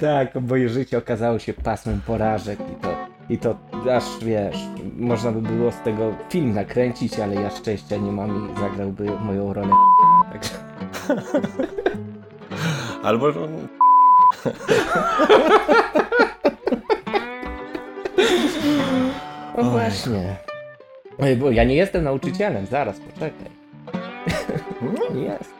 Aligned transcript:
Tak, 0.00 0.34
moje 0.48 0.68
życie 0.68 0.98
okazało 0.98 1.38
się 1.38 1.52
pasmem 1.52 2.00
porażek 2.06 2.58
i 2.60 2.74
to, 2.82 2.88
i 3.30 3.38
to 3.38 3.56
aż 3.96 4.04
wiesz, 4.24 4.56
można 4.96 5.32
by 5.32 5.42
było 5.42 5.72
z 5.72 5.80
tego 5.80 6.14
film 6.28 6.54
nakręcić, 6.54 7.18
ale 7.18 7.34
ja 7.34 7.50
szczęścia 7.50 7.96
nie 7.96 8.12
mam 8.12 8.52
i 8.52 8.60
zagrałby 8.60 9.10
moją 9.20 9.52
rolę. 9.52 9.72
Także... 10.32 10.54
Albo 13.02 13.26
No 19.56 19.70
właśnie. 19.70 20.36
Ej, 21.18 21.36
Bo 21.36 21.50
ja 21.50 21.64
nie 21.64 21.74
jestem 21.74 22.04
nauczycielem, 22.04 22.66
zaraz, 22.66 23.00
poczekaj. 23.00 23.50
Nie 25.14 25.22
jest. 25.22 25.54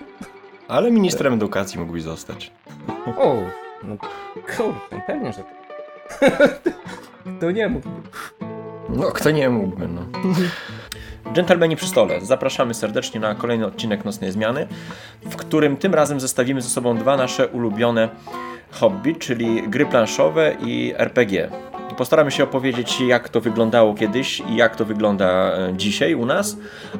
Ale 0.68 0.90
ministrem 0.90 1.34
edukacji 1.34 1.80
mógłbyś 1.80 2.02
zostać. 2.02 2.52
O, 3.18 3.36
no 3.82 3.96
kurczę, 4.56 5.02
pewnie, 5.06 5.32
że 5.32 5.42
to 7.40 7.50
nie 7.50 7.68
mógł. 7.68 7.88
No, 8.88 9.10
kto 9.12 9.30
nie 9.30 9.50
mógłby, 9.50 9.88
no. 9.88 10.00
Dżentelmeni 11.32 11.76
przy 11.76 11.86
stole, 11.86 12.20
zapraszamy 12.20 12.74
serdecznie 12.74 13.20
na 13.20 13.34
kolejny 13.34 13.66
odcinek 13.66 14.04
Nocnej 14.04 14.32
Zmiany, 14.32 14.66
w 15.22 15.36
którym 15.36 15.76
tym 15.76 15.94
razem 15.94 16.20
zestawimy 16.20 16.62
ze 16.62 16.68
sobą 16.68 16.96
dwa 16.96 17.16
nasze 17.16 17.48
ulubione 17.48 18.08
hobby, 18.70 19.16
czyli 19.16 19.68
gry 19.68 19.86
planszowe 19.86 20.56
i 20.60 20.94
RPG. 20.96 21.50
Postaramy 21.96 22.30
się 22.30 22.44
opowiedzieć, 22.44 23.00
jak 23.00 23.28
to 23.28 23.40
wyglądało 23.40 23.94
kiedyś 23.94 24.40
i 24.40 24.56
jak 24.56 24.76
to 24.76 24.84
wygląda 24.84 25.26
e, 25.26 25.72
dzisiaj 25.76 26.14
u 26.14 26.26
nas, 26.26 26.56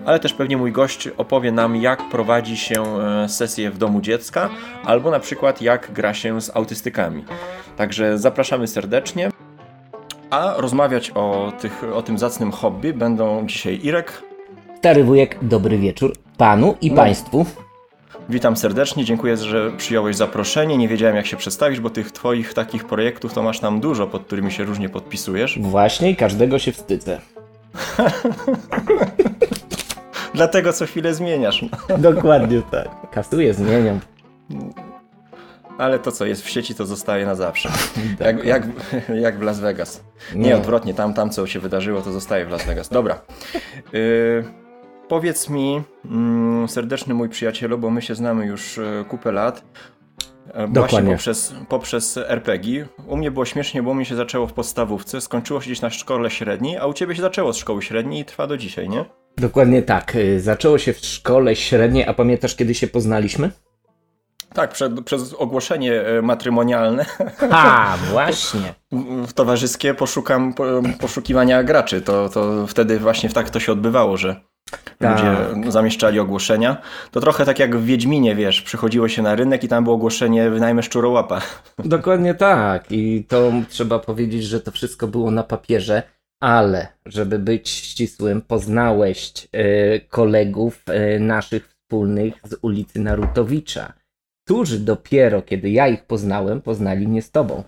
ale 0.07 0.19
też 0.21 0.33
pewnie 0.35 0.57
mój 0.57 0.73
gość 0.73 1.09
opowie 1.09 1.53
nam, 1.53 1.77
jak 1.77 2.09
prowadzi 2.09 2.57
się 2.57 2.83
e, 2.99 3.29
sesję 3.29 3.71
w 3.71 3.79
domu 3.79 4.01
dziecka, 4.01 4.51
albo 4.85 5.11
na 5.11 5.21
przykład 5.21 5.63
jak 5.63 5.93
gra 5.93 6.15
się 6.15 6.41
z 6.41 6.57
autystykami. 6.57 7.25
Także 7.77 8.19
zapraszamy 8.19 8.67
serdecznie. 8.67 9.31
A 10.31 10.55
rozmawiać 10.57 11.11
o, 11.15 11.53
tych, 11.61 11.85
o 11.95 12.03
tym 12.03 12.19
zacnym 12.19 12.51
hobby 12.53 12.93
będą 12.93 13.47
dzisiaj 13.47 13.81
Irek. 13.83 14.23
Stary 14.79 15.05
wujek, 15.05 15.39
dobry 15.43 15.79
wieczór 15.79 16.13
panu 16.37 16.75
i 16.81 16.91
No. 16.91 16.97
państwu. 16.97 17.47
Witam 18.31 18.57
serdecznie, 18.57 19.05
dziękuję, 19.05 19.37
że 19.37 19.73
przyjąłeś 19.77 20.17
zaproszenie. 20.17 20.79
Nie 20.79 20.89
wiedziałem, 20.89 21.17
jak 21.17 21.27
się 21.27 21.37
przedstawić, 21.37 21.81
bo 21.81 21.91
tych 21.91 22.13
twoich 22.13 22.55
takich 22.55 22.85
projektów 22.85 23.35
to 23.35 23.43
masz 23.43 23.61
tam 23.61 23.81
dużo, 23.81 24.07
pod 24.07 24.25
którymi 24.25 24.53
się 24.53 24.65
różnie 24.65 24.89
podpisujesz. 24.89 25.59
Właśnie 25.59 26.11
i 26.11 26.17
każdego 26.17 26.59
się 26.59 26.73
wstydzę. 26.73 27.21
Dlatego 30.35 30.73
co 30.73 30.87
chwilę 30.87 31.15
zmieniasz. 31.15 31.65
No. 31.89 31.99
Dokładnie 32.13 32.63
tak. 32.71 33.11
Kasuję, 33.11 33.55
zmieniam. 33.55 34.01
Ale 35.79 35.99
to, 35.99 36.13
co 36.13 36.27
jest 36.27 36.43
w 36.43 36.51
sieci, 36.51 36.75
to 36.75 36.87
zostaje 36.87 37.27
na 37.27 37.35
zawsze. 37.35 37.69
Jak, 38.21 38.45
jak, 38.45 38.67
jak 39.21 39.39
w 39.39 39.43
Las 39.43 39.61
Vegas. 39.61 40.05
Nie, 40.35 40.49
Nie. 40.49 40.57
odwrotnie, 40.57 40.95
tam, 40.95 41.15
tam 41.15 41.31
co 41.31 41.47
się 41.47 41.61
wydarzyło, 41.61 42.03
to 42.03 42.13
zostaje 42.13 42.47
w 42.47 42.51
Las 42.51 42.67
Vegas. 42.67 42.89
Dobra. 42.89 43.21
Y, 43.95 44.45
powiedz 45.11 45.49
mi, 45.49 45.83
mm, 46.05 46.69
serdeczny 46.69 47.15
mój 47.15 47.29
przyjacielu, 47.29 47.79
bo 47.79 47.91
my 47.91 48.03
się 48.03 48.15
znamy 48.15 48.47
już 48.47 48.79
y, 48.79 49.05
kupę 49.09 49.33
lat. 49.33 49.65
e, 50.47 50.53
Właśnie 50.53 50.73
Dokładnie. 50.75 51.13
poprzez, 51.13 51.55
poprzez 51.69 52.17
RPG. 52.17 52.87
U 53.07 53.17
mnie 53.17 53.31
było 53.31 53.45
śmiesznie, 53.45 53.83
bo 53.83 53.91
u 53.91 53.95
mnie 53.95 54.05
się 54.05 54.17
zaczęło 54.17 54.47
w 54.47 54.53
podstawówce, 54.53 55.21
skończyło 55.21 55.61
się 55.61 55.67
gdzieś 55.67 55.81
na 55.81 55.91
szkole 55.91 56.31
średniej, 56.31 56.77
a 56.79 56.87
u 56.87 56.93
ciebie 56.93 57.15
się 57.17 57.23
zaczęło 57.23 57.53
z 57.53 57.57
szkoły 57.57 57.83
średniej 57.83 58.21
i 58.21 58.25
trwa 58.25 58.47
do 58.47 58.57
dzisiaj, 58.57 58.89
nie? 58.89 59.05
Dokładnie 59.37 59.83
tak. 59.83 60.17
Y, 60.17 60.41
Zaczęło 60.41 60.79
się 60.79 60.93
w 60.93 60.99
szkole 60.99 61.57
średniej, 61.57 62.05
a 62.07 62.15
pamiętasz 62.15 62.57
kiedy 62.57 62.75
się 62.75 62.87
poznaliśmy? 62.87 63.51
Tak, 64.55 64.71
przed, 64.73 65.01
przez 65.05 65.35
ogłoszenie 65.35 66.01
e, 66.01 66.23
matrymonialne 66.23 67.07
A, 67.51 67.97
właśnie. 68.13 68.75
w 69.27 69.33
towarzyskie 69.33 69.95
poszukam 69.95 70.55
po, 70.55 70.65
poszukiwania 71.01 71.63
graczy. 71.63 72.01
To, 72.01 72.29
to 72.29 72.67
wtedy 72.67 72.99
właśnie 72.99 73.31
tak 73.31 73.51
to 73.51 73.61
się 73.61 73.73
odbywało, 73.73 74.17
że 74.17 74.41
Tak. 74.99 75.11
ludzie 75.11 75.71
zamieszczali 75.73 76.21
ogłoszenia. 76.21 76.77
To 77.11 77.21
trochę 77.21 77.45
tak 77.45 77.59
jak 77.59 77.77
w 77.77 77.85
Wiedźminie, 77.85 78.35
wiesz, 78.35 78.63
przychodziło 78.63 79.09
się 79.09 79.23
na 79.23 79.35
rynek 79.35 79.65
i 79.65 79.69
tam 79.69 79.85
było 79.85 79.97
ogłoszenie 79.97 80.51
wynajmę 80.51 80.83
szczurołapa. 80.83 81.41
Dokładnie 81.79 82.35
tak. 82.35 82.85
I 82.93 83.25
to 83.29 83.53
trzeba 83.69 83.99
powiedzieć, 83.99 84.45
że 84.45 84.61
to 84.61 84.71
wszystko 84.71 85.07
było 85.07 85.31
na 85.31 85.43
papierze, 85.43 86.03
ale 86.41 86.89
żeby 87.07 87.39
być 87.39 87.69
ścisłym, 87.69 88.43
poznałeś 88.43 89.49
e, 89.53 90.01
kolegów 90.01 90.83
e, 90.87 91.19
naszych 91.19 91.69
wspólnych 91.69 92.35
z 92.45 92.57
ulicy 92.63 93.01
Narutowicza, 93.01 93.93
którzy 94.45 94.79
dopiero 94.79 95.43
kiedy 95.43 95.71
ja 95.71 95.89
ich 95.89 96.05
poznałem, 96.05 96.61
poznali 96.61 97.09
mnie 97.09 97.23
z 97.23 97.31
tobą. 97.31 97.65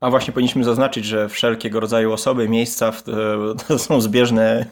A 0.00 0.10
właśnie 0.10 0.32
powinniśmy 0.32 0.64
zaznaczyć, 0.64 1.04
że 1.04 1.28
wszelkiego 1.28 1.80
rodzaju 1.80 2.12
osoby, 2.12 2.48
miejsca 2.48 2.92
w, 2.92 3.02
to 3.02 3.78
są 3.78 4.00
zbieżne 4.00 4.66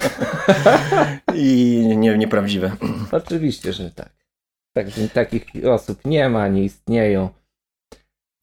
i 1.35 1.83
nie, 1.97 2.19
nieprawdziwe. 2.19 2.73
Oczywiście, 3.13 3.73
że 3.73 3.91
tak. 3.91 4.11
tak 4.73 4.87
takich 5.15 5.45
osób 5.67 5.99
nie 6.05 6.29
ma, 6.29 6.49
nie 6.49 6.65
istnieją. 6.65 7.29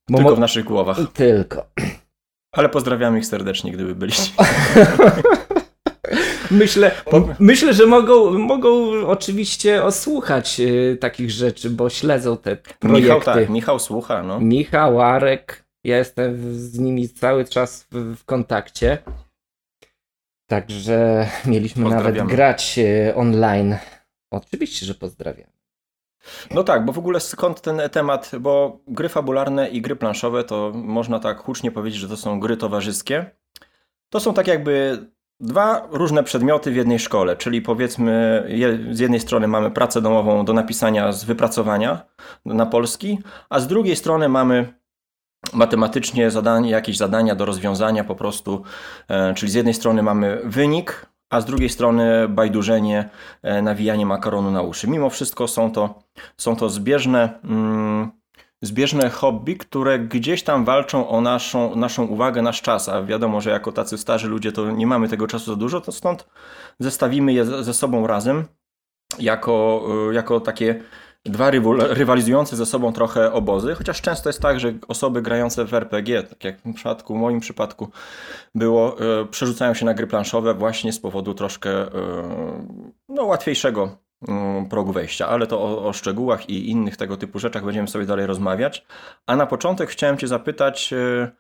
Bo 0.10 0.18
Tylko 0.18 0.36
w 0.36 0.40
naszych 0.40 0.66
głowach. 0.66 0.98
Tylko. 1.14 1.66
Ale 2.52 2.70
pozdrawiamy 2.70 3.20
ich 3.20 3.26
serdecznie, 3.26 3.72
gdyby 3.72 3.96
byliście. 3.96 4.32
Myślę, 6.52 6.92
myślę, 7.40 7.74
że 7.74 7.86
mogą, 7.86 8.38
mogą 8.38 8.92
oczywiście 9.08 9.84
osłuchać 9.84 10.60
y, 10.60 10.98
takich 11.02 11.32
rzeczy, 11.32 11.70
bo 11.70 11.90
śledzą 11.90 12.38
te 12.38 12.56
projekty. 12.56 13.02
Michał 13.02 13.22
tak, 13.22 13.50
Michał 13.50 13.80
słucha, 13.80 14.24
no. 14.24 14.40
Michał, 14.40 15.02
Arek, 15.02 15.65
ja 15.86 15.98
jestem 15.98 16.54
z 16.54 16.80
nimi 16.80 17.10
cały 17.10 17.46
czas 17.46 17.88
w, 17.92 18.16
w 18.16 18.26
kontakcie. 18.26 18.98
Także 20.50 21.28
mieliśmy 21.46 21.90
nawet 21.90 22.24
grać 22.24 22.80
y, 22.80 23.16
online. 23.16 23.76
Oczywiście, 24.32 24.86
że 24.86 24.94
pozdrawiam. 24.94 25.50
No 26.52 26.64
tak, 26.64 26.86
bo 26.86 26.92
w 26.92 26.98
ogóle 26.98 27.20
skąd 27.20 27.62
ten 27.62 27.82
temat, 27.92 28.32
bo 28.40 28.80
gry 28.88 29.10
fabularne 29.10 29.70
i 29.70 29.82
gry 29.82 29.96
planszowe 29.96 30.44
to 30.44 30.72
można 30.76 31.20
tak 31.20 31.38
hucznie 31.38 31.72
powiedzieć, 31.72 32.00
że 32.00 32.08
to 32.08 32.18
są 32.18 32.40
gry 32.40 32.58
towarzyskie. 32.58 33.26
To 34.10 34.20
są 34.20 34.34
tak 34.34 34.48
jakby 34.48 35.06
dwa 35.40 35.88
różne 35.92 36.24
przedmioty 36.24 36.72
w 36.72 36.76
jednej 36.76 37.00
szkole, 37.00 37.36
czyli 37.36 37.62
powiedzmy 37.62 38.44
z 38.92 39.00
jednej 39.00 39.20
strony 39.20 39.48
mamy 39.48 39.72
pracę 39.72 40.02
domową 40.02 40.46
do 40.46 40.54
napisania 40.54 41.12
z 41.12 41.24
wypracowania 41.24 42.06
na 42.46 42.66
polski, 42.66 43.20
a 43.50 43.60
z 43.60 43.68
drugiej 43.68 43.96
strony 43.96 44.30
mamy 44.30 44.74
matematycznie 45.54 46.32
zadanie, 46.32 46.70
jakieś 46.70 46.98
zadania 46.98 47.36
do 47.36 47.46
rozwiązania 47.46 48.04
po 48.04 48.16
prostu, 48.16 48.64
e, 49.08 49.34
czyli 49.34 49.52
z 49.52 49.56
jednej 49.56 49.74
strony 49.74 50.04
mamy 50.04 50.42
wynik, 50.44 51.06
a 51.30 51.42
z 51.42 51.46
drugiej 51.46 51.70
strony 51.70 52.28
bajdurzenie, 52.30 53.10
e, 53.42 53.62
nawijanie 53.62 54.06
makaronu 54.06 54.52
na 54.52 54.62
uszy. 54.62 54.88
Mimo 54.88 55.10
wszystko 55.10 55.48
są 55.48 55.72
to, 55.72 56.04
są 56.38 56.56
to 56.56 56.70
zbieżne, 56.70 57.40
mm, 57.44 58.12
zbieżne 58.62 59.10
hobby, 59.10 59.58
które 59.58 60.00
gdzieś 60.00 60.44
tam 60.44 60.66
walczą 60.66 61.10
o 61.10 61.22
naszą, 61.22 61.76
naszą 61.76 62.06
uwagę, 62.06 62.42
nasz 62.42 62.62
czas, 62.62 62.90
a 62.90 63.04
wiadomo, 63.04 63.42
że 63.42 63.50
jako 63.50 63.72
tacy 63.72 63.98
starzy 63.98 64.28
ludzie 64.28 64.52
to 64.52 64.72
nie 64.72 64.88
mamy 64.88 65.10
tego 65.10 65.28
czasu 65.28 65.46
za 65.52 65.56
dużo, 65.56 65.82
to 65.82 65.92
stąd 65.92 66.28
zestawimy 66.80 67.34
je 67.34 67.46
ze 67.46 67.74
sobą 67.74 68.08
razem 68.08 68.46
jako, 69.20 69.86
y, 70.12 70.14
jako 70.14 70.40
takie 70.40 70.84
dwa 71.26 71.52
rywalizujące 71.90 72.56
ze 72.56 72.66
sobą 72.66 72.94
trochę 72.94 73.32
obozy, 73.32 73.76
chociaż 73.76 74.02
często 74.02 74.30
jest 74.30 74.42
tak, 74.42 74.60
że 74.60 74.74
osoby 74.88 75.22
grające 75.22 75.66
w 75.66 75.74
RPG, 75.74 76.24
tak 76.24 76.44
jak 76.44 76.60
w 76.66 76.74
przypadku, 76.74 77.16
w 77.16 77.18
moim 77.18 77.40
przypadku 77.40 77.90
było, 78.56 79.02
y, 79.22 79.26
przerzucają 79.26 79.74
się 79.74 79.86
na 79.86 79.94
gry 79.94 80.08
planszowe 80.08 80.54
właśnie 80.54 80.94
z 80.94 81.00
powodu 81.00 81.34
troszkę 81.34 81.88
y, 81.88 81.92
no, 83.10 83.24
łatwiejszego 83.24 83.98
y, 84.24 84.70
progu 84.70 84.92
wejścia, 84.92 85.28
ale 85.28 85.48
to 85.48 85.62
o, 85.62 85.86
o 85.88 85.94
szczegółach 85.94 86.50
i 86.50 86.70
innych 86.70 86.98
tego 86.98 87.18
typu 87.18 87.40
rzeczach 87.40 87.66
będziemy 87.66 87.88
sobie 87.88 88.06
dalej 88.06 88.26
rozmawiać. 88.26 88.86
A 89.28 89.36
na 89.36 89.46
początek 89.46 89.90
chciałem 89.90 90.18
Cię 90.18 90.28
zapytać, 90.28 90.94
y, 90.94 91.32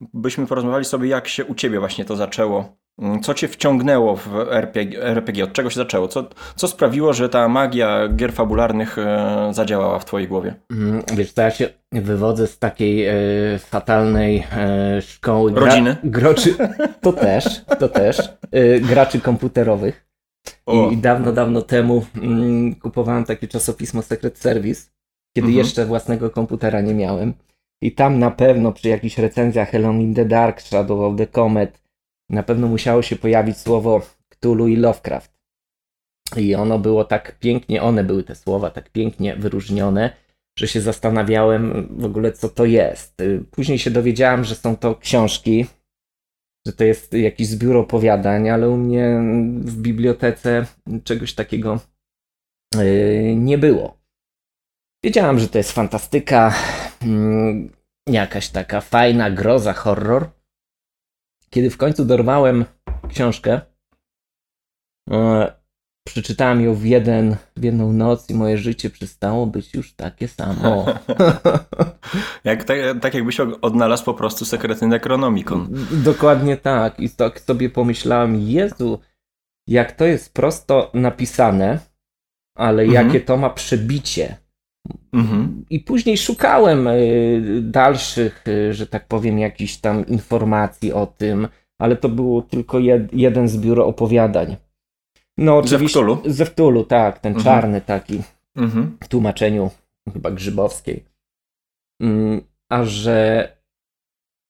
byśmy 0.00 0.46
porozmawiali 0.46 0.84
sobie, 0.84 1.08
jak 1.08 1.28
się 1.28 1.44
u 1.44 1.54
Ciebie 1.54 1.80
właśnie 1.80 2.04
to 2.04 2.16
zaczęło. 2.16 2.83
Mm, 2.98 3.20
Co 3.22 3.34
Cię 3.34 3.48
wciągnęło 3.48 4.16
w 4.16 4.28
RPG, 4.50 5.02
RPG? 5.02 5.44
Od 5.44 5.52
czego 5.52 5.70
się 5.70 5.76
zaczęło? 5.76 6.08
Co, 6.08 6.28
co 6.56 6.68
sprawiło, 6.68 7.12
że 7.12 7.28
ta 7.28 7.48
magia 7.48 8.08
gier 8.08 8.32
fabularnych 8.32 8.98
e, 8.98 9.48
zadziałała 9.54 9.98
w 9.98 10.04
Twojej 10.04 10.28
głowie? 10.28 10.54
Mm, 10.70 11.02
Wiesz, 11.14 11.32
to 11.32 11.42
ja 11.42 11.50
się 11.50 11.68
wywodzę 11.92 12.46
z 12.46 12.58
takiej 12.58 13.06
e, 13.06 13.14
fatalnej 13.58 14.46
e, 14.56 15.02
szkoły 15.02 15.52
Rodziny? 15.54 15.96
groczy, 16.04 16.54
to 17.00 17.12
też, 17.12 17.64
to 17.78 17.88
też, 17.88 18.18
e, 18.52 18.80
graczy 18.80 19.20
komputerowych. 19.20 20.06
O. 20.66 20.90
I 20.90 20.96
dawno, 20.96 21.32
dawno 21.32 21.62
temu 21.62 22.04
mm, 22.22 22.74
kupowałem 22.74 23.24
takie 23.24 23.48
czasopismo 23.48 24.02
Secret 24.02 24.38
Service, 24.38 24.82
kiedy 25.36 25.46
Mhm. 25.48 25.58
jeszcze 25.58 25.86
własnego 25.86 26.30
komputera 26.30 26.80
nie 26.80 26.94
miałem. 26.94 27.34
I 27.82 27.92
tam 27.92 28.18
na 28.18 28.30
pewno 28.30 28.72
przy 28.72 28.88
jakichś 28.88 29.18
recenzjach 29.18 29.74
Alone 29.74 30.02
in 30.02 30.14
the 30.14 30.24
Dark, 30.24 30.60
Shadow 30.60 31.00
of 31.00 31.16
the 31.18 31.26
Comet, 31.26 31.83
na 32.30 32.42
pewno 32.42 32.68
musiało 32.68 33.02
się 33.02 33.16
pojawić 33.16 33.58
słowo 33.58 34.02
Cthulhu 34.28 34.68
i 34.68 34.76
Lovecraft. 34.76 35.34
I 36.36 36.54
ono 36.54 36.78
było 36.78 37.04
tak 37.04 37.38
pięknie, 37.38 37.82
one 37.82 38.04
były 38.04 38.22
te 38.22 38.34
słowa 38.34 38.70
tak 38.70 38.90
pięknie 38.90 39.36
wyróżnione, 39.36 40.16
że 40.58 40.68
się 40.68 40.80
zastanawiałem 40.80 41.88
w 41.98 42.04
ogóle, 42.04 42.32
co 42.32 42.48
to 42.48 42.64
jest. 42.64 43.22
Później 43.50 43.78
się 43.78 43.90
dowiedziałem, 43.90 44.44
że 44.44 44.54
są 44.54 44.76
to 44.76 44.94
książki, 44.94 45.66
że 46.66 46.72
to 46.72 46.84
jest 46.84 47.12
jakiś 47.12 47.48
zbiór 47.48 47.76
opowiadań, 47.76 48.50
ale 48.50 48.68
u 48.68 48.76
mnie 48.76 49.20
w 49.60 49.76
bibliotece 49.76 50.66
czegoś 51.04 51.34
takiego 51.34 51.80
y, 52.76 53.34
nie 53.36 53.58
było. 53.58 53.98
Wiedziałem, 55.04 55.38
że 55.38 55.48
to 55.48 55.58
jest 55.58 55.72
fantastyka, 55.72 56.54
mm, 57.02 57.70
jakaś 58.08 58.48
taka 58.48 58.80
fajna 58.80 59.30
groza, 59.30 59.72
horror. 59.72 60.30
Kiedy 61.54 61.70
w 61.70 61.76
końcu 61.76 62.04
dorwałem 62.04 62.64
książkę, 63.08 63.60
e, 65.10 65.52
przeczytałem 66.06 66.60
ją 66.60 66.74
w, 66.74 66.84
jeden, 66.84 67.36
w 67.56 67.64
jedną 67.64 67.92
noc 67.92 68.30
i 68.30 68.34
moje 68.34 68.58
życie 68.58 68.90
przestało 68.90 69.46
być 69.46 69.74
już 69.74 69.94
takie 69.94 70.28
samo. 70.28 70.86
Jak, 72.44 72.64
tak, 72.64 72.76
tak 73.00 73.14
jakbyś 73.14 73.40
odnalazł 73.40 74.04
po 74.04 74.14
prostu 74.14 74.44
sekretny 74.44 74.88
Necronomicon. 74.88 75.68
Dokładnie 75.92 76.56
tak. 76.56 77.00
I 77.00 77.10
tak 77.10 77.40
sobie 77.40 77.70
pomyślałem, 77.70 78.36
Jezu, 78.40 79.00
jak 79.66 79.92
to 79.92 80.04
jest 80.04 80.34
prosto 80.34 80.90
napisane, 80.94 81.78
ale 82.56 82.82
mhm. 82.82 83.06
jakie 83.06 83.20
to 83.20 83.36
ma 83.36 83.50
przebicie. 83.50 84.36
Mhm. 85.12 85.64
I 85.70 85.80
później 85.80 86.18
szukałem 86.18 86.86
y, 86.86 87.60
dalszych, 87.62 88.44
y, 88.48 88.74
że 88.74 88.86
tak 88.86 89.08
powiem, 89.08 89.38
jakichś 89.38 89.76
tam 89.76 90.06
informacji 90.06 90.92
o 90.92 91.06
tym, 91.06 91.48
ale 91.78 91.96
to 91.96 92.08
było 92.08 92.42
tylko 92.42 92.78
jed, 92.78 93.14
jeden 93.14 93.48
zbiór 93.48 93.80
opowiadań. 93.80 94.56
No, 95.38 95.58
oczywiście, 95.58 95.98
Zeftulu? 95.98 96.22
Zeftulu, 96.26 96.84
tak, 96.84 97.18
ten 97.18 97.34
mhm. 97.36 97.44
czarny 97.44 97.80
taki, 97.80 98.22
mhm. 98.56 98.98
w 99.02 99.08
tłumaczeniu 99.08 99.70
chyba 100.12 100.30
Grzybowskiej. 100.30 101.04
Mm, 102.02 102.40
a 102.68 102.84
że 102.84 103.48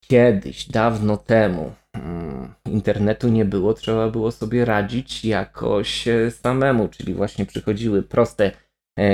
kiedyś, 0.09 0.69
dawno 0.69 1.17
temu, 1.17 1.73
mm, 1.93 2.55
internetu 2.65 3.29
nie 3.29 3.45
było, 3.45 3.75
trzeba 3.75 4.11
było 4.11 4.31
sobie 4.31 4.65
radzić 4.65 5.25
jakoś 5.25 6.09
e, 6.09 6.31
samemu, 6.31 6.89
czyli 6.89 7.15
właśnie 7.15 7.47
przychodziły 7.47 8.03
proste 8.03 8.53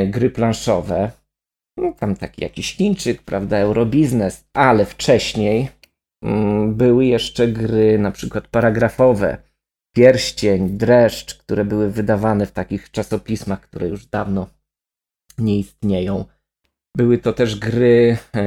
gry 0.06 0.30
planszowe, 0.30 1.10
no 1.76 1.92
tam 1.92 2.16
taki 2.16 2.42
jakiś 2.42 2.76
Chińczyk, 2.76 3.22
prawda, 3.22 3.58
Eurobiznes, 3.58 4.44
ale 4.52 4.84
wcześniej 4.84 5.68
mm, 6.24 6.74
były 6.74 7.04
jeszcze 7.04 7.48
gry 7.48 7.98
na 7.98 8.10
przykład 8.10 8.48
paragrafowe, 8.48 9.36
Pierścień, 9.96 10.68
Dreszcz, 10.68 11.34
które 11.34 11.64
były 11.64 11.90
wydawane 11.90 12.46
w 12.46 12.52
takich 12.52 12.90
czasopismach, 12.90 13.60
które 13.60 13.88
już 13.88 14.06
dawno 14.06 14.46
nie 15.38 15.58
istnieją. 15.58 16.24
Były 16.96 17.18
to 17.18 17.32
też 17.32 17.58
gry 17.58 18.18
e, 18.34 18.44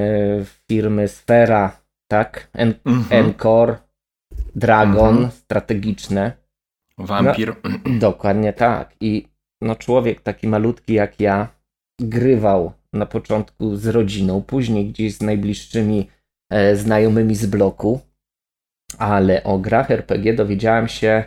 firmy 0.67 1.07
Sfera, 1.07 1.81
tak? 2.07 2.49
En 2.53 2.73
mhm. 2.85 3.25
Encore, 3.25 3.77
Dragon, 4.55 5.15
mhm. 5.15 5.31
strategiczne. 5.31 6.31
Vampir. 6.97 7.55
No, 7.63 7.99
dokładnie 7.99 8.53
tak. 8.53 8.95
I 8.99 9.27
no 9.63 9.75
człowiek 9.75 10.21
taki 10.21 10.47
malutki 10.47 10.93
jak 10.93 11.19
ja 11.19 11.47
grywał 12.01 12.71
na 12.93 13.05
początku 13.05 13.75
z 13.75 13.87
rodziną, 13.87 14.41
później 14.41 14.89
gdzieś 14.89 15.15
z 15.15 15.21
najbliższymi 15.21 16.09
e, 16.51 16.75
znajomymi 16.75 17.35
z 17.35 17.45
bloku, 17.45 17.99
ale 18.97 19.43
o 19.43 19.59
grach 19.59 19.91
RPG 19.91 20.33
dowiedziałem 20.33 20.87
się 20.87 21.23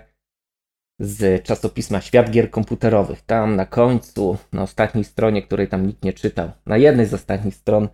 z 1.01 1.43
czasopisma 1.43 2.01
Świat 2.01 2.31
Gier 2.31 2.51
Komputerowych. 2.51 3.23
Tam 3.23 3.57
na 3.57 3.67
końcu, 3.67 4.37
na 4.53 4.63
ostatniej 4.63 5.05
stronie, 5.05 5.43
której 5.43 5.69
tam 5.69 5.87
nikt 5.87 6.05
nie 6.05 6.13
czytał, 6.13 6.51
na 6.67 6.77
jednej 6.77 7.07
z 7.07 7.15
ostatnich 7.15 7.55
stron 7.55 7.89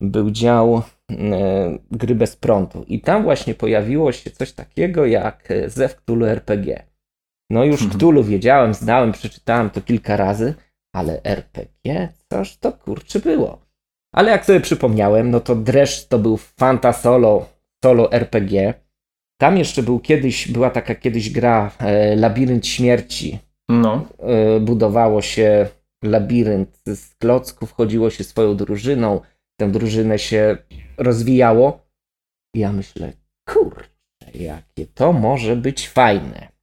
był 0.00 0.30
dział 0.30 0.82
e, 1.10 1.78
gry 1.90 2.14
bez 2.14 2.36
prądu. 2.36 2.84
I 2.88 3.00
tam 3.00 3.22
właśnie 3.22 3.54
pojawiło 3.54 4.12
się 4.12 4.30
coś 4.30 4.52
takiego 4.52 5.06
jak 5.06 5.48
Zew 5.66 5.96
Cthulhu 5.96 6.24
RPG. 6.24 6.95
No 7.50 7.64
już 7.64 7.82
mhm. 7.82 7.98
Cthulhu 7.98 8.24
wiedziałem, 8.24 8.74
znałem, 8.74 9.12
przeczytałem 9.12 9.70
to 9.70 9.80
kilka 9.80 10.16
razy, 10.16 10.54
ale 10.94 11.22
RPG? 11.22 12.08
Coż 12.32 12.56
to 12.56 12.72
kurczy 12.72 13.20
było? 13.20 13.66
Ale 14.14 14.30
jak 14.30 14.46
sobie 14.46 14.60
przypomniałem, 14.60 15.30
no 15.30 15.40
to 15.40 15.54
Dreszcz 15.54 16.08
to 16.08 16.18
był 16.18 16.36
Fanta 16.36 16.92
Solo, 16.92 17.48
solo 17.84 18.12
RPG. 18.12 18.74
Tam 19.40 19.58
jeszcze 19.58 19.82
był 19.82 20.00
kiedyś, 20.00 20.48
była 20.48 20.70
taka 20.70 20.94
kiedyś 20.94 21.30
gra 21.30 21.70
e, 21.78 22.16
Labirynt 22.16 22.66
Śmierci. 22.66 23.38
No. 23.68 24.06
E, 24.18 24.60
budowało 24.60 25.22
się 25.22 25.68
labirynt 26.04 26.80
z 26.86 27.14
klocków, 27.14 27.72
chodziło 27.72 28.10
się 28.10 28.24
swoją 28.24 28.56
drużyną, 28.56 29.20
tę 29.60 29.70
drużynę 29.70 30.18
się 30.18 30.56
rozwijało. 30.98 31.86
I 32.54 32.58
ja 32.60 32.72
myślę, 32.72 33.12
kurczę, 33.48 33.88
jakie 34.34 34.86
to 34.94 35.12
może 35.12 35.56
być 35.56 35.88
fajne. 35.88 36.55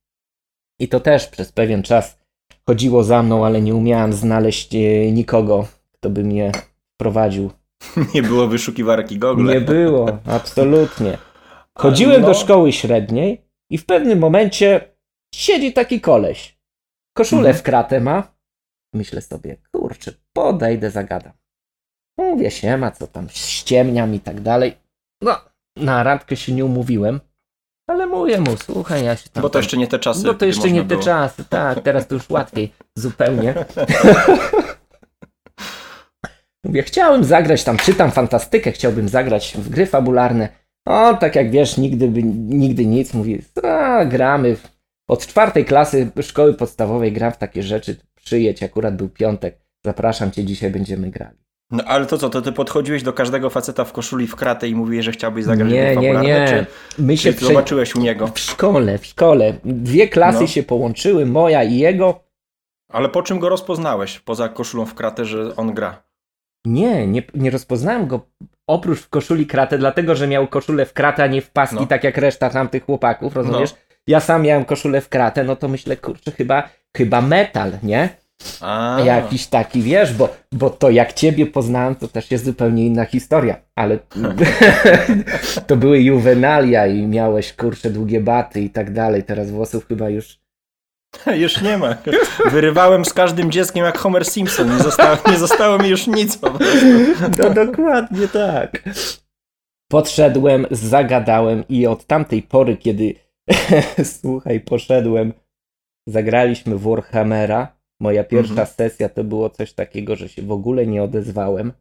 I 0.84 0.88
to 0.88 1.00
też 1.00 1.28
przez 1.28 1.52
pewien 1.52 1.84
czas 1.84 2.20
chodziło 2.66 3.04
za 3.04 3.24
mną, 3.24 3.46
ale 3.46 3.62
nie 3.62 3.76
umiałem 3.76 4.14
znaleźć 4.14 4.76
e, 4.76 5.12
nikogo, 5.12 5.68
kto 5.92 6.10
by 6.10 6.24
mnie 6.24 6.52
prowadził. 6.98 7.52
Nie 8.16 8.24
było 8.24 8.48
wyszukiwarki 8.48 9.20
Google. 9.20 9.48
Nie 9.48 9.62
było, 9.62 10.20
absolutnie. 10.26 11.18
Chodziłem 11.84 12.22
no. 12.22 12.28
do 12.28 12.34
szkoły 12.34 12.72
średniej 12.72 13.42
i 13.70 13.78
w 13.78 13.86
pewnym 13.86 14.20
momencie 14.20 14.96
siedzi 15.36 15.74
taki 15.74 16.02
koleś. 16.02 16.60
Koszulę 17.18 17.50
mhm. 17.50 17.58
w 17.58 17.64
kratę 17.64 18.02
ma. 18.02 18.34
Myślę 18.94 19.22
sobie, 19.22 19.58
kurczę, 19.72 20.14
podejdę, 20.34 20.92
zagadam. 20.92 21.34
Mówię 22.18 22.52
się, 22.52 22.78
ma 22.78 22.92
co 22.92 23.08
tam, 23.08 23.30
ściemniam 23.30 24.16
i 24.16 24.20
tak 24.20 24.42
dalej. 24.42 24.74
No, 25.22 25.36
na 25.78 26.04
randkę 26.04 26.36
się 26.36 26.52
nie 26.52 26.66
umówiłem. 26.66 27.20
Ale 27.88 28.08
mówię 28.08 28.42
mu, 28.42 28.58
słuchaj, 28.58 29.06
ja 29.06 29.16
się 29.16 29.30
tam... 29.30 29.42
Bo 29.42 29.50
to 29.50 29.60
jeszcze 29.60 29.78
nie 29.78 29.88
te 29.88 30.00
czasy. 30.00 30.24
Bo 30.24 30.34
to 30.34 30.46
jeszcze 30.46 30.72
nie 30.72 30.82
te 30.82 30.88
było. 30.88 31.02
czasy, 31.02 31.44
tak, 31.50 31.82
teraz 31.82 32.08
to 32.08 32.16
już 32.16 32.30
łatwiej, 32.30 32.74
zupełnie. 32.96 33.54
mówię, 36.64 36.84
chciałem 36.84 37.24
zagrać 37.24 37.64
tam, 37.64 37.78
czytam 37.78 38.12
fantastykę, 38.12 38.72
chciałbym 38.72 39.10
zagrać 39.10 39.58
w 39.58 39.70
gry 39.70 39.86
fabularne. 39.86 40.50
O, 40.86 41.14
tak 41.14 41.36
jak 41.36 41.52
wiesz, 41.52 41.78
nigdy, 41.78 42.08
by, 42.08 42.24
nigdy 42.34 42.86
nic. 42.86 43.14
Mówi, 43.14 43.42
a, 43.64 44.06
gramy. 44.06 44.56
Od 45.08 45.28
czwartej 45.28 45.66
klasy 45.66 46.12
szkoły 46.22 46.54
podstawowej 46.54 47.12
gram 47.12 47.32
w 47.32 47.38
takie 47.38 47.64
rzeczy. 47.64 47.96
Przyjedź, 48.16 48.64
akurat 48.64 48.96
był 48.96 49.10
piątek. 49.10 49.60
Zapraszam 49.86 50.32
cię, 50.32 50.46
dzisiaj 50.46 50.72
będziemy 50.72 51.12
grali. 51.12 51.38
No 51.72 51.84
ale 51.84 52.06
to 52.06 52.18
co, 52.18 52.30
to 52.30 52.42
ty 52.42 52.52
podchodziłeś 52.52 53.04
do 53.04 53.14
każdego 53.14 53.50
faceta 53.50 53.86
w 53.86 53.92
koszuli 53.92 54.28
w 54.28 54.36
kratę 54.36 54.68
i 54.68 54.76
mówiłeś, 54.76 55.06
że 55.06 55.12
chciałbyś 55.12 55.46
zagrać 55.46 55.72
nie, 55.72 55.96
nie, 55.96 56.14
nie. 56.14 56.46
Czy, 56.48 56.66
My 57.02 57.18
się 57.18 57.34
czy 57.34 57.46
zobaczyłeś 57.46 57.96
u 57.96 58.00
niego? 58.00 58.28
W 58.28 58.40
szkole, 58.40 58.98
w 58.98 59.06
szkole. 59.06 59.54
Dwie 59.66 60.08
klasy 60.08 60.42
no. 60.42 60.48
się 60.48 60.64
połączyły, 60.64 61.26
moja 61.26 61.64
i 61.64 61.78
jego. 61.78 62.24
Ale 62.92 63.10
po 63.10 63.24
czym 63.24 63.40
go 63.40 63.50
rozpoznałeś, 63.50 64.20
poza 64.20 64.50
koszulą 64.50 64.86
w 64.86 64.94
kratę, 64.94 65.26
że 65.26 65.56
on 65.56 65.74
gra? 65.74 66.04
Nie, 66.66 67.08
nie, 67.08 67.24
nie 67.34 67.50
rozpoznałem 67.50 68.08
go 68.08 68.28
oprócz 68.68 69.00
w 69.00 69.10
koszuli 69.10 69.48
kratę, 69.48 69.78
dlatego 69.78 70.16
że 70.16 70.28
miał 70.28 70.48
koszulę 70.48 70.86
w 70.86 70.94
kratę, 70.94 71.24
a 71.24 71.28
nie 71.28 71.42
w 71.42 71.50
paski, 71.50 71.76
no. 71.76 71.86
tak 71.86 72.04
jak 72.04 72.18
reszta 72.18 72.50
tamtych 72.50 72.86
chłopaków, 72.86 73.36
rozumiesz? 73.36 73.72
No. 73.72 73.78
Ja 74.08 74.20
sam 74.20 74.42
miałem 74.42 74.66
koszulę 74.66 75.02
w 75.02 75.10
kratę, 75.10 75.44
no 75.44 75.56
to 75.56 75.68
myślę, 75.68 75.98
kurczę, 75.98 76.32
chyba, 76.32 76.70
chyba 76.98 77.22
metal, 77.22 77.72
nie? 77.84 78.10
A. 78.62 78.98
Jakiś 79.06 79.48
taki, 79.48 79.82
wiesz, 79.82 80.14
bo, 80.14 80.30
bo 80.52 80.70
to 80.70 80.90
jak 80.90 81.14
ciebie 81.14 81.46
poznałem, 81.46 81.96
to 81.96 82.08
też 82.08 82.32
jest 82.32 82.46
zupełnie 82.46 82.86
inna 82.86 83.06
historia, 83.06 83.56
ale 83.76 84.00
to 85.68 85.76
były 85.76 86.00
juwenalia 86.00 86.88
i 86.88 87.08
miałeś, 87.08 87.54
kurczę, 87.54 87.90
długie 87.90 88.22
baty 88.22 88.62
i 88.62 88.70
tak 88.70 88.94
dalej, 88.94 89.24
teraz 89.24 89.52
włosów 89.52 89.88
chyba 89.88 90.10
już 90.10 90.44
Już 91.36 91.62
nie 91.62 91.78
ma. 91.78 91.96
Wyrywałem 92.52 93.06
z 93.06 93.14
każdym 93.14 93.52
dzieckiem 93.52 93.86
jak 93.86 93.98
Homer 93.98 94.26
Simpson. 94.26 94.78
Nie 94.78 94.84
zostało, 94.84 95.18
nie 95.32 95.38
zostało 95.38 95.78
mi 95.78 95.90
już 95.90 96.08
nic 96.08 96.38
po 96.38 96.52
prostu. 96.52 96.86
No 97.38 97.50
dokładnie 97.50 98.28
tak. 98.28 98.84
Podszedłem, 99.92 100.68
zagadałem 100.72 101.64
i 101.70 101.88
od 101.88 102.06
tamtej 102.06 102.44
pory, 102.44 102.78
kiedy 102.78 103.16
słuchaj, 104.22 104.60
poszedłem, 104.60 105.34
zagraliśmy 106.08 106.76
w 106.76 106.84
Warhammera. 106.84 107.83
Moja 108.04 108.24
pierwsza 108.24 108.52
mhm. 108.52 108.68
sesja 108.68 109.10
to 109.10 109.24
było 109.24 109.50
coś 109.50 109.74
takiego, 109.74 110.16
że 110.16 110.30
się 110.30 110.42
w 110.42 110.52
ogóle 110.52 110.88
nie 110.88 111.04
odezwałem. 111.04 111.74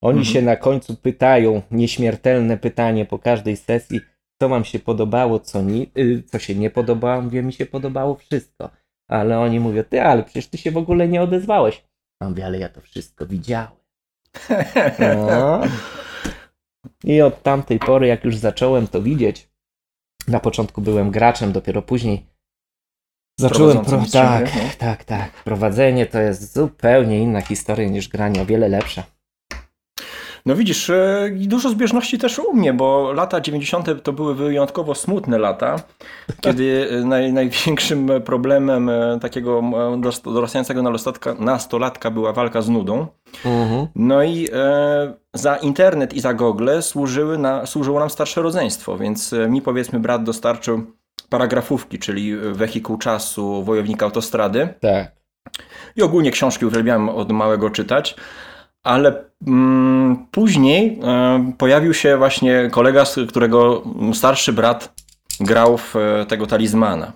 Oni 0.00 0.18
mhm. 0.18 0.34
się 0.34 0.42
na 0.42 0.56
końcu 0.56 0.96
pytają, 0.96 1.62
nieśmiertelne 1.70 2.58
pytanie 2.58 3.04
po 3.06 3.18
każdej 3.18 3.56
sesji, 3.56 4.00
co 4.40 4.48
wam 4.48 4.64
się 4.64 4.78
podobało, 4.78 5.40
co, 5.40 5.62
ni- 5.62 5.90
y, 5.98 6.22
co 6.22 6.38
się 6.38 6.54
nie 6.54 6.70
podobało. 6.70 7.22
Mówię, 7.22 7.42
mi 7.42 7.52
się 7.52 7.66
podobało 7.66 8.14
wszystko. 8.14 8.70
Ale 9.08 9.38
oni 9.38 9.60
mówią, 9.60 9.82
ty, 9.84 10.02
ale 10.02 10.22
przecież 10.22 10.46
ty 10.46 10.58
się 10.58 10.70
w 10.70 10.76
ogóle 10.76 11.08
nie 11.08 11.22
odezwałeś. 11.22 11.84
A 12.20 12.28
mówię, 12.28 12.46
ale 12.46 12.58
ja 12.58 12.68
to 12.68 12.80
wszystko 12.80 13.26
widziałem. 13.26 13.70
No. 14.98 15.60
I 17.04 17.22
od 17.22 17.42
tamtej 17.42 17.78
pory, 17.78 18.06
jak 18.06 18.24
już 18.24 18.36
zacząłem 18.36 18.86
to 18.86 19.02
widzieć, 19.02 19.48
na 20.28 20.40
początku 20.40 20.80
byłem 20.80 21.10
graczem, 21.10 21.52
dopiero 21.52 21.82
później 21.82 22.31
zacząłem. 23.40 23.84
Pro... 23.84 24.02
Tak, 24.12 24.54
no. 24.54 24.60
tak, 24.78 25.04
tak. 25.04 25.30
Prowadzenie 25.44 26.06
to 26.06 26.20
jest 26.20 26.54
zupełnie 26.54 27.18
inna 27.18 27.40
historia 27.40 27.88
niż 27.88 28.08
granie, 28.08 28.42
o 28.42 28.46
wiele 28.46 28.68
lepsza. 28.68 29.02
No 30.46 30.56
widzisz, 30.56 30.90
e, 30.90 31.30
dużo 31.34 31.70
zbieżności 31.70 32.18
też 32.18 32.38
u 32.38 32.52
mnie, 32.52 32.72
bo 32.72 33.12
lata 33.12 33.40
90. 33.40 34.02
to 34.02 34.12
były 34.12 34.34
wyjątkowo 34.34 34.94
smutne 34.94 35.38
lata, 35.38 35.76
kiedy 36.40 36.88
e, 36.90 37.04
naj, 37.04 37.32
największym 37.32 38.10
problemem 38.24 38.88
e, 38.88 39.18
takiego 39.20 39.62
dorastającego 40.24 40.82
nastolatka, 40.82 41.34
nastolatka 41.38 42.10
była 42.10 42.32
walka 42.32 42.62
z 42.62 42.68
nudą. 42.68 43.06
Mhm. 43.44 43.86
No 43.94 44.22
i 44.22 44.48
e, 44.52 45.14
za 45.34 45.56
internet 45.56 46.14
i 46.14 46.20
za 46.20 46.34
gogle 46.34 46.82
służyły 46.82 47.38
na, 47.38 47.66
służyło 47.66 48.00
nam 48.00 48.10
starsze 48.10 48.42
rodzeństwo, 48.42 48.98
więc 48.98 49.34
mi 49.48 49.62
powiedzmy 49.62 50.00
brat 50.00 50.24
dostarczył 50.24 50.86
paragrafówki, 51.32 51.98
czyli 51.98 52.36
wehikuł 52.36 52.98
czasu, 52.98 53.64
wojownik 53.64 54.02
autostrady. 54.02 54.68
Tak. 54.80 55.12
I 55.96 56.02
ogólnie 56.02 56.30
książki 56.30 56.66
uwielbiałem 56.66 57.08
od 57.08 57.32
małego 57.32 57.70
czytać 57.70 58.16
ale 58.82 59.24
mm, 59.46 60.26
później 60.30 61.00
e, 61.04 61.52
pojawił 61.58 61.94
się 61.94 62.16
właśnie 62.16 62.68
kolega, 62.72 63.04
z 63.04 63.18
którego 63.28 63.82
starszy 64.14 64.52
brat 64.52 64.92
grał 65.40 65.78
w 65.78 65.96
e, 65.96 66.26
tego 66.26 66.46
talizmana. 66.46 67.12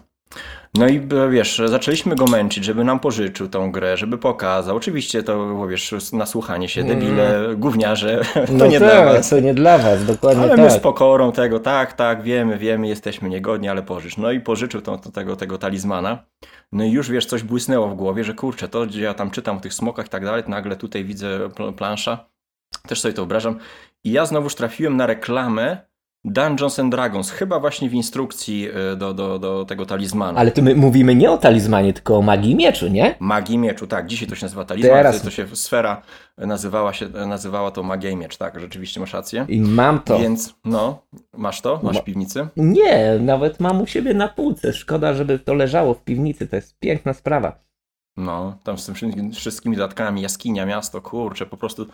No 0.78 0.88
i 0.88 0.97
e, 0.97 1.30
wiesz, 1.30 1.62
zaczęliśmy 1.64 2.16
go 2.16 2.25
męczyć, 2.25 2.64
żeby 2.64 2.85
nam 2.85 3.00
pożyczył 3.00 3.49
tą 3.49 3.73
grę, 3.73 3.97
żeby 3.97 4.18
pokazał. 4.18 4.76
Oczywiście 4.76 5.23
to, 5.23 5.66
wiesz, 5.66 5.95
nasłuchanie 6.12 6.68
się, 6.68 6.85
debile, 6.85 7.38
mm. 7.38 7.56
gówniarze, 7.56 8.21
to 8.47 8.52
no 8.52 8.66
nie 8.66 8.80
tak, 8.80 8.88
dla 8.88 9.04
was. 9.04 9.28
to 9.28 9.40
nie 9.40 9.54
dla 9.54 9.78
was, 9.78 10.04
dokładnie 10.04 10.42
Ale 10.42 10.56
tak. 10.56 10.64
my 10.64 10.71
z 10.71 10.78
pokorą 10.78 11.33
tego, 11.33 11.61
tak, 11.61 11.92
tak, 11.92 12.23
wiemy, 12.23 12.59
wiemy, 12.59 12.88
jesteśmy 12.88 13.28
niegodni, 13.28 13.68
ale 13.68 13.83
pożycz. 13.83 14.16
No 14.16 14.30
i 14.30 14.40
pożyczył 14.40 14.80
to, 14.80 14.99
tego, 14.99 15.37
tego 15.37 15.59
talizmana. 15.59 16.25
No 16.73 16.85
i 16.85 16.90
już, 16.90 17.11
wiesz, 17.11 17.26
coś 17.26 17.42
błysnęło 17.42 17.88
w 17.88 17.95
głowie, 17.95 18.25
że 18.25 18.35
kurczę, 18.35 18.68
to 18.68 18.87
gdzie 18.87 19.02
ja 19.02 19.14
tam 19.14 19.30
czytam 19.30 19.56
o 19.56 19.61
tych 19.61 19.75
smokach 19.75 20.06
i 20.06 20.09
tak 20.09 20.25
dalej, 20.25 20.42
nagle 20.49 20.76
tutaj 20.76 21.04
widzę 21.04 21.49
plansza, 21.76 22.26
też 22.88 23.00
sobie 23.00 23.14
to 23.14 23.23
wyobrażam. 23.23 23.59
I 24.04 24.12
ja 24.12 24.26
znowuż 24.26 24.54
trafiłem 24.54 24.97
na 24.97 25.06
reklamę 25.06 25.78
Dungeons 26.26 26.78
and 26.78 26.90
Dragons, 26.90 27.30
chyba 27.30 27.61
właśnie 27.61 27.90
w 27.90 27.95
instrukcji 27.95 28.68
e, 28.92 28.97
do, 28.97 29.14
do, 29.14 29.38
do 29.38 29.64
tego 29.64 29.87
talizmanu. 29.87 30.38
Ale 30.38 30.50
tu 30.50 30.62
my 30.62 30.75
mówimy 30.75 31.14
nie 31.14 31.30
o 31.30 31.38
talizmanie, 31.38 31.92
tylko 31.92 32.16
o 32.16 32.23
magii 32.23 32.54
mieczu, 32.54 32.88
nie? 32.88 33.14
Magii 33.21 33.59
mieczu, 33.59 33.87
tak. 33.87 34.06
Dzisiaj 34.06 34.28
to 34.28 34.35
się 34.35 34.45
nazywa 34.45 34.64
talizman, 34.64 34.92
Teraz... 34.92 35.23
to 35.23 35.30
się 35.30 35.47
sfera 35.52 36.02
nazywała, 36.38 36.92
się, 36.92 37.09
nazywała 37.09 37.71
to 37.71 37.83
magia 37.83 38.11
i 38.11 38.16
miecz, 38.16 38.37
tak, 38.37 38.61
rzeczywiście 38.61 39.00
masz 39.00 39.12
rację. 39.12 39.47
I 39.49 39.61
mam 39.61 40.00
to. 40.00 40.18
Więc, 40.18 40.54
no, 40.64 41.02
masz 41.37 41.61
to? 41.61 41.80
Masz 41.83 41.99
w 41.99 42.04
piwnicy? 42.04 42.49
Nie, 42.56 43.18
nawet 43.21 43.61
mam 43.61 43.80
u 43.80 43.87
siebie 43.87 44.14
na 44.14 44.28
półce. 44.28 44.73
Szkoda, 44.73 45.14
żeby 45.14 45.38
to 45.38 45.54
leżało 45.54 45.95
w 45.95 46.04
piwnicy, 46.04 46.47
to 46.47 46.56
jest 46.56 46.78
piękna 46.78 47.12
sprawa. 47.12 47.65
No, 48.16 48.58
tam 48.64 48.78
z 48.78 48.87
tymi 48.87 49.32
wszystkimi 49.35 49.76
dodatkami, 49.76 50.23
jaskinia, 50.23 50.66
miasto, 50.66 51.00
kurczę, 51.00 51.46
po 51.46 51.56
prostu 51.56 51.87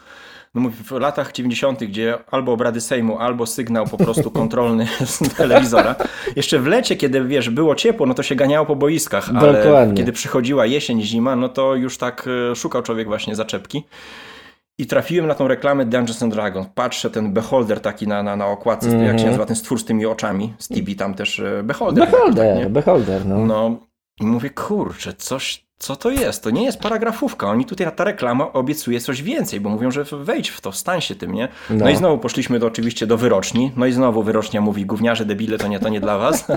no 0.54 0.60
mówię, 0.60 0.76
w 0.84 0.90
latach 0.90 1.32
90., 1.32 1.84
gdzie 1.84 2.18
albo 2.30 2.52
obrady 2.52 2.80
Sejmu, 2.80 3.18
albo 3.18 3.46
sygnał 3.46 3.86
po 3.86 3.96
prostu 3.96 4.30
kontrolny 4.40 4.86
z 5.04 5.34
telewizora. 5.36 5.94
Jeszcze 6.36 6.58
w 6.58 6.66
lecie, 6.66 6.96
kiedy 6.96 7.24
wiesz, 7.24 7.50
było 7.50 7.74
ciepło, 7.74 8.06
no 8.06 8.14
to 8.14 8.22
się 8.22 8.34
ganiało 8.34 8.66
po 8.66 8.76
boiskach, 8.76 9.30
ale 9.36 9.64
Dokładnie. 9.64 9.94
kiedy 9.94 10.12
przychodziła 10.12 10.66
jesień, 10.66 11.02
zima, 11.02 11.36
no 11.36 11.48
to 11.48 11.74
już 11.74 11.98
tak 11.98 12.28
e, 12.52 12.56
szukał 12.56 12.82
człowiek 12.82 13.08
właśnie 13.08 13.36
zaczepki. 13.36 13.84
I 14.78 14.86
trafiłem 14.86 15.26
na 15.26 15.34
tą 15.34 15.48
reklamę 15.48 15.84
Dungeons 15.84 16.22
and 16.22 16.34
Dragons. 16.34 16.66
Patrzę, 16.74 17.10
ten 17.10 17.32
beholder 17.32 17.80
taki 17.80 18.08
na, 18.08 18.22
na, 18.22 18.36
na 18.36 18.46
okładce, 18.46 18.88
mm 18.88 19.00
-hmm. 19.00 19.04
jak 19.04 19.12
się 19.12 19.12
mhm. 19.12 19.28
nazywa 19.28 19.46
ten 19.46 19.56
stwór 19.56 19.80
z 19.80 19.84
tymi 19.84 20.06
oczami. 20.06 20.54
Stevie 20.58 20.94
tam 20.94 21.14
też 21.14 21.40
e, 21.40 21.62
beholder. 21.62 22.10
Beholder, 22.10 22.62
tak, 22.62 22.72
beholder, 22.72 23.26
no. 23.26 23.46
no. 23.46 23.91
I 24.20 24.26
mówię, 24.26 24.50
kurczę, 24.50 25.12
coś, 25.12 25.66
co 25.78 25.96
to 25.96 26.10
jest? 26.10 26.42
To 26.42 26.50
nie 26.50 26.64
jest 26.64 26.80
paragrafówka. 26.80 27.46
Oni 27.46 27.64
tutaj, 27.64 27.92
ta 27.96 28.04
reklama 28.04 28.52
obiecuje 28.52 29.00
coś 29.00 29.22
więcej, 29.22 29.60
bo 29.60 29.70
mówią, 29.70 29.90
że 29.90 30.04
wejdź 30.04 30.48
w 30.48 30.60
to, 30.60 30.72
stań 30.72 31.00
się 31.00 31.14
tym, 31.14 31.32
nie? 31.32 31.48
No, 31.70 31.84
no 31.84 31.90
i 31.90 31.96
znowu 31.96 32.18
poszliśmy 32.18 32.58
do, 32.58 32.66
oczywiście 32.66 33.06
do 33.06 33.16
wyroczni. 33.16 33.72
No 33.76 33.86
i 33.86 33.92
znowu 33.92 34.22
wyrocznia 34.22 34.60
mówi, 34.60 34.86
gówniarze, 34.86 35.24
debile, 35.24 35.58
to 35.58 35.68
nie, 35.68 35.80
to 35.80 35.88
nie 35.88 36.00
dla 36.00 36.18
was. 36.18 36.44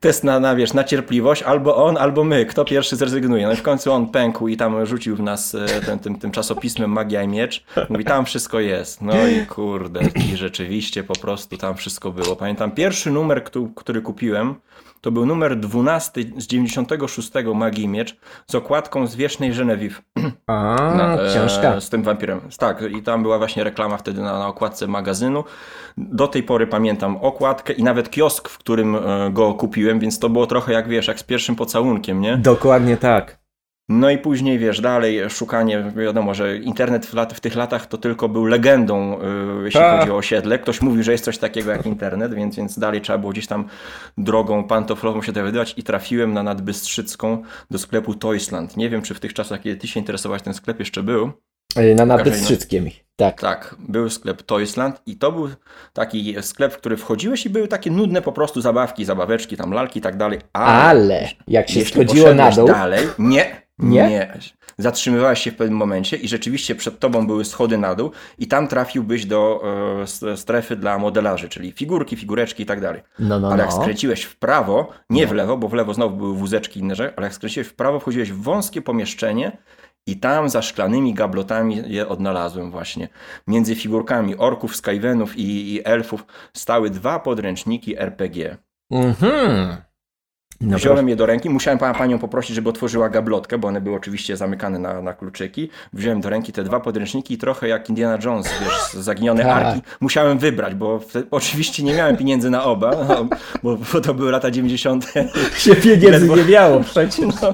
Test 0.00 0.24
na, 0.24 0.40
na, 0.40 0.56
wiesz, 0.56 0.72
na 0.72 0.84
cierpliwość, 0.84 1.42
albo 1.42 1.76
on, 1.84 1.96
albo 1.96 2.24
my, 2.24 2.46
kto 2.46 2.64
pierwszy 2.64 2.96
zrezygnuje. 2.96 3.46
No 3.46 3.52
i 3.52 3.56
w 3.56 3.62
końcu 3.62 3.92
on 3.92 4.08
pękł 4.08 4.48
i 4.48 4.56
tam 4.56 4.86
rzucił 4.86 5.16
w 5.16 5.20
nas 5.20 5.54
e, 5.54 5.66
tym, 5.80 5.98
tym, 5.98 6.18
tym 6.18 6.30
czasopismem 6.30 6.90
Magia 6.90 7.22
i 7.22 7.28
Miecz. 7.28 7.64
Mówi, 7.88 8.04
tam 8.04 8.24
wszystko 8.24 8.60
jest. 8.60 9.02
No 9.02 9.26
i 9.26 9.46
kurde, 9.46 10.00
i 10.14 10.36
rzeczywiście 10.36 11.04
po 11.04 11.14
prostu 11.14 11.56
tam 11.56 11.76
wszystko 11.76 12.12
było. 12.12 12.36
Pamiętam 12.36 12.70
pierwszy 12.70 13.10
numer, 13.10 13.44
który, 13.44 13.68
który 13.76 14.02
kupiłem, 14.02 14.54
to 15.00 15.10
był 15.10 15.26
numer 15.26 15.56
12 15.56 16.20
z 16.36 16.46
96 16.46 17.30
Magii 17.54 17.88
Miecz 17.88 18.16
z 18.46 18.54
okładką 18.54 19.06
z 19.06 19.16
Wiecznej 19.16 19.52
Genevieve. 19.52 20.02
A, 20.46 20.76
na, 20.96 21.22
e, 21.22 21.28
książka. 21.28 21.80
Z 21.80 21.90
tym 21.90 22.02
wampirem. 22.02 22.40
Tak, 22.58 22.82
i 22.98 23.02
tam 23.02 23.22
była 23.22 23.38
właśnie 23.38 23.64
reklama 23.64 23.96
wtedy 23.96 24.22
na, 24.22 24.38
na 24.38 24.48
okładce 24.48 24.86
magazynu. 24.86 25.44
Do 25.96 26.28
tej 26.28 26.42
pory 26.42 26.66
pamiętam 26.66 27.16
okładkę 27.16 27.72
i 27.72 27.82
nawet 27.82 28.10
kiosk, 28.10 28.48
w 28.48 28.58
którym 28.58 28.96
e, 28.96 29.30
go 29.30 29.54
kupiłem, 29.54 29.98
więc 29.98 30.18
to 30.18 30.28
było 30.28 30.46
trochę 30.46 30.72
jak 30.72 30.88
wiesz, 30.88 31.08
jak 31.08 31.20
z 31.20 31.22
pierwszym 31.22 31.56
pocałunkiem, 31.56 32.20
nie? 32.20 32.36
Dokładnie 32.36 32.96
tak. 32.96 33.39
No 33.90 34.10
i 34.10 34.18
później, 34.18 34.58
wiesz, 34.58 34.80
dalej 34.80 35.30
szukanie, 35.30 35.92
wiadomo, 35.96 36.34
że 36.34 36.56
internet 36.56 37.06
w, 37.06 37.14
lat, 37.14 37.32
w 37.32 37.40
tych 37.40 37.56
latach 37.56 37.86
to 37.86 37.98
tylko 37.98 38.28
był 38.28 38.46
legendą, 38.46 39.18
yy, 39.22 39.64
jeśli 39.64 39.80
Ta. 39.80 39.98
chodzi 39.98 40.10
o 40.10 40.16
osiedle. 40.16 40.58
Ktoś 40.58 40.80
mówił, 40.80 41.02
że 41.02 41.12
jest 41.12 41.24
coś 41.24 41.38
takiego 41.38 41.70
jak 41.70 41.86
internet, 41.86 42.34
więc, 42.34 42.56
więc 42.56 42.78
dalej 42.78 43.00
trzeba 43.00 43.18
było 43.18 43.32
gdzieś 43.32 43.46
tam 43.46 43.64
drogą 44.18 44.64
pantoflową 44.64 45.22
się 45.22 45.32
dowiadywać 45.32 45.74
i 45.76 45.82
trafiłem 45.82 46.32
na 46.32 46.42
Nadbystrzycką 46.42 47.42
do 47.70 47.78
sklepu 47.78 48.14
Toysland. 48.14 48.76
Nie 48.76 48.90
wiem, 48.90 49.02
czy 49.02 49.14
w 49.14 49.20
tych 49.20 49.34
czasach, 49.34 49.60
kiedy 49.60 49.76
ty 49.76 49.88
się 49.88 50.00
interesowałeś, 50.00 50.42
ten 50.42 50.54
sklep 50.54 50.78
jeszcze 50.78 51.02
był. 51.02 51.32
E, 51.76 51.94
na 51.94 52.06
Nadbystrzyckiem, 52.06 52.84
tak. 53.16 53.40
Tak, 53.40 53.76
był 53.78 54.10
sklep 54.10 54.42
Toysland 54.42 55.02
i 55.06 55.16
to 55.16 55.32
był 55.32 55.48
taki 55.92 56.36
sklep, 56.40 56.72
w 56.72 56.76
który 56.76 56.96
wchodziłeś 56.96 57.46
i 57.46 57.50
były 57.50 57.68
takie 57.68 57.90
nudne 57.90 58.22
po 58.22 58.32
prostu 58.32 58.60
zabawki, 58.60 59.04
zabaweczki, 59.04 59.56
tam 59.56 59.72
lalki 59.72 59.98
i 59.98 60.02
tak 60.02 60.16
dalej. 60.16 60.38
Ale, 60.52 60.72
ale 60.72 61.28
jak 61.48 61.70
się 61.70 61.84
schodziło 61.84 62.34
na 62.34 62.50
dół... 62.50 62.66
dalej, 62.66 63.06
nie, 63.18 63.59
nie? 63.82 64.08
Nie. 64.08 64.38
Zatrzymywałeś 64.78 65.40
się 65.40 65.50
w 65.50 65.56
pewnym 65.56 65.78
momencie 65.78 66.16
i 66.16 66.28
rzeczywiście 66.28 66.74
przed 66.74 66.98
tobą 66.98 67.26
były 67.26 67.44
schody 67.44 67.78
na 67.78 67.94
dół 67.94 68.10
i 68.38 68.46
tam 68.46 68.68
trafiłbyś 68.68 69.26
do 69.26 69.62
e, 70.22 70.36
strefy 70.36 70.76
dla 70.76 70.98
modelarzy, 70.98 71.48
czyli 71.48 71.72
figurki, 71.72 72.16
figureczki 72.16 72.62
i 72.62 72.66
tak 72.66 72.80
dalej. 72.80 73.02
No, 73.18 73.40
no, 73.40 73.52
ale 73.52 73.62
jak 73.62 73.74
no. 73.74 73.82
skręciłeś 73.82 74.22
w 74.22 74.36
prawo, 74.36 74.88
nie 75.10 75.22
no. 75.22 75.28
w 75.28 75.32
lewo, 75.32 75.56
bo 75.56 75.68
w 75.68 75.74
lewo 75.74 75.94
znowu 75.94 76.16
były 76.16 76.34
wózeczki 76.34 76.80
i 76.80 76.82
inne 76.82 76.94
rzeczy, 76.94 77.16
ale 77.16 77.26
jak 77.26 77.34
skręciłeś 77.34 77.66
w 77.66 77.74
prawo, 77.74 78.00
wchodziłeś 78.00 78.32
w 78.32 78.42
wąskie 78.42 78.82
pomieszczenie 78.82 79.56
i 80.06 80.16
tam 80.16 80.48
za 80.48 80.62
szklanymi 80.62 81.14
gablotami 81.14 81.82
je 81.86 82.08
odnalazłem 82.08 82.70
właśnie. 82.70 83.08
Między 83.46 83.74
figurkami 83.74 84.36
orków, 84.36 84.76
skyvenów 84.76 85.36
i, 85.36 85.74
i 85.74 85.80
elfów 85.84 86.24
stały 86.54 86.90
dwa 86.90 87.18
podręczniki 87.18 87.98
RPG. 87.98 88.56
Mhm. 88.90 89.76
No 90.60 90.76
Wziąłem 90.76 91.08
je 91.08 91.16
do 91.16 91.26
ręki, 91.26 91.50
musiałem 91.50 91.78
panią 91.78 92.18
poprosić, 92.18 92.56
żeby 92.56 92.68
otworzyła 92.68 93.08
gablotkę, 93.08 93.58
bo 93.58 93.68
one 93.68 93.80
były 93.80 93.96
oczywiście 93.96 94.36
zamykane 94.36 94.78
na, 94.78 95.02
na 95.02 95.12
kluczyki. 95.12 95.70
Wziąłem 95.92 96.20
do 96.20 96.30
ręki 96.30 96.52
te 96.52 96.64
dwa 96.64 96.80
podręczniki 96.80 97.34
i 97.34 97.38
trochę 97.38 97.68
jak 97.68 97.88
Indiana 97.88 98.18
Jones, 98.24 98.52
wiesz, 98.60 99.02
zaginione 99.02 99.42
tak. 99.42 99.66
arki. 99.66 99.82
Musiałem 100.00 100.38
wybrać, 100.38 100.74
bo 100.74 101.00
oczywiście 101.30 101.82
nie 101.82 101.94
miałem 101.94 102.16
pieniędzy 102.16 102.50
na 102.50 102.64
oba, 102.64 102.90
no, 103.08 103.28
bo, 103.62 103.76
bo, 103.92 104.00
to 104.00 104.14
były 104.14 104.30
lata 104.30 104.50
90. 104.50 105.12
Się 105.56 105.76
pieniędzy 105.76 106.28
nie 106.28 106.44
miało 106.44 106.80
przecież. 106.80 107.34
No. 107.42 107.52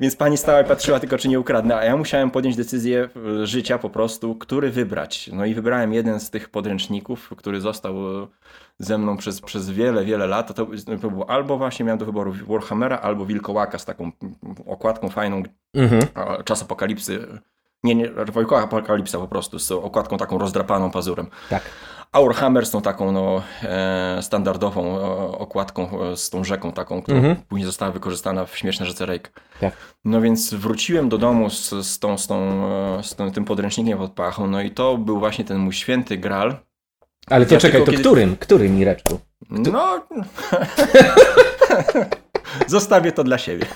Więc 0.00 0.16
pani 0.16 0.36
stała 0.36 0.60
i 0.60 0.64
patrzyła 0.64 1.00
tylko, 1.00 1.18
czy 1.18 1.28
nie 1.28 1.40
ukradnę, 1.40 1.76
a 1.76 1.84
ja 1.84 1.96
musiałem 1.96 2.30
podjąć 2.30 2.56
decyzję 2.56 3.08
e, 3.42 3.46
życia 3.46 3.78
po 3.78 3.90
prostu, 3.90 4.34
który 4.34 4.70
wybrać. 4.70 5.30
No 5.32 5.44
i 5.44 5.54
wybrałem 5.54 5.92
jeden 5.92 6.20
z 6.20 6.30
tych 6.30 6.48
podręczników, 6.48 7.32
który 7.36 7.60
został 7.60 8.22
e, 8.22 8.26
ze 8.78 8.98
mną 8.98 9.16
przez, 9.16 9.40
przez 9.40 9.70
wiele, 9.70 10.04
wiele 10.04 10.26
lat. 10.26 10.54
To, 10.54 10.66
to 11.02 11.10
było 11.10 11.30
albo 11.30 11.58
właśnie 11.58 11.84
miałem 11.84 11.98
do 11.98 12.06
wyboru 12.06 12.34
Warhammera, 12.48 12.98
albo 12.98 13.26
Wilkołaka 13.26 13.78
z 13.78 13.84
taką 13.84 14.12
okładką 14.66 15.08
fajną, 15.08 15.42
mhm. 15.74 16.02
czas 16.44 16.62
apokalipsy. 16.62 17.26
Nie, 17.82 17.94
nie, 17.94 18.10
Wilkołak 18.34 18.64
apokalipsa 18.64 19.18
po 19.18 19.28
prostu, 19.28 19.58
z 19.58 19.72
okładką 19.72 20.16
taką 20.16 20.38
rozdrapaną 20.38 20.90
pazurem. 20.90 21.26
Tak. 21.50 21.62
A 22.12 22.20
Warhammer 22.20 22.66
z 22.66 22.70
tą 22.70 22.82
taką 22.82 23.12
no, 23.12 23.42
e, 23.62 24.18
standardową 24.22 24.98
e, 24.98 25.02
okładką 25.38 26.02
e, 26.02 26.16
z 26.16 26.30
tą 26.30 26.44
rzeką 26.44 26.72
taką, 26.72 27.02
która 27.02 27.18
mhm. 27.18 27.36
później 27.36 27.66
została 27.66 27.92
wykorzystana 27.92 28.44
w 28.44 28.58
Śmieszne 28.58 28.86
Rzece 28.86 29.06
Rake. 29.06 29.30
Tak. 29.60 29.76
No 30.04 30.20
więc 30.20 30.54
wróciłem 30.54 31.08
do 31.08 31.18
domu 31.18 31.50
z, 31.50 31.70
z, 31.70 31.98
tą, 31.98 32.18
z, 32.18 32.26
tą, 32.26 32.62
z 33.02 33.14
tym, 33.14 33.32
tym 33.32 33.44
podręcznikiem 33.44 33.98
pod 33.98 34.12
pachą, 34.12 34.46
no 34.46 34.60
i 34.60 34.70
to 34.70 34.98
był 34.98 35.18
właśnie 35.18 35.44
ten 35.44 35.58
mój 35.58 35.72
święty 35.72 36.18
gral. 36.18 36.56
Ale 37.30 37.46
to 37.46 37.54
ja 37.54 37.60
czekaj, 37.60 37.80
to 37.80 37.90
kiedy... 37.90 38.02
którym? 38.02 38.36
Którym, 38.36 38.76
Mireczku? 38.76 39.20
No... 39.50 40.06
Zostawię 42.66 43.12
to 43.12 43.24
dla 43.24 43.38
siebie. 43.38 43.66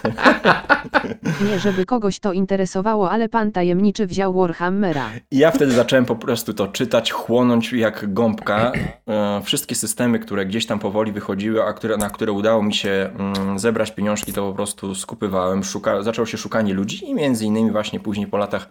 Nie, 1.51 1.59
żeby 1.59 1.87
kogoś 1.87 2.21
to 2.21 2.33
interesowało, 2.33 3.11
ale 3.11 3.29
pan 3.29 3.53
tajemniczy 3.53 4.07
wziął 4.07 4.35
Warhammera. 4.35 5.11
I 5.31 5.39
ja 5.39 5.51
wtedy 5.51 5.73
zacząłem 5.73 6.05
po 6.05 6.17
prostu 6.17 6.55
to 6.55 6.69
czytać, 6.69 7.13
chłonąć 7.13 7.73
jak 7.73 8.13
gąbka. 8.13 8.73
E, 9.09 9.41
wszystkie 9.45 9.75
systemy, 9.75 10.19
które 10.19 10.47
gdzieś 10.47 10.67
tam 10.67 10.79
powoli 10.79 11.13
wychodziły, 11.13 11.65
a 11.65 11.73
które, 11.73 11.97
na 11.97 12.11
które 12.11 12.33
udało 12.33 12.63
mi 12.63 12.75
się 12.75 13.11
mm, 13.19 13.59
zebrać 13.59 13.91
pieniążki, 13.91 14.33
to 14.33 14.49
po 14.49 14.55
prostu 14.55 14.95
skupywałem. 14.95 15.65
Szuka, 15.65 16.03
zaczęło 16.03 16.27
się 16.27 16.39
szukanie 16.39 16.75
ludzi 16.75 17.11
i 17.11 17.15
między 17.15 17.45
innymi 17.45 17.71
właśnie 17.71 18.01
później 18.01 18.27
po 18.27 18.37
latach 18.37 18.69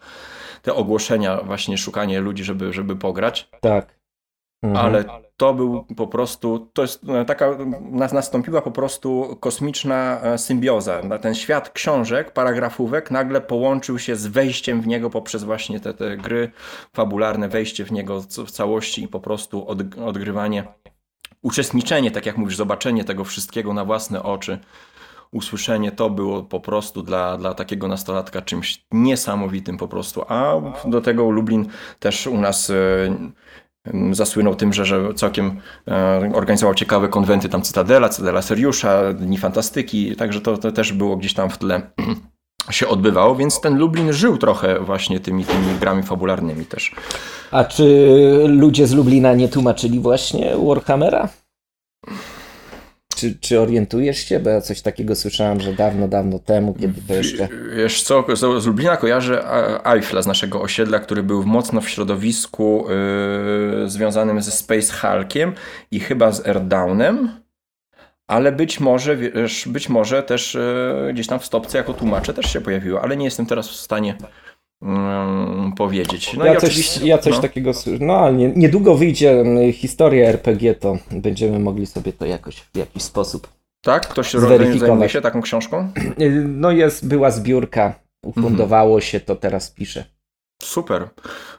te 0.62 0.74
ogłoszenia, 0.74 1.38
właśnie 1.44 1.78
szukanie 1.78 2.20
ludzi, 2.20 2.44
żeby, 2.44 2.74
żeby 2.74 2.96
pograć. 2.96 3.50
Tak. 3.62 3.99
Mhm. 4.64 4.86
Ale 4.86 5.04
to 5.38 5.54
był 5.54 5.84
po 5.84 6.08
prostu, 6.08 6.70
to 6.74 6.82
jest 6.82 7.10
e, 7.10 7.26
taka, 7.26 7.58
nastąpiła 8.14 8.62
po 8.62 8.72
prostu 8.72 9.38
kosmiczna 9.40 10.22
e, 10.22 10.38
symbioza. 10.38 11.02
Ten 11.22 11.36
świat 11.36 11.70
książek, 11.70 12.32
paragrafówek 12.32 13.12
nagle 13.12 13.42
połączył 13.42 14.00
się 14.00 14.16
z 14.16 14.28
wejściem 14.28 14.82
w 14.82 14.88
niego 14.88 15.10
poprzez 15.10 15.44
właśnie 15.44 15.80
te, 15.80 15.94
te 15.94 16.18
gry 16.18 16.52
fabularne, 16.94 17.50
wejście 17.50 17.86
w 17.86 17.92
niego 17.92 18.22
w 18.22 18.52
całości 18.52 19.04
i 19.04 19.08
po 19.08 19.20
prostu 19.20 19.68
od, 19.68 19.80
odgrywanie, 20.06 20.64
uczestniczenie, 21.42 22.12
tak 22.12 22.26
jak 22.26 22.38
mówisz, 22.38 22.56
zobaczenie 22.56 23.04
tego 23.04 23.24
wszystkiego 23.24 23.74
na 23.74 23.86
własne 23.86 24.24
oczy 24.24 24.60
usłyszenie 25.32 25.92
to 25.92 26.10
było 26.10 26.44
po 26.44 26.60
prostu 26.60 27.04
dla, 27.04 27.38
dla 27.38 27.54
takiego 27.54 27.88
nastolatka 27.88 28.42
czymś 28.42 28.86
niesamowitym 28.92 29.78
po 29.78 29.88
prostu. 29.88 30.24
A 30.28 30.54
do 30.86 31.02
tego 31.02 31.30
Lublin 31.30 31.68
też 32.00 32.28
u 32.28 32.38
nas 32.38 32.70
e, 32.70 32.74
zasłynął 34.12 34.56
tym, 34.56 34.74
że, 34.74 34.86
że 34.86 35.14
całkiem 35.14 35.62
e, 35.88 36.32
organizował 36.34 36.76
ciekawe 36.76 37.08
konwenty, 37.08 37.50
tam 37.50 37.62
Cytadela, 37.62 38.10
Cytadela 38.10 38.42
Seriusza, 38.42 39.14
Dni 39.14 39.38
Fantastyki, 39.38 40.16
także 40.16 40.42
to, 40.42 40.58
to 40.58 40.72
też 40.72 40.94
było 40.94 41.18
gdzieś 41.18 41.34
tam 41.34 41.50
w 41.50 41.58
tle 41.58 41.82
się 42.70 42.88
odbywało, 42.88 43.36
więc 43.36 43.62
ten 43.62 43.78
Lublin 43.78 44.14
żył 44.14 44.38
trochę 44.38 44.80
właśnie 44.80 45.20
tymi, 45.20 45.46
tymi 45.46 45.80
grami 45.80 46.04
fabularnymi 46.04 46.66
też. 46.66 46.96
A 47.52 47.64
czy 47.64 47.86
ludzie 48.48 48.88
z 48.88 48.94
Lublina 48.94 49.34
nie 49.34 49.48
tłumaczyli 49.50 50.00
właśnie 50.00 50.56
Warhammera? 50.68 51.30
Czy, 53.20 53.38
czy 53.40 53.60
orientujesz 53.60 54.18
się? 54.18 54.40
Bo 54.40 54.50
ja 54.50 54.62
coś 54.62 54.82
takiego 54.82 55.16
słyszałem, 55.16 55.62
że 55.62 55.74
dawno, 55.74 56.08
dawno 56.08 56.40
temu, 56.40 56.74
kiedy 56.74 57.02
to 57.08 57.14
jeszcze... 57.14 57.48
Wiesz 57.76 58.04
co, 58.04 58.26
z 58.36 58.66
Lublina 58.66 58.98
kojarzę 58.98 59.44
Eiffla 59.86 60.22
z 60.22 60.28
naszego 60.28 60.62
osiedla, 60.62 61.00
który 61.00 61.24
był 61.24 61.46
mocno 61.46 61.82
w 61.82 61.90
środowisku 61.90 62.86
yy, 63.82 63.90
związanym 63.90 64.42
ze 64.42 64.52
Space 64.52 64.94
Hulkiem 64.94 65.54
i 65.92 66.00
chyba 66.00 66.32
z 66.32 66.48
Airdownem. 66.48 67.30
Ale 68.28 68.52
być 68.52 68.80
może, 68.80 69.18
wiesz, 69.18 69.68
być 69.68 69.90
może 69.90 70.24
też 70.24 70.54
yy, 71.06 71.14
gdzieś 71.14 71.28
tam 71.28 71.40
w 71.40 71.46
stopce 71.46 71.78
jako 71.78 71.94
tłumacze 71.94 72.34
też 72.34 72.54
się 72.54 72.62
pojawiło, 72.62 73.02
ale 73.02 73.18
nie 73.18 73.26
jestem 73.26 73.46
teraz 73.46 73.70
w 73.70 73.76
stanie 73.76 74.16
um, 74.82 75.74
powiedzieć. 75.78 76.34
No 76.38 76.46
ja, 76.46 76.56
coś, 76.56 76.98
ja 76.98 77.18
coś 77.18 77.36
no. 77.36 77.42
takiego 77.42 77.72
no 78.00 78.18
ale 78.18 78.34
nie, 78.34 78.48
niedługo 78.48 78.96
wyjdzie 78.96 79.32
mm, 79.32 79.74
historia 79.74 80.30
RPG, 80.30 80.76
to 80.76 80.98
będziemy 81.12 81.60
mogli 81.60 81.86
sobie 81.86 82.14
to 82.14 82.26
jakoś 82.26 82.56
w 82.56 82.78
jakiś 82.78 83.04
sposób 83.04 83.60
tak? 83.82 84.08
Ktoś 84.08 84.34
zajmuje 84.34 85.10
się 85.10 85.22
taką 85.22 85.42
książką? 85.42 85.92
No 86.48 86.72
jest, 86.72 87.08
była 87.08 87.32
zbiórka, 87.32 87.94
ufundowało 88.24 89.02
się, 89.02 89.20
to 89.20 89.36
teraz 89.36 89.72
piszę. 89.72 90.06
Super. 90.64 91.08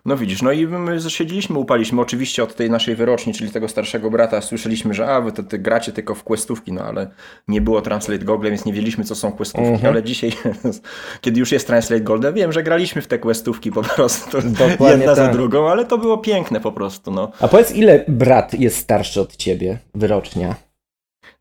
No 0.04 0.16
widzisz, 0.16 0.42
no 0.42 0.52
i 0.52 0.66
my 0.66 1.00
zasiedzieliśmy, 1.00 1.59
upaliśmy 1.59 2.00
oczywiście 2.00 2.42
od 2.42 2.54
tej 2.54 2.71
naszej 2.71 2.97
wyroczni, 2.97 3.35
czyli 3.35 3.50
tego 3.50 3.69
starszego 3.69 4.11
brata, 4.11 4.40
słyszeliśmy, 4.40 4.95
że 4.95 5.14
a, 5.14 5.21
wy 5.21 5.33
to, 5.33 5.42
ty 5.42 5.59
gracie 5.59 5.92
tylko 5.92 6.14
w 6.14 6.25
questówki, 6.25 6.73
no 6.73 6.83
ale 6.83 7.11
nie 7.49 7.61
było 7.61 7.83
Translate 7.83 8.25
Google, 8.25 8.50
więc 8.50 8.64
nie 8.64 8.73
wiedzieliśmy, 8.73 9.04
co 9.04 9.14
są 9.14 9.33
questówki, 9.33 9.69
uh 9.69 9.75
mhm. 9.75 9.92
-huh. 9.92 9.95
ale 9.95 10.02
dzisiaj, 10.02 10.33
kiedy 11.21 11.40
już 11.40 11.52
jest 11.52 11.66
Translate 11.66 12.00
Gold, 12.02 12.35
wiem, 12.35 12.52
że 12.52 12.62
graliśmy 12.62 13.02
w 13.02 13.07
te 13.07 13.19
questówki 13.19 13.73
po 13.73 13.83
prostu, 13.83 14.38
Dokładnie 14.69 14.88
jedna 14.88 15.07
tak. 15.07 15.16
za 15.16 15.28
drugą, 15.28 15.69
ale 15.69 15.85
to 15.85 15.99
było 15.99 16.19
piękne 16.19 16.61
po 16.61 16.73
prostu, 16.73 17.11
no. 17.11 17.33
A 17.40 17.49
powiedz, 17.49 17.73
ile 17.73 18.04
brat 18.09 18.54
jest 18.54 18.76
starszy 18.76 19.21
od 19.21 19.37
ciebie, 19.37 19.78
wyrocznia? 19.95 20.69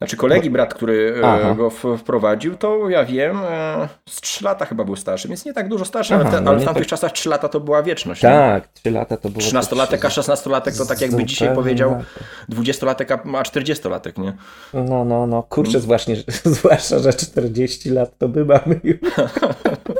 Znaczy 0.01 0.17
kolegi 0.17 0.49
brat, 0.49 0.73
który 0.73 1.15
e, 1.21 1.27
Aha. 1.27 1.55
go 1.55 1.69
wprowadził, 1.97 2.55
to 2.55 2.89
ja 2.89 3.05
wiem, 3.05 3.37
e, 3.37 3.87
z 4.09 4.21
3 4.21 4.43
lata 4.43 4.65
chyba 4.65 4.83
był 4.83 4.95
starszy, 4.95 5.27
więc 5.27 5.45
nie 5.45 5.53
tak 5.53 5.67
dużo 5.67 5.85
starszy, 5.85 6.15
Aha, 6.15 6.23
ale, 6.23 6.31
te, 6.31 6.41
no 6.41 6.51
ale 6.51 6.59
w 6.59 6.65
tamtych 6.65 6.83
tak... 6.83 6.89
czasach 6.89 7.11
3 7.11 7.29
lata 7.29 7.49
to 7.49 7.59
była 7.59 7.83
wieczność. 7.83 8.21
Tak, 8.21 8.63
nie? 8.63 8.69
3 8.73 8.91
lata 8.91 9.17
to 9.17 9.29
było. 9.29 9.41
13-latek, 9.41 10.05
a 10.05 10.09
16-latek 10.09 10.77
to 10.77 10.85
tak 10.85 11.01
jakby 11.01 11.25
dzisiaj 11.25 11.55
powiedział 11.55 12.03
20-latek, 12.49 13.13
a 13.37 13.43
40-latek, 13.43 14.21
nie? 14.21 14.33
No, 14.73 15.05
no, 15.05 15.27
no. 15.27 15.43
Kurczę, 15.43 15.71
hmm. 15.71 15.81
zwłaszcza, 15.81 16.11
zwłaszcza, 16.43 16.99
że 16.99 17.13
40 17.23 17.89
lat 17.89 18.17
to 18.17 18.27
by 18.27 18.45
mamy 18.45 18.79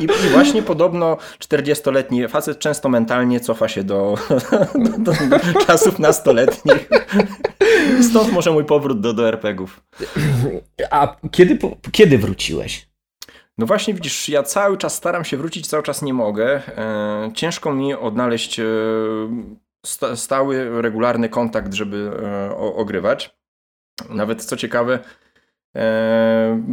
I, 0.00 0.04
I, 0.04 0.28
właśnie 0.32 0.62
podobno 0.62 1.16
40-letni 1.38 2.28
facet 2.28 2.58
często 2.58 2.88
mentalnie 2.88 3.40
cofa 3.40 3.68
się 3.68 3.84
do, 3.84 4.14
do, 4.98 5.12
do 5.12 5.64
czasów 5.66 5.98
nastoletnich. 5.98 6.88
Stąd 8.10 8.32
może 8.32 8.50
mój 8.50 8.64
powrót 8.64 9.00
do, 9.00 9.12
do 9.12 9.28
RPGów. 9.28 9.80
A 10.90 11.16
kiedy, 11.30 11.58
kiedy 11.92 12.18
wróciłeś? 12.18 12.90
No 13.58 13.66
właśnie 13.66 13.94
widzisz, 13.94 14.28
ja 14.28 14.42
cały 14.42 14.78
czas 14.78 14.94
staram 14.94 15.24
się 15.24 15.36
wrócić, 15.36 15.66
cały 15.66 15.82
czas 15.82 16.02
nie 16.02 16.14
mogę. 16.14 16.62
E, 16.78 17.30
ciężko 17.34 17.72
mi 17.72 17.94
odnaleźć 17.94 18.60
e, 18.60 18.64
stały, 20.16 20.82
regularny 20.82 21.28
kontakt, 21.28 21.74
żeby 21.74 22.10
e, 22.22 22.56
ogrywać. 22.56 23.36
Nawet 24.08 24.44
co 24.44 24.56
ciekawe, 24.56 24.98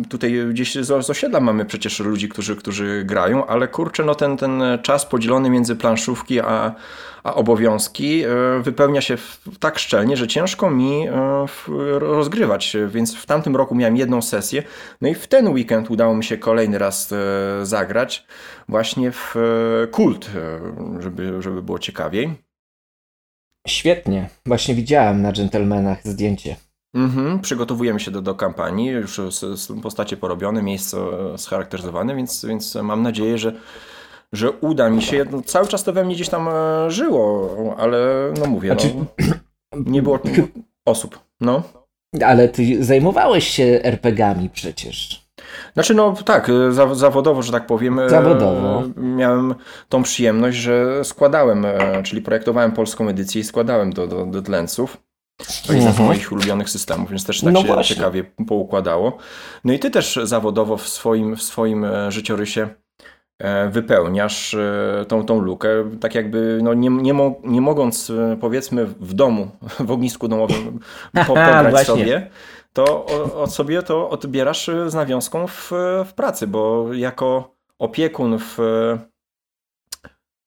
Tutaj 0.10 0.45
gdzieś 0.49 0.75
z 0.75 1.10
osiedla 1.10 1.39
mamy 1.39 1.65
przecież 1.65 1.99
ludzi, 1.99 2.29
którzy, 2.29 2.55
którzy 2.55 3.03
grają, 3.05 3.45
ale 3.45 3.67
kurczę, 3.67 4.03
no 4.03 4.15
ten, 4.15 4.38
ten 4.38 4.63
czas 4.83 5.05
podzielony 5.05 5.49
między 5.49 5.75
planszówki 5.75 6.39
a, 6.39 6.75
a 7.23 7.33
obowiązki 7.33 8.23
e, 8.23 8.27
wypełnia 8.62 9.01
się 9.01 9.17
tak 9.60 9.79
szczelnie, 9.79 10.17
że 10.17 10.27
ciężko 10.27 10.69
mi 10.71 11.07
e, 11.07 11.12
rozgrywać. 11.99 12.77
Więc 12.88 13.15
w 13.15 13.25
tamtym 13.25 13.55
roku 13.55 13.75
miałem 13.75 13.97
jedną 13.97 14.21
sesję, 14.21 14.63
no 15.01 15.07
i 15.07 15.15
w 15.15 15.27
ten 15.27 15.47
weekend 15.47 15.91
udało 15.91 16.15
mi 16.15 16.23
się 16.23 16.38
kolejny 16.38 16.77
raz 16.77 17.13
zagrać 17.63 18.25
właśnie 18.69 19.12
w 19.12 19.36
kult, 19.91 20.29
żeby, 20.99 21.41
żeby 21.41 21.62
było 21.62 21.79
ciekawiej. 21.79 22.33
Świetnie. 23.67 24.29
Właśnie 24.45 24.75
widziałem 24.75 25.21
na 25.21 25.33
dżentelmenach 25.33 26.03
zdjęcie. 26.03 26.66
Mhm, 26.97 27.39
przygotowujemy 27.39 27.99
się 27.99 28.12
do, 28.12 28.21
do 28.21 28.36
kampanii, 28.36 28.88
już 28.88 29.21
postacie 29.83 30.17
porobione, 30.17 30.63
miejsce 30.63 30.97
scharakteryzowane, 31.38 32.15
więc, 32.15 32.45
więc 32.45 32.75
mam 32.75 33.03
nadzieję, 33.03 33.38
że 33.38 33.53
że 34.33 34.51
uda 34.51 34.89
mi 34.89 35.01
się. 35.01 35.25
No, 35.31 35.41
cały 35.41 35.67
czas 35.67 35.83
to 35.83 35.93
we 35.93 36.03
mnie 36.03 36.15
gdzieś 36.15 36.29
tam 36.29 36.47
e, 36.47 36.91
żyło, 36.91 37.75
ale 37.77 37.99
no 38.39 38.45
mówię, 38.45 38.69
znaczy... 38.69 38.93
no, 38.95 39.36
nie 39.86 40.01
było 40.01 40.19
osób. 40.86 41.19
No. 41.41 41.63
Ale 42.25 42.49
ty 42.49 42.83
zajmowałeś 42.83 43.47
się 43.47 43.79
RPGami 43.83 44.49
przecież. 44.49 45.27
Znaczy, 45.73 45.93
no 45.93 46.15
tak, 46.25 46.49
e, 46.49 46.71
zawodowo, 46.95 47.41
że 47.41 47.51
tak 47.51 47.67
powiem. 47.67 47.99
E, 47.99 48.10
zawodowo. 48.10 48.83
Miałem 48.97 49.55
tą 49.89 50.03
przyjemność, 50.03 50.57
że 50.57 51.05
składałem, 51.05 51.65
czyli 52.03 52.21
projektowałem 52.21 52.71
polską 52.71 53.07
edycję 53.07 53.41
i 53.41 53.43
składałem 53.43 53.93
do, 53.93 54.07
do, 54.07 54.25
do 54.25 54.41
Dlensów. 54.41 54.97
To 55.67 55.73
jest 55.73 55.88
mhm. 55.88 56.06
moich 56.08 56.32
ulubionych 56.32 56.69
systemów, 56.69 57.10
więc 57.10 57.26
też 57.26 57.41
tak 57.41 57.54
no 57.54 57.62
się 57.62 57.67
właśnie. 57.67 57.95
ciekawie 57.95 58.23
poukładało. 58.23 59.17
No 59.63 59.73
i 59.73 59.80
ty 59.80 59.91
też 59.91 60.19
zawodowo 60.23 60.78
w 60.78 60.88
swoim, 60.88 61.36
w 61.36 61.43
swoim 61.43 61.86
życiorysie 62.10 62.69
E, 63.39 63.69
wypełniasz 63.69 64.54
e, 64.54 65.06
tą, 65.08 65.26
tą 65.26 65.39
lukę, 65.39 65.69
tak 66.00 66.15
jakby 66.15 66.60
no 66.63 66.73
nie, 66.73 66.89
nie, 66.89 67.13
mo 67.13 67.36
nie 67.43 67.62
mogąc 67.62 68.10
e, 68.10 68.38
powiedzmy 68.41 68.86
w 68.86 69.13
domu, 69.13 69.50
w 69.80 69.91
ognisku 69.91 70.28
domowym 70.28 70.80
po, 71.13 71.26
pograć 71.26 71.88
sobie, 71.88 72.30
to 72.73 73.06
od 73.36 73.54
sobie 73.54 73.84
to 73.84 74.10
odbierasz 74.10 74.69
z 74.88 74.93
nawiązką 74.93 75.47
w, 75.47 75.71
w 76.06 76.13
pracy, 76.13 76.47
bo 76.47 76.93
jako 76.93 77.56
opiekun 77.80 78.39
w 78.39 78.58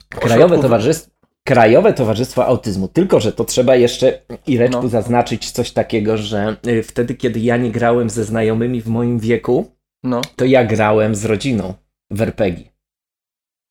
Krajowe 0.09 0.59
Towarzystwo 0.59 1.20
Krajowe 1.45 1.93
Towarzystwo 1.93 2.47
Autyzmu. 2.47 2.89
Tylko, 2.89 3.21
że 3.21 3.33
to 3.33 3.45
trzeba 3.45 3.77
jeszcze 3.77 4.23
Ireczku 4.47 4.83
no. 4.83 4.89
zaznaczyć 4.89 5.51
coś 5.51 5.73
takiego, 5.73 6.17
że 6.17 6.57
wtedy, 6.85 7.15
kiedy 7.15 7.41
ja 7.41 7.57
nie 7.57 7.71
grałem 7.71 8.11
ze 8.11 8.25
znajomymi 8.25 8.83
w 8.83 8.89
moim 8.89 9.19
wieku, 9.19 9.71
no. 10.03 10.21
to 10.37 10.45
ja 10.45 10.65
grałem 10.65 11.15
z 11.15 11.25
rodziną 11.25 11.75
w 12.11 12.23
RPG. 12.23 12.65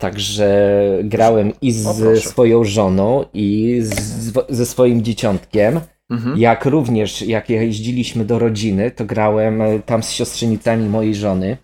Także 0.02 0.80
grałem 1.04 1.54
i 1.62 1.72
z 1.72 2.24
swoją 2.24 2.64
żoną, 2.64 3.26
i 3.34 3.80
z, 3.82 4.34
ze 4.50 4.66
swoim 4.66 5.04
dzieciątkiem. 5.04 5.80
Mhm. 6.10 6.38
Jak 6.38 6.66
również, 6.66 7.22
jak 7.22 7.50
jeździliśmy 7.50 8.26
do 8.26 8.40
rodziny, 8.40 8.92
to 8.92 9.06
grałem 9.06 9.62
e, 9.62 9.80
tam 9.80 10.04
z 10.04 10.12
siostrzenicami 10.12 10.90
mojej 10.90 11.16
żony. 11.16 11.58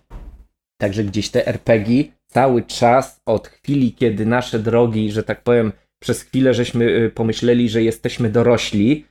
Także 0.80 1.04
gdzieś 1.04 1.28
te 1.28 1.46
RPG 1.46 2.04
cały 2.26 2.62
czas 2.62 3.20
od 3.26 3.48
chwili, 3.48 3.92
kiedy 3.92 4.26
nasze 4.26 4.58
drogi, 4.58 5.12
że 5.12 5.22
tak 5.22 5.42
powiem, 5.42 5.72
przez 6.02 6.22
chwilę 6.22 6.54
żeśmy 6.54 7.06
e, 7.06 7.10
pomyśleli, 7.10 7.68
że 7.68 7.82
jesteśmy 7.82 8.30
dorośli, 8.30 9.04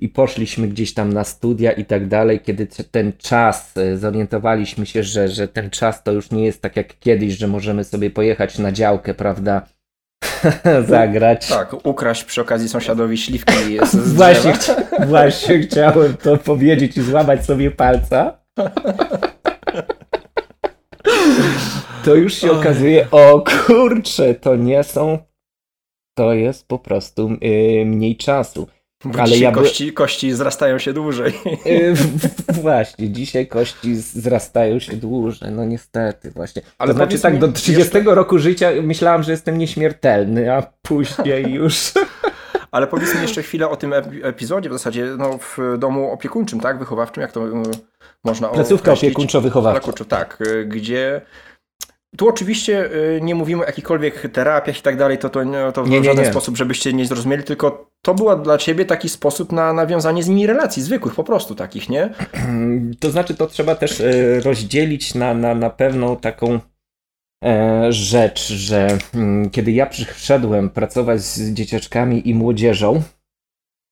i 0.00 0.08
poszliśmy 0.08 0.68
gdzieś 0.68 0.94
tam 0.94 1.12
na 1.12 1.24
studia 1.24 1.72
i 1.72 1.84
tak 1.84 2.08
dalej, 2.08 2.40
kiedy 2.40 2.66
ten 2.90 3.12
czas, 3.18 3.76
e, 3.76 3.96
zorientowaliśmy 3.96 4.86
się, 4.86 5.02
że, 5.02 5.28
że 5.28 5.48
ten 5.48 5.70
czas 5.70 6.02
to 6.02 6.12
już 6.12 6.30
nie 6.30 6.44
jest 6.44 6.62
tak 6.62 6.76
jak 6.76 6.98
kiedyś, 6.98 7.32
że 7.32 7.46
możemy 7.46 7.84
sobie 7.84 8.10
pojechać 8.10 8.58
na 8.58 8.72
działkę, 8.72 9.14
prawda, 9.14 9.62
zagrać. 10.88 11.48
Tak, 11.48 11.86
ukraść 11.86 12.24
przy 12.24 12.40
okazji 12.40 12.68
sąsiadowi 12.68 13.18
śliwki 13.18 13.52
z, 13.92 13.96
właśnie, 14.14 14.52
właśnie 15.06 15.58
chciałem 15.58 16.16
to 16.16 16.36
powiedzieć 16.36 16.96
i 16.96 17.02
złamać 17.02 17.44
sobie 17.44 17.70
palca. 17.70 18.38
to 22.04 22.14
już 22.14 22.34
się 22.34 22.52
okazuje, 22.52 23.06
o 23.10 23.44
kurczę, 23.66 24.34
to 24.34 24.56
nie 24.56 24.84
są, 24.84 25.18
to 26.18 26.32
jest 26.32 26.68
po 26.68 26.78
prostu 26.78 27.30
yy, 27.40 27.84
mniej 27.86 28.16
czasu. 28.16 28.68
Bo 29.04 29.20
ale 29.20 29.38
ja 29.38 29.52
kości, 29.52 29.92
kości 29.92 30.32
zrastają 30.32 30.78
się 30.78 30.92
dłużej. 30.92 31.32
Yy, 31.64 31.94
właśnie, 32.62 33.10
dzisiaj 33.10 33.46
kości 33.46 33.96
zrastają 33.96 34.78
się 34.78 34.96
dłużej, 34.96 35.52
no 35.52 35.64
niestety 35.64 36.30
właśnie. 36.30 36.62
Ale 36.78 36.92
to 36.92 36.96
znaczy 36.96 37.20
tak, 37.20 37.38
do 37.38 37.52
30 37.52 37.96
jeszcze... 37.96 38.14
roku 38.14 38.38
życia 38.38 38.70
myślałam, 38.82 39.22
że 39.22 39.30
jestem 39.30 39.58
nieśmiertelny, 39.58 40.52
a 40.54 40.62
później 40.82 41.52
już... 41.60 41.92
Ale 42.70 42.86
powiedz 42.86 43.14
mi 43.14 43.22
jeszcze 43.22 43.42
chwilę 43.42 43.68
o 43.68 43.76
tym 43.76 43.92
epizodzie, 44.22 44.68
w 44.68 44.72
zasadzie 44.72 45.04
no, 45.18 45.38
w 45.38 45.78
domu 45.78 46.12
opiekuńczym, 46.12 46.60
tak, 46.60 46.78
wychowawczym, 46.78 47.20
jak 47.20 47.32
to 47.32 47.48
y, 47.48 47.50
można 48.24 48.48
Placówka 48.48 48.92
opiekuńczo-wychowawcza. 48.92 50.04
Tak, 50.04 50.38
y, 50.40 50.64
gdzie 50.64 51.20
tu 52.16 52.28
oczywiście 52.28 52.92
y, 53.16 53.20
nie 53.22 53.34
mówimy 53.34 53.62
o 53.62 53.66
jakichkolwiek 53.66 54.32
terapiach 54.32 54.78
i 54.78 54.82
tak 54.82 54.96
dalej, 54.96 55.18
to, 55.18 55.30
to, 55.30 55.72
to 55.74 55.84
w 55.84 55.90
nie, 55.90 56.04
żaden 56.04 56.24
nie. 56.24 56.30
sposób, 56.30 56.56
żebyście 56.56 56.92
nie 56.92 57.06
zrozumieli, 57.06 57.44
tylko 57.44 57.90
to 58.02 58.14
był 58.14 58.42
dla 58.42 58.58
ciebie 58.58 58.84
taki 58.84 59.08
sposób 59.08 59.52
na 59.52 59.72
nawiązanie 59.72 60.22
z 60.22 60.28
nimi 60.28 60.46
relacji, 60.46 60.82
zwykłych 60.82 61.14
po 61.14 61.24
prostu 61.24 61.54
takich, 61.54 61.88
nie? 61.88 62.10
To 63.00 63.10
znaczy, 63.10 63.34
to 63.34 63.46
trzeba 63.46 63.74
też 63.74 64.02
rozdzielić 64.44 65.14
na, 65.14 65.34
na, 65.34 65.54
na 65.54 65.70
pewną 65.70 66.16
taką 66.16 66.60
E, 67.44 67.92
rzecz, 67.92 68.48
że 68.48 68.98
mm, 69.14 69.50
kiedy 69.50 69.72
ja 69.72 69.86
przyszedłem 69.86 70.70
pracować 70.70 71.20
z 71.20 71.52
dzieciaczkami 71.52 72.28
i 72.28 72.34
młodzieżą, 72.34 73.02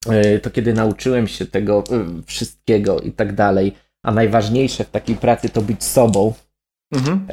e, 0.08 0.38
to 0.38 0.50
kiedy 0.50 0.74
nauczyłem 0.74 1.26
się 1.28 1.46
tego 1.46 1.84
e, 1.90 2.22
wszystkiego 2.26 3.00
i 3.00 3.12
tak 3.12 3.34
dalej, 3.34 3.72
a 4.04 4.12
najważniejsze 4.12 4.84
w 4.84 4.90
takiej 4.90 5.16
pracy 5.16 5.48
to 5.48 5.62
być 5.62 5.84
sobą. 5.84 6.34
Mhm. 6.92 7.26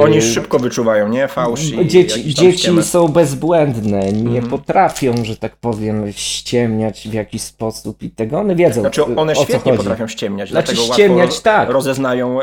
Oni 0.00 0.16
już 0.16 0.24
szybko 0.24 0.58
wyczuwają, 0.58 1.08
nie? 1.08 1.28
Fałsz 1.28 1.70
i 1.70 1.86
Dzieci, 1.86 2.34
dzieci 2.34 2.82
są 2.82 3.08
bezbłędne, 3.08 4.12
nie 4.12 4.38
mhm. 4.38 4.48
potrafią, 4.48 5.24
że 5.24 5.36
tak 5.36 5.56
powiem, 5.56 6.12
ściemniać 6.12 7.08
w 7.08 7.12
jakiś 7.12 7.42
sposób 7.42 8.02
i 8.02 8.10
tego. 8.10 8.38
One 8.38 8.54
wiedzą. 8.54 8.80
Znaczy 8.80 9.04
one 9.04 9.36
świetnie 9.36 9.74
potrafią 9.74 10.08
ściemniać, 10.08 10.50
znaczy, 10.50 10.72
dlatego 10.72 10.94
ściemniać, 10.94 11.40
tak. 11.40 11.70
rozeznają 11.70 12.38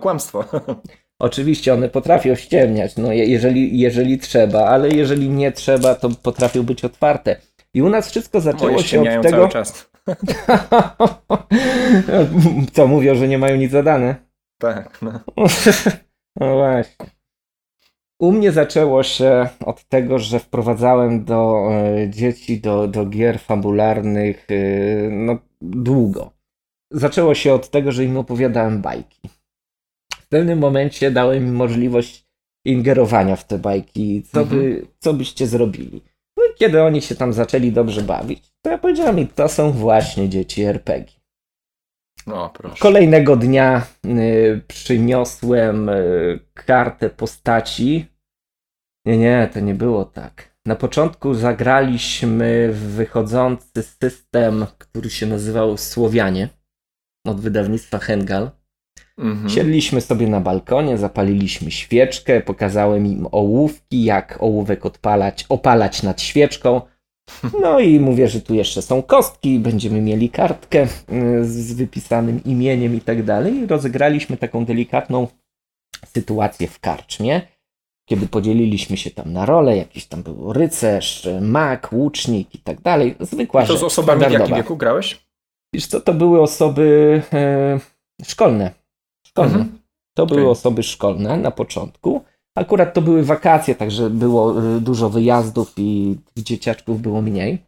kłamstwo. 0.00 0.44
Oczywiście 1.18 1.74
one 1.74 1.88
potrafią 1.88 2.34
ściemniać, 2.34 2.96
no 2.96 3.12
jeżeli, 3.12 3.78
jeżeli 3.78 4.18
trzeba, 4.18 4.64
ale 4.66 4.88
jeżeli 4.88 5.28
nie 5.28 5.52
trzeba, 5.52 5.94
to 5.94 6.08
potrafią 6.22 6.62
być 6.62 6.84
otwarte. 6.84 7.36
I 7.74 7.82
u 7.82 7.88
nas 7.88 8.10
wszystko 8.10 8.40
zaczęło 8.40 8.72
Moje 8.72 8.84
się 8.84 9.00
od 9.00 9.22
tego. 9.22 9.36
Cały 9.36 9.48
czas. 9.48 9.90
Co 12.74 12.86
mówią, 12.86 13.14
że 13.14 13.28
nie 13.28 13.38
mają 13.38 13.56
nic 13.56 13.72
zadane? 13.72 14.25
Tak. 14.58 15.02
No. 15.02 15.20
no 16.40 16.54
właśnie. 16.54 17.06
U 18.20 18.32
mnie 18.32 18.52
zaczęło 18.52 19.02
się 19.02 19.48
od 19.60 19.84
tego, 19.84 20.18
że 20.18 20.38
wprowadzałem 20.38 21.24
do 21.24 21.68
e, 21.72 22.10
dzieci, 22.10 22.60
do, 22.60 22.88
do 22.88 23.06
gier 23.06 23.40
fabularnych 23.40 24.46
e, 24.50 24.54
no, 25.10 25.38
długo. 25.60 26.32
Zaczęło 26.90 27.34
się 27.34 27.54
od 27.54 27.70
tego, 27.70 27.92
że 27.92 28.04
im 28.04 28.16
opowiadałem 28.16 28.82
bajki 28.82 29.28
w 30.26 30.28
pewnym 30.28 30.58
momencie 30.58 31.10
dałem 31.10 31.46
im 31.46 31.54
możliwość 31.54 32.26
ingerowania 32.64 33.36
w 33.36 33.46
te 33.46 33.58
bajki, 33.58 34.22
co, 34.32 34.44
by, 34.44 34.56
mhm. 34.56 34.86
co 34.98 35.14
byście 35.14 35.46
zrobili. 35.46 36.02
No 36.36 36.44
i 36.44 36.58
kiedy 36.58 36.82
oni 36.82 37.02
się 37.02 37.14
tam 37.14 37.32
zaczęli 37.32 37.72
dobrze 37.72 38.02
bawić, 38.02 38.52
to 38.62 38.70
ja 38.70 38.78
powiedziałem 38.78 39.18
im, 39.18 39.28
to 39.28 39.48
są 39.48 39.72
właśnie 39.72 40.28
dzieci 40.28 40.62
RPG. 40.62 41.15
No, 42.26 42.50
proszę. 42.54 42.76
Kolejnego 42.80 43.36
dnia 43.36 43.86
y, 44.04 44.60
przyniosłem 44.68 45.88
y, 45.88 46.40
kartę 46.54 47.10
postaci. 47.10 48.06
Nie, 49.06 49.18
nie, 49.18 49.50
to 49.52 49.60
nie 49.60 49.74
było 49.74 50.04
tak. 50.04 50.56
Na 50.66 50.76
początku 50.76 51.34
zagraliśmy 51.34 52.72
w 52.72 52.78
wychodzący 52.78 53.82
system, 53.82 54.66
który 54.78 55.10
się 55.10 55.26
nazywał 55.26 55.76
Słowianie 55.76 56.48
od 57.26 57.40
wydawnictwa 57.40 57.98
Hengal. 57.98 58.50
Mhm. 59.18 59.48
Siedliśmy 59.48 60.00
sobie 60.00 60.26
na 60.26 60.40
balkonie, 60.40 60.98
zapaliliśmy 60.98 61.70
świeczkę, 61.70 62.40
pokazałem 62.40 63.06
im 63.06 63.26
ołówki, 63.32 64.04
jak 64.04 64.36
ołówek 64.40 64.86
odpalać, 64.86 65.46
opalać 65.48 66.02
nad 66.02 66.20
świeczką. 66.20 66.80
No 67.62 67.80
i 67.80 68.00
mówię, 68.00 68.28
że 68.28 68.40
tu 68.40 68.54
jeszcze 68.54 68.82
są 68.82 69.02
kostki, 69.02 69.58
będziemy 69.58 70.00
mieli 70.00 70.30
kartkę 70.30 70.82
y, 70.82 71.44
z 71.44 71.72
wypisanym 71.72 72.44
imieniem 72.44 72.94
i 72.94 73.00
tak 73.00 73.22
dalej. 73.22 73.66
Rozegraliśmy 73.66 74.36
taką 74.36 74.64
delikatną 74.64 75.28
sytuację 76.06 76.68
w 76.68 76.80
karczmie, 76.80 77.42
kiedy 78.08 78.26
podzieliliśmy 78.26 78.96
się 78.96 79.10
tam 79.10 79.32
na 79.32 79.46
role, 79.46 79.76
jakiś 79.76 80.06
tam 80.06 80.22
był 80.22 80.52
rycerz, 80.52 81.28
mak, 81.40 81.92
łucznik 81.92 82.54
i 82.54 82.58
tak 82.58 82.80
dalej. 82.80 83.14
Zwykła 83.20 83.64
I 83.64 83.66
to 83.66 83.76
z 83.76 83.82
osobami 83.82 84.26
w 84.26 84.30
jakim 84.30 84.56
wieku 84.56 84.76
grałeś? 84.76 85.26
Wiesz 85.74 85.86
co, 85.86 86.00
to 86.00 86.14
były 86.14 86.42
osoby 86.42 87.22
e, 87.32 87.80
szkolne 88.24 88.86
szkolne. 89.36 89.54
Mhm. 89.54 89.78
To 90.14 90.26
były 90.26 90.40
okay. 90.40 90.50
osoby 90.50 90.82
szkolne 90.82 91.36
na 91.36 91.50
początku. 91.50 92.24
Akurat 92.56 92.94
to 92.94 93.02
były 93.02 93.22
wakacje, 93.22 93.74
także 93.74 94.10
było 94.10 94.64
y, 94.76 94.80
dużo 94.80 95.10
wyjazdów 95.10 95.72
i 95.76 96.16
dzieciaczków 96.36 97.02
było 97.02 97.22
mniej. 97.22 97.58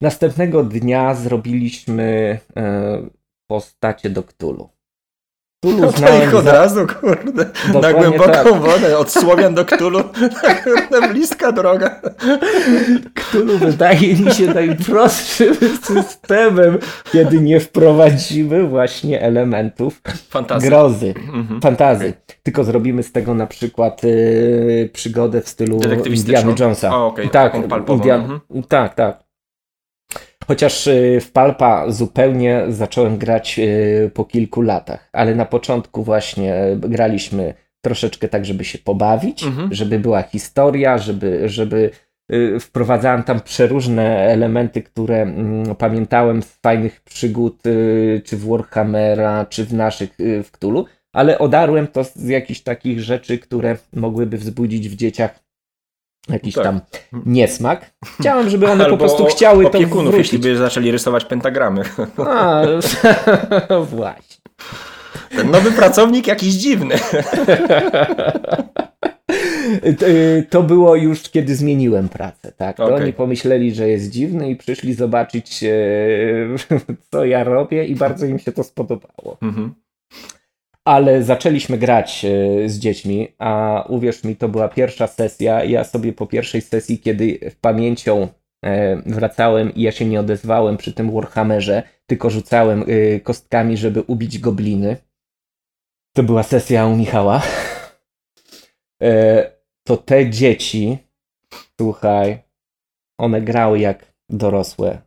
Następnego 0.00 0.64
dnia 0.64 1.14
zrobiliśmy 1.14 2.38
e, 2.56 3.02
postacie 3.50 4.10
do 4.10 4.22
Ktulu. 4.22 4.68
Ktulu 5.60 5.80
no 5.80 5.92
to 5.92 6.24
ich 6.24 6.34
od 6.34 6.44
za... 6.44 6.52
razu, 6.52 6.86
kurde, 6.86 7.46
na 7.82 7.92
głęboką 7.92 8.32
tak. 8.32 8.60
wodę, 8.60 8.98
od 8.98 9.10
Słowian 9.10 9.54
do 9.54 9.64
Ktulu, 9.64 10.04
kurde, 10.64 11.08
bliska 11.08 11.52
droga. 11.52 12.00
Ktulu 13.14 13.58
wydaje 13.58 14.14
mi 14.14 14.32
się 14.32 14.46
najprostszym 14.46 15.54
systemem, 15.82 16.78
kiedy 17.12 17.40
nie 17.40 17.60
wprowadzimy 17.60 18.64
właśnie 18.64 19.22
elementów 19.22 20.00
Fantazy. 20.30 20.68
grozy, 20.68 21.14
mhm. 21.32 21.60
fantazy. 21.60 22.12
Tylko 22.42 22.64
zrobimy 22.64 23.02
z 23.02 23.12
tego 23.12 23.34
na 23.34 23.46
przykład 23.46 24.04
y, 24.04 24.90
przygodę 24.92 25.40
w 25.40 25.48
stylu 25.48 25.80
Indiana 26.06 26.54
Jonesa. 26.58 26.96
O, 26.96 27.06
okay. 27.06 27.28
Tak, 27.28 27.54
Indian... 27.88 28.20
mhm. 28.20 28.62
tak, 28.68 28.94
tak. 28.94 29.27
Chociaż 30.48 30.86
y, 30.86 31.18
w 31.20 31.32
Palpa 31.32 31.90
zupełnie 31.90 32.62
zacząłem 32.68 33.18
grać 33.18 33.58
y, 33.58 34.10
po 34.14 34.24
kilku 34.24 34.62
latach, 34.62 35.08
ale 35.12 35.34
na 35.34 35.44
początku 35.44 36.02
właśnie 36.02 36.54
graliśmy 36.78 37.54
troszeczkę 37.80 38.28
tak, 38.28 38.44
żeby 38.44 38.64
się 38.64 38.78
pobawić, 38.78 39.44
mhm. 39.44 39.74
żeby 39.74 39.98
była 39.98 40.22
historia, 40.22 40.98
żeby, 40.98 41.48
żeby 41.48 41.90
y, 42.32 42.60
wprowadzałem 42.60 43.22
tam 43.22 43.40
przeróżne 43.40 44.18
elementy, 44.18 44.82
które 44.82 45.22
mm, 45.22 45.74
pamiętałem 45.74 46.42
z 46.42 46.58
fajnych 46.62 47.00
przygód, 47.00 47.62
czy 48.24 48.36
w 48.36 48.48
Warhammera, 48.48 49.46
czy 49.46 49.64
w 49.64 49.74
naszych 49.74 50.14
w 50.18 50.50
Cthulhu, 50.50 50.84
ale 51.12 51.38
odarłem 51.38 51.86
to 51.86 52.04
z 52.04 52.24
jakichś 52.28 52.60
takich 52.60 53.00
rzeczy, 53.00 53.38
które 53.38 53.76
mogłyby 53.92 54.38
wzbudzić 54.38 54.88
w 54.88 54.96
dzieciach 54.96 55.47
jakiś 56.28 56.54
tak. 56.54 56.64
tam 56.64 56.80
niesmak. 57.26 57.90
Chciałem, 58.20 58.50
żeby 58.50 58.70
one 58.70 58.86
po 58.86 58.96
prostu 58.96 59.24
chciały 59.24 59.64
to 59.64 59.68
opiekunów, 59.68 60.14
jeśli 60.18 60.38
by 60.38 60.56
zaczęli 60.56 60.90
rysować 60.90 61.24
pentagramy. 61.24 61.82
A, 62.26 62.62
właśnie. 63.96 64.36
Ten 65.36 65.50
nowy 65.50 65.72
pracownik 65.72 66.26
jakiś 66.26 66.54
dziwny. 66.54 66.94
To 70.50 70.62
było 70.62 70.96
już 70.96 71.22
kiedy 71.22 71.56
zmieniłem 71.56 72.08
pracę, 72.08 72.52
tak? 72.52 72.76
To 72.76 72.84
okay. 72.84 72.96
oni 72.96 73.12
pomyśleli, 73.12 73.74
że 73.74 73.88
jest 73.88 74.10
dziwny 74.10 74.50
i 74.50 74.56
przyszli 74.56 74.94
zobaczyć, 74.94 75.64
e, 75.64 75.68
co 77.10 77.24
ja 77.24 77.44
robię 77.44 77.84
i 77.84 77.94
bardzo 77.94 78.26
im 78.26 78.38
się 78.38 78.52
to 78.52 78.64
spodobało. 78.64 79.36
Mhm 79.42 79.74
ale 80.88 81.22
zaczęliśmy 81.22 81.78
grać 81.78 82.24
e, 82.24 82.68
z 82.68 82.78
dziećmi, 82.78 83.28
a 83.38 83.84
uwierz 83.88 84.24
mi, 84.24 84.36
to 84.36 84.48
była 84.48 84.68
pierwsza 84.68 85.06
sesja. 85.06 85.64
Ja 85.64 85.84
sobie 85.84 86.12
po 86.12 86.26
pierwszej 86.26 86.60
sesji, 86.60 86.98
kiedy 86.98 87.50
w 87.50 87.56
pamięcią 87.56 88.28
e, 88.64 88.96
wracałem 88.96 89.74
i 89.74 89.82
ja 89.82 89.92
się 89.92 90.04
nie 90.04 90.20
odezwałem 90.20 90.76
przy 90.76 90.92
tym 90.92 91.10
Warhammerze, 91.12 91.82
tylko 92.06 92.30
rzucałem 92.30 92.84
e, 92.88 93.20
kostkami, 93.20 93.76
żeby 93.76 94.02
ubić 94.02 94.38
gobliny. 94.38 94.96
To 96.16 96.22
była 96.22 96.42
sesja 96.42 96.86
u 96.86 96.96
Michała. 96.96 97.42
To 99.86 99.96
te 99.96 100.30
dzieci, 100.30 100.98
słuchaj, 101.80 102.38
one 103.20 103.42
grały 103.42 103.78
jak 103.78 104.12
dorosłe. 104.28 104.98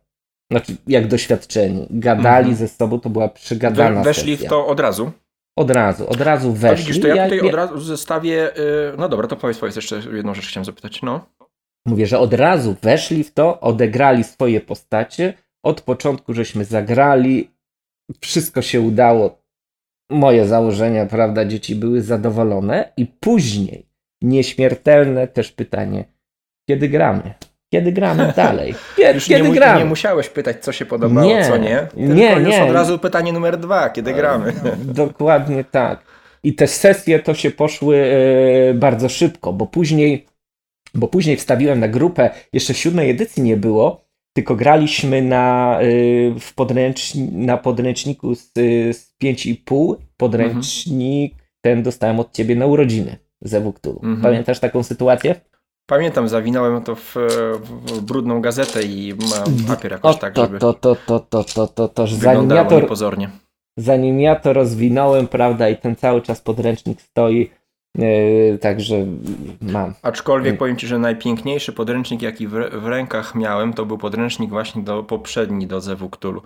Znaczy, 0.50 0.76
jak 0.86 1.08
doświadczeni. 1.08 1.86
Gadali 1.90 2.50
mhm. 2.50 2.56
ze 2.56 2.68
sobą, 2.68 3.00
to 3.00 3.10
była 3.10 3.28
przygadana 3.28 3.98
We, 3.98 4.04
Weszli 4.04 4.32
sesja. 4.32 4.48
w 4.48 4.50
to 4.50 4.66
od 4.66 4.80
razu? 4.80 5.12
Od 5.58 5.70
razu, 5.70 6.08
od 6.08 6.20
razu 6.20 6.52
weszli. 6.52 6.86
widzisz, 6.86 7.02
to 7.02 7.08
ja 7.08 7.24
tutaj 7.24 7.38
ja, 7.38 7.44
od 7.44 7.54
razu 7.54 7.80
zestawię, 7.80 8.50
yy, 8.56 8.94
no 8.98 9.08
dobra, 9.08 9.28
to 9.28 9.36
powiedz, 9.36 9.58
powiedz 9.58 9.76
jeszcze 9.76 10.02
jedną 10.12 10.34
rzecz 10.34 10.48
chciałem 10.48 10.64
zapytać, 10.64 11.02
no. 11.02 11.26
Mówię, 11.86 12.06
że 12.06 12.18
od 12.18 12.34
razu 12.34 12.76
weszli 12.82 13.24
w 13.24 13.32
to, 13.34 13.60
odegrali 13.60 14.24
swoje 14.24 14.60
postacie, 14.60 15.34
od 15.64 15.80
początku 15.80 16.34
żeśmy 16.34 16.64
zagrali, 16.64 17.50
wszystko 18.20 18.62
się 18.62 18.80
udało 18.80 19.42
moje 20.10 20.46
założenia, 20.46 21.06
prawda, 21.06 21.44
dzieci 21.44 21.74
były 21.74 22.02
zadowolone 22.02 22.92
i 22.96 23.06
później 23.06 23.86
nieśmiertelne 24.22 25.28
też 25.28 25.52
pytanie, 25.52 26.04
kiedy 26.68 26.88
gramy? 26.88 27.34
Kiedy 27.72 27.92
gramy 27.92 28.32
dalej? 28.36 28.74
Kiedy, 28.96 29.14
Już 29.14 29.26
kiedy 29.26 29.48
nie, 29.48 29.54
gramy? 29.54 29.78
nie 29.78 29.84
musiałeś 29.84 30.28
pytać, 30.28 30.56
co 30.64 30.72
się 30.72 30.86
podobało, 30.86 31.26
Nie, 31.26 31.44
co 31.48 31.56
nie. 31.56 31.86
Tylko 31.94 32.14
nie, 32.14 32.32
już 32.32 32.48
nie. 32.48 32.64
od 32.64 32.70
razu 32.70 32.98
pytanie 32.98 33.32
numer 33.32 33.58
dwa, 33.58 33.90
kiedy 33.90 34.12
gramy. 34.12 34.52
Dokładnie 34.84 35.64
tak. 35.64 36.02
I 36.44 36.54
te 36.54 36.66
sesje 36.66 37.18
to 37.18 37.34
się 37.34 37.50
poszły 37.50 37.96
e, 38.70 38.74
bardzo 38.74 39.08
szybko, 39.08 39.52
bo 39.52 39.66
później, 39.66 40.26
bo 40.94 41.08
później 41.08 41.36
wstawiłem 41.36 41.80
na 41.80 41.88
grupę, 41.88 42.30
jeszcze 42.52 42.74
siódmej 42.74 43.10
edycji 43.10 43.42
nie 43.42 43.56
było, 43.56 44.04
tylko 44.36 44.56
graliśmy 44.56 45.22
na, 45.22 45.78
e, 45.80 45.84
w 46.40 46.54
podręcz, 46.54 47.12
na 47.32 47.56
podręczniku 47.56 48.34
z, 48.34 48.40
e, 48.58 48.92
z 48.92 49.14
5,5. 49.22 49.96
Podręcznik 50.16 51.34
ten 51.64 51.82
dostałem 51.82 52.20
od 52.20 52.32
ciebie 52.32 52.56
na 52.56 52.66
urodziny 52.66 53.16
ze 53.40 53.60
Wuktulu. 53.60 53.96
Mhm. 54.02 54.22
Pamiętasz 54.22 54.60
taką 54.60 54.82
sytuację? 54.82 55.34
Pamiętam, 55.86 56.28
zawinąłem 56.28 56.82
to 56.82 56.94
w, 56.94 57.14
w 57.62 58.00
brudną 58.00 58.40
gazetę 58.40 58.82
i 58.82 59.14
mam 59.14 59.66
papier 59.76 59.92
O, 59.92 59.94
jakoś 59.96 60.18
tak, 60.18 60.34
to, 60.34 60.42
żeby 60.42 60.58
to, 60.58 60.72
to, 60.74 60.96
to, 61.06 61.20
to, 61.20 61.44
to, 61.44 61.66
to, 61.68 61.88
to, 61.88 62.06
zanim 62.06 62.22
ja 62.24 62.30
wyglądało 62.40 62.70
to, 62.70 62.80
niepozornie. 62.80 63.30
zanim 63.76 64.20
ja 64.20 64.36
to 64.36 64.52
rozwinąłem, 64.52 65.28
prawda, 65.28 65.68
i 65.68 65.76
ten 65.76 65.96
cały 65.96 66.22
czas 66.22 66.40
podręcznik 66.40 67.00
stoi, 67.00 67.50
e, 67.98 68.58
także 68.58 68.96
mam. 69.60 69.94
Aczkolwiek 70.02 70.48
Mm. 70.50 70.58
powiem 70.58 70.76
Ci, 70.76 70.86
że 70.86 70.98
najpiękniejszy 70.98 71.72
podręcznik, 71.72 72.22
jaki 72.22 72.48
w, 72.48 72.52
w 72.72 72.86
rękach 72.86 73.34
miałem, 73.34 73.72
to 73.72 73.86
był 73.86 73.98
podręcznik 73.98 74.50
właśnie 74.50 74.82
do, 74.82 75.02
poprzedni 75.02 75.66
do 75.66 75.80
Zewu 75.80 76.08
Cthulhu. 76.10 76.42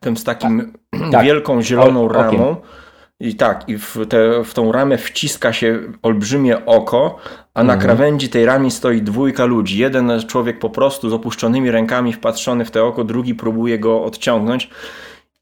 Ten 0.00 0.16
z 0.16 0.24
takim 0.24 0.72
Tak. 1.12 1.24
wielką 1.24 1.62
zieloną 1.62 2.08
O- 2.08 2.26
okiem. 2.26 2.40
I 3.24 3.34
tak, 3.34 3.68
i 3.68 3.78
w, 3.78 3.96
te, 4.08 4.44
w 4.44 4.54
tą 4.54 4.72
ramę 4.72 4.98
wciska 4.98 5.52
się 5.52 5.80
olbrzymie 6.02 6.66
oko, 6.66 7.18
a 7.54 7.62
na 7.62 7.72
Mhm. 7.72 7.80
krawędzi 7.80 8.28
tej 8.28 8.44
ramy 8.44 8.70
stoi 8.70 9.02
dwójka 9.02 9.44
ludzi. 9.44 9.78
Jeden 9.78 10.12
człowiek 10.26 10.58
po 10.58 10.70
prostu 10.70 11.10
z 11.10 11.12
opuszczonymi 11.12 11.70
rękami 11.70 12.12
wpatrzony 12.12 12.64
w 12.64 12.70
te 12.70 12.84
oko, 12.84 13.04
drugi 13.04 13.34
próbuje 13.34 13.78
go 13.78 14.04
odciągnąć. 14.04 14.70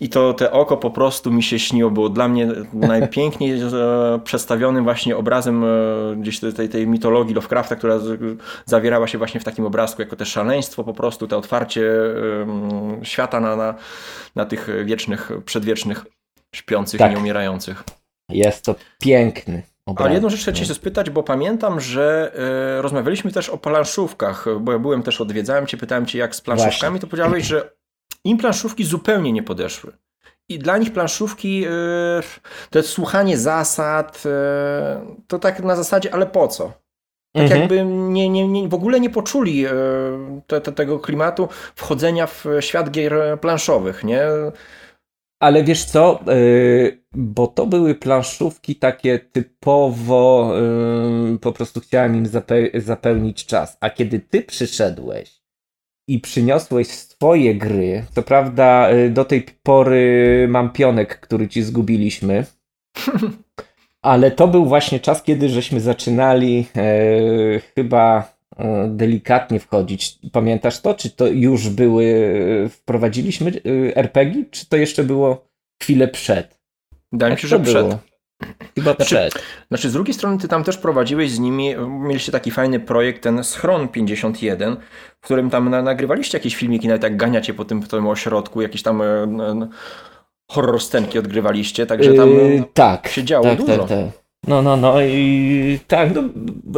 I 0.00 0.08
to 0.08 0.34
te 0.34 0.52
oko 0.52 0.76
po 0.76 0.90
prostu 0.90 1.30
mi 1.30 1.42
się 1.42 1.58
śniło, 1.58 1.90
było 1.90 2.08
dla 2.08 2.28
mnie 2.28 2.48
najpiękniej 2.72 3.60
e, 3.60 4.20
przedstawionym 4.24 4.84
właśnie 4.84 5.16
obrazem 5.16 5.64
e, 5.64 5.68
gdzieś 6.16 6.40
tej, 6.40 6.68
tej, 6.68 6.86
mitologii 6.86 7.34
Lovecrafta, 7.34 7.76
która 7.76 7.98
zawierała 8.64 9.06
się 9.06 9.18
właśnie 9.18 9.40
w 9.40 9.44
takim 9.44 9.66
obrazku, 9.66 10.02
jako 10.02 10.16
te 10.16 10.26
szaleństwo 10.26 10.84
po 10.84 10.94
prostu, 10.94 11.28
te 11.28 11.36
otwarcie 11.36 11.90
świata 13.02 13.40
na, 13.40 13.56
na, 13.56 13.74
na 14.36 14.44
tych 14.44 14.68
wiecznych, 14.84 15.30
przedwiecznych, 15.44 16.04
śpiących 16.54 16.98
Tak. 16.98 17.10
i 17.12 17.14
nieumierających. 17.14 17.84
Jest 18.28 18.64
to 18.64 18.74
piękny 19.00 19.62
obraz. 19.86 20.04
Ale 20.06 20.14
jedną 20.14 20.30
rzecz 20.30 20.40
chcę 20.40 20.52
Cię 20.52 20.66
się 20.66 20.74
spytać, 20.74 21.10
bo 21.10 21.22
pamiętam, 21.22 21.80
że 21.80 22.32
e, 22.78 22.82
rozmawialiśmy 22.82 23.32
też 23.32 23.48
o 23.48 23.58
planszówkach, 23.58 24.46
bo 24.60 24.72
ja 24.72 24.78
byłem 24.78 25.02
też, 25.02 25.20
odwiedzałem 25.20 25.66
Cię, 25.66 25.76
pytałem 25.76 26.06
Cię 26.06 26.18
jak 26.18 26.34
z 26.34 26.40
planszówkami, 26.40 27.00
to 27.00 27.06
powiedziałeś, 27.06 27.44
że 27.44 27.72
im 28.24 28.38
planszówki 28.38 28.84
zupełnie 28.84 29.32
nie 29.32 29.42
podeszły. 29.42 29.92
I 30.48 30.58
dla 30.58 30.78
nich 30.78 30.92
planszówki, 30.92 31.64
e, 31.64 31.70
to 32.70 32.78
jest 32.78 32.88
słuchanie 32.88 33.38
zasad, 33.38 34.22
e, 34.26 35.06
to 35.26 35.38
tak 35.38 35.62
na 35.62 35.76
zasadzie, 35.76 36.14
ale 36.14 36.26
po 36.26 36.48
co? 36.48 36.72
Tak 37.34 37.42
Mhm. 37.42 37.60
jakby 37.60 37.84
nie, 37.84 38.28
nie, 38.28 38.48
nie, 38.48 38.68
w 38.68 38.74
ogóle 38.74 39.00
nie 39.00 39.10
poczuli 39.10 39.64
te, 40.46 40.60
te, 40.60 40.72
tego 40.72 40.98
klimatu 40.98 41.48
wchodzenia 41.74 42.26
w 42.26 42.44
świat 42.60 42.90
gier 42.90 43.14
planszowych, 43.40 44.04
nie? 44.04 44.26
Ale 45.42 45.64
wiesz 45.64 45.84
co, 45.84 46.20
yy, 46.26 47.02
bo 47.14 47.46
to 47.46 47.66
były 47.66 47.94
planszówki 47.94 48.76
takie 48.76 49.18
typowo, 49.18 50.52
yy, 51.30 51.38
po 51.38 51.52
prostu 51.52 51.80
chciałem 51.80 52.16
im 52.16 52.26
zape- 52.26 52.80
zapełnić 52.80 53.46
czas. 53.46 53.76
A 53.80 53.90
kiedy 53.90 54.20
ty 54.20 54.42
przyszedłeś 54.42 55.42
i 56.08 56.20
przyniosłeś 56.20 56.88
swoje 56.88 57.54
gry, 57.54 58.04
to 58.14 58.22
prawda, 58.22 58.90
yy, 58.90 59.10
do 59.10 59.24
tej 59.24 59.46
pory 59.62 60.46
mam 60.48 60.70
pionek, 60.70 61.20
który 61.20 61.48
ci 61.48 61.62
zgubiliśmy. 61.62 62.46
Ale 64.02 64.30
to 64.30 64.48
był 64.48 64.64
właśnie 64.66 65.00
czas, 65.00 65.22
kiedy 65.22 65.48
żeśmy 65.48 65.80
zaczynali 65.80 66.66
e, 66.76 67.60
chyba 67.74 68.18
e, 68.20 68.24
delikatnie 68.88 69.60
wchodzić. 69.60 70.18
Pamiętasz 70.32 70.80
to? 70.80 70.94
Czy 70.94 71.10
to 71.10 71.26
już 71.26 71.68
były, 71.68 72.04
e, 72.64 72.68
wprowadziliśmy 72.68 73.50
e, 73.50 73.96
RPG, 73.96 74.44
czy 74.50 74.68
to 74.68 74.76
jeszcze 74.76 75.04
było 75.04 75.48
chwilę 75.82 76.08
przed? 76.08 76.58
Wydaje 77.12 77.32
mi 77.32 77.40
się, 77.40 77.48
że 77.48 77.60
przed. 77.60 77.86
było? 77.86 77.98
Chyba 78.74 78.94
Znaczy, 78.94 79.04
przed. 79.04 79.34
Znaczy, 79.68 79.90
z 79.90 79.92
drugiej 79.92 80.14
strony, 80.14 80.38
ty 80.38 80.48
tam 80.48 80.64
też 80.64 80.78
prowadziłeś 80.78 81.30
z 81.30 81.38
nimi, 81.38 81.74
mieliście 81.88 82.32
taki 82.32 82.50
fajny 82.50 82.80
projekt, 82.80 83.22
ten 83.22 83.44
Schron 83.44 83.88
51, 83.88 84.76
w 85.20 85.24
którym 85.24 85.50
tam 85.50 85.68
na, 85.68 85.82
nagrywaliście 85.82 86.38
jakieś 86.38 86.56
filmiki, 86.56 86.88
nawet 86.88 87.02
jak 87.02 87.16
ganiacie 87.16 87.54
po 87.54 87.64
tym, 87.64 87.80
po 87.80 87.86
tym 87.86 88.06
ośrodku, 88.06 88.62
jakieś 88.62 88.82
tam 88.82 89.02
e, 89.02 89.04
e, 89.04 89.68
horror 90.50 90.80
scenki 90.80 91.18
odgrywaliście, 91.18 91.86
także 91.86 92.14
tam 92.14 92.30
Yy, 92.30 92.58
e, 92.58 92.64
tak, 92.74 93.08
się 93.08 93.24
działo 93.24 93.44
tak, 93.44 93.58
dużo. 93.58 93.78
tak, 93.78 93.88
tak. 93.88 94.21
No, 94.48 94.62
no, 94.62 94.76
no 94.76 95.02
i 95.02 95.78
tak, 95.86 96.10
no, 96.14 96.22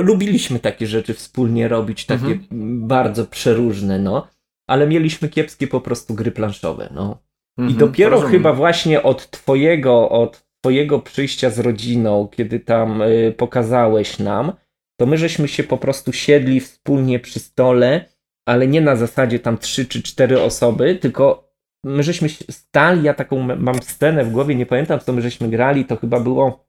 lubiliśmy 0.03 0.59
takie 0.59 0.87
rzeczy 0.87 1.15
wspólnie 1.15 1.69
robić, 1.69 2.07
takie 2.07 2.25
Mhm. 2.25 2.89
bardzo 2.89 3.27
przeróżne, 3.27 3.99
no. 3.99 4.27
Ale 4.69 4.87
mieliśmy 4.87 5.29
kiepskie 5.29 5.67
po 5.67 5.81
prostu 5.81 6.15
gry 6.15 6.31
planszowe, 6.31 6.89
no. 6.95 7.19
I 7.59 7.61
mhm, 7.63 7.79
dopiero 7.79 8.11
rozumiem. 8.11 8.33
chyba 8.33 8.53
właśnie 8.53 9.03
od 9.03 9.31
twojego, 9.31 10.11
od 10.11 10.45
twojego 10.61 10.99
przyjścia 11.01 11.51
z 11.51 11.59
rodziną, 11.59 12.29
kiedy 12.33 12.61
tam 12.61 13.03
y, 13.03 13.35
pokazałeś 13.37 14.19
nam, 14.19 14.53
to 15.01 15.07
my 15.07 15.19
żeśmy 15.19 15.49
się 15.49 15.63
po 15.65 15.79
prostu 15.79 16.13
siedli 16.13 16.61
wspólnie 16.61 17.21
przy 17.21 17.41
stole, 17.41 18.05
ale 18.49 18.67
nie 18.67 18.81
na 18.81 18.97
zasadzie 18.97 19.39
tam 19.39 19.59
trzy 19.59 19.87
czy 19.87 20.03
cztery 20.03 20.43
osoby, 20.43 20.95
tylko 20.95 21.49
my 21.85 22.03
żeśmy 22.03 22.29
stali, 22.51 23.03
ja 23.03 23.15
taką 23.15 23.57
mam 23.57 23.83
scenę 23.83 24.25
w 24.25 24.31
głowie, 24.33 24.55
nie 24.55 24.67
pamiętam 24.67 25.01
co 25.01 25.13
my 25.13 25.23
żeśmy 25.23 25.49
grali, 25.49 25.85
to 25.85 25.97
chyba 25.97 26.21
było 26.21 26.65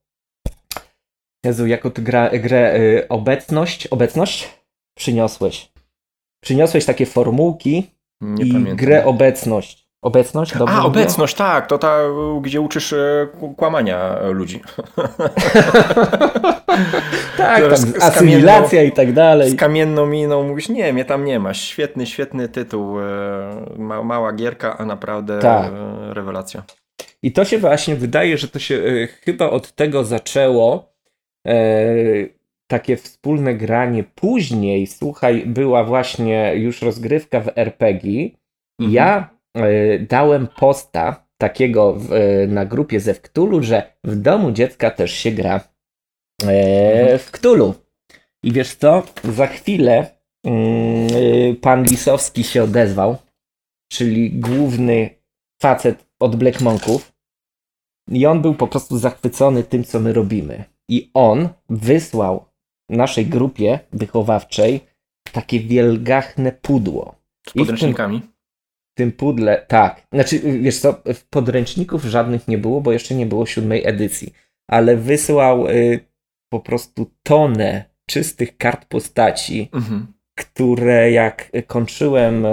Jezu, 1.46 1.68
jako 1.68 1.90
ty 1.90 2.02
gra, 2.02 2.30
grę 2.30 2.76
y, 2.76 3.08
obecność, 3.10 3.88
obecność 3.88 4.50
przyniosłeś. 4.98 5.72
Przyniosłeś 6.44 6.86
takie 6.86 7.06
formułki 7.06 7.92
Nie 8.22 8.46
i 8.46 8.52
pamiętam. 8.52 8.76
grę 8.76 9.06
obecność. 9.06 9.86
Obecność? 10.02 10.58
Dobrze 10.58 10.74
A, 10.74 10.78
mówię? 10.78 10.88
obecność, 10.88 11.36
tak, 11.36 11.68
to 11.68 11.78
ta, 11.78 11.98
gdzie 12.42 12.62
uczysz 12.62 12.94
e, 12.94 13.28
kłamania 13.58 14.16
ludzi. 14.32 14.62
tak, 17.38 17.62
tam 17.62 17.78
z- 17.78 17.98
z 17.98 18.04
asymilacja 18.04 18.84
i 18.84 18.92
tak 18.92 19.14
dalej. 19.14 19.50
Z 19.52 19.56
kamienną 19.56 20.06
miną 20.06 20.44
mówisz, 20.48 20.70
nie, 20.70 20.94
mnie 20.94 21.06
tam 21.06 21.26
nie 21.26 21.40
ma. 21.40 21.54
Świetny, 21.54 22.06
świetny 22.06 22.50
tytuł. 22.50 23.00
e, 23.00 23.04
Ma, 23.78 24.04
mała 24.04 24.34
gierka, 24.34 24.78
a 24.78 24.86
naprawdę 24.86 25.40
Tak. 25.40 25.66
e, 25.74 26.14
rewelacja. 26.14 26.64
I 27.24 27.32
to 27.32 27.46
się 27.46 27.58
właśnie 27.58 27.96
wydaje, 27.96 28.38
że 28.38 28.48
to 28.48 28.60
się 28.60 28.76
e, 28.76 29.08
chyba 29.08 29.50
od 29.50 29.72
tego 29.72 30.04
zaczęło. 30.04 30.95
E, 31.46 31.56
takie 32.68 32.98
wspólne 32.98 33.56
granie. 33.56 34.04
Później, 34.04 34.88
słuchaj, 34.88 35.44
była 35.46 35.84
właśnie 35.84 36.54
już 36.56 36.82
rozgrywka 36.82 37.40
w 37.42 37.58
RPG. 37.58 38.12
I 38.12 38.36
Mhm. 38.80 38.94
ja 38.94 39.30
e, 39.58 40.00
dałem 40.00 40.48
posta 40.60 41.26
takiego 41.38 41.94
w, 41.94 42.14
e, 42.14 42.48
na 42.48 42.66
grupie 42.66 43.00
ze 43.00 43.14
Wktulu, 43.14 43.64
że 43.64 43.94
w 44.04 44.16
domu 44.16 44.52
dziecka 44.52 44.92
też 44.92 45.12
się 45.12 45.32
gra 45.32 45.60
e, 46.44 47.02
Mhm. 47.02 47.20
w 47.20 47.32
Ktulu. 47.32 47.74
I 48.44 48.52
wiesz 48.52 48.76
co? 48.76 49.04
Za 49.24 49.48
chwilę 49.48 50.06
mm, 50.46 51.56
pan 51.62 51.84
Lisowski 51.84 52.44
się 52.44 52.64
odezwał, 52.64 53.18
czyli 53.92 54.32
główny 54.32 55.10
facet 55.62 56.06
od 56.20 56.36
Black 56.36 56.62
Monków. 56.62 57.12
I 58.12 58.26
on 58.26 58.42
był 58.42 58.56
po 58.56 58.68
prostu 58.68 58.98
zachwycony 58.98 59.64
tym, 59.64 59.84
co 59.84 60.00
my 60.00 60.14
robimy. 60.14 60.64
I 60.90 61.12
on 61.14 61.50
wysłał 61.70 62.46
naszej 62.90 63.26
grupie 63.26 63.80
wychowawczej 63.94 64.80
takie 65.32 65.60
wielgachne 65.60 66.52
pudło. 66.52 67.16
Z 67.48 67.50
I 67.50 67.50
w 67.50 67.54
tym- 67.54 67.60
podręcznikami. 67.66 68.22
w 68.92 68.98
tym 68.98 69.12
pudle, 69.12 69.66
tak. 69.68 70.08
Znaczy, 70.14 70.40
wiesz 70.40 70.80
co, 70.80 71.02
w 71.14 71.26
podręczników 71.30 72.04
żadnych 72.04 72.48
nie 72.48 72.58
było, 72.58 72.82
bo 72.82 72.92
jeszcze 72.92 73.16
nie 73.16 73.26
było 73.26 73.46
siódmej 73.46 73.88
edycji. 73.88 74.34
Ale 74.72 74.98
wysłał 74.98 75.68
y, 75.68 76.00
po 76.50 76.60
prostu 76.60 77.12
tonę 77.24 77.84
czystych 78.10 78.58
kart 78.58 78.86
postaci, 78.86 79.70
Mhm. 79.74 80.08
które 80.40 81.12
jak 81.12 81.52
kończyłem, 81.68 82.46
y, 82.46 82.52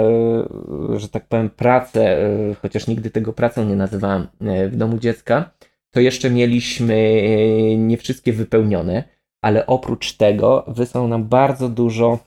że 0.99 1.09
tak 1.09 1.27
powiem, 1.27 1.49
pracę, 1.49 2.25
y, 2.51 2.55
chociaż 2.61 2.87
nigdy 2.87 3.09
tego 3.09 3.33
pracą 3.33 3.65
nie 3.65 3.75
nazywałem 3.75 4.27
y, 4.41 4.69
w 4.69 4.75
domu 4.75 4.97
dziecka, 4.97 5.51
to 5.93 5.99
jeszcze 5.99 6.29
mieliśmy 6.29 6.93
y, 6.93 7.75
nie 7.77 7.97
wszystkie 7.97 8.33
wypełnione, 8.33 9.03
ale 9.43 9.65
oprócz 9.67 10.13
tego 10.13 10.65
wysłał 10.67 11.07
nam 11.07 11.23
bardzo 11.23 11.69
dużo 11.69 12.19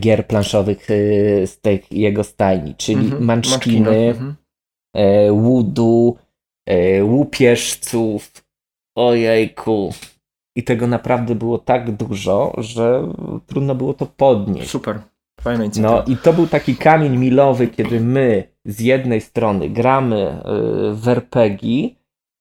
gier 0.00 0.26
planszowych 0.26 0.90
y, 0.90 1.42
z 1.46 1.60
tej 1.60 1.82
jego 1.90 2.24
stajni, 2.24 2.74
czyli 2.74 3.04
Mhm. 3.04 3.24
Munchkiny, 3.26 4.08
Mhm. 4.08 4.34
e, 4.96 5.32
łudu, 5.32 6.16
e, 6.68 7.04
łupieżców, 7.04 8.32
ojejku. 8.96 9.94
I 10.56 10.62
tego 10.64 10.86
naprawdę 10.86 11.34
było 11.34 11.58
tak 11.58 11.90
dużo, 11.96 12.54
że 12.58 13.08
trudno 13.46 13.74
było 13.74 13.94
to 13.94 14.06
podnieść. 14.06 14.70
Super. 14.70 15.00
Fajna 15.40 15.64
inicjatywa. 15.64 16.04
No 16.06 16.12
i 16.14 16.16
to 16.16 16.32
był 16.32 16.46
taki 16.46 16.76
kamień 16.76 17.16
milowy, 17.16 17.68
kiedy 17.68 18.00
my 18.00 18.44
z 18.64 18.80
jednej 18.80 19.20
strony 19.20 19.68
gramy 19.68 20.42
w 20.92 21.08
RPG, 21.08 21.88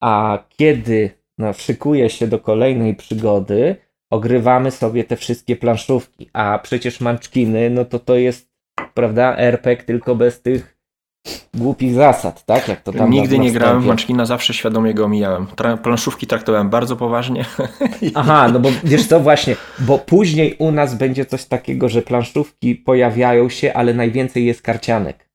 a 0.01 0.43
kiedy 0.57 1.09
no, 1.37 1.53
szykuje 1.53 2.09
się 2.09 2.27
do 2.27 2.39
kolejnej 2.39 2.95
przygody, 2.95 3.75
ogrywamy 4.09 4.71
sobie 4.71 5.03
te 5.03 5.15
wszystkie 5.15 5.55
planszówki. 5.55 6.29
A 6.33 6.59
przecież 6.63 7.01
Munchkiny, 7.01 7.69
no 7.69 7.85
to 7.85 7.99
to 7.99 8.15
jest, 8.15 8.49
prawda, 8.93 9.37
RPG 9.37 9.85
tylko 9.85 10.15
bez 10.15 10.41
tych 10.41 10.79
głupich 11.53 11.93
zasad, 11.93 12.45
tak? 12.45 12.67
Jak 12.67 12.81
to 12.81 12.91
tam 12.91 13.09
Nigdy 13.09 13.39
nie 13.39 13.51
grałem 13.51 13.81
w. 13.81 13.85
Munchkina, 13.85 14.25
zawsze 14.25 14.53
świadomie 14.53 14.93
go 14.93 15.05
omijałem. 15.05 15.45
Tra- 15.45 15.77
planszówki 15.77 16.27
traktowałem 16.27 16.69
bardzo 16.69 16.95
poważnie. 16.95 17.45
Aha, 18.15 18.49
no 18.53 18.59
bo 18.59 18.69
wiesz 18.83 19.07
co, 19.07 19.19
właśnie, 19.19 19.55
bo 19.79 19.97
później 19.97 20.55
u 20.59 20.71
nas 20.71 20.95
będzie 20.95 21.25
coś 21.25 21.45
takiego, 21.45 21.89
że 21.89 22.01
planszówki 22.01 22.75
pojawiają 22.75 23.49
się, 23.49 23.73
ale 23.73 23.93
najwięcej 23.93 24.45
jest 24.45 24.61
karcianek. 24.61 25.28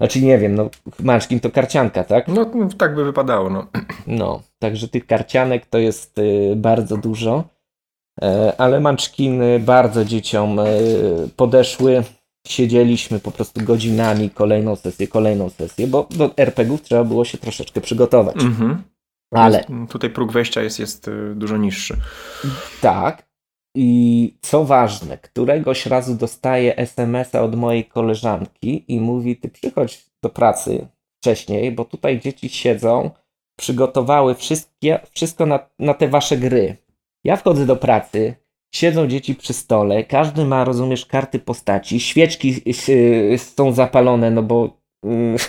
Znaczy 0.00 0.22
nie 0.22 0.38
wiem, 0.38 0.54
no 0.54 0.70
Munchkin 1.00 1.40
to 1.40 1.50
karcianka, 1.50 2.04
tak? 2.04 2.28
No 2.28 2.46
tak 2.78 2.94
by 2.94 3.04
wypadało, 3.04 3.50
no. 3.50 3.66
No, 4.06 4.42
także 4.58 4.88
tych 4.88 5.06
karcianek 5.06 5.66
to 5.66 5.78
jest 5.78 6.18
y, 6.18 6.54
bardzo 6.56 6.96
dużo, 6.96 7.44
e, 8.22 8.52
ale 8.58 8.80
Munchkiny 8.80 9.60
bardzo 9.60 10.04
dzieciom 10.04 10.58
e, 10.58 10.64
podeszły. 11.36 12.02
Siedzieliśmy 12.46 13.20
po 13.20 13.30
prostu 13.30 13.64
godzinami, 13.64 14.30
kolejną 14.30 14.76
sesję, 14.76 15.08
kolejną 15.08 15.50
sesję, 15.50 15.86
bo 15.86 16.08
do 16.10 16.30
RPGów 16.36 16.82
trzeba 16.82 17.04
było 17.04 17.24
się 17.24 17.38
troszeczkę 17.38 17.80
przygotować. 17.80 18.36
Mhm. 18.36 18.82
Ale 19.30 19.64
Tutaj 19.88 20.10
próg 20.10 20.32
wejścia 20.32 20.62
jest, 20.62 20.78
jest 20.78 21.08
y, 21.08 21.34
dużo 21.34 21.56
niższy. 21.56 21.96
Tak. 22.80 23.25
I 23.78 24.34
co 24.42 24.64
ważne, 24.64 25.18
któregoś 25.18 25.86
razu 25.86 26.14
dostaję 26.14 26.76
SMS-a 26.76 27.42
od 27.42 27.54
mojej 27.54 27.84
koleżanki 27.84 28.84
i 28.88 29.00
mówi: 29.00 29.36
Ty 29.36 29.48
przychodź 29.48 30.06
do 30.22 30.30
pracy 30.30 30.86
wcześniej, 31.20 31.72
bo 31.72 31.84
tutaj 31.84 32.20
dzieci 32.20 32.48
siedzą, 32.48 33.10
przygotowały 33.58 34.34
wszystkie, 34.34 34.98
wszystko 35.10 35.46
na, 35.46 35.68
na 35.78 35.94
te 35.94 36.08
wasze 36.08 36.36
gry. 36.36 36.76
Ja 37.24 37.36
wchodzę 37.36 37.66
do 37.66 37.76
pracy, 37.76 38.34
siedzą 38.74 39.06
dzieci 39.06 39.34
przy 39.34 39.52
stole, 39.52 40.04
każdy 40.04 40.44
ma, 40.44 40.64
rozumiesz, 40.64 41.06
karty 41.06 41.38
postaci, 41.38 42.00
świeczki 42.00 42.74
są 43.36 43.72
zapalone, 43.72 44.30
no 44.30 44.42
bo. 44.42 44.80
mm, 45.04 45.36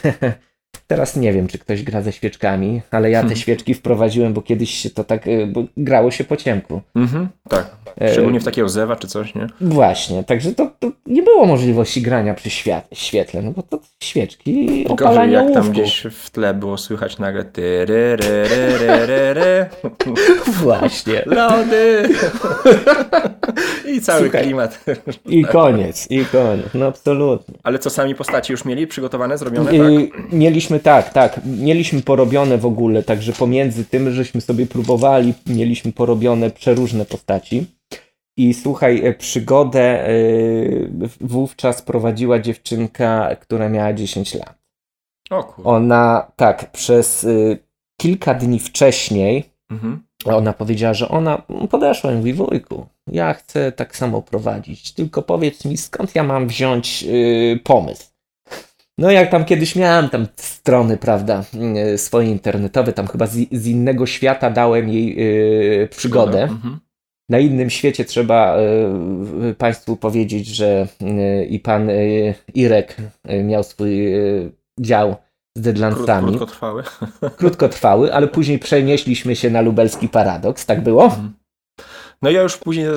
Teraz 0.88 1.16
nie 1.16 1.34
wiem, 1.34 1.48
czy 1.48 1.60
ktoś 1.60 1.84
gra 1.84 2.02
ze 2.02 2.12
świeczkami, 2.12 2.82
ale 2.92 3.10
ja 3.10 3.20
te 3.20 3.28
Hmm. 3.28 3.38
świeczki 3.38 3.74
wprowadziłem, 3.74 4.34
bo 4.34 4.42
kiedyś 4.42 4.94
to 4.94 5.04
tak, 5.04 5.26
bo 5.48 5.64
grało 5.78 6.12
się 6.12 6.24
po 6.24 6.38
ciemku. 6.38 6.82
Mhm. 6.96 7.30
Tak. 7.50 7.76
E, 8.02 8.12
Szczególnie 8.12 8.40
w 8.40 8.44
takiego 8.44 8.70
zewa 8.70 8.96
czy 8.96 9.08
coś, 9.08 9.36
nie? 9.36 9.48
Właśnie, 9.62 10.24
także 10.24 10.54
to, 10.54 10.72
to 10.80 10.92
nie 11.06 11.24
było 11.24 11.46
możliwości 11.46 12.02
grania 12.02 12.34
przy 12.34 12.50
świetle, 12.94 13.42
no 13.42 13.52
bo 13.52 13.64
to 13.64 13.80
świeczki, 14.04 14.86
opalanie 14.90 15.34
jak 15.34 15.54
tam 15.54 15.72
gdzieś 15.72 16.04
w 16.12 16.30
tle 16.30 16.54
było 16.54 16.78
słychać 16.78 17.20
nagle 17.20 17.46
ty, 17.46 17.86
ry, 17.86 18.16
ry, 18.16 18.44
ry, 18.44 18.78
ry, 18.78 19.06
ry, 19.06 19.34
ry. 19.34 19.66
Właśnie. 20.64 21.24
Lody! 21.26 22.10
I 23.88 24.02
cały 24.02 24.22
Słuchaj. 24.22 24.44
klimat. 24.44 24.86
I 25.26 25.46
koniec, 25.46 26.12
i 26.12 26.26
koniec, 26.26 26.66
no 26.74 26.86
absolutnie. 26.86 27.56
Ale 27.64 27.80
co 27.80 27.90
sami 27.90 28.16
postaci 28.16 28.52
już 28.52 28.66
mieli 28.66 28.88
przygotowane, 28.88 29.38
zrobione, 29.38 29.76
I 29.76 30.10
tak? 30.10 30.32
Mieliśmy 30.32 30.80
tak, 30.80 31.14
tak, 31.14 31.40
mieliśmy 31.46 32.02
porobione 32.02 32.58
w 32.58 32.66
ogóle, 32.66 33.04
także 33.04 33.34
pomiędzy 33.34 33.86
tym, 33.86 34.12
żeśmy 34.12 34.42
sobie 34.42 34.66
próbowali, 34.66 35.34
mieliśmy 35.48 35.92
porobione 35.92 36.50
przeróżne 36.50 37.06
postaci. 37.06 37.66
I 38.38 38.54
słuchaj, 38.54 39.06
e, 39.06 39.14
przygodę 39.14 40.10
y, 40.10 40.90
wówczas 41.22 41.82
prowadziła 41.82 42.40
dziewczynka, 42.40 43.36
która 43.36 43.70
miała 43.70 43.94
10 43.94 44.36
lat. 44.36 44.58
O 45.30 45.44
kurde. 45.44 45.70
Ona, 45.70 46.32
tak, 46.36 46.72
przez 46.72 47.24
y, 47.24 47.58
kilka 48.02 48.34
dni 48.34 48.60
wcześniej 48.60 49.58
Mhm. 49.70 50.04
ona 50.26 50.54
powiedziała, 50.54 50.94
że 50.94 51.10
ona 51.10 51.42
podeszła 51.70 52.12
i 52.12 52.16
mówi, 52.16 52.34
wujku, 52.34 52.86
ja 53.12 53.34
chcę 53.34 53.72
tak 53.72 53.96
samo 53.96 54.22
prowadzić, 54.22 54.94
tylko 54.94 55.22
powiedz 55.22 55.66
mi, 55.66 55.78
skąd 55.78 56.16
ja 56.16 56.24
mam 56.24 56.48
wziąć 56.48 57.06
pomysł. 57.64 58.06
No 58.98 59.12
jak 59.12 59.32
tam 59.32 59.46
kiedyś 59.46 59.76
miałem 59.76 60.10
tam 60.10 60.28
strony, 60.36 60.98
prawda, 60.98 61.44
y, 61.94 61.98
swoje 61.98 62.30
internetowe, 62.32 62.94
tam 62.94 63.08
chyba 63.08 63.28
z, 63.28 63.38
z 63.52 63.68
innego 63.68 64.06
świata 64.06 64.50
dałem 64.50 64.90
jej 64.90 65.18
przygodę. 65.90 66.44
Mhm. 66.44 66.80
Na 67.30 67.40
innym 67.40 67.70
świecie 67.70 68.06
trzeba 68.06 68.58
y, 69.50 69.56
Państwu 69.58 69.98
powiedzieć, 69.98 70.48
że 70.48 70.88
y, 71.02 71.46
i 71.46 71.60
pan 71.60 71.90
y, 71.90 72.34
Irek 72.54 72.98
miał 73.44 73.64
swój 73.64 74.14
dział 74.80 75.12
z 75.12 75.14
Krót, 75.54 75.64
Deadlandsami 75.64 76.28
krótkotrwały. 76.28 76.84
krótkotrwały, 77.38 78.14
ale 78.14 78.28
później 78.28 78.60
przenieśliśmy 78.60 79.36
się 79.36 79.50
na 79.50 79.62
lubelski 79.62 80.10
paradoks, 80.10 80.66
tak 80.66 80.84
było? 80.84 81.16
No 82.22 82.30
ja 82.30 82.42
już 82.42 82.58
później 82.58 82.88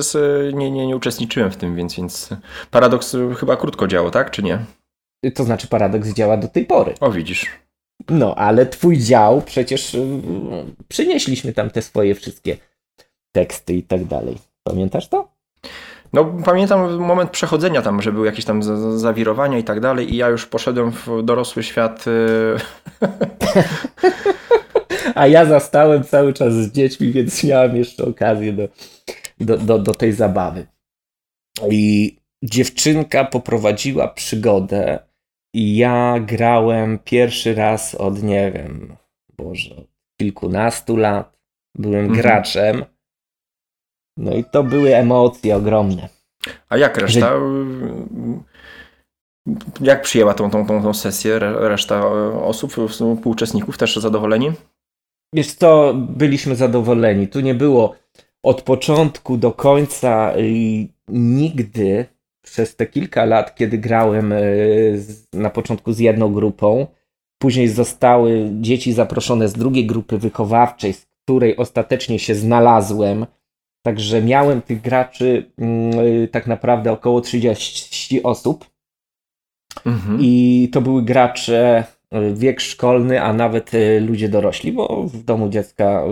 nie, 0.53 0.71
nie, 0.71 0.87
nie 0.87 0.95
uczestniczyłem 0.95 1.51
w 1.51 1.57
tym, 1.57 1.75
więc, 1.75 1.95
więc 1.95 2.29
paradoks 2.71 3.17
chyba 3.37 3.57
krótko 3.57 3.87
działo, 3.87 4.11
tak? 4.11 4.31
Czy 4.31 4.43
nie? 4.43 4.59
To 5.35 5.43
znaczy 5.43 5.67
paradoks 5.67 6.09
działa 6.09 6.37
do 6.37 6.47
tej 6.47 6.65
pory. 6.65 6.93
O, 6.99 7.11
widzisz. 7.11 7.45
No, 8.09 8.35
ale 8.35 8.65
twój 8.65 8.97
dział 8.97 9.41
przecież 9.41 9.97
przynieśliśmy 10.87 11.53
tam 11.53 11.69
te 11.69 11.81
swoje 11.81 12.15
wszystkie 12.15 12.57
teksty 13.31 13.73
i 13.73 13.83
tak 13.83 14.05
dalej. 14.05 14.37
Pamiętasz 14.63 15.07
to? 15.07 15.31
No 16.13 16.25
pamiętam 16.25 16.97
moment 16.99 17.31
przechodzenia 17.31 17.81
tam, 17.81 18.01
że 18.01 18.11
były 18.11 18.25
jakieś 18.25 18.45
tam 18.45 18.63
za- 18.63 18.77
za- 18.77 18.97
zawirowania 18.99 19.57
i 19.57 19.63
tak 19.63 19.79
dalej 19.79 20.13
i 20.13 20.17
ja 20.17 20.27
już 20.29 20.45
poszedłem 20.45 20.91
w 20.91 21.07
dorosły 21.23 21.63
świat. 21.63 22.05
y, 22.07 22.55
A 25.15 25.27
ja 25.27 25.45
zastałem 25.45 26.03
cały 26.03 26.33
czas 26.33 26.53
z 26.53 26.71
dziećmi, 26.71 27.11
więc 27.11 27.43
miałem 27.43 27.75
jeszcze 27.75 28.05
okazję 28.05 28.53
do, 28.53 28.67
do, 29.39 29.57
do, 29.57 29.79
do 29.79 29.93
tej 29.93 30.13
zabawy. 30.13 30.67
I 31.69 32.15
dziewczynka 32.43 33.25
poprowadziła 33.25 34.07
przygodę 34.07 34.99
i 35.55 35.77
ja 35.77 36.15
grałem 36.19 36.99
pierwszy 37.03 37.55
raz 37.55 37.95
od, 37.95 38.23
nie 38.23 38.51
wiem, 38.51 38.95
Boże, 39.37 39.75
od 39.75 39.87
kilkunastu 40.21 40.97
lat. 40.97 41.37
Byłem 41.75 42.05
Mhm. 42.05 42.21
graczem. 42.21 42.85
No 44.21 44.33
i 44.33 44.43
to 44.43 44.63
były 44.63 44.95
emocje 44.95 45.55
ogromne. 45.55 46.09
A 46.69 46.77
jak 46.77 46.97
reszta? 46.97 47.33
y, 47.35 47.39
Jak 49.81 50.01
przyjęła 50.01 50.33
tą, 50.33 50.49
tą, 50.49 50.65
tą, 50.65 50.83
tą 50.83 50.93
sesję 50.93 51.35
re- 51.35 51.69
reszta 51.69 52.07
osób, 52.43 52.73
współuczestników 52.89 53.77
też 53.77 53.95
zadowoleni? 53.95 54.51
Wiesz 55.33 55.53
co, 55.53 55.93
byliśmy 55.95 56.55
zadowoleni. 56.55 57.27
Tu 57.27 57.39
nie 57.39 57.55
było 57.55 57.95
od 58.43 58.61
początku 58.61 59.37
do 59.37 59.51
końca 59.51 60.33
i 60.39 60.89
nigdy 61.07 62.05
przez 62.45 62.75
te 62.75 62.85
kilka 62.87 63.25
lat, 63.25 63.55
kiedy 63.55 63.77
grałem 63.77 64.33
z- 64.95 65.23
na 65.33 65.49
początku 65.49 65.93
z 65.93 65.99
jedną 65.99 66.33
grupą, 66.33 66.87
później 67.41 67.67
zostały 67.69 68.49
dzieci 68.59 68.93
zaproszone 68.93 69.47
z 69.47 69.53
drugiej 69.53 69.85
grupy 69.85 70.17
wychowawczej, 70.17 70.93
z 70.93 71.05
której 71.23 71.57
ostatecznie 71.57 72.19
się 72.19 72.35
znalazłem. 72.35 73.25
Także 73.85 74.21
miałem 74.21 74.61
tych 74.61 74.81
graczy 74.81 75.51
mm, 75.57 75.99
y, 75.99 76.27
tak 76.31 76.47
naprawdę 76.47 76.91
około 76.91 77.21
30 77.21 78.23
osób. 78.23 78.69
Mhm. 79.85 80.17
I 80.21 80.69
to 80.73 80.81
były 80.81 81.03
gracze 81.03 81.83
y, 82.13 82.33
wiek 82.35 82.61
szkolny, 82.61 83.21
a 83.21 83.33
nawet 83.33 83.73
y, 83.73 83.99
ludzie 83.99 84.29
dorośli, 84.29 84.71
bo 84.71 85.03
w 85.03 85.23
domu 85.23 85.49
dziecka 85.49 86.03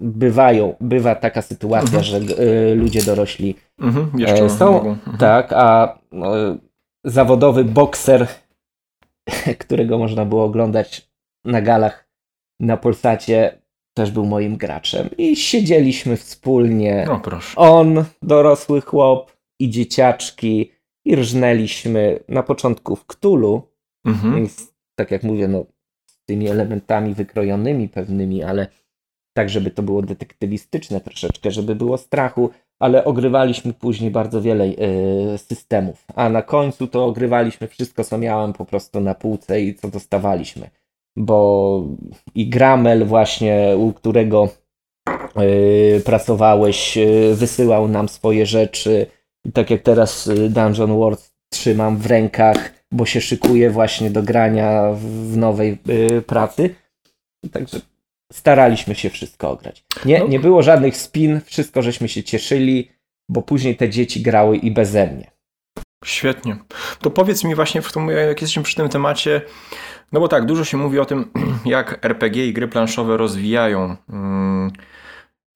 bywają, 0.00 0.74
bywa 0.80 1.14
taka 1.14 1.42
sytuacja, 1.42 1.98
Mhm. 1.98 2.04
że 2.04 2.74
ludzie 2.74 3.02
dorośli 3.02 3.54
Mhm. 3.80 4.10
Jeszcze 4.20 4.50
są. 4.50 4.76
Mhm. 4.90 5.18
tak, 5.18 5.52
a 5.52 5.98
y, 6.12 6.58
zawodowy 7.04 7.64
bokser, 7.64 8.26
którego 9.58 9.98
można 9.98 10.24
było 10.24 10.44
oglądać 10.44 11.08
na 11.44 11.62
galach 11.62 12.08
na 12.60 12.76
Polsacie, 12.76 13.61
też 13.94 14.10
był 14.10 14.26
moim 14.26 14.56
graczem. 14.56 15.08
I 15.18 15.36
siedzieliśmy 15.36 16.16
wspólnie 16.16 17.04
No 17.08 17.20
proszę. 17.20 17.56
on, 17.56 18.04
dorosły 18.22 18.80
chłop 18.80 19.36
i 19.60 19.70
dzieciaczki 19.70 20.70
i 21.04 21.16
rżnęliśmy 21.16 22.20
na 22.28 22.42
początku 22.42 22.96
w 22.96 23.06
Ktulu, 23.06 23.62
Mhm. 24.06 24.34
więc 24.36 24.72
tak 24.98 25.10
jak 25.10 25.22
mówię, 25.22 25.48
no 25.48 25.64
z 26.06 26.24
tymi 26.24 26.48
elementami 26.48 27.14
wykrojonymi 27.14 27.88
pewnymi, 27.88 28.42
ale 28.42 28.66
tak, 29.36 29.50
żeby 29.50 29.70
to 29.70 29.82
było 29.82 30.02
detektywistyczne 30.02 31.00
troszeczkę, 31.00 31.50
żeby 31.50 31.74
było 31.74 31.98
strachu, 31.98 32.50
ale 32.80 33.04
ogrywaliśmy 33.04 33.72
później 33.72 34.10
bardzo 34.10 34.42
wiele 34.42 34.64
e, 34.64 35.38
systemów, 35.38 36.04
a 36.14 36.28
na 36.28 36.42
końcu 36.42 36.86
to 36.86 37.04
ogrywaliśmy 37.04 37.68
wszystko, 37.68 38.04
co 38.04 38.18
miałem 38.18 38.52
po 38.52 38.64
prostu 38.64 39.00
na 39.00 39.14
półce 39.14 39.60
i 39.62 39.74
co 39.74 39.88
dostawaliśmy. 39.88 40.70
Bo 41.16 41.84
i 42.34 42.48
Gramel 42.48 43.04
właśnie, 43.04 43.74
u 43.76 43.92
którego 43.92 44.48
yy, 45.36 46.00
pracowałeś, 46.04 46.96
yy, 46.96 47.34
wysyłał 47.34 47.88
nam 47.88 48.08
swoje 48.08 48.46
rzeczy. 48.46 49.06
I 49.44 49.52
tak 49.52 49.70
jak 49.70 49.82
teraz 49.82 50.26
yy, 50.26 50.48
Dungeon 50.48 50.98
Wars 51.00 51.32
trzymam 51.52 51.96
w 51.96 52.06
rękach, 52.06 52.72
bo 52.92 53.06
się 53.06 53.20
szykuję 53.20 53.70
właśnie 53.70 54.10
do 54.10 54.22
grania 54.22 54.92
w 54.94 55.36
nowej 55.36 55.78
pracy. 56.26 56.74
Także 57.52 57.80
staraliśmy 58.32 58.94
się 58.94 59.10
wszystko 59.10 59.50
ograć. 59.50 59.84
Nie, 60.04 60.18
No. 60.18 60.28
nie 60.28 60.40
było 60.40 60.62
żadnych 60.62 60.96
spin, 60.96 61.40
wszystko 61.44 61.82
żeśmy 61.82 62.08
się 62.08 62.22
cieszyli, 62.22 62.88
bo 63.28 63.42
później 63.42 63.76
te 63.76 63.88
dzieci 63.88 64.22
grały 64.22 64.56
i 64.56 64.70
beze 64.70 65.06
mnie. 65.06 65.31
Świetnie. 66.04 66.56
To 67.00 67.10
powiedz 67.10 67.44
mi 67.44 67.54
właśnie, 67.54 67.82
w 67.82 67.92
tym, 67.92 68.08
jak 68.08 68.40
jesteśmy 68.40 68.62
przy 68.62 68.76
tym 68.76 68.88
temacie, 68.88 69.42
no 70.12 70.20
bo 70.20 70.28
tak, 70.28 70.46
dużo 70.46 70.64
się 70.64 70.76
mówi 70.76 70.98
o 70.98 71.04
tym, 71.04 71.30
jak 71.64 72.04
RPG 72.04 72.46
i 72.46 72.52
gry 72.52 72.68
planszowe 72.68 73.16
rozwijają 73.16 73.96
mm, 74.08 74.70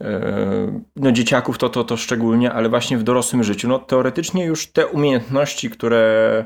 e, 0.03 0.81
no 0.97 1.13
dzieciaków 1.13 1.59
to, 1.59 1.69
to, 1.69 1.85
to 1.85 1.97
szczególnie, 1.97 2.53
ale 2.53 2.69
właśnie 2.69 2.99
w 2.99 3.03
dorosłym 3.03 3.45
życiu. 3.45 3.69
No 3.69 3.79
teoretycznie 3.79 4.45
już 4.45 4.67
te 4.67 4.87
umiejętności, 4.87 5.71
które 5.71 6.45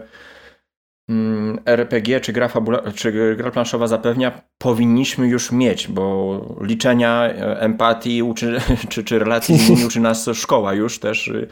RPG 1.67 2.21
czy 2.21 2.33
gra, 2.33 2.49
czy 2.95 3.37
gra 3.37 3.51
planszowa 3.51 3.87
zapewnia, 3.87 4.43
powinniśmy 4.59 5.29
już 5.29 5.53
mieć, 5.53 5.89
bo 5.89 6.41
liczenia, 6.61 7.25
e, 7.25 7.61
empatii 7.61 8.23
uczy, 8.23 8.61
czy, 8.91 9.05
czy 9.05 9.19
relacji 9.19 9.59
z 9.59 9.69
innymi 9.69 9.87
uczy 9.87 10.01
nas 10.01 10.31
szkoła 10.35 10.75
już 10.75 10.99
też, 10.99 11.29
y, 11.29 11.49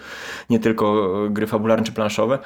nie 0.51 0.59
tylko 0.59 1.13
gry 1.31 1.47
fabularne 1.47 1.85
czy 1.85 1.93
planszowe. 1.93 2.39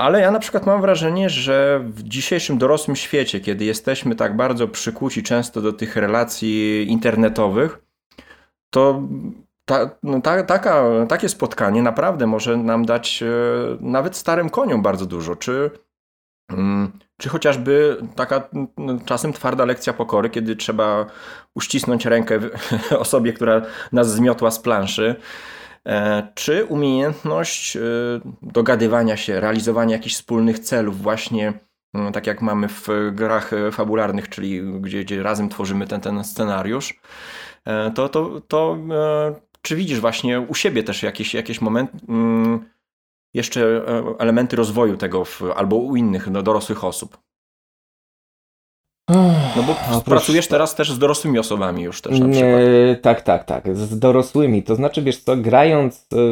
Ale 0.00 0.20
ja 0.20 0.30
na 0.30 0.38
przykład 0.38 0.66
mam 0.66 0.80
wrażenie, 0.80 1.30
że 1.30 1.84
w 1.84 2.02
dzisiejszym 2.02 2.58
dorosłym 2.58 2.96
świecie, 2.96 3.40
kiedy 3.40 3.64
jesteśmy 3.64 4.14
tak 4.16 4.36
bardzo 4.36 4.68
przykuci 4.68 5.22
często 5.22 5.60
do 5.60 5.72
tych 5.72 5.96
relacji 5.96 6.86
internetowych, 6.88 7.78
to 8.70 9.02
ta, 9.64 9.90
no 10.02 10.20
ta, 10.20 10.42
taka, 10.42 10.84
takie 11.08 11.28
spotkanie 11.28 11.82
naprawdę 11.82 12.26
może 12.26 12.56
nam 12.56 12.84
dać 12.84 13.22
e, 13.22 13.26
nawet 13.80 14.16
starym 14.16 14.50
koniom 14.50 14.82
bardzo 14.82 15.06
dużo. 15.06 15.36
Czy, 15.36 15.52
mm, 15.52 15.70
czy 17.16 17.28
chociażby 17.28 17.96
taka 18.16 18.48
mm, 18.78 19.00
czasem 19.04 19.32
twarda 19.32 19.64
lekcja 19.64 19.92
pokory, 19.92 20.30
kiedy 20.30 20.56
trzeba 20.56 21.06
uścisnąć 21.54 22.06
rękę 22.06 22.40
osobie, 22.98 23.32
która 23.32 23.62
nas 23.92 24.14
zmiotła 24.14 24.50
z 24.50 24.58
planszy. 24.58 25.16
E, 25.86 26.28
Czy 26.34 26.64
umiejętność 26.64 27.76
e, 27.76 27.80
dogadywania 28.42 29.16
się, 29.16 29.40
realizowania 29.40 29.96
jakichś 29.96 30.14
wspólnych 30.14 30.58
celów, 30.58 31.02
właśnie 31.02 31.52
mm, 31.94 32.12
tak 32.12 32.26
jak 32.26 32.42
mamy 32.42 32.68
w 32.68 32.88
grach 33.12 33.52
e, 33.52 33.72
fabularnych, 33.72 34.28
czyli 34.28 34.80
gdzie, 34.80 35.04
gdzie 35.04 35.22
razem 35.22 35.48
tworzymy 35.48 35.86
ten, 35.86 36.00
ten 36.00 36.24
scenariusz, 36.24 37.00
to, 37.94 38.08
to, 38.08 38.40
to 38.48 38.78
czy 39.62 39.76
widzisz 39.76 40.00
właśnie 40.00 40.40
u 40.40 40.54
siebie 40.54 40.82
też 40.82 41.02
jakieś, 41.02 41.34
jakieś 41.34 41.60
moment, 41.60 41.90
mm, 42.08 42.64
jeszcze 43.34 43.84
e, 43.88 44.14
elementy 44.18 44.56
rozwoju 44.56 44.96
tego 44.96 45.24
w, 45.24 45.42
albo 45.56 45.76
u 45.76 45.96
innych 45.96 46.30
no, 46.30 46.42
dorosłych 46.42 46.84
osób? 46.84 47.18
No 49.56 49.62
bo 49.66 49.72
Oprócz- 49.72 50.04
pracujesz 50.04 50.48
teraz 50.48 50.74
też 50.74 50.92
z 50.92 50.98
dorosłymi 50.98 51.38
osobami 51.38 51.82
już 51.82 52.02
też 52.02 52.20
na 52.20 52.28
przykład. 52.28 52.60
Nie, 52.60 52.96
tak, 53.02 53.22
tak, 53.22 53.44
tak. 53.44 53.76
Z 53.76 53.98
dorosłymi. 53.98 54.62
To 54.62 54.74
znaczy, 54.74 55.02
wiesz 55.02 55.18
co, 55.18 55.36
grając 55.36 56.06
y, 56.12 56.26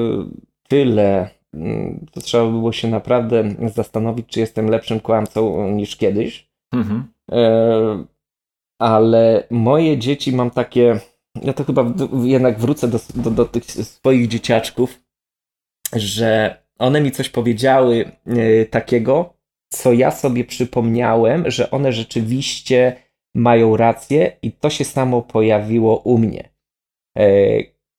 tyle, 0.69 1.31
y, 1.55 2.07
to 2.13 2.21
trzeba 2.21 2.45
by 2.45 2.51
było 2.51 2.73
się 2.73 2.89
naprawdę 2.89 3.55
zastanowić, 3.75 4.27
czy 4.27 4.41
jestem 4.41 4.71
lepszym 4.71 5.01
kłamcą 5.01 5.71
niż 5.71 5.97
kiedyś. 5.97 6.51
Mhm. 6.75 7.05
E, 7.33 8.05
ale 8.81 9.47
moje 9.51 9.99
dzieci 9.99 10.37
mam 10.37 10.51
takie. 10.51 11.01
Ja 11.43 11.53
to 11.53 11.65
chyba 11.65 11.85
jednak 12.23 12.59
wrócę 12.59 12.89
do, 12.89 12.99
do, 13.15 13.31
do 13.31 13.45
tych 13.45 13.65
swoich 13.65 14.29
dzieciaczków, 14.29 15.01
że 15.97 16.60
one 16.81 17.01
mi 17.01 17.11
coś 17.11 17.29
powiedziały 17.29 18.13
e, 18.27 18.67
takiego, 18.67 19.35
co 19.73 19.93
ja 19.93 20.11
sobie 20.11 20.45
przypomniałem, 20.45 21.51
że 21.51 21.71
one 21.71 21.93
rzeczywiście 21.93 22.97
mają 23.35 23.77
rację 23.77 24.37
i 24.43 24.53
to 24.53 24.71
się 24.71 24.85
samo 24.85 25.23
pojawiło 25.23 25.97
u 25.97 26.19
mnie. 26.19 26.49
E, 27.19 27.27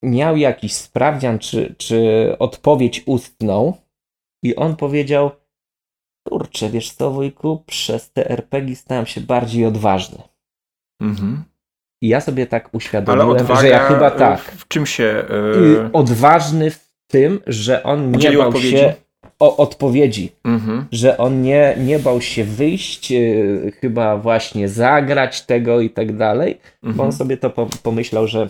miał 0.03 0.38
jakiś 0.38 0.73
sprawdzian, 0.73 1.39
czy, 1.39 1.75
czy 1.77 2.36
odpowiedź 2.39 3.03
ustną 3.05 3.73
i 4.43 4.55
on 4.55 4.75
powiedział, 4.75 5.32
kurczę, 6.27 6.69
wiesz 6.69 6.91
co 6.91 7.11
wujku, 7.11 7.63
przez 7.65 8.11
te 8.11 8.29
RPG 8.29 8.75
stałem 8.75 9.05
się 9.05 9.21
bardziej 9.21 9.65
odważny. 9.65 10.23
Mhm. 11.01 11.43
I 12.03 12.07
ja 12.07 12.21
sobie 12.21 12.47
tak 12.47 12.73
uświadomiłem, 12.73 13.55
że 13.55 13.67
ja 13.67 13.79
chyba 13.79 14.11
tak. 14.11 14.41
w 14.41 14.67
czym 14.67 14.86
się... 14.86 15.03
Y, 15.03 15.82
e, 15.82 15.91
Odważny 15.93 16.71
w 16.71 16.90
tym, 17.12 17.39
że 17.47 17.84
on 17.84 18.12
nie 18.12 18.32
bał 18.32 18.47
odpowiedzi? 18.47 18.72
się 18.78 18.93
o 19.39 19.57
odpowiedzi. 19.57 20.32
Mhm. 20.43 20.86
Że 20.91 21.18
on 21.18 21.41
nie, 21.41 21.76
nie 21.80 21.99
bał 21.99 22.22
się 22.22 22.43
wyjść, 22.43 23.12
y, 23.12 23.72
chyba 23.82 24.18
właśnie 24.18 24.70
zagrać 24.70 25.41
tego 25.41 25.82
i 25.82 25.89
tak 25.89 26.18
dalej, 26.18 26.57
bo 26.84 26.89
on 26.89 26.91
Mhm. 26.93 27.12
sobie 27.12 27.38
to 27.38 27.49
po, 27.49 27.68
pomyślał, 27.84 28.28
że, 28.28 28.49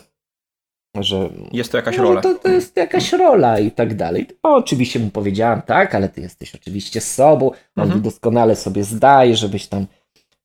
że 0.99 1.29
Jest 1.51 1.71
to 1.71 1.77
jakaś 1.77 1.97
no, 1.97 2.03
rola. 2.03 2.21
To, 2.21 2.33
to 2.35 2.49
jest 2.49 2.77
jakaś 2.77 3.13
rola 3.13 3.59
i 3.59 3.71
tak 3.71 3.95
dalej. 3.95 4.27
No, 4.43 4.55
oczywiście 4.55 4.99
mu 4.99 5.09
powiedziałam, 5.09 5.61
tak, 5.61 5.95
ale 5.95 6.09
ty 6.09 6.21
jesteś 6.21 6.55
oczywiście 6.55 7.01
z 7.01 7.13
sobą, 7.13 7.51
on 7.75 7.83
Mhm. 7.83 8.01
doskonale 8.01 8.55
sobie 8.55 8.83
zdaje, 8.83 9.35
żebyś 9.35 9.67
tam, 9.67 9.85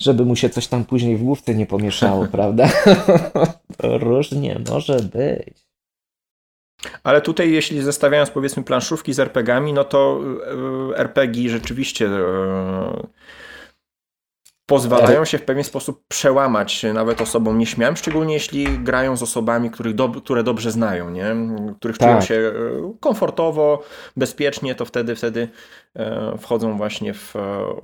żeby 0.02 0.24
mu 0.24 0.36
się 0.36 0.48
coś 0.50 0.66
tam 0.66 0.84
później 0.84 1.16
w 1.16 1.22
główce 1.24 1.54
nie 1.54 1.66
pomieszało, 1.66 2.26
prawda? 2.32 2.68
różnie 3.82 4.60
może 4.70 4.96
być. 5.00 5.65
Ale 7.04 7.20
tutaj, 7.20 7.52
jeśli 7.52 7.82
zestawiając 7.82 8.30
powiedzmy 8.30 8.64
planszówki 8.64 9.12
z 9.12 9.20
RPGami, 9.20 9.72
no 9.72 9.84
to 9.84 10.20
e, 10.92 10.98
RPG 10.98 11.50
rzeczywiście 11.50 12.06
e, 12.06 13.06
pozwalają 14.66 15.24
się 15.24 15.38
w 15.38 15.42
pewien 15.42 15.64
sposób 15.64 16.04
przełamać 16.08 16.82
nawet 16.94 17.20
osobom 17.20 17.58
nieśmiałym, 17.58 17.96
szczególnie 17.96 18.34
jeśli 18.34 18.78
grają 18.78 19.16
z 19.16 19.22
osobami, 19.22 19.70
których 19.70 19.94
dob- 19.94 20.22
które 20.22 20.42
dobrze 20.42 20.70
znają, 20.72 21.10
nie? 21.10 21.36
których 21.78 21.98
czują 21.98 22.16
Tak. 22.16 22.24
się 22.24 22.34
e, 22.34 22.52
komfortowo, 23.00 23.82
bezpiecznie, 24.16 24.74
to 24.74 24.84
wtedy, 24.84 25.14
wtedy 25.14 25.48
wchodzą 26.38 26.76
właśnie 26.76 27.14
w 27.14 27.34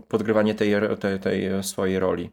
podgrywanie 0.09 0.55
tej, 0.55 0.75
tej, 1.01 1.21
tej 1.21 1.63
swojej 1.63 1.99
roli. 1.99 2.31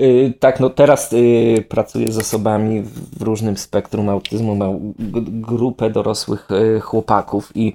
Y, 0.00 0.32
tak, 0.40 0.60
no 0.60 0.70
teraz 0.70 1.12
y, 1.12 1.64
pracuję 1.68 2.12
z 2.12 2.18
osobami 2.18 2.82
w 2.82 3.22
różnym 3.22 3.56
spektrum 3.56 4.08
autyzmu, 4.08 4.54
mam 4.54 4.94
grupę 5.28 5.90
dorosłych 5.90 6.48
y, 6.50 6.80
chłopaków 6.80 7.52
i 7.54 7.72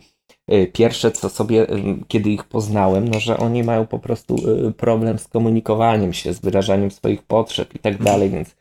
pierwsze 0.74 1.12
co 1.12 1.30
sobie, 1.30 1.68
kiedy 2.08 2.30
ich 2.30 2.44
poznałem, 2.44 3.08
no 3.08 3.20
że 3.20 3.38
oni 3.38 3.64
mają 3.64 3.88
po 3.88 4.00
prostu 4.00 4.36
problem 4.78 5.20
z 5.20 5.28
komunikowaniem 5.28 6.14
się, 6.14 6.34
z 6.34 6.40
wyrażaniem 6.40 6.92
swoich 6.92 7.24
potrzeb 7.24 7.76
i 7.76 7.80
tak 7.80 8.04
dalej, 8.04 8.30
więc 8.30 8.56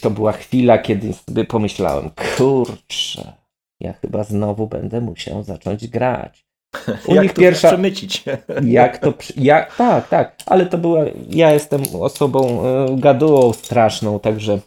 to 0.00 0.10
była 0.10 0.32
chwila, 0.32 0.78
kiedy 0.78 1.12
sobie 1.12 1.44
pomyślałem, 1.44 2.10
kurczę, 2.36 3.32
ja 3.80 3.92
chyba 3.92 4.24
znowu 4.24 4.66
będę 4.66 5.00
musiał 5.00 5.42
zacząć 5.42 5.88
grać. 5.88 6.45
U 7.06 7.14
Jak 7.14 7.22
nich 7.22 7.32
to 7.32 7.40
pierwsza, 7.40 7.68
przemycić? 7.68 8.24
jak 8.64 8.98
to. 8.98 9.12
Jak, 9.36 9.76
tak, 9.76 10.08
tak, 10.08 10.36
ale 10.46 10.66
to 10.66 10.78
była. 10.78 11.04
Ja 11.30 11.52
jestem 11.52 11.82
osobą 12.00 12.62
y, 12.94 12.96
gadułą 13.00 13.52
straszną, 13.52 14.20
także 14.20 14.58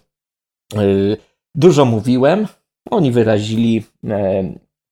y, 0.77 1.17
dużo 1.55 1.85
mówiłem. 1.85 2.47
Oni 2.91 3.11
wyrazili 3.11 3.83
e, 4.09 4.43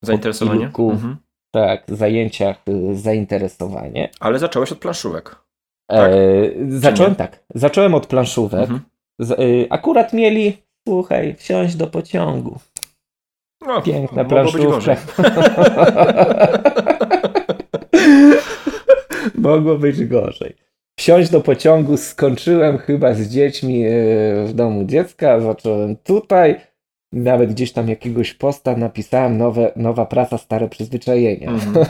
Zainteresowanie? 0.01 0.65
kilku- 0.67 0.91
Mhm. 0.91 1.17
tak, 1.51 1.83
zajęciach 1.87 2.57
y, 2.69 2.95
zainteresowanie. 2.97 4.09
Ale 4.19 4.39
zacząłeś 4.39 4.71
od 4.71 4.77
planszówek. 4.77 5.35
E, 5.91 6.09
zacząłem 6.69 7.15
tak. 7.15 7.43
Zacząłem 7.55 7.95
od 7.95 8.07
planszówek. 8.07 8.61
Mhm. 8.61 8.79
Z, 9.19 9.39
akurat 9.69 10.13
mieli, 10.13 10.57
słuchaj, 10.87 11.35
wsiąść 11.35 11.75
do 11.75 11.87
pociągu. 11.87 12.59
No, 13.67 13.81
Piękna 13.81 14.25
planszówka. 14.25 14.67
gorzej. 14.67 14.95
Mogło 19.35 19.77
być 19.77 20.05
gorzej. 20.05 20.55
Wsiąść 20.99 21.29
do 21.29 21.41
pociągu 21.41 21.97
skończyłem 21.97 22.77
chyba 22.77 23.13
z 23.13 23.21
dziećmi 23.21 23.85
e, 23.85 23.89
w 24.45 24.53
domu 24.53 24.85
dziecka, 24.85 25.39
zacząłem 25.39 25.95
tutaj. 25.95 26.55
Nawet 27.13 27.53
gdzieś 27.53 27.71
tam 27.71 27.89
jakiegoś 27.89 28.33
posta 28.33 28.75
napisałem 28.75 29.37
nowe, 29.37 29.71
nowa 29.75 30.05
praca, 30.05 30.37
stare 30.37 30.69
przyzwyczajenia. 30.69 31.49
Mhm. 31.49 31.85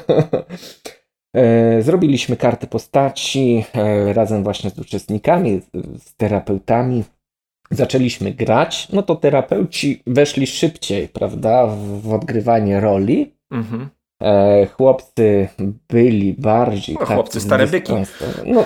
E, 1.35 1.81
Zrobiliśmy 1.81 2.37
karty 2.37 2.67
postaci 2.67 3.65
e, 3.75 4.13
razem 4.13 4.43
właśnie 4.43 4.69
z 4.69 4.79
uczestnikami, 4.79 5.61
z 5.97 6.15
terapeutami. 6.15 7.03
Zaczęliśmy 7.71 8.31
grać, 8.31 8.89
no 8.89 9.03
to 9.03 9.15
terapeuci 9.15 10.01
weszli 10.07 10.47
szybciej, 10.47 11.07
prawda, 11.07 11.67
w 12.01 12.13
odgrywanie 12.13 12.79
roli. 12.79 13.33
Mhm. 13.51 13.89
E, 14.21 14.65
chłopcy 14.65 15.47
byli 15.89 16.33
bardziej. 16.33 16.97
No, 16.99 17.05
chłopcy, 17.05 17.41
stare 17.41 17.67
byki. 17.67 17.93
No, 18.45 18.65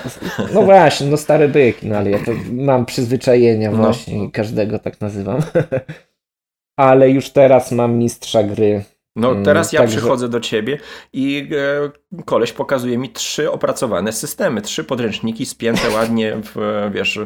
no 0.53 0.61
właśnie, 0.61 1.07
no 1.07 1.17
stare 1.17 1.47
byki, 1.47 1.87
no 1.87 1.97
ale 1.97 2.09
ja 2.09 2.19
to 2.19 2.31
mam 2.51 2.85
przyzwyczajenia 2.85 3.71
no. 3.71 3.77
właśnie 3.77 4.31
każdego 4.31 4.79
tak 4.79 5.01
nazywam. 5.01 5.41
ale 6.77 7.09
już 7.09 7.29
teraz 7.29 7.71
mam 7.71 7.97
mistrza 7.97 8.43
gry. 8.43 8.83
No 9.15 9.31
mm, 9.31 9.45
teraz 9.45 9.73
ja 9.73 9.79
Także... 9.79 9.97
przychodzę 9.97 10.29
do 10.29 10.39
ciebie 10.39 10.77
i 11.13 11.49
e, 12.17 12.23
koleś 12.25 12.53
pokazuje 12.53 12.97
mi 12.97 13.09
trzy 13.09 13.51
opracowane 13.51 14.11
systemy, 14.11 14.61
trzy 14.61 14.83
podręczniki 14.83 15.45
spięte 15.45 15.89
ładnie 15.89 16.33
w, 16.43 16.89
wiesz, 16.93 17.19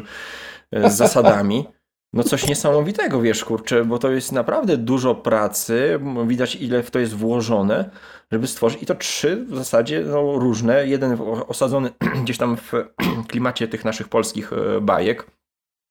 z 0.72 0.92
zasadami. 0.92 1.66
No 2.12 2.22
coś 2.22 2.48
niesamowitego, 2.48 3.20
wiesz, 3.20 3.44
kurczę, 3.44 3.84
bo 3.84 3.98
to 3.98 4.10
jest 4.10 4.32
naprawdę 4.32 4.76
dużo 4.76 5.14
pracy, 5.14 6.00
widać 6.26 6.56
ile 6.56 6.82
w 6.82 6.90
to 6.90 6.98
jest 6.98 7.14
włożone, 7.14 7.90
żeby 8.32 8.46
stworzyć 8.46 8.82
i 8.82 8.86
to 8.86 8.94
trzy 8.94 9.44
w 9.48 9.56
zasadzie 9.56 10.00
no, 10.00 10.38
różne, 10.38 10.86
jeden 10.86 11.18
osadzony 11.48 11.90
gdzieś 12.22 12.38
tam 12.38 12.56
w 12.56 12.72
klimacie 13.28 13.68
tych 13.68 13.84
naszych 13.84 14.08
polskich 14.08 14.52
e, 14.52 14.80
bajek. 14.80 15.30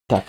Tak. 0.09 0.23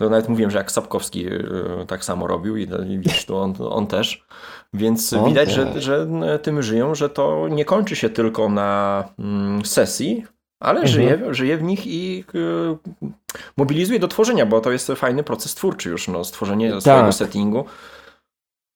To 0.00 0.10
nawet 0.10 0.28
mówiłem, 0.28 0.50
że 0.50 0.58
jak 0.58 0.70
Sapkowski 0.70 1.26
e, 1.26 1.40
tak 1.88 2.04
samo 2.04 2.26
robił 2.26 2.56
i 2.56 2.66
widzisz, 2.98 3.24
to 3.24 3.42
on, 3.42 3.54
on 3.60 3.86
też. 3.86 4.26
Więc 4.74 5.14
widać, 5.26 5.50
że, 5.50 5.80
że 5.80 6.08
tym 6.42 6.62
żyją, 6.62 6.94
że 6.94 7.08
to 7.08 7.48
nie 7.48 7.64
kończy 7.64 7.96
się 7.96 8.10
tylko 8.10 8.48
na 8.48 9.04
mm, 9.18 9.64
sesji, 9.64 10.24
ale 10.60 10.80
mhm. 10.80 10.88
żyje, 10.88 11.34
żyje 11.34 11.56
w 11.56 11.62
nich 11.62 11.86
i 11.86 12.24
y, 12.34 13.08
mobilizuje 13.56 13.98
do 13.98 14.08
tworzenia, 14.08 14.46
bo 14.46 14.60
to 14.60 14.72
jest 14.72 14.92
fajny 14.96 15.22
proces 15.22 15.54
twórczy 15.54 15.90
już, 15.90 16.08
no, 16.08 16.24
stworzenie 16.24 16.70
tak. 16.70 16.80
swojego 16.82 17.12
settingu. 17.12 17.64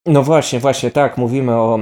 No 0.07 0.23
właśnie, 0.23 0.59
właśnie, 0.59 0.91
tak, 0.91 1.17
mówimy 1.17 1.51
o 1.55 1.79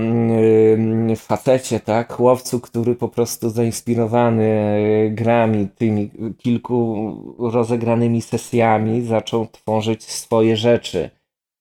y, 1.12 1.16
facecie, 1.16 1.80
tak, 1.80 2.20
łowcu, 2.20 2.60
który 2.60 2.96
po 2.96 3.10
prostu 3.10 3.50
zainspirowany 3.50 5.12
grami, 5.12 5.68
tymi 5.76 6.12
kilku 6.38 7.38
rozegranymi 7.40 8.22
sesjami 8.22 9.02
zaczął 9.02 9.48
tworzyć 9.48 10.04
swoje 10.04 10.58
rzeczy 10.58 11.10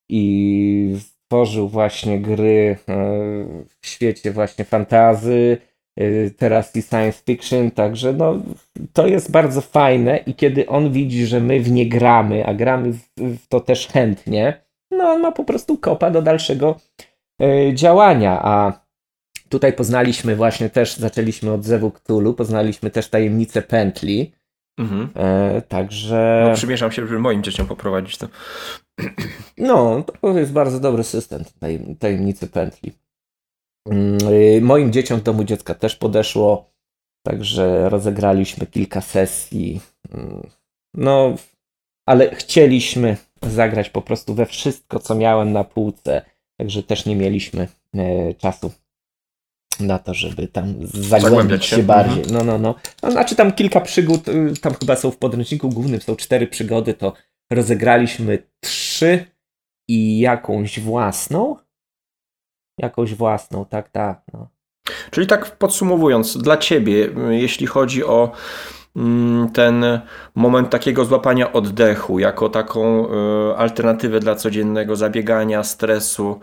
i 0.09 0.95
stworzył 0.99 1.69
właśnie 1.69 2.19
gry 2.19 2.77
y, 2.89 3.65
w 3.81 3.87
świecie 3.87 4.31
właśnie 4.31 4.65
fantazy, 4.65 5.57
teraz 6.37 6.75
i 6.75 6.81
science 6.81 7.23
fiction, 7.25 7.71
także 7.71 8.13
no, 8.13 8.41
to 8.93 9.07
jest 9.07 9.31
bardzo 9.31 9.61
fajne 9.61 10.17
i 10.17 10.35
kiedy 10.35 10.67
on 10.67 10.91
widzi, 10.91 11.25
że 11.25 11.39
my 11.39 11.59
w 11.59 11.71
nie 11.71 11.89
gramy, 11.89 12.45
a 12.45 12.53
gramy 12.53 12.93
w 13.17 13.47
to 13.49 13.59
też 13.59 13.87
chętnie, 13.87 14.61
no 14.91 15.03
on 15.03 15.21
ma 15.21 15.31
po 15.31 15.43
prostu 15.43 15.77
kopa 15.77 16.11
do 16.11 16.21
dalszego 16.21 16.79
y, 17.41 17.71
działania, 17.73 18.39
a 18.43 18.83
tutaj 19.49 19.73
poznaliśmy 19.73 20.35
właśnie 20.35 20.69
też, 20.69 20.97
zaczęliśmy 20.97 21.51
od 21.51 21.65
Zewu 21.65 21.91
Cthulhu, 21.91 22.33
poznaliśmy 22.33 22.89
też 22.89 23.09
tajemnicę 23.09 23.61
pętli, 23.61 24.33
mhm. 24.79 25.09
E, 25.15 25.61
także... 25.61 26.45
No, 26.49 26.55
przymierzam 26.55 26.91
się, 26.91 27.07
żeby 27.07 27.19
moim 27.19 27.43
dzieciom 27.43 27.67
poprowadzić 27.67 28.17
to. 28.17 28.27
No, 29.57 30.03
to 30.21 30.39
jest 30.39 30.51
bardzo 30.51 30.79
dobry 30.79 31.03
system 31.03 31.43
tajemnicy 31.99 32.47
pętli. 32.47 32.91
Mm, 33.89 34.17
y, 34.33 34.61
moim 34.61 34.91
dzieciom 34.91 35.19
w 35.19 35.23
domu 35.23 35.43
dziecka 35.43 35.73
też 35.73 35.95
podeszło, 35.95 36.73
także 37.25 37.89
rozegraliśmy 37.89 38.65
kilka 38.65 39.01
sesji. 39.01 39.81
Mm, 40.13 40.49
no, 40.93 41.35
ale 42.05 42.35
chcieliśmy 42.35 43.17
zagrać 43.41 43.89
po 43.89 44.01
prostu 44.01 44.33
we 44.33 44.45
wszystko, 44.45 44.99
co 44.99 45.15
miałem 45.15 45.51
na 45.51 45.63
półce, 45.63 46.21
także 46.57 46.83
też 46.83 47.05
nie 47.05 47.15
mieliśmy 47.15 47.67
e, 47.95 48.33
czasu 48.33 48.71
na 49.79 49.99
to, 49.99 50.13
żeby 50.13 50.47
tam 50.47 50.75
zagłębić 50.93 51.65
się, 51.65 51.75
się 51.75 51.83
bardziej. 51.83 52.23
Mhm. 52.23 52.35
No, 52.35 52.43
no, 52.43 52.57
no. 52.57 52.75
no. 53.03 53.11
Znaczy 53.11 53.35
tam 53.35 53.51
kilka 53.51 53.81
przygód, 53.81 54.27
y, 54.27 54.53
tam 54.61 54.73
chyba 54.73 54.95
są 54.95 55.11
w 55.11 55.17
podręczniku 55.17 55.69
głównym, 55.69 56.01
są 56.01 56.15
cztery 56.15 56.47
przygody, 56.47 56.93
to 56.93 57.13
rozegraliśmy 57.51 58.43
trzy 58.59 59.25
i 59.87 60.19
jakąś 60.19 60.79
własną, 60.79 61.55
jakąś 62.77 63.15
własną, 63.15 63.65
tak, 63.65 63.89
tak. 63.89 64.21
No. 64.33 64.47
Czyli 65.11 65.27
tak 65.27 65.55
podsumowując, 65.57 66.37
dla 66.37 66.57
ciebie, 66.57 67.09
jeśli 67.29 67.67
chodzi 67.67 68.03
o 68.03 68.31
mm, 68.95 69.49
ten 69.49 70.01
moment 70.35 70.69
takiego 70.69 71.05
złapania 71.05 71.53
oddechu, 71.53 72.19
jako 72.19 72.49
taką 72.49 73.07
e, 73.09 73.57
alternatywę 73.57 74.19
dla 74.19 74.35
codziennego 74.35 74.95
zabiegania, 74.95 75.63
stresu, 75.63 76.39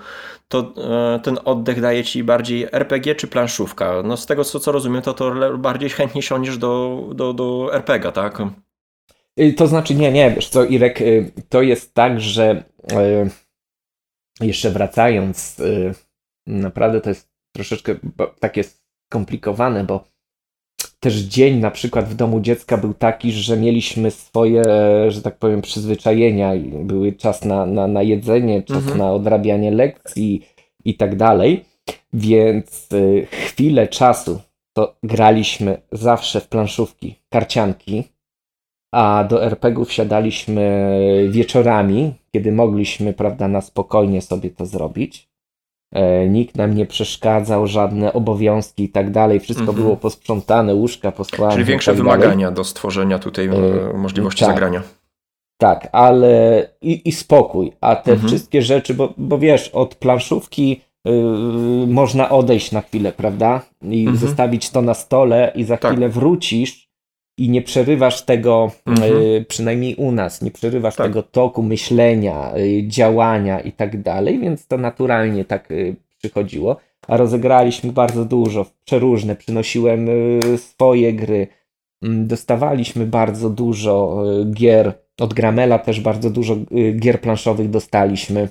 to 0.48 0.74
e, 1.16 1.20
ten 1.20 1.38
oddech 1.44 1.80
daje 1.80 2.04
ci 2.04 2.24
bardziej 2.24 2.66
RPG 2.72 3.14
czy 3.14 3.28
planszówka? 3.28 4.02
No 4.04 4.16
z 4.16 4.26
tego 4.26 4.44
co, 4.44 4.60
co 4.60 4.72
rozumiem, 4.72 5.02
to, 5.02 5.14
to 5.14 5.58
bardziej 5.58 5.90
chętnie 5.90 6.22
siądziesz 6.22 6.58
do, 6.58 7.04
do, 7.14 7.32
do 7.32 7.74
RPG, 7.74 8.12
tak? 8.12 8.42
Y, 9.40 9.52
to 9.52 9.66
znaczy, 9.66 9.94
nie, 9.94 10.12
nie, 10.12 10.30
wiesz 10.30 10.48
co, 10.48 10.64
Irek, 10.64 11.00
y, 11.00 11.32
to 11.48 11.62
jest 11.62 11.94
tak, 11.94 12.20
że 12.20 12.64
y, 12.92 13.30
jeszcze 14.40 14.70
wracając 14.70 15.56
Naprawdę 16.46 17.00
to 17.00 17.08
jest 17.08 17.30
troszeczkę 17.54 17.94
takie 18.40 18.64
skomplikowane, 18.64 19.84
bo 19.84 20.04
też 21.00 21.14
dzień 21.14 21.58
na 21.58 21.70
przykład 21.70 22.08
w 22.08 22.14
domu 22.14 22.40
dziecka 22.40 22.76
był 22.76 22.94
taki, 22.94 23.32
że 23.32 23.56
mieliśmy 23.56 24.10
swoje, 24.10 24.62
że 25.08 25.22
tak 25.22 25.38
powiem, 25.38 25.62
przyzwyczajenia. 25.62 26.52
Były 26.84 27.12
czas 27.12 27.44
na, 27.44 27.66
na, 27.66 27.86
na 27.86 28.02
jedzenie, 28.02 28.62
czas 28.62 28.76
mhm. 28.76 28.98
na 28.98 29.12
odrabianie 29.12 29.70
lekcji 29.70 30.46
i 30.84 30.94
tak 30.94 31.16
dalej. 31.16 31.64
Więc 32.12 32.92
y, 32.92 33.26
chwilę 33.30 33.88
czasu 33.88 34.40
to 34.72 34.96
graliśmy 35.02 35.82
zawsze 35.92 36.40
w 36.40 36.48
planszówki, 36.48 37.14
karcianki, 37.28 38.04
a 38.92 39.24
do 39.24 39.44
RPGów 39.44 39.92
siadaliśmy 39.92 40.98
wieczorami, 41.30 42.14
kiedy 42.32 42.52
mogliśmy, 42.52 43.12
prawda, 43.12 43.48
na 43.48 43.60
spokojnie 43.60 44.22
sobie 44.22 44.50
to 44.50 44.66
zrobić. 44.66 45.29
E, 45.92 46.28
nikt 46.28 46.56
nam 46.56 46.74
nie 46.74 46.86
przeszkadzał, 46.86 47.66
żadne 47.66 48.12
obowiązki 48.12 48.84
i 48.84 48.88
tak 48.88 49.10
dalej. 49.10 49.40
Wszystko 49.40 49.64
mm 49.64 49.74
-hmm. 49.76 49.78
było 49.78 49.96
posprzątane, 49.96 50.74
łóżka 50.74 51.12
posłane. 51.12 51.52
Czyli 51.52 51.64
większe 51.64 51.90
tak 51.90 51.98
wymagania 51.98 52.46
dalej. 52.46 52.56
do 52.56 52.64
stworzenia 52.64 53.18
tutaj 53.18 53.46
e, 53.46 53.98
możliwości 53.98 54.44
tak, 54.44 54.54
zagrania. 54.54 54.82
Tak, 55.60 55.88
ale 55.92 56.66
i, 56.80 57.08
i 57.08 57.12
spokój. 57.12 57.72
A 57.80 57.96
te 57.96 58.12
mm 58.12 58.24
-hmm. 58.24 58.26
wszystkie 58.26 58.62
rzeczy, 58.62 58.94
bo, 58.94 59.14
bo 59.16 59.38
wiesz, 59.38 59.68
od 59.68 59.94
planszówki 59.94 60.80
yy, 61.04 61.12
można 61.86 62.30
odejść 62.30 62.72
na 62.72 62.80
chwilę, 62.80 63.12
prawda? 63.12 63.60
I 63.82 64.02
mm 64.02 64.14
-hmm. 64.14 64.18
zostawić 64.18 64.70
to 64.70 64.82
na 64.82 64.94
stole 64.94 65.52
i 65.54 65.64
za 65.64 65.76
tak. 65.76 65.92
chwilę 65.92 66.08
wrócisz 66.08 66.89
i 67.36 67.48
nie 67.48 67.62
przerywasz 67.62 68.22
tego, 68.22 68.70
mhm. 68.86 69.12
y, 69.12 69.44
przynajmniej 69.48 69.94
u 69.94 70.12
nas, 70.12 70.42
nie 70.42 70.50
przerywasz 70.50 70.96
tak. 70.96 71.06
tego 71.06 71.22
toku 71.22 71.62
myślenia, 71.62 72.56
y, 72.56 72.88
działania 72.88 73.60
i 73.60 73.72
tak 73.72 74.02
dalej, 74.02 74.38
więc 74.38 74.66
to 74.66 74.78
naturalnie 74.78 75.44
tak 75.44 75.70
y, 75.70 75.96
przychodziło. 76.18 76.76
A 77.08 77.16
rozegraliśmy 77.16 77.92
bardzo 77.92 78.24
dużo, 78.24 78.66
przeróżne, 78.84 79.36
przynosiłem 79.36 80.08
swoje 80.56 81.12
gry, 81.12 81.46
mm, 82.02 82.26
dostawaliśmy 82.26 83.06
bardzo 83.06 83.50
dużo 83.50 84.24
gier, 84.52 84.92
od 85.20 85.34
Gramela 85.34 85.78
też 85.78 86.00
bardzo 86.00 86.30
dużo 86.30 86.56
gier 86.96 87.20
planszowych 87.20 87.70
dostaliśmy. 87.70 88.48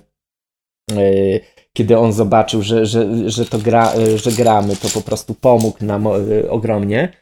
Kiedy 1.73 1.97
on 1.97 2.13
zobaczył, 2.13 2.61
że, 2.61 2.85
że, 2.85 3.29
że 3.29 3.45
to 3.45 3.57
gra, 3.57 3.93
że 4.15 4.31
gramy, 4.31 4.75
to 4.75 4.87
po 4.93 5.01
prostu 5.01 5.33
pomógł 5.33 5.85
nam 5.85 6.07
ogromnie. 6.49 7.13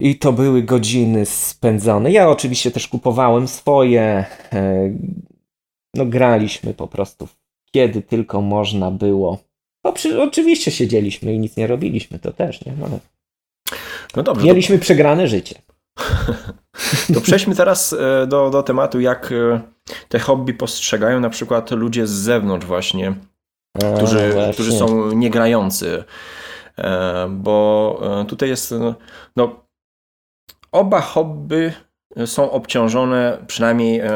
I 0.00 0.18
to 0.18 0.32
były 0.32 0.62
godziny 0.62 1.26
spędzone. 1.26 2.12
Ja 2.12 2.28
oczywiście 2.28 2.70
też 2.70 2.88
kupowałem 2.88 3.48
swoje. 3.48 4.24
E, 4.52 4.90
no, 5.94 6.06
graliśmy 6.06 6.74
po 6.74 6.86
prostu 6.86 7.28
kiedy 7.72 8.02
tylko 8.02 8.40
można 8.40 8.90
było. 8.90 9.38
No, 9.84 9.92
przy, 9.92 10.22
oczywiście 10.22 10.70
siedzieliśmy 10.70 11.34
i 11.34 11.38
nic 11.38 11.56
nie 11.56 11.66
robiliśmy, 11.66 12.18
to 12.18 12.32
też, 12.32 12.64
nie? 12.64 12.72
No, 12.80 12.88
no 14.16 14.22
dobrze. 14.22 14.46
Mieliśmy 14.46 14.78
to... 14.78 14.82
przegrane 14.82 15.28
życie. 15.28 15.54
To 17.14 17.20
przejdźmy 17.20 17.54
teraz 17.54 17.92
e, 17.92 18.26
do, 18.26 18.50
do 18.50 18.62
tematu, 18.62 19.00
jak 19.00 19.32
e, 19.32 19.60
te 20.08 20.18
hobby 20.18 20.54
postrzegają 20.54 21.20
na 21.20 21.30
przykład 21.30 21.70
ludzie 21.70 22.06
z 22.06 22.10
zewnątrz 22.10 22.66
właśnie, 22.66 23.14
którzy, 23.96 24.34
którzy 24.52 24.72
są 24.72 25.12
niegrający. 25.12 26.04
Bo 27.30 28.00
tutaj 28.28 28.48
jest, 28.48 28.74
no, 29.36 29.67
Oba 30.72 31.00
hobby 31.00 31.72
są 32.26 32.50
obciążone, 32.50 33.38
przynajmniej 33.46 34.00
e, 34.00 34.10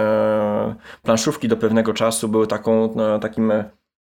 planszówki 1.02 1.48
do 1.48 1.56
pewnego 1.56 1.94
czasu 1.94 2.28
były 2.28 2.46
taką, 2.46 2.92
no, 2.96 3.18
takim 3.18 3.52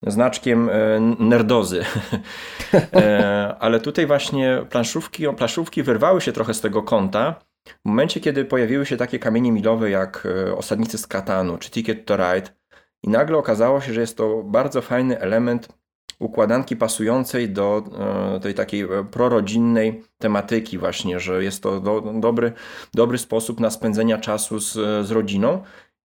znaczkiem 0.04 0.70
e, 0.70 1.00
nerdozy. 1.20 1.84
e, 2.74 3.56
ale 3.60 3.80
tutaj 3.80 4.08
właśnie 4.08 4.66
planszówki, 4.70 5.28
planszówki 5.38 5.84
wyrwały 5.84 6.22
się 6.22 6.32
trochę 6.32 6.54
z 6.54 6.62
tego 6.62 6.84
kąta. 6.84 7.36
W 7.68 7.86
momencie, 7.86 8.20
kiedy 8.20 8.46
pojawiły 8.46 8.86
się 8.86 8.98
takie 8.98 9.20
kamienie 9.20 9.52
milowe 9.52 9.90
jak 9.90 10.28
e, 10.48 10.56
Osadnicy 10.56 10.98
z 10.98 11.08
Katanu 11.08 11.58
czy 11.58 11.72
Ticket 11.72 12.06
to 12.06 12.18
Ride 12.18 12.50
i 13.04 13.10
nagle 13.10 13.38
okazało 13.38 13.82
się, 13.82 13.94
że 13.94 14.02
jest 14.02 14.18
to 14.18 14.44
bardzo 14.44 14.82
fajny 14.82 15.20
element 15.20 15.68
układanki 16.20 16.76
pasującej 16.76 17.50
do 17.50 17.84
e, 18.36 18.40
tej 18.40 18.54
takiej 18.54 18.88
prorodzinnej 19.12 20.04
tematyki 20.18 20.78
właśnie, 20.78 21.20
że 21.20 21.44
jest 21.44 21.64
to 21.64 21.80
do, 21.80 22.02
dobry, 22.20 22.54
dobry 22.94 23.18
sposób 23.18 23.60
na 23.60 23.70
spędzenia 23.70 24.18
czasu 24.18 24.60
z, 24.60 24.74
z 25.08 25.12
rodziną. 25.12 25.64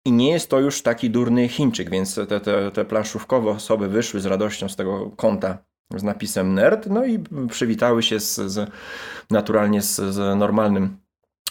I 0.06 0.12
nie 0.12 0.32
jest 0.32 0.50
to 0.50 0.60
już 0.60 0.82
taki 0.82 1.10
durny 1.10 1.48
Chińczyk, 1.48 1.90
więc 1.90 2.16
te, 2.16 2.40
te, 2.40 2.72
te 2.72 2.86
planszówkowe 2.86 3.50
osoby 3.50 3.88
wyszły 3.88 4.20
z 4.20 4.26
radością 4.26 4.70
z 4.70 4.76
tego 4.76 5.12
konta 5.16 5.58
z 5.96 6.04
napisem 6.04 6.54
nerd, 6.54 6.88
no 6.90 7.06
i 7.06 7.20
przywitały 7.50 8.04
się 8.04 8.20
z, 8.20 8.36
z 8.36 8.72
naturalnie 9.30 9.82
z, 9.82 9.96
z 9.96 10.38
normalnym, 10.38 10.98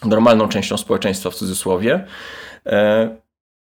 normalną 0.04 0.48
częścią 0.48 0.76
społeczeństwa 0.76 1.30
w 1.30 1.34
cudzysłowie. 1.34 2.06
E, 2.66 3.16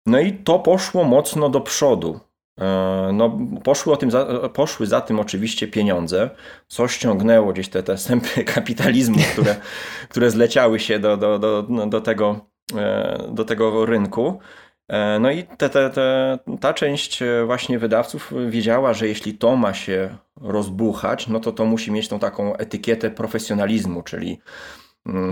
no 0.05 0.19
i 0.19 0.33
to 0.33 0.59
poszło 0.59 1.03
mocno 1.03 1.49
do 1.49 1.61
przodu. 1.61 2.19
E, 2.61 3.09
no, 3.13 3.39
poszły, 3.63 3.93
o 3.93 3.97
tym 3.97 4.11
za, 4.11 4.25
poszły 4.49 4.85
za 4.85 5.01
tym 5.01 5.19
oczywiście 5.19 5.67
pieniądze, 5.67 6.29
co 6.67 6.87
ściągnęło 6.87 7.53
gdzieś 7.53 7.69
te, 7.69 7.83
te 7.83 7.97
sępy 7.97 8.43
kapitalizmu, 8.55 9.17
które, 9.33 9.55
które 10.09 10.31
zleciały 10.31 10.79
się 10.79 10.99
do, 10.99 11.17
do, 11.17 11.39
do, 11.39 11.63
do, 11.87 12.01
tego, 12.01 12.39
e, 12.77 13.27
do 13.31 13.45
tego 13.45 13.85
rynku. 13.85 14.39
E, 14.87 15.19
no 15.19 15.31
i 15.31 15.43
te, 15.43 15.69
te, 15.69 15.89
te, 15.89 16.39
ta 16.61 16.73
część 16.73 17.23
właśnie 17.45 17.79
wydawców 17.79 18.33
wiedziała, 18.49 18.93
że 18.93 19.07
jeśli 19.07 19.37
to 19.37 19.55
ma 19.55 19.73
się 19.73 20.17
rozbuchać, 20.41 21.27
no 21.27 21.39
to 21.39 21.51
to 21.51 21.65
musi 21.65 21.91
mieć 21.91 22.07
tą 22.07 22.19
taką 22.19 22.55
etykietę 22.55 23.11
profesjonalizmu, 23.11 24.03
czyli 24.03 24.39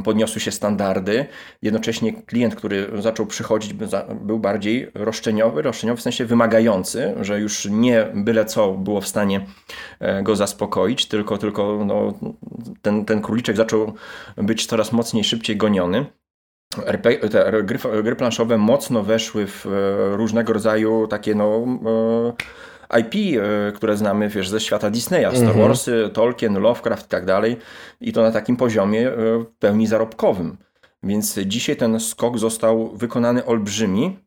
podniosły 0.04 0.42
się 0.42 0.52
standardy. 0.52 1.26
Jednocześnie 1.62 2.14
klient, 2.14 2.56
który 2.56 3.02
zaczął 3.02 3.26
przychodzić, 3.26 3.74
był 4.22 4.40
bardziej 4.40 4.92
roszczeniowy, 4.94 5.62
roszczeniowy 5.62 6.00
w 6.00 6.04
sensie 6.04 6.26
wymagający, 6.26 7.16
że 7.22 7.40
już 7.40 7.68
nie 7.72 8.08
byle 8.14 8.46
co 8.46 8.72
było 8.72 9.02
w 9.02 9.08
stanie 9.08 9.46
e, 10.00 10.24
go 10.24 10.36
zaspokoić, 10.36 11.06
tylko, 11.06 11.38
tylko 11.38 11.86
no, 11.86 12.14
ten, 12.82 13.06
ten 13.06 13.22
króliczek 13.22 13.58
zaczął 13.58 13.94
być 14.38 14.66
coraz 14.66 14.92
mocniej, 14.92 15.24
szybciej 15.24 15.58
goniony. 15.58 16.06
RP, 16.86 17.18
gry, 17.64 17.80
gry 18.04 18.16
planszowe 18.16 18.58
mocno 18.58 19.04
weszły 19.04 19.48
w 19.48 19.66
e, 19.66 19.70
różnego 20.18 20.54
rodzaju 20.54 21.08
takie 21.08 21.36
no, 21.36 21.66
e, 21.86 22.34
IP, 23.00 23.40
e, 23.40 23.72
które 23.72 23.98
znamy 23.98 24.30
wiesz, 24.30 24.50
ze 24.50 24.60
świata 24.60 24.90
Disneya, 24.90 25.30
Star 25.32 25.48
mhm. 25.48 25.60
Warsy, 25.60 26.10
Tolkien, 26.14 26.60
Lovecraft 26.60 27.06
i 27.06 27.10
tak 27.10 27.26
dalej 27.26 27.58
i 28.02 28.14
to 28.14 28.22
na 28.22 28.32
takim 28.32 28.58
poziomie 28.58 29.08
e, 29.08 29.16
w 29.40 29.46
pełni 29.60 29.88
zarobkowym. 29.88 30.58
Więc 31.04 31.40
dzisiaj 31.40 31.76
ten 31.76 32.00
skok 32.00 32.38
został 32.38 32.98
wykonany 32.98 33.46
olbrzymi, 33.46 34.20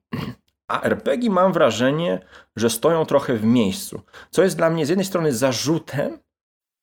a 0.69 0.83
RPG 0.83 1.31
mam 1.31 1.53
wrażenie, 1.53 2.21
że 2.57 2.71
stoją 2.71 3.07
trochę 3.07 3.37
w 3.37 3.45
miejscu. 3.45 4.01
Co 4.31 4.43
jest 4.43 4.57
dla 4.57 4.71
mnie 4.71 4.87
z 4.87 4.89
jednej 4.89 5.05
strony 5.05 5.33
zarzutem, 5.33 6.19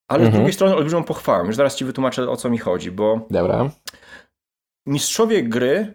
ale 0.07 0.19
mhm. 0.19 0.31
z 0.31 0.33
drugiej 0.33 0.53
strony 0.53 0.75
olbrzymią 0.75 1.03
pochwałą. 1.03 1.45
Już 1.45 1.55
zaraz 1.55 1.75
ci 1.75 1.85
wytłumaczę 1.85 2.29
o 2.29 2.37
co 2.37 2.49
mi 2.49 2.57
chodzi, 2.57 2.91
bo 2.91 3.27
Dobra. 3.29 3.69
mistrzowie 4.85 5.43
gry 5.43 5.93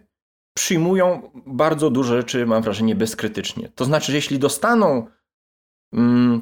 przyjmują 0.57 1.31
bardzo 1.45 1.89
duże 1.89 2.17
rzeczy, 2.17 2.45
mam 2.45 2.63
wrażenie, 2.63 2.95
bezkrytycznie. 2.95 3.69
To 3.75 3.85
znaczy, 3.85 4.11
że 4.11 4.17
jeśli 4.17 4.39
dostaną 4.39 5.07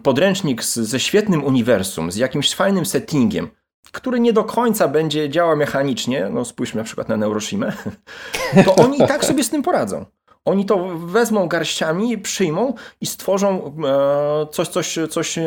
podręcznik 0.03 0.63
z, 0.63 0.75
ze 0.75 0.99
świetnym 0.99 1.43
uniwersum, 1.43 2.11
z 2.11 2.15
jakimś 2.15 2.55
fajnym 2.55 2.85
settingiem, 2.85 3.49
który 3.91 4.19
nie 4.19 4.33
do 4.33 4.43
końca 4.43 4.87
będzie 4.87 5.29
działał 5.29 5.57
mechanicznie, 5.57 6.29
no 6.33 6.45
spójrzmy 6.45 6.77
na 6.77 6.83
przykład 6.83 7.09
na 7.09 7.17
Neuroshimę, 7.17 7.73
to 8.65 8.75
oni 8.75 9.03
i 9.03 9.07
tak 9.07 9.25
sobie 9.25 9.43
z 9.43 9.49
tym 9.49 9.63
poradzą. 9.63 10.05
Oni 10.45 10.65
to 10.65 10.97
wezmą 10.97 11.47
garściami, 11.47 12.17
przyjmą 12.17 12.73
i 13.01 13.05
stworzą 13.05 13.73
e, 13.85 14.47
coś, 14.51 14.67
coś, 14.67 14.99
coś 15.09 15.39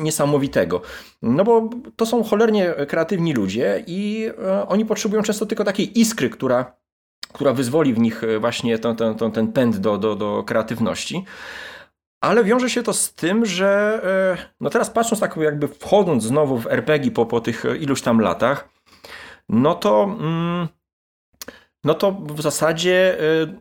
niesamowitego. 0.00 0.82
No 1.22 1.44
bo 1.44 1.70
to 1.96 2.06
są 2.06 2.24
cholernie 2.24 2.74
kreatywni 2.88 3.32
ludzie 3.32 3.84
i 3.86 4.30
e, 4.44 4.68
oni 4.68 4.84
potrzebują 4.84 5.22
często 5.22 5.46
tylko 5.46 5.64
takiej 5.64 6.00
iskry, 6.00 6.30
która, 6.30 6.76
która 7.32 7.52
wyzwoli 7.52 7.94
w 7.94 7.98
nich 7.98 8.22
właśnie 8.40 8.78
ten, 8.78 8.96
ten, 8.96 9.32
ten 9.32 9.52
pęd 9.52 9.76
do, 9.76 9.98
do, 9.98 10.16
do 10.16 10.42
kreatywności. 10.46 11.24
Ale 12.22 12.44
wiąże 12.44 12.70
się 12.70 12.82
to 12.82 12.92
z 12.92 13.14
tym, 13.14 13.46
że 13.46 14.00
e, 14.38 14.52
no 14.60 14.70
teraz 14.70 14.90
patrząc 14.90 15.20
tak 15.20 15.36
jakby 15.36 15.68
wchodząc 15.68 16.24
znowu 16.24 16.58
w 16.58 16.66
RPG 16.66 17.10
po, 17.10 17.26
po 17.26 17.40
tych 17.40 17.64
iluś 17.80 18.02
tam 18.02 18.20
latach, 18.20 18.68
no 19.48 19.74
to 19.74 20.04
mm, 20.20 20.68
no 21.84 21.94
to 21.94 22.12
w 22.12 22.42
zasadzie 22.42 23.16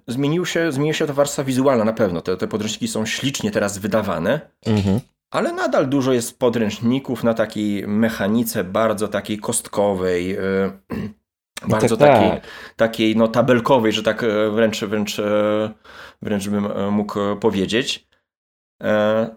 y, 0.07 0.11
zmienił 0.11 0.45
się, 0.45 0.71
zmieniła 0.71 0.93
się 0.93 1.07
ta 1.07 1.13
warstwa 1.13 1.43
wizualna 1.43 1.83
na 1.83 1.93
pewno. 1.93 2.21
Te, 2.21 2.37
te 2.37 2.47
podręczniki 2.47 2.87
są 2.87 3.05
ślicznie 3.05 3.51
teraz 3.51 3.77
wydawane, 3.77 4.39
mhm. 4.65 4.99
ale 5.31 5.53
nadal 5.53 5.87
dużo 5.87 6.13
jest 6.13 6.39
podręczników 6.39 7.23
na 7.23 7.33
takiej 7.33 7.87
mechanice 7.87 8.63
bardzo 8.63 9.07
takiej 9.07 9.39
kostkowej, 9.39 10.37
y, 10.37 10.39
bardzo 11.67 11.97
tak, 11.97 12.09
takiej, 12.09 12.29
tak. 12.29 12.41
takiej 12.75 13.15
no, 13.15 13.27
tabelkowej, 13.27 13.91
że 13.91 14.03
tak 14.03 14.25
wręcz, 14.51 14.83
wręcz, 14.83 15.21
wręcz 16.21 16.49
bym 16.49 16.91
mógł 16.91 17.19
powiedzieć. 17.39 18.10
E, 18.81 19.35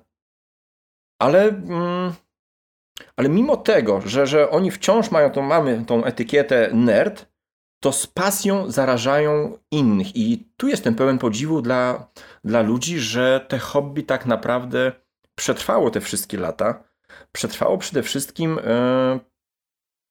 ale, 1.19 1.49
mm, 1.49 2.13
ale 3.17 3.29
mimo 3.29 3.57
tego, 3.57 4.01
że, 4.07 4.27
że 4.27 4.51
oni 4.51 4.71
wciąż 4.71 5.11
mają 5.11 5.31
tą, 5.31 5.43
mamy 5.43 5.85
tą 5.87 6.05
etykietę 6.05 6.71
nerd, 6.73 7.27
to 7.83 7.93
z 7.93 8.07
pasją 8.07 8.71
zarażają 8.71 9.59
innych. 9.71 10.17
I 10.17 10.49
tu 10.57 10.69
jestem 10.69 10.95
pełen 10.95 11.19
podziwu 11.19 11.63
dla, 11.63 12.09
dla 12.45 12.63
ludzi, 12.63 12.99
że 12.99 13.47
te 13.49 13.59
hobby 13.59 14.03
tak 14.03 14.27
naprawdę 14.27 14.93
przetrwało 15.35 15.91
te 15.91 16.01
wszystkie 16.01 16.39
lata. 16.39 16.85
Przetrwało 17.33 17.79
przede 17.79 18.03
wszystkim. 18.03 18.59
E, 18.65 19.21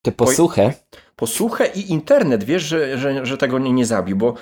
Tę 0.06 0.12
posłuchę. 0.12 0.74
posłuchę 1.16 1.68
i 1.68 1.92
internet, 1.92 2.44
wiesz, 2.44 2.64
że, 2.64 2.98
że, 2.98 3.26
że 3.26 3.38
tego 3.38 3.60
nie, 3.60 3.74
nie 3.74 3.86
zabił, 3.86 4.18
bo 4.18 4.34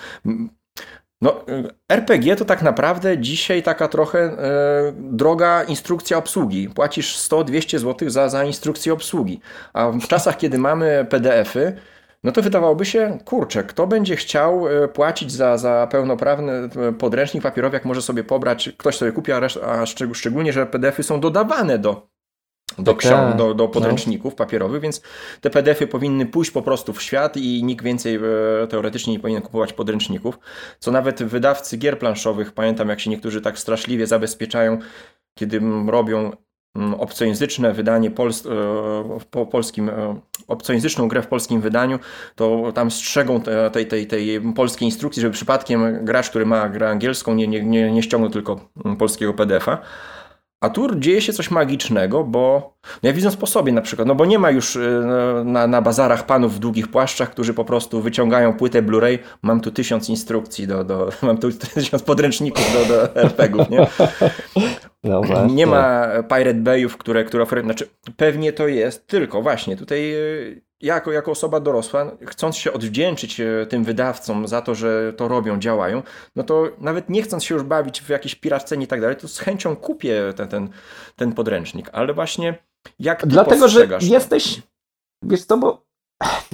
no, 1.22 1.46
RPG 1.90 2.36
to 2.36 2.46
tak 2.46 2.62
naprawdę 2.62 3.18
dzisiaj 3.18 3.64
taka 3.64 3.88
trochę 3.88 4.20
e, 4.20 4.94
droga 4.96 5.64
instrukcja 5.64 6.18
obsługi. 6.18 6.70
Płacisz 6.70 7.18
100-200 7.18 7.80
zł 7.80 8.10
za, 8.10 8.30
za 8.30 8.44
instrukcję 8.44 8.94
obsługi. 8.94 9.40
A 9.74 9.92
w 9.92 10.08
czasach, 10.08 10.38
kiedy 10.38 10.58
mamy 10.58 11.06
PDF-y, 11.10 11.76
no 12.24 12.32
to 12.32 12.42
wydawałoby 12.42 12.86
się, 12.86 13.18
kurczę, 13.26 13.64
kto 13.64 13.88
będzie 13.88 14.16
chciał 14.16 14.68
e, 14.68 14.88
płacić 14.88 15.32
za, 15.32 15.58
za 15.58 15.88
pełnoprawny 15.92 16.52
e, 16.52 16.94
podręcznik 16.94 17.44
papierowy, 17.44 17.76
jak 17.76 17.86
może 17.86 18.02
sobie 18.02 18.24
pobrać, 18.24 18.70
ktoś 18.78 18.98
sobie 18.98 19.12
kupi, 19.12 19.32
a, 19.32 19.42
a 19.66 19.86
szczególnie, 20.14 20.54
że 20.54 20.66
PDF-y 20.66 21.04
są 21.04 21.20
dodawane 21.20 21.80
do, 21.80 22.11
do, 22.80 22.96
ksiąg, 22.96 23.30
tak. 23.30 23.38
do, 23.38 23.54
do 23.54 23.64
no. 23.64 23.70
podręczników 23.70 24.34
no. 24.34 24.38
papierowych, 24.38 24.82
więc 24.82 25.02
te 25.42 25.50
PDF-y 25.50 25.88
powinny 25.88 26.26
pójść 26.26 26.52
po 26.52 26.62
prostu 26.62 26.94
w 26.94 27.02
świat 27.02 27.38
i 27.38 27.64
nikt 27.64 27.86
więcej 27.86 28.16
e, 28.16 28.68
teoretycznie 28.68 29.14
nie 29.14 29.20
powinien 29.20 29.42
kupować 29.42 29.74
podręczników. 29.74 30.40
Co 30.80 30.92
nawet 30.92 31.24
wydawcy 31.24 31.78
gier 31.78 32.00
planszowych, 32.00 32.52
pamiętam 32.52 32.90
jak 32.90 33.00
się 33.00 33.10
niektórzy 33.10 33.42
tak 33.42 33.60
straszliwie 33.60 34.08
zabezpieczają, 34.08 34.80
kiedy 35.40 35.62
robią 35.88 36.32
obcojęzyczne 36.98 37.74
wydanie 37.74 38.12
pols, 38.12 38.46
e, 38.46 38.50
po 39.32 39.46
polskim, 39.46 39.90
e, 39.90 40.20
obcojęzyczną 40.48 41.08
grę 41.08 41.22
w 41.22 41.28
polskim 41.28 41.62
wydaniu, 41.62 42.00
to 42.36 42.72
tam 42.76 42.92
strzegą 42.92 43.42
tej, 43.72 43.88
tej, 43.88 44.08
tej 44.08 44.42
polskiej 44.56 44.88
instrukcji, 44.88 45.22
żeby 45.22 45.34
przypadkiem 45.34 46.06
gracz, 46.06 46.30
który 46.30 46.46
ma 46.46 46.70
grę 46.70 46.90
angielską, 46.90 47.34
nie, 47.34 47.48
nie, 47.48 47.64
nie, 47.64 47.92
nie 47.92 48.04
ściągnął 48.04 48.32
tylko 48.32 48.60
polskiego 49.00 49.34
PDF-a. 49.34 49.78
A 50.62 50.70
tu 50.70 50.96
dzieje 50.96 51.22
się 51.22 51.34
coś 51.34 51.52
magicznego, 51.52 52.24
bo 52.24 52.74
no 53.04 53.08
ja 53.08 53.14
widząc 53.14 53.38
po 53.38 53.48
sobie 53.48 53.72
na 53.72 53.82
przykład, 53.82 54.08
no 54.08 54.16
bo 54.16 54.26
nie 54.26 54.40
ma 54.40 54.52
już 54.52 54.76
y, 54.76 55.02
na, 55.46 55.68
na 55.68 55.82
bazarach 55.82 56.26
panów 56.26 56.56
w 56.56 56.60
długich 56.60 56.88
płaszczach, 56.88 57.32
którzy 57.32 57.54
po 57.54 57.66
prostu 57.66 58.02
wyciągają 58.02 58.54
płytę 58.54 58.82
Blu-ray, 58.82 59.20
mam 59.42 59.62
tu 59.62 59.72
tysiąc 59.72 60.10
instrukcji, 60.10 60.68
do, 60.68 60.84
do, 60.84 61.10
mam 61.28 61.38
tu 61.38 61.52
tysiąc 61.52 62.04
podręczników 62.04 62.74
do, 62.74 62.86
do 62.86 63.16
RPGów, 63.28 63.70
nie? 63.70 63.88
No 65.04 65.48
nie 65.48 65.68
ma 65.68 66.08
Pirate 66.24 66.54
Bayów, 66.54 66.98
które, 66.98 67.24
które 67.24 67.44
oferują, 67.44 67.68
znaczy 67.68 67.88
pewnie 68.18 68.54
to 68.54 68.68
jest, 68.68 69.08
tylko 69.08 69.42
właśnie 69.42 69.78
tutaj 69.78 70.14
y, 70.14 70.62
jako, 70.82 71.12
jako 71.12 71.32
osoba 71.32 71.60
dorosła, 71.60 72.12
chcąc 72.26 72.58
się 72.58 72.74
odwdzięczyć 72.74 73.40
e, 73.40 73.66
tym 73.70 73.84
wydawcom 73.84 74.48
za 74.48 74.62
to, 74.62 74.76
że 74.76 75.14
to 75.14 75.28
robią, 75.28 75.60
działają, 75.60 76.04
no 76.36 76.44
to 76.44 76.68
nawet 76.80 77.10
nie 77.10 77.24
chcąc 77.24 77.44
się 77.44 77.56
już 77.56 77.64
bawić 77.64 78.02
w 78.02 78.10
jakieś 78.10 78.36
piracenie 78.36 78.86
i 78.86 78.88
tak 78.88 79.02
dalej, 79.02 79.16
to 79.16 79.28
z 79.28 79.40
chęcią 79.40 79.76
kupię 79.76 80.34
ten, 80.36 80.48
ten, 80.48 80.70
ten 81.16 81.34
podręcznik. 81.34 81.90
Ale 81.94 82.14
właśnie 82.14 82.58
jak 83.00 83.28
Dlatego, 83.28 83.68
że 83.68 83.88
jesteś, 84.02 84.62
wiesz 85.24 85.46
co, 85.46 85.58
bo 85.58 85.86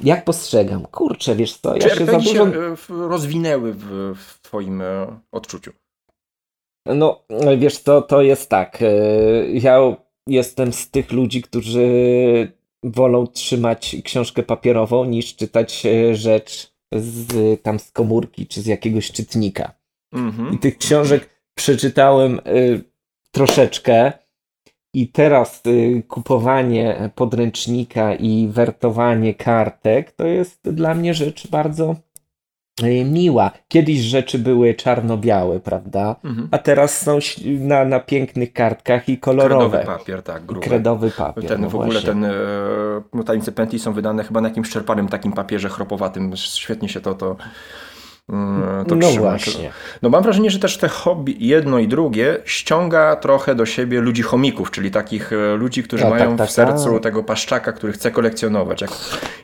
jak 0.04 0.26
postrzegam? 0.26 0.86
Kurczę, 0.86 1.36
wiesz 1.36 1.58
co, 1.58 1.76
ja 1.76 1.82
Czy 1.82 1.90
się 1.90 2.06
za 2.06 2.12
dużo... 2.12 2.32
się 2.34 2.44
e, 2.44 2.76
rozwinęły 2.90 3.74
w, 3.74 4.16
w 4.18 4.42
twoim 4.42 4.82
e, 4.82 5.20
odczuciu? 5.32 5.72
No, 6.86 7.24
wiesz 7.58 7.78
co, 7.78 8.02
to 8.02 8.22
jest 8.22 8.50
tak. 8.50 8.84
Ja 9.54 9.80
jestem 10.28 10.74
z 10.74 10.92
tych 10.92 11.12
ludzi, 11.12 11.42
którzy 11.42 11.88
wolą 12.84 13.28
trzymać 13.28 13.96
książkę 14.04 14.44
papierową 14.44 15.06
niż 15.06 15.36
czytać 15.36 15.86
e, 15.86 16.16
rzecz 16.16 16.78
z 16.92 17.62
tam 17.62 17.80
z 17.80 17.92
komórki 17.92 18.48
czy 18.48 18.62
z 18.62 18.66
jakiegoś 18.66 19.12
czytnika. 19.12 19.72
-hmm. 20.14 20.56
I 20.56 20.58
tych 20.58 20.78
książek 20.78 21.30
przeczytałem 21.58 22.40
y, 22.48 22.84
troszeczkę 23.32 24.12
I 24.94 25.08
teraz 25.08 25.62
y, 25.66 26.04
kupowanie 26.08 27.10
podręcznika 27.16 28.16
i 28.16 28.48
wertowanie 28.52 29.34
kartek 29.34 30.12
to 30.12 30.28
jest 30.28 30.70
dla 30.70 30.94
mnie 30.94 31.14
rzecz 31.14 31.48
bardzo 31.48 31.96
miła. 33.06 33.52
Kiedyś 33.68 34.00
rzeczy 34.00 34.40
były 34.40 34.74
czarno-białe, 34.74 35.60
prawda? 35.60 36.16
Mhm. 36.24 36.48
A 36.52 36.58
teraz 36.58 37.02
są 37.02 37.20
na, 37.44 37.86
na 37.86 38.00
pięknych 38.00 38.54
kartkach 38.54 39.10
i 39.10 39.18
kolorowe. 39.18 39.78
Kredowy 39.78 40.00
papier, 40.00 40.24
tak, 40.24 40.46
gruby. 40.46 40.68
Kredowy 40.68 41.12
papier. 41.12 41.48
Ten 41.48 41.62
no 41.62 41.70
w 41.70 41.76
ogóle 41.76 41.92
właśnie. 41.92 42.10
ten 42.10 42.26
e, 42.26 42.32
no, 43.14 43.24
tajemnice 43.24 43.52
pętli 43.52 43.80
są 43.80 43.94
wydane 43.94 44.24
chyba 44.24 44.42
na 44.42 44.48
jakimś 44.48 44.70
czerpanym 44.70 45.08
takim 45.08 45.32
papierze 45.32 45.70
chropowatym. 45.70 46.32
Świetnie 46.36 46.90
się 46.90 47.02
to 47.02 47.14
to, 47.14 47.36
to 48.88 48.96
No 48.96 49.08
trzyma. 49.08 49.22
właśnie. 49.22 49.72
No 50.02 50.10
mam 50.10 50.24
wrażenie, 50.24 50.50
że 50.52 50.60
też 50.60 50.78
te 50.78 50.88
hobby 50.88 51.36
jedno 51.40 51.80
i 51.80 51.88
drugie 51.88 52.38
ściąga 52.46 53.16
trochę 53.16 53.56
do 53.56 53.66
siebie 53.66 54.02
ludzi 54.02 54.22
chomików, 54.22 54.72
czyli 54.72 54.92
takich 54.92 55.34
e, 55.34 55.56
ludzi, 55.56 55.84
którzy 55.84 56.04
Tak, 56.04 56.12
mają 56.12 56.30
tak, 56.30 56.38
tak, 56.38 56.48
w 56.50 56.52
sercu 56.52 56.94
tak. 56.94 57.04
tego 57.04 57.24
paszczaka, 57.24 57.74
który 57.74 57.94
chce 57.94 58.12
kolekcjonować. 58.12 58.82
Jak, 58.82 58.92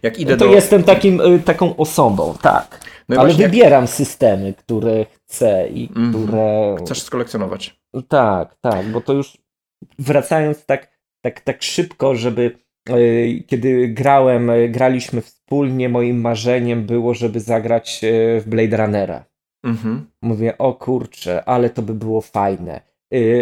jak 0.03 0.19
idę 0.19 0.37
To 0.37 0.45
do... 0.45 0.51
jestem 0.51 0.83
takim, 0.83 1.21
y, 1.21 1.39
taką 1.39 1.75
osobą, 1.75 2.35
tak. 2.41 2.79
No 3.09 3.15
Ale 3.19 3.27
właśnie 3.27 3.43
jak 3.43 3.51
wybieram 3.51 3.87
systemy, 3.87 4.53
które 4.53 5.05
chcę 5.25 5.67
i 5.67 5.89
Mhm. 5.95 6.13
które. 6.25 6.75
chcesz 6.79 7.01
skolekcjonować. 7.01 7.79
Tak, 8.07 8.55
tak, 8.61 8.85
bo 8.85 9.01
to 9.01 9.13
już 9.13 9.37
wracając 9.99 10.65
tak, 10.65 10.87
tak, 11.21 11.41
tak 11.41 11.63
szybko, 11.63 12.15
żeby 12.15 12.62
kiedy 13.47 13.87
grałem, 13.87 14.49
y, 14.49 14.69
graliśmy 14.69 15.21
wspólnie, 15.21 15.89
moim 15.89 16.21
marzeniem 16.21 16.85
było, 16.85 17.13
żeby 17.13 17.39
zagrać 17.39 18.01
y, 18.03 18.41
w 18.41 18.49
Blade 18.49 18.77
Runnera. 18.77 19.25
Mhm. 19.63 20.05
Mówię, 20.21 20.57
o 20.57 20.73
kurczę, 20.73 21.45
ale 21.45 21.69
to 21.69 21.81
by 21.81 21.93
było 21.93 22.21
fajne. 22.21 22.81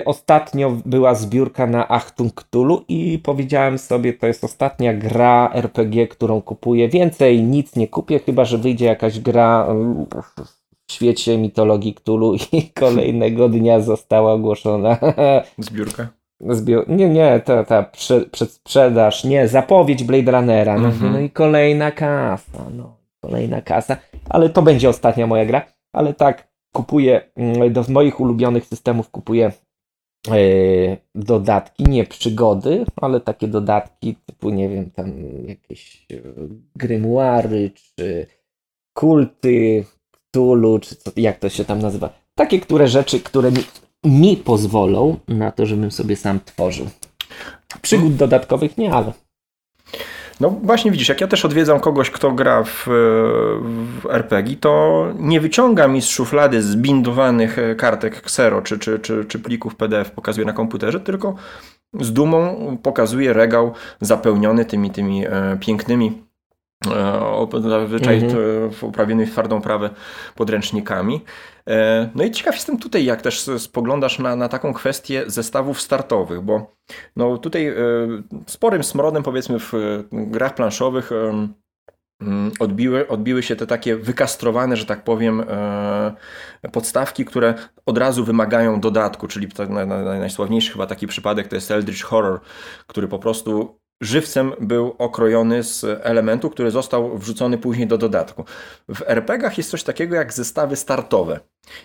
Ostatnio 0.06 0.78
była 0.86 1.16
zbiórka 1.16 1.68
na 1.68 1.88
Achtung 1.88 2.34
Cthulhu 2.34 2.86
i 2.88 3.20
powiedziałem 3.20 3.78
sobie, 3.78 4.14
to 4.14 4.28
jest 4.28 4.44
ostatnia 4.44 4.94
gra 4.94 5.52
RPG, 5.54 6.08
którą 6.08 6.42
kupuję. 6.42 6.90
Więcej 6.90 7.44
nic 7.44 7.76
nie 7.76 7.88
kupię, 7.88 8.20
chyba 8.20 8.46
że 8.46 8.58
wyjdzie 8.58 8.86
jakaś 8.86 9.20
gra 9.20 9.68
y, 9.70 10.32
w 10.88 10.94
świecie 10.94 11.38
mitologii 11.38 11.94
Cthulhu 11.94 12.36
i 12.52 12.70
kolejnego 12.80 13.50
dnia 13.50 13.80
została 13.80 14.34
ogłoszona 14.34 14.98
Zbiórka. 15.58 16.21
Zbiór... 16.50 16.90
Nie, 16.90 17.10
nie, 17.10 17.40
ta, 17.46 17.64
ta 17.64 17.84
prze, 17.84 18.22
przedsprzedaż, 18.22 19.24
nie, 19.24 19.48
zapowiedź 19.48 20.04
Blade 20.04 20.32
Runnera. 20.32 20.78
No, 20.80 20.88
Mhm. 20.88 21.14
no 21.14 21.20
i 21.20 21.30
kolejna 21.30 21.92
kasa, 21.92 22.66
no, 22.78 22.98
kolejna 23.22 23.62
kasa. 23.62 23.98
Ale 24.30 24.50
to 24.50 24.62
będzie 24.62 24.90
ostatnia 24.90 25.28
moja 25.28 25.46
gra. 25.46 25.66
Ale 25.94 26.14
tak, 26.14 26.48
kupuję, 26.76 27.22
mm, 27.36 27.74
do 27.74 27.84
moich 27.90 28.20
ulubionych 28.20 28.66
systemów 28.66 29.10
kupuję 29.10 29.52
e, 30.28 30.32
dodatki, 31.16 31.84
nie 31.84 32.04
przygody, 32.04 32.86
ale 32.96 33.20
takie 33.20 33.48
dodatki 33.48 34.16
typu, 34.26 34.50
nie 34.50 34.70
wiem, 34.70 34.92
tam 34.92 35.12
jakieś 35.48 36.06
e, 36.12 36.16
grymuary, 36.76 37.72
czy 37.76 38.28
kulty 38.98 39.86
Cthulhu, 40.12 40.80
czy 40.80 40.96
co, 40.96 41.12
jak 41.16 41.40
to 41.40 41.50
się 41.50 41.66
tam 41.66 41.80
nazywa. 41.80 42.10
Takie, 42.36 42.60
które 42.60 42.88
rzeczy, 42.88 43.20
które 43.20 43.52
mi, 43.52 43.60
mi 44.04 44.38
pozwolą 44.38 45.18
na 45.28 45.52
to, 45.52 45.66
żebym 45.66 45.92
sobie 45.92 46.16
sam 46.16 46.40
tworzył. 46.46 46.90
Przygód 47.82 48.16
dodatkowych 48.16 48.78
nie, 48.78 48.94
ale 48.94 49.14
No 50.42 50.50
właśnie 50.50 50.92
widzisz, 50.92 51.10
jak 51.10 51.22
ja 51.22 51.28
też 51.28 51.46
odwiedzam 51.46 51.80
kogoś, 51.80 52.10
kto 52.10 52.32
gra 52.32 52.64
w, 52.64 52.84
w 54.02 54.06
RPG, 54.10 54.56
to 54.56 55.08
nie 55.20 55.42
wyciąga 55.42 55.88
mi 55.88 56.02
z 56.02 56.08
szuflady 56.08 56.62
zbindowanych 56.62 57.60
e, 57.60 57.76
kartek 57.76 58.18
Xero 58.18 58.62
czy, 58.62 58.80
czy, 58.80 59.00
czy, 59.00 59.26
czy 59.26 59.40
plików 59.40 59.76
PDF, 59.76 60.12
pokazuje 60.12 60.46
na 60.46 60.54
komputerze, 60.54 61.00
tylko 61.00 61.36
z 62.00 62.14
dumą 62.14 62.78
pokazuje 62.84 63.34
regał 63.34 63.74
zapełniony 64.02 64.66
tymi, 64.66 64.92
tymi 64.92 65.26
e, 65.26 65.58
pięknymi 65.60 66.24
zazwyczaj 67.70 68.24
Mhm. 68.24 68.72
uprawionymi 68.82 69.28
w 69.30 69.32
twardą 69.32 69.62
prawę 69.62 69.90
podręcznikami. 70.36 71.22
E, 71.68 72.10
No 72.16 72.24
i 72.24 72.32
ciekaw 72.32 72.56
jestem 72.56 72.78
tutaj, 72.80 73.06
jak 73.06 73.22
też 73.22 73.50
spoglądasz 73.58 74.20
na, 74.20 74.36
na 74.36 74.50
taką 74.50 74.74
kwestię 74.74 75.24
zestawów 75.28 75.82
startowych, 75.82 76.42
bo 76.42 76.76
no 77.16 77.38
tutaj 77.38 77.68
e, 77.68 77.74
sporym 78.48 78.84
smrodem 78.84 79.24
powiedzmy 79.24 79.60
w 79.60 79.74
e, 79.74 79.78
grach 80.12 80.56
planszowych 80.56 81.12
e, 81.12 81.48
mm, 82.22 82.52
odbiły, 82.60 83.08
odbiły 83.08 83.44
się 83.44 83.56
te 83.56 83.68
takie 83.68 83.96
wykastrowane, 83.96 84.76
że 84.78 84.86
tak 84.86 85.04
powiem, 85.04 85.44
e, 85.50 86.16
podstawki, 86.72 87.26
które 87.26 87.54
od 87.86 87.98
razu 87.98 88.24
wymagają 88.26 88.80
dodatku, 88.80 89.28
czyli 89.28 89.48
najsławniejszy 90.20 90.72
chyba 90.72 90.88
taki 90.88 91.08
przypadek 91.08 91.48
to 91.48 91.56
jest 91.56 91.72
Eldritch 91.72 92.04
Horror, 92.04 92.40
który 92.88 93.08
po 93.08 93.20
prostu 93.20 93.81
żywcem 94.02 94.54
był 94.60 94.96
okrojony 94.98 95.64
z 95.64 95.86
elementu, 96.04 96.50
który 96.50 96.72
został 96.72 97.18
wrzucony 97.18 97.58
później 97.58 97.88
do 97.88 97.98
dodatku. 97.98 98.46
W 98.96 99.02
RPG-ach 99.08 99.58
jest 99.58 99.70
coś 99.70 99.84
takiego 99.84 100.16
jak 100.16 100.34
zestawy 100.34 100.76
startowe. 100.76 101.40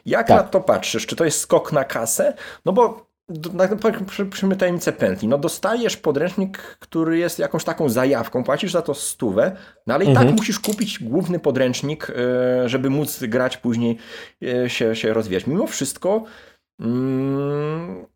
Jak 0.07 0.27
Tak. 0.29 0.37
na 0.37 0.43
to 0.43 0.61
patrzysz? 0.61 1.07
Czy 1.07 1.17
to 1.17 1.25
jest 1.25 1.41
skok 1.41 1.73
na 1.73 1.85
kasę? 1.85 2.35
No 2.65 2.73
bo 2.73 3.07
do- 3.29 3.53
na, 3.53 3.69
przy, 4.07 4.27
przy 4.27 4.57
tajemnicę 4.57 4.93
pętli. 4.93 5.29
No 5.29 5.39
dostajesz 5.39 5.97
podręcznik, 5.97 6.59
który 6.59 7.19
jest 7.19 7.39
jakąś 7.39 7.65
taką 7.65 7.89
zajawką, 7.89 8.45
płacisz 8.45 8.73
za 8.73 8.83
to 8.83 8.95
stówę, 8.95 9.57
no 9.87 9.95
ale 9.95 10.05
i 10.05 10.09
Mhm. 10.09 10.27
tak 10.29 10.37
musisz 10.37 10.61
kupić 10.61 10.99
główny 11.03 11.39
podręcznik, 11.39 12.11
e, 12.65 12.69
żeby 12.69 12.91
móc 12.91 13.21
grać 13.25 13.57
później, 13.57 13.99
e, 14.43 14.71
się, 14.71 14.97
się 14.97 15.13
rozwijać. 15.13 15.47
Mimo 15.47 15.67
wszystko 15.67 16.25
mm, 16.81 18.07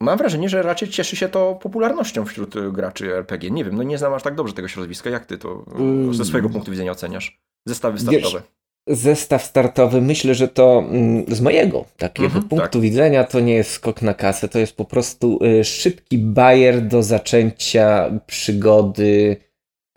mam 0.00 0.18
wrażenie, 0.18 0.48
że 0.48 0.62
raczej 0.62 0.88
cieszy 0.88 1.16
się 1.16 1.28
to 1.28 1.54
popularnością 1.62 2.24
wśród 2.24 2.54
graczy 2.72 3.14
RPG. 3.16 3.50
Nie 3.50 3.64
wiem, 3.64 3.76
no 3.76 3.82
nie 3.82 3.98
znam 3.98 4.14
aż 4.14 4.22
tak 4.22 4.34
dobrze 4.34 4.54
tego 4.54 4.68
środowiska. 4.68 5.10
Jak 5.10 5.26
ty 5.26 5.38
to 5.38 5.64
Mm. 5.78 6.14
ze 6.14 6.24
swojego 6.24 6.48
punktu 6.50 6.70
widzenia 6.70 6.92
oceniasz? 6.92 7.40
Zestawy 7.66 7.98
Wiesz, 7.98 8.20
startowe. 8.20 8.42
zestaw 8.88 9.42
startowy, 9.44 10.00
myślę, 10.00 10.34
że 10.34 10.48
to 10.48 10.84
mm, 10.90 11.24
z 11.28 11.40
mojego 11.40 11.84
takiego 11.96 12.26
Mhm, 12.26 12.48
punktu 12.48 12.68
tak. 12.78 12.82
widzenia 12.82 13.24
to 13.24 13.40
nie 13.40 13.54
jest 13.54 13.70
skok 13.70 14.02
na 14.02 14.14
kasę, 14.14 14.48
to 14.48 14.58
jest 14.58 14.76
po 14.76 14.84
prostu 14.84 15.38
y, 15.60 15.64
szybki 15.64 16.18
bajer 16.18 16.82
do 16.82 17.02
zaczęcia 17.02 18.10
przygody 18.26 19.36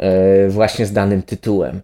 y, 0.02 0.50
właśnie 0.50 0.86
z 0.86 0.94
danym 0.94 1.22
tytułem. 1.22 1.82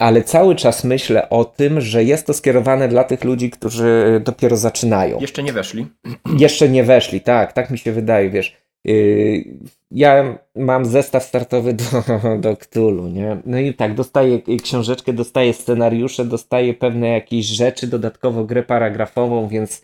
Ale 0.00 0.22
cały 0.22 0.56
czas 0.56 0.84
myślę 0.84 1.28
o 1.28 1.44
tym, 1.44 1.80
że 1.80 2.04
jest 2.04 2.26
to 2.26 2.34
skierowane 2.34 2.88
dla 2.88 3.04
tych 3.04 3.24
ludzi, 3.24 3.50
którzy 3.50 4.20
dopiero 4.24 4.56
zaczynają. 4.56 5.20
Jeszcze 5.20 5.42
nie 5.42 5.52
weszli. 5.52 5.86
Jeszcze 6.38 6.68
nie 6.68 6.84
weszli, 6.84 7.20
tak, 7.20 7.52
tak 7.52 7.70
mi 7.70 7.78
się 7.78 7.92
wydaje, 7.92 8.30
wiesz. 8.30 8.56
Yy, 8.84 9.44
ja 9.90 10.38
mam 10.56 10.84
zestaw 10.84 11.24
startowy 11.24 11.74
do, 11.74 11.84
do 12.44 12.56
Cthulhu, 12.56 13.08
nie? 13.08 13.36
No 13.46 13.58
i 13.58 13.74
tak, 13.74 13.94
dostaję 13.94 14.38
książeczkę, 14.62 15.12
dostaję 15.12 15.54
scenariusze, 15.54 16.24
dostaję 16.24 16.74
pewne 16.74 17.08
jakieś 17.08 17.46
rzeczy, 17.46 17.86
dodatkowo 17.86 18.44
grę 18.44 18.62
paragrafową, 18.62 19.48
więc 19.48 19.82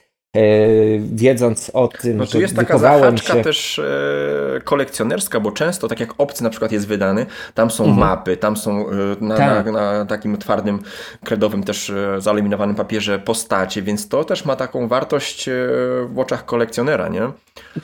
wiedząc 1.01 1.70
o 1.74 1.89
tym, 1.89 2.16
No 2.16 2.24
tu 2.27 2.33
że 2.33 2.39
jest 2.41 2.57
taka 2.57 2.79
zahaczka 2.79 3.35
się... 3.35 3.43
też 3.43 3.79
e, 3.79 4.61
kolekcjonerska, 4.64 5.41
bo 5.41 5.53
często, 5.53 5.89
tak 5.89 6.01
jak 6.01 6.14
obcy 6.18 6.43
na 6.45 6.51
przykład 6.51 6.72
jest 6.72 6.87
wydany, 6.89 7.27
tam 7.55 7.70
są 7.70 7.85
Mhm. 7.85 8.01
mapy, 8.09 8.37
tam 8.37 8.57
są 8.57 8.87
e, 8.89 8.93
na, 9.20 9.37
Tak. 9.37 9.66
na, 9.66 9.72
na 9.72 10.07
takim 10.07 10.37
twardym, 10.39 10.79
kredowym 11.24 11.62
też 11.62 11.91
e, 11.91 12.74
papierze 12.77 13.18
postacie, 13.18 13.83
więc 13.83 14.09
to 14.09 14.24
też 14.24 14.45
ma 14.45 14.57
taką 14.57 14.89
wartość 14.89 15.49
e, 15.49 15.53
w 16.09 16.18
oczach 16.18 16.45
kolekcjonera, 16.45 17.09
nie? 17.09 17.22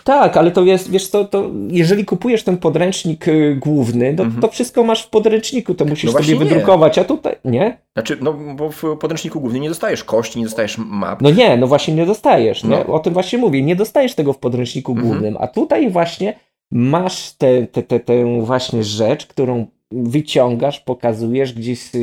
Tak, 0.05 0.37
ale 0.37 0.51
to 0.51 0.63
jest, 0.65 0.91
wiesz 0.91 1.09
co, 1.09 1.25
to 1.25 1.51
jeżeli 1.69 2.05
kupujesz 2.05 2.45
ten 2.45 2.57
podręcznik 2.57 3.29
y, 3.29 3.57
główny, 3.61 4.15
to, 4.17 4.23
Mhm. 4.23 4.43
to 4.43 4.49
wszystko 4.49 4.85
masz 4.85 5.07
w 5.07 5.11
podręczniku, 5.11 5.75
to 5.75 5.85
musisz 5.85 6.13
No 6.13 6.19
sobie 6.19 6.33
nie. 6.33 6.39
wydrukować, 6.39 6.99
a 6.99 7.05
tutaj, 7.05 7.37
nie? 7.45 7.79
Znaczy, 7.93 8.17
no 8.21 8.33
bo 8.33 8.71
w 8.71 8.83
podręczniku 9.01 9.41
głównym 9.41 9.63
nie 9.63 9.69
dostajesz 9.69 10.05
kości, 10.05 10.39
nie 10.39 10.45
dostajesz 10.45 10.79
map. 10.79 11.23
No 11.23 11.31
nie, 11.31 11.57
no 11.57 11.67
właśnie 11.67 11.95
nie 11.95 12.07
dostajesz, 12.07 12.42
nie? 12.65 12.71
No. 12.71 12.87
O 12.87 12.99
tym 12.99 13.13
właśnie 13.13 13.39
mówię, 13.39 13.63
nie 13.63 13.77
dostajesz 13.77 14.15
tego 14.15 14.33
w 14.33 14.39
podręczniku 14.39 14.93
Mhm. 14.93 15.09
głównym, 15.09 15.37
a 15.41 15.47
tutaj 15.47 15.91
właśnie 15.91 16.35
masz 16.73 17.33
tę 17.33 17.67
te, 17.67 17.83
te, 17.83 18.01
tę 18.01 18.43
właśnie 18.43 18.85
rzecz, 18.85 19.27
którą 19.27 19.67
wyciągasz, 19.93 20.81
pokazujesz, 20.81 21.53
gdzieś 21.53 21.95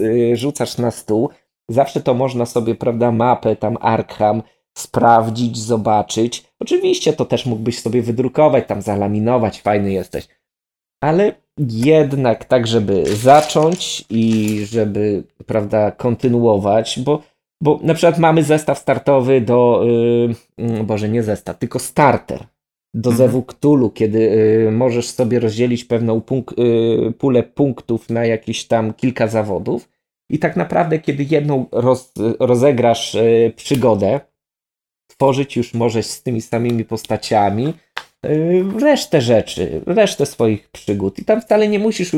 y, 0.00 0.36
rzucasz 0.36 0.78
na 0.78 0.90
stół. 0.90 1.28
Zawsze 1.70 2.00
to 2.00 2.14
można 2.14 2.46
sobie, 2.46 2.74
prawda, 2.74 3.12
mapę 3.12 3.56
tam 3.56 3.76
Arkham 3.80 4.42
sprawdzić, 4.78 5.58
zobaczyć. 5.58 6.44
Oczywiście 6.60 7.12
to 7.12 7.24
też 7.24 7.46
mógłbyś 7.46 7.78
sobie 7.78 8.02
wydrukować, 8.02 8.64
tam 8.66 8.82
zalaminować, 8.82 9.60
fajny 9.60 9.92
jesteś. 9.92 10.28
Ale 11.00 11.34
jednak 11.58 12.44
tak, 12.44 12.66
żeby 12.66 13.16
zacząć 13.16 14.04
i 14.10 14.60
żeby, 14.66 15.22
prawda, 15.46 15.90
kontynuować, 15.90 17.00
bo 17.00 17.22
bo 17.60 17.80
na 17.82 17.94
przykład 17.94 18.18
mamy 18.18 18.42
zestaw 18.42 18.78
startowy 18.78 19.40
do, 19.40 19.86
yy, 20.58 20.84
Boże, 20.84 21.08
nie 21.08 21.22
zestaw, 21.22 21.58
tylko 21.58 21.78
starter 21.78 22.46
do 22.94 23.10
Mhm. 23.10 23.16
Zewu 23.16 23.42
Cthulhu, 23.42 23.90
kiedy 23.90 24.18
yy, 24.18 24.70
możesz 24.72 25.08
sobie 25.10 25.40
rozdzielić 25.40 25.84
pewną 25.84 26.20
punk- 26.20 26.58
yy, 26.58 27.12
pulę 27.12 27.42
punktów 27.42 28.10
na 28.10 28.24
jakieś 28.24 28.64
tam 28.64 28.94
kilka 28.94 29.28
zawodów 29.28 29.88
i 30.30 30.38
tak 30.38 30.56
naprawdę, 30.56 30.98
kiedy 30.98 31.26
jedną 31.30 31.66
roz, 31.72 32.12
rozegrasz 32.40 33.14
yy, 33.14 33.52
przygodę, 33.56 34.20
tworzyć 35.06 35.56
już 35.56 35.74
możesz 35.74 36.06
z 36.06 36.22
tymi 36.22 36.42
samymi 36.42 36.84
postaciami, 36.84 37.74
y, 38.26 38.64
resztę 38.80 39.20
rzeczy, 39.20 39.80
resztę 39.86 40.26
swoich 40.26 40.68
przygód. 40.68 41.18
I 41.18 41.24
tam 41.24 41.40
wcale 41.40 41.68
nie 41.68 41.78
musisz 41.78 42.10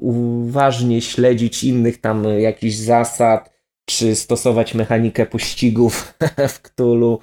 uważnie 0.00 1.00
śledzić 1.00 1.64
innych 1.64 2.00
tam 2.00 2.24
jakichś 2.38 2.76
zasad, 2.76 3.50
czy 3.98 4.14
stosować 4.14 4.74
mechanikę 4.74 5.26
pościgów 5.26 6.14
w 6.54 6.60
Cthulhu 6.62 7.18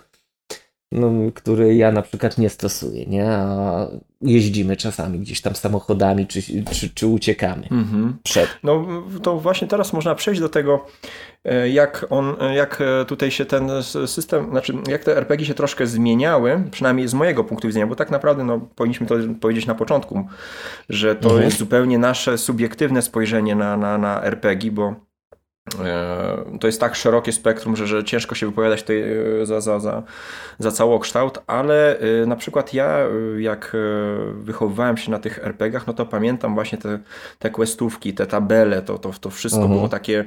no, 0.92 1.12
który 1.34 1.76
ja 1.76 1.92
na 1.92 2.02
przykład 2.02 2.38
nie 2.38 2.50
stosuję, 2.50 3.06
nie? 3.06 3.30
A 3.30 3.88
jeździmy 4.22 4.76
czasami 4.76 5.20
gdzieś 5.20 5.42
tam 5.42 5.56
samochodami, 5.56 6.28
czy, 6.28 6.42
czy, 6.72 6.90
czy 6.90 7.08
uciekamy 7.08 7.68
mhm. 7.72 8.18
przed. 8.24 8.50
No 8.64 8.88
to 9.24 9.40
właśnie 9.40 9.68
teraz 9.68 9.94
można 9.94 10.16
przejść 10.16 10.42
do 10.42 10.50
tego, 10.50 10.86
e, 11.46 11.70
jak 11.70 12.06
on, 12.10 12.36
jak 12.56 12.84
tutaj 13.08 13.32
się 13.32 13.46
ten 13.46 13.70
system, 14.06 14.50
znaczy 14.50 14.74
jak 14.88 15.04
te 15.04 15.18
RPG 15.18 15.46
się 15.46 15.54
troszkę 15.54 15.88
zmieniały, 15.88 16.64
przynajmniej 16.72 17.08
z 17.08 17.14
mojego 17.14 17.44
punktu 17.44 17.68
widzenia, 17.68 17.88
bo 17.88 17.96
tak 17.96 18.12
naprawdę 18.12 18.44
no, 18.44 18.60
powinniśmy 18.76 19.08
to 19.08 19.16
powiedzieć 19.42 19.66
na 19.66 19.76
początku, 19.76 20.28
że 20.90 21.16
to 21.16 21.30
mhm. 21.30 21.46
jest 21.46 21.58
zupełnie 21.58 21.98
nasze 21.98 22.38
subiektywne 22.38 23.02
spojrzenie 23.02 23.56
na, 23.56 23.78
na, 23.78 23.98
na 23.98 24.24
RPG, 24.24 24.72
bo 24.72 24.88
E, 24.90 25.07
to 26.60 26.68
jest 26.68 26.80
tak 26.80 26.96
szerokie 26.96 27.32
spektrum, 27.32 27.76
że, 27.76 27.88
że 27.88 28.04
ciężko 28.04 28.36
się 28.36 28.46
wypowiadać 28.46 28.82
tutaj 28.82 29.02
e, 29.42 29.46
za, 29.46 29.62
za, 29.62 29.80
za, 29.80 30.04
za 30.60 30.72
całokształt, 30.72 31.40
ale 31.48 32.00
e, 32.00 32.26
na 32.26 32.36
przykład 32.36 32.74
ja, 32.74 32.98
jak 33.38 33.78
wychowywałem 34.34 34.98
się 34.98 35.12
na 35.12 35.20
tych 35.20 35.40
RPGach, 35.44 35.88
no 35.88 35.94
to 35.94 36.06
pamiętam 36.06 36.54
właśnie 36.54 36.78
te, 36.78 37.00
te 37.40 37.50
questówki, 37.50 38.14
te 38.14 38.26
tabele, 38.26 38.82
to, 38.82 38.98
to, 38.98 39.12
to 39.22 39.30
wszystko 39.30 39.62
mhm. 39.62 39.78
było 39.78 39.90
takie 39.90 40.26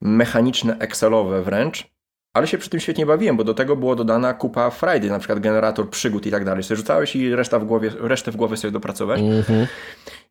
mechaniczne, 0.00 0.76
excelowe 0.78 1.42
wręcz. 1.42 1.92
Ale 2.34 2.46
się 2.46 2.58
przy 2.58 2.70
tym 2.70 2.80
świetnie 2.80 3.06
bawiłem, 3.06 3.36
bo 3.36 3.44
do 3.44 3.54
tego 3.54 3.76
było 3.76 3.96
dodana 3.96 4.34
kupa 4.34 4.70
Friday, 4.70 5.10
na 5.10 5.18
przykład 5.18 5.40
generator 5.40 5.90
przygód 5.90 6.26
i 6.26 6.30
tak 6.30 6.44
dalej. 6.44 6.62
Sobie 6.62 6.76
rzucałeś 6.76 7.16
i 7.16 7.34
reszta 7.34 7.58
w 7.58 7.64
głowie, 7.64 7.90
resztę 8.00 8.30
w 8.30 8.36
głowie 8.36 8.56
sobie 8.56 8.72
dopracować. 8.72 9.20
Mhm. 9.20 9.66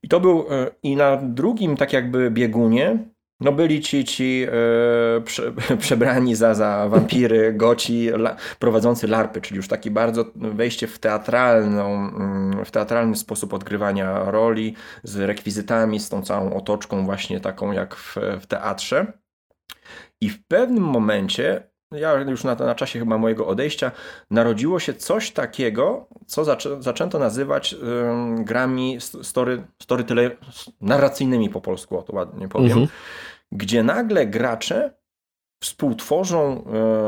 I 0.04 0.08
to 0.08 0.20
był, 0.20 0.46
i 0.84 0.96
na 0.96 1.18
drugim 1.18 1.78
tak 1.78 1.94
jakby 1.94 2.32
biegunie 2.32 2.98
no 3.42 3.52
byli 3.52 3.82
ci, 3.82 4.04
ci 4.04 4.46
e, 4.48 5.22
prze, 5.22 5.52
przebrani 5.80 6.36
za, 6.36 6.54
za 6.54 6.90
wampiry, 6.90 7.54
goci, 7.54 8.10
la, 8.10 8.36
prowadzący 8.60 9.08
larpy, 9.08 9.42
czyli 9.42 9.58
już 9.58 9.68
taki 9.68 9.92
bardzo 9.92 10.26
wejście 10.36 10.88
w 10.88 11.00
teatralną, 11.00 11.94
mm, 11.94 12.66
w 12.66 12.72
teatralny 12.72 13.16
sposób 13.16 13.54
odgrywania 13.54 14.32
roli, 14.32 14.76
z 15.04 15.18
rekwizytami, 15.18 16.00
z 16.00 16.10
tą 16.10 16.22
całą 16.22 16.54
otoczką 16.54 17.06
właśnie 17.06 17.40
taką 17.40 17.72
jak 17.72 17.96
w, 17.96 18.16
w 18.42 18.46
teatrze. 18.46 19.14
I 20.22 20.30
w 20.30 20.48
pewnym 20.48 20.84
momencie 20.84 21.72
ja 21.92 22.14
już 22.14 22.44
na, 22.44 22.56
na 22.56 22.76
czasie 22.76 23.00
chyba 23.00 23.18
mojego 23.18 23.48
odejścia, 23.48 23.92
narodziło 24.30 24.80
się 24.80 24.94
coś 24.94 25.32
takiego, 25.32 26.08
co 26.28 26.46
zaczę, 26.46 26.82
zaczęto 26.82 27.20
nazywać 27.20 27.76
grami 28.38 28.98
story, 29.22 29.64
story 29.82 30.04
tyle 30.04 30.32
narracyjnymi 30.82 31.50
po 31.50 31.62
polsku, 31.62 32.00
o 32.00 32.04
to 32.04 32.16
ładnie 32.16 32.48
powiem. 32.48 32.72
Mhm 32.72 32.88
gdzie 33.52 33.84
nagle 33.84 34.28
gracze 34.28 35.02
współtworzą 35.64 36.64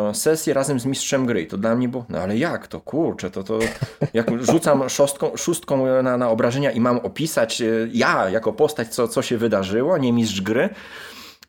e, 0.09 0.13
sesję 0.13 0.53
razem 0.53 0.79
z 0.79 0.85
mistrzem 0.85 1.25
gry. 1.25 1.41
I 1.41 1.47
to 1.47 1.57
dla 1.57 1.75
mnie 1.75 1.89
było, 1.89 2.05
no 2.09 2.19
ale 2.19 2.37
jak 2.37 2.67
to, 2.67 2.81
kurczę, 2.81 3.31
to, 3.31 3.43
to 3.43 3.59
jak 4.13 4.43
rzucam 4.43 4.89
szóstką, 4.89 5.37
szóstką 5.37 6.03
na, 6.03 6.17
na 6.17 6.29
obrażenia 6.29 6.71
i 6.71 6.79
mam 6.79 6.97
opisać 6.99 7.61
e, 7.61 7.65
ja 7.93 8.29
jako 8.29 8.53
postać, 8.53 8.87
co, 8.87 9.07
co 9.07 9.21
się 9.21 9.37
wydarzyło, 9.37 9.97
nie 9.97 10.13
mistrz 10.13 10.41
gry. 10.41 10.69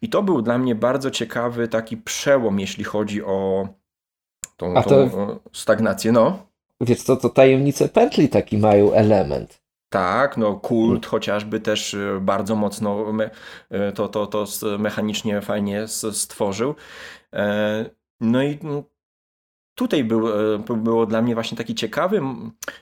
I 0.03 0.09
to 0.09 0.23
był 0.23 0.43
dla 0.43 0.59
mnie 0.59 0.75
bardzo 0.75 1.11
ciekawy 1.11 1.69
taki 1.69 1.97
przełom, 1.97 2.61
jeśli 2.61 2.85
chodzi 2.85 3.23
o 3.23 3.69
tą, 4.57 4.75
tą 4.75 4.83
to... 4.83 5.41
stagnację. 5.53 6.13
No. 6.13 6.47
Wiesz 6.81 7.03
co, 7.03 7.17
to 7.17 7.29
tajemnice 7.29 7.89
pętli 7.89 8.29
taki 8.29 8.59
mają 8.59 8.93
element. 8.93 9.64
Tak, 9.95 10.37
no 10.37 10.55
kult 10.57 11.07
chociażby 11.07 11.61
też 11.61 11.95
y, 11.95 12.19
bardzo 12.21 12.57
mocno 12.57 13.13
y, 13.71 13.93
to, 13.93 14.09
to, 14.09 14.27
to 14.27 14.47
mechanicznie 14.79 15.41
fajnie 15.41 15.89
stworzył. 15.89 16.75
E, 17.33 17.91
no 18.21 18.43
i 18.43 18.59
no, 18.63 18.83
tutaj 19.75 20.05
był, 20.05 20.29
e, 20.55 20.59
było 20.77 21.07
dla 21.07 21.23
mnie 21.23 21.35
właśnie 21.35 21.59
taki 21.59 21.75
ciekawy, 21.75 22.21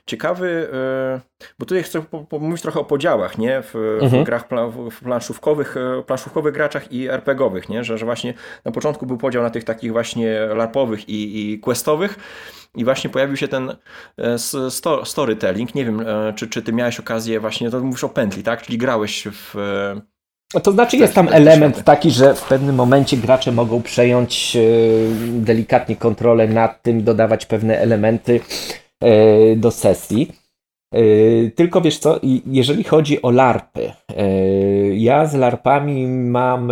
ciekawy, 0.07 0.68
e, 0.72 1.20
bo 1.59 1.66
tutaj 1.66 1.82
chcę 1.82 2.03
pomówić 2.28 2.62
trochę 2.62 2.80
o 2.80 2.84
podziałach, 2.84 3.38
nie? 3.38 3.62
W, 3.62 3.76
mhm. 4.03 4.22
w 4.22 4.26
grach 4.26 4.49
w 4.90 5.01
planszówkowych, 5.01 5.76
planszówkowych 6.07 6.55
graczach 6.55 6.93
i 6.93 7.09
RPGowych, 7.09 7.68
nie? 7.68 7.84
Że, 7.84 7.99
że 7.99 8.05
właśnie 8.05 8.34
na 8.64 8.72
początku 8.72 9.07
był 9.07 9.16
podział 9.16 9.43
na 9.43 9.51
tych 9.51 9.64
takich 9.64 9.93
właśnie 9.93 10.40
larpowych 10.55 11.09
i, 11.09 11.53
i 11.53 11.61
questowych, 11.61 12.18
i 12.74 12.84
właśnie 12.84 13.11
pojawił 13.11 13.36
się 13.36 13.49
ten 13.49 13.76
e, 14.18 14.38
storytelling. 15.05 15.74
Nie 15.74 15.84
wiem, 15.84 16.01
e, 16.01 16.32
czy, 16.36 16.49
czy 16.49 16.62
ty 16.62 16.72
miałeś 16.72 17.01
okazję 17.01 17.40
właśnie, 17.40 17.70
to 17.70 17.80
mówisz 17.80 18.05
o 18.05 18.09
pętli, 18.09 18.43
tak? 18.43 18.62
Czyli 18.62 18.78
grałeś 18.78 19.28
w... 19.30 19.55
To 20.62 20.72
znaczy 20.72 20.96
jest 20.96 21.14
tam 21.14 21.28
element 21.28 21.84
taki, 21.84 22.11
że 22.11 22.34
w 22.34 22.48
pewnym 22.48 22.74
momencie 22.74 23.16
gracze 23.16 23.53
mogą 23.53 23.82
przejąć 23.82 24.57
e, 24.57 24.61
delikatnie 25.40 25.96
kontrolę 25.96 26.48
nad 26.48 26.82
tym, 26.82 27.05
dodawać 27.05 27.46
pewne 27.46 27.78
elementy 27.78 28.40
do 29.57 29.70
sesji. 29.70 30.32
Tylko 31.55 31.80
wiesz 31.80 31.98
co, 31.98 32.20
jeżeli 32.46 32.84
chodzi 32.84 33.22
o 33.22 33.30
larpy, 33.30 33.92
ja 34.94 35.26
z 35.26 35.34
larpami 35.34 36.07
mam 36.07 36.68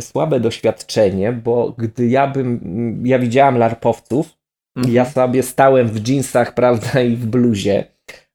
słabe 0.00 0.40
doświadczenie, 0.40 1.32
bo 1.32 1.74
gdy 1.78 2.06
ja 2.06 2.26
bym, 2.26 3.02
ja 3.06 3.18
widziałam 3.18 3.58
larpowców, 3.58 4.36
Mhm. 4.76 4.94
Ja 4.94 5.04
sobie 5.04 5.42
stałem 5.42 5.88
w 5.88 6.08
jeansach, 6.08 6.54
prawda, 6.60 7.00
i 7.00 7.16
w 7.16 7.26
bluzie, 7.26 7.84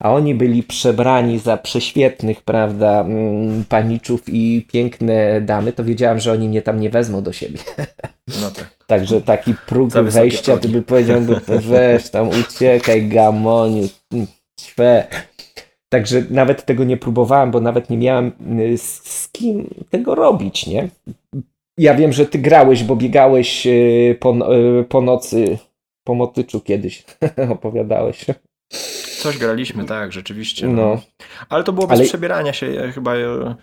a 0.01 0.13
oni 0.13 0.35
byli 0.35 0.63
przebrani 0.63 1.39
za 1.39 1.57
prześwietnych, 1.57 2.41
prawda, 2.41 3.01
mm, 3.01 3.63
paniczów 3.69 4.23
i 4.27 4.65
piękne 4.71 5.41
damy, 5.41 5.73
to 5.73 5.83
wiedziałem, 5.83 6.19
że 6.19 6.31
oni 6.31 6.49
mnie 6.49 6.61
tam 6.61 6.79
nie 6.79 6.89
wezmą 6.89 7.23
do 7.23 7.33
siebie. 7.33 7.59
No 8.41 8.51
tak. 8.51 8.75
Także 8.87 9.21
taki 9.21 9.53
próg 9.67 9.91
wejścia, 9.91 10.57
to 10.57 10.67
by 10.67 10.81
powiedział, 10.81 11.21
weź 11.47 12.09
tam 12.09 12.29
uciekaj, 12.29 13.07
gamoniu, 13.07 13.89
ćwe. 14.61 15.07
Także 15.89 16.23
nawet 16.29 16.65
tego 16.65 16.83
nie 16.83 16.97
próbowałem, 16.97 17.51
bo 17.51 17.61
nawet 17.61 17.89
nie 17.89 17.97
miałem 17.97 18.31
y, 18.59 18.77
z, 18.77 19.03
z 19.03 19.29
kim 19.29 19.69
tego 19.89 20.15
robić, 20.15 20.67
nie? 20.67 20.89
Ja 21.77 21.95
wiem, 21.95 22.13
że 22.13 22.25
ty 22.25 22.39
grałeś, 22.39 22.83
bo 22.83 22.95
biegałeś 22.95 23.67
y, 23.67 24.17
po, 24.19 24.55
y, 24.55 24.83
po 24.83 25.01
nocy 25.01 25.57
po 26.03 26.15
motyczu 26.15 26.61
kiedyś 26.61 27.03
opowiadałeś. 27.55 28.25
Coś 29.21 29.37
graliśmy, 29.37 29.85
tak, 29.85 30.11
rzeczywiście. 30.11 30.67
No. 30.67 30.81
no. 30.81 31.01
Ale 31.49 31.63
to 31.63 31.73
było 31.73 31.87
bez 31.87 31.99
ale... 31.99 32.07
przebierania 32.07 32.53
się 32.53 32.67
e, 32.67 32.91
chyba. 32.91 33.15
E, 33.15 33.55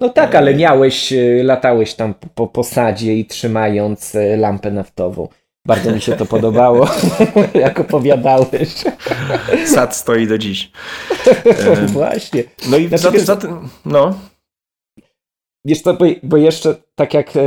no 0.00 0.08
tak, 0.08 0.34
ale 0.34 0.54
miałeś, 0.54 1.12
e, 1.12 1.42
latałeś 1.42 1.94
tam 1.94 2.14
po 2.34 2.46
posadzie 2.46 3.14
i 3.14 3.26
trzymając 3.26 4.16
lampę 4.36 4.70
naftową. 4.70 5.28
Bardzo 5.66 5.92
mi 5.92 6.00
się 6.00 6.12
to 6.12 6.26
podobało, 6.26 6.88
jak 7.54 7.80
opowiadałeś. 7.80 8.84
Sad 9.66 9.96
stoi 9.96 10.26
do 10.26 10.38
dziś. 10.38 10.70
Właśnie. 11.86 12.44
No 12.70 12.76
i 12.76 12.88
znaczy, 12.88 13.20
za, 13.20 13.34
za, 13.34 13.60
no. 13.84 14.14
Wiesz 15.68 15.82
co, 15.82 15.94
bo, 15.94 16.04
bo 16.22 16.36
jeszcze 16.36 16.74
tak 16.94 17.14
jak 17.14 17.36
e, 17.36 17.40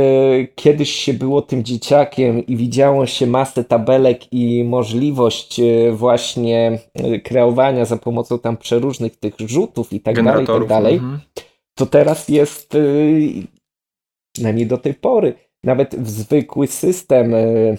kiedyś 0.54 0.90
się 0.90 1.14
było 1.14 1.42
tym 1.42 1.64
dzieciakiem 1.64 2.46
i 2.46 2.56
widziało 2.56 3.06
się 3.06 3.26
masę 3.26 3.64
tabelek 3.64 4.32
i 4.32 4.64
możliwość 4.64 5.60
e, 5.60 5.92
właśnie 5.92 6.78
e, 6.94 7.20
kreowania 7.20 7.84
za 7.84 7.96
pomocą 7.96 8.38
tam 8.38 8.56
przeróżnych 8.56 9.16
tych 9.16 9.34
rzutów 9.38 9.92
i 9.92 10.00
tak 10.00 10.22
dalej, 10.22 10.44
i 10.44 10.46
tak 10.46 10.66
dalej, 10.66 10.94
mhm. 10.94 11.20
to 11.74 11.86
teraz 11.86 12.28
jest, 12.28 12.74
e, 12.74 12.78
przynajmniej 14.34 14.66
do 14.66 14.78
tej 14.78 14.94
pory, 14.94 15.34
nawet 15.64 15.96
w 15.96 16.10
zwykły 16.10 16.66
system 16.66 17.34
e, 17.34 17.76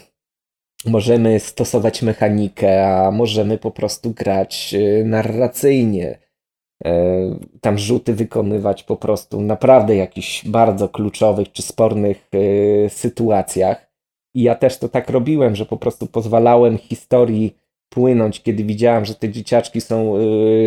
możemy 0.85 1.39
stosować 1.39 2.01
mechanikę, 2.01 2.87
a 2.87 3.11
możemy 3.11 3.57
po 3.57 3.71
prostu 3.71 4.11
grać 4.11 4.75
e, 4.75 5.03
narracyjnie 5.03 6.22
tam 7.61 7.77
rzuty 7.77 8.13
wykonywać 8.13 8.83
po 8.83 8.95
prostu 8.95 9.41
naprawdę 9.41 9.95
jakichś 9.95 10.45
bardzo 10.47 10.89
kluczowych 10.89 11.51
czy 11.51 11.61
spornych 11.61 12.29
e, 12.33 12.89
sytuacjach. 12.89 13.91
I 14.35 14.43
ja 14.43 14.55
też 14.55 14.77
to 14.77 14.89
tak 14.89 15.09
robiłem, 15.09 15.55
że 15.55 15.65
po 15.65 15.77
prostu 15.77 16.07
pozwalałem 16.07 16.77
historii 16.77 17.55
płynąć, 17.89 18.43
kiedy 18.43 18.63
widziałem, 18.63 19.05
że 19.05 19.15
te 19.15 19.29
dzieciaczki 19.29 19.81
są, 19.81 20.15
e, 20.17 20.21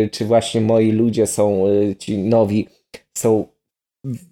czy 0.09 0.25
właśnie 0.25 0.61
moi 0.61 0.91
ludzie 0.91 1.27
są, 1.27 1.63
ci 1.99 2.17
nowi, 2.17 2.67
są, 3.17 3.45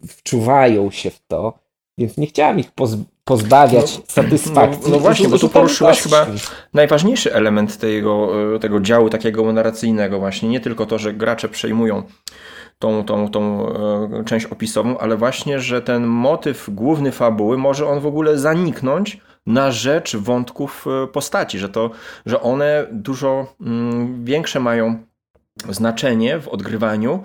wczuwają 0.07 0.91
się 0.91 1.09
w 1.09 1.27
to, 1.27 1.59
więc 1.97 2.17
nie 2.17 2.27
chciałem 2.27 2.59
ich 2.59 2.71
pozbawiać 3.25 3.97
no, 3.97 4.03
satysfakcji. 4.07 4.83
No, 4.83 4.89
no 4.89 4.99
właśnie, 4.99 5.29
bo 5.29 5.39
tu 5.39 5.49
poruszyłeś 5.49 6.01
chyba 6.01 6.27
najważniejszy 6.73 7.33
element 7.33 7.77
tego, 7.77 8.31
e, 8.55 8.59
tego 8.59 8.79
działu 8.79 9.09
takiego 9.09 9.53
narracyjnego 9.53 10.19
właśnie. 10.19 10.49
Nie 10.49 10.59
tylko 10.59 10.85
to, 10.85 10.97
że 10.97 11.13
gracze 11.13 11.49
przejmują 11.49 12.03
tą, 12.79 13.05
tą, 13.05 13.29
tą 13.29 13.69
e, 13.69 14.23
część 14.25 14.45
opisową, 14.45 14.97
ale 14.97 15.17
właśnie, 15.17 15.59
że 15.59 15.81
ten 15.81 16.05
motyw 16.05 16.69
główny 16.69 17.11
fabuły 17.11 17.57
może 17.57 17.87
on 17.87 17.99
w 17.99 18.05
ogóle 18.05 18.37
zaniknąć 18.37 19.21
na 19.45 19.71
rzecz 19.71 20.15
wątków 20.15 20.85
e, 21.03 21.07
postaci, 21.07 21.59
że 21.59 21.69
to, 21.69 21.89
że 22.25 22.41
one 22.41 22.87
dużo 22.91 23.55
mm, 23.61 24.25
większe 24.25 24.59
mają 24.59 24.97
znaczenie 25.69 26.39
w 26.39 26.47
odgrywaniu 26.47 27.23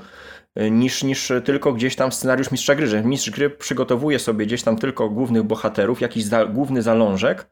niż, 0.70 1.02
niż 1.02 1.32
tylko 1.44 1.72
gdzieś 1.72 1.96
tam 1.96 2.12
scenariusz 2.12 2.50
mistrza 2.50 2.74
gry, 2.74 2.86
że 2.86 3.02
mistrz 3.02 3.30
gry 3.30 3.50
przygotowuje 3.50 4.18
sobie 4.18 4.46
gdzieś 4.46 4.62
tam 4.62 4.76
tylko 4.76 5.10
głównych 5.10 5.42
bohaterów, 5.42 6.00
jakiś 6.00 6.24
za, 6.24 6.46
główny 6.46 6.82
zalążek, 6.82 7.50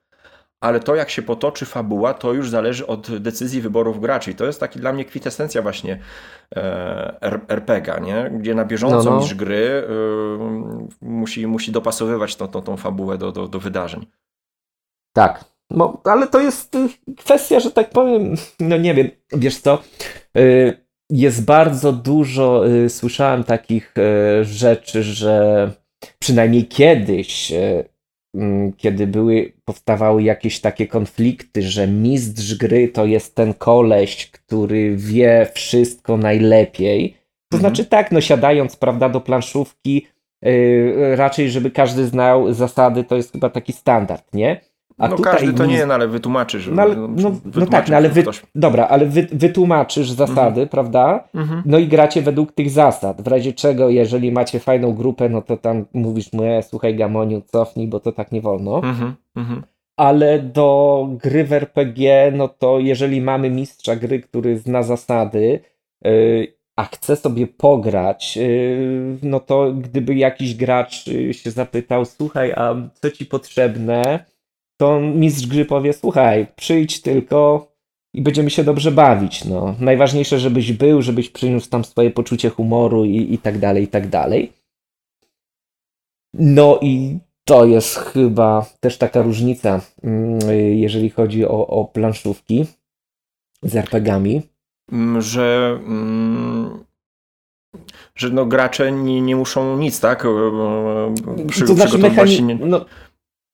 ale 0.61 0.81
to 0.81 0.95
jak 0.95 1.11
się 1.11 1.23
potoczy 1.23 1.67
fabuła, 1.67 2.15
to 2.15 2.33
już 2.33 2.51
zależy 2.51 2.87
od 2.87 3.19
decyzji 3.19 3.61
wyborów 3.61 4.01
graczy. 4.01 4.31
I 4.31 4.35
to 4.35 4.45
jest 4.45 4.61
taki 4.61 4.81
dla 4.81 4.93
mnie 4.93 5.05
kwintesencja 5.05 5.63
właśnie 5.63 5.99
e, 6.57 7.39
RPGa, 7.49 7.99
nie? 7.99 8.31
gdzie 8.35 8.55
na 8.55 8.65
bieżąco 8.65 8.97
no, 8.97 9.11
no. 9.11 9.17
mistrz 9.17 9.35
gry 9.35 9.57
y, 9.57 9.85
musi, 11.01 11.47
musi 11.47 11.73
dopasowywać 11.73 12.37
tą, 12.37 12.49
tą, 12.49 12.63
tą 12.63 12.77
fabułę 12.77 13.19
do, 13.19 13.33
do, 13.33 13.49
do 13.49 13.59
wydarzeń. 13.59 14.07
Tak, 15.13 15.45
no, 15.71 16.01
ale 16.05 16.27
to 16.27 16.41
jest 16.41 16.75
y, 16.75 16.89
kwestia, 17.17 17.61
że 17.61 17.71
tak 17.71 17.91
powiem, 17.91 18.35
no 18.61 18.77
nie 18.77 18.95
wiem, 18.95 19.11
wiesz 19.33 19.59
co, 19.59 19.83
y, 20.37 20.88
jest 21.11 21.45
bardzo 21.45 21.93
dużo, 21.93 22.69
y, 22.69 22.89
słyszałem 22.89 23.45
takich 23.45 23.95
rzeczy, 24.43 25.03
że 25.03 25.71
przynajmniej 26.19 26.67
kiedyś, 26.67 27.53
mm, 28.35 28.73
kiedy 28.73 29.07
były, 29.07 29.53
powstawały 29.65 30.23
jakieś 30.23 30.61
takie 30.61 30.87
konflikty, 30.87 31.63
że 31.63 31.87
mistrz 31.87 32.55
gry 32.55 32.89
to 32.89 33.07
jest 33.07 33.35
ten 33.35 33.55
koleś, 33.55 34.31
który 34.31 34.97
wie 34.97 35.51
wszystko 35.55 36.17
najlepiej. 36.17 37.11
To 37.51 37.57
mhm. 37.57 37.61
znaczy 37.61 37.91
tak, 37.91 38.13
no 38.13 38.21
siadając, 38.21 38.77
prawda, 38.77 39.09
do 39.09 39.21
planszówki, 39.21 40.07
raczej 41.17 41.51
żeby 41.51 41.71
każdy 41.71 42.07
znał 42.07 42.53
zasady, 42.53 43.05
to 43.05 43.17
jest 43.17 43.33
chyba 43.33 43.51
taki 43.51 43.73
standard, 43.73 44.35
nie? 44.35 44.61
A 44.99 45.09
no 45.09 45.17
każdy 45.17 45.53
to 45.53 45.67
nie, 45.67 45.87
no, 45.87 45.95
ale 45.95 46.09
wytłumaczysz. 46.09 46.69
No, 46.73 46.83
ale, 46.83 46.97
no, 46.97 47.09
no, 47.09 47.33
no 47.55 47.67
tak, 47.67 47.89
no, 47.89 47.97
ale 47.97 48.09
wy, 48.09 48.25
dobra, 48.55 48.89
ale 48.89 49.07
wy, 49.07 49.27
wytłumaczysz 49.33 50.11
zasady, 50.11 50.61
mhm. 50.61 50.69
prawda? 50.69 51.25
Mhm. 51.35 51.63
No 51.67 51.79
i 51.79 51.89
gracie 51.89 52.23
według 52.23 52.53
tych 52.53 52.71
zasad. 52.71 53.23
W 53.23 53.27
razie 53.27 53.53
czego, 53.53 53.91
jeżeli 53.91 54.33
macie 54.33 54.61
fajną 54.61 54.95
grupę, 54.95 55.29
no 55.29 55.43
to 55.43 55.57
tam 55.57 55.85
mówisz 55.93 56.33
mu, 56.33 56.45
e, 56.45 56.63
słuchaj 56.63 56.97
Gamoniu, 56.97 57.43
cofnij, 57.47 57.89
bo 57.89 58.01
to 58.01 58.13
tak 58.13 58.33
nie 58.33 58.41
wolno. 58.41 58.77
Mhm. 58.77 59.15
mhm. 59.37 59.63
Ale 59.97 60.39
do 60.39 61.09
gry 61.23 61.45
w 61.45 61.53
RPG, 61.53 62.33
no 62.37 62.49
to 62.49 62.79
jeżeli 62.79 63.21
mamy 63.21 63.51
mistrza 63.51 63.97
gry, 63.97 64.21
który 64.21 64.59
zna 64.59 64.83
zasady, 64.83 65.61
yy, 66.05 66.59
a 66.77 66.85
chce 66.85 67.17
sobie 67.17 67.47
pograć, 67.47 68.37
yy, 68.37 69.19
no 69.23 69.41
to 69.41 69.73
gdyby 69.73 70.15
jakiś 70.15 70.55
gracz 70.55 71.07
yy, 71.07 71.35
się 71.35 71.51
zapytał, 71.51 72.05
słuchaj, 72.05 72.53
a 72.53 72.75
co 72.95 73.11
ci 73.11 73.27
potrzebne? 73.27 74.25
To 74.81 75.01
mistrz 75.01 75.47
gry 75.47 75.65
powie, 75.65 75.93
słuchaj, 75.93 76.47
przyjdź 76.57 77.03
tylko 77.03 77.69
i 78.15 78.23
będziemy 78.23 78.51
się 78.51 78.65
dobrze 78.65 78.93
bawić. 78.93 79.45
No. 79.45 79.75
Najważniejsze, 79.81 80.39
żebyś 80.39 80.73
był, 80.73 81.03
żebyś 81.03 81.31
przyniósł 81.31 81.71
tam 81.71 81.85
swoje 81.85 82.11
poczucie 82.11 82.51
humoru 82.51 83.05
i, 83.05 83.35
i 83.35 83.39
tak 83.39 83.59
dalej, 83.59 83.85
i 83.85 83.89
tak 83.89 84.09
dalej. 84.09 84.53
No 86.35 86.79
i 86.83 87.19
to 87.45 87.65
jest 87.65 87.97
chyba 87.97 88.67
też 88.81 88.99
taka 88.99 89.23
różnica, 89.23 89.81
mm, 90.03 90.39
jeżeli 90.77 91.11
chodzi 91.11 91.45
o, 91.45 91.67
o 91.67 91.85
planszówki 91.85 92.67
z 93.63 93.77
RPGami. 93.77 94.43
Mm, 94.93 95.23
że, 95.23 95.79
mm, 95.87 96.85
że 98.15 98.31
no 98.31 98.47
gracze 98.47 98.93
nie, 98.93 99.21
nie 99.21 99.37
muszą 99.37 99.79
nic, 99.79 100.01
tak? 100.01 100.27
Przy, 101.49 101.65
to 101.67 101.75
znaczy 101.75 101.99
mechani- 101.99 102.59
no, 102.67 102.85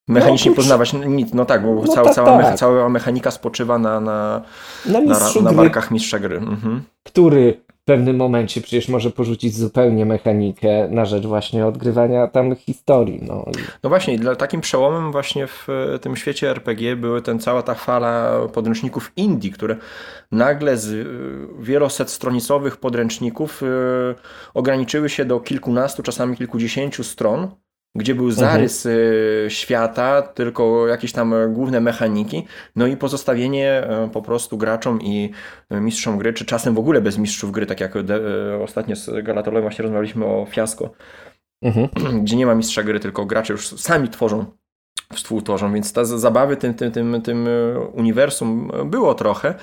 Mechanicznie 0.07 0.51
no, 0.51 0.55
poznawać 0.55 0.93
nic, 0.93 1.33
no 1.33 1.45
tak, 1.45 1.63
bo 1.63 1.75
no 1.75 1.87
cała, 1.87 2.05
tak, 2.05 2.15
cała, 2.15 2.43
tak. 2.43 2.57
cała 2.57 2.89
mechanika 2.89 3.31
spoczywa 3.31 3.77
na, 3.77 3.99
na, 3.99 4.41
na, 4.85 5.01
na, 5.01 5.41
na 5.41 5.53
barkach 5.53 5.91
mistrza 5.91 6.19
gry. 6.19 6.37
Mhm. 6.37 6.83
Który 7.03 7.65
w 7.67 7.87
pewnym 7.87 8.15
momencie 8.15 8.61
przecież 8.61 8.89
może 8.89 9.11
porzucić 9.11 9.55
zupełnie 9.55 10.05
mechanikę 10.05 10.87
na 10.89 11.05
rzecz 11.05 11.25
właśnie 11.25 11.65
odgrywania 11.65 12.27
tam 12.27 12.55
historii. 12.55 13.19
No, 13.27 13.45
no 13.83 13.89
właśnie, 13.89 14.19
dla 14.19 14.35
takim 14.35 14.61
przełomem 14.61 15.11
właśnie 15.11 15.47
w 15.47 15.67
tym 16.01 16.15
świecie 16.15 16.49
RPG 16.49 16.95
były 16.95 17.21
ten 17.21 17.39
cała 17.39 17.61
ta 17.61 17.73
fala 17.73 18.31
podręczników 18.53 19.11
indie, 19.15 19.51
które 19.51 19.75
nagle 20.31 20.77
z 20.77 20.91
y, 20.91 21.05
wieloset 21.59 22.09
stronicowych 22.09 22.77
podręczników 22.77 23.63
y, 23.63 23.65
ograniczyły 24.53 25.09
się 25.09 25.25
do 25.25 25.39
kilkunastu, 25.39 26.03
czasami 26.03 26.37
kilkudziesięciu 26.37 27.03
stron 27.03 27.47
gdzie 27.95 28.15
był 28.15 28.31
zarys 28.31 28.85
mhm. 28.85 29.49
świata, 29.49 30.21
tylko 30.21 30.87
jakieś 30.87 31.11
tam 31.11 31.33
główne 31.49 31.81
mechaniki, 31.81 32.47
no 32.75 32.87
i 32.87 32.97
pozostawienie 32.97 33.69
e, 33.69 34.09
po 34.13 34.21
prostu 34.21 34.57
graczom 34.57 35.01
i 35.01 35.31
e, 35.69 35.81
mistrzom 35.81 36.17
gry, 36.17 36.33
czy 36.33 36.45
czasem 36.45 36.75
w 36.75 36.79
ogóle 36.79 37.01
bez 37.01 37.17
mistrzów 37.17 37.51
gry, 37.51 37.65
tak 37.65 37.79
jak 37.79 37.93
ostatnio 38.63 38.95
z 38.95 39.23
Galatolem 39.23 39.61
właśnie 39.61 39.83
rozmawialiśmy 39.83 40.25
o 40.25 40.45
Fiasko, 40.49 40.89
mhm. 41.61 41.89
gdzie 42.23 42.35
nie 42.35 42.45
ma 42.45 42.55
mistrza 42.55 42.83
gry, 42.83 42.99
tylko 42.99 43.25
gracze 43.25 43.53
już 43.53 43.67
sami 43.67 44.09
tworzą 44.09 44.45
współtworzą, 45.13 45.73
więc 45.73 45.93
ta 45.93 46.05
zabawy 46.05 46.57
tym, 46.57 46.73
tym, 46.73 46.91
tym, 46.91 47.21
tym 47.21 47.47
uniwersum 47.93 48.71
było 48.85 49.13
trochę, 49.13 49.55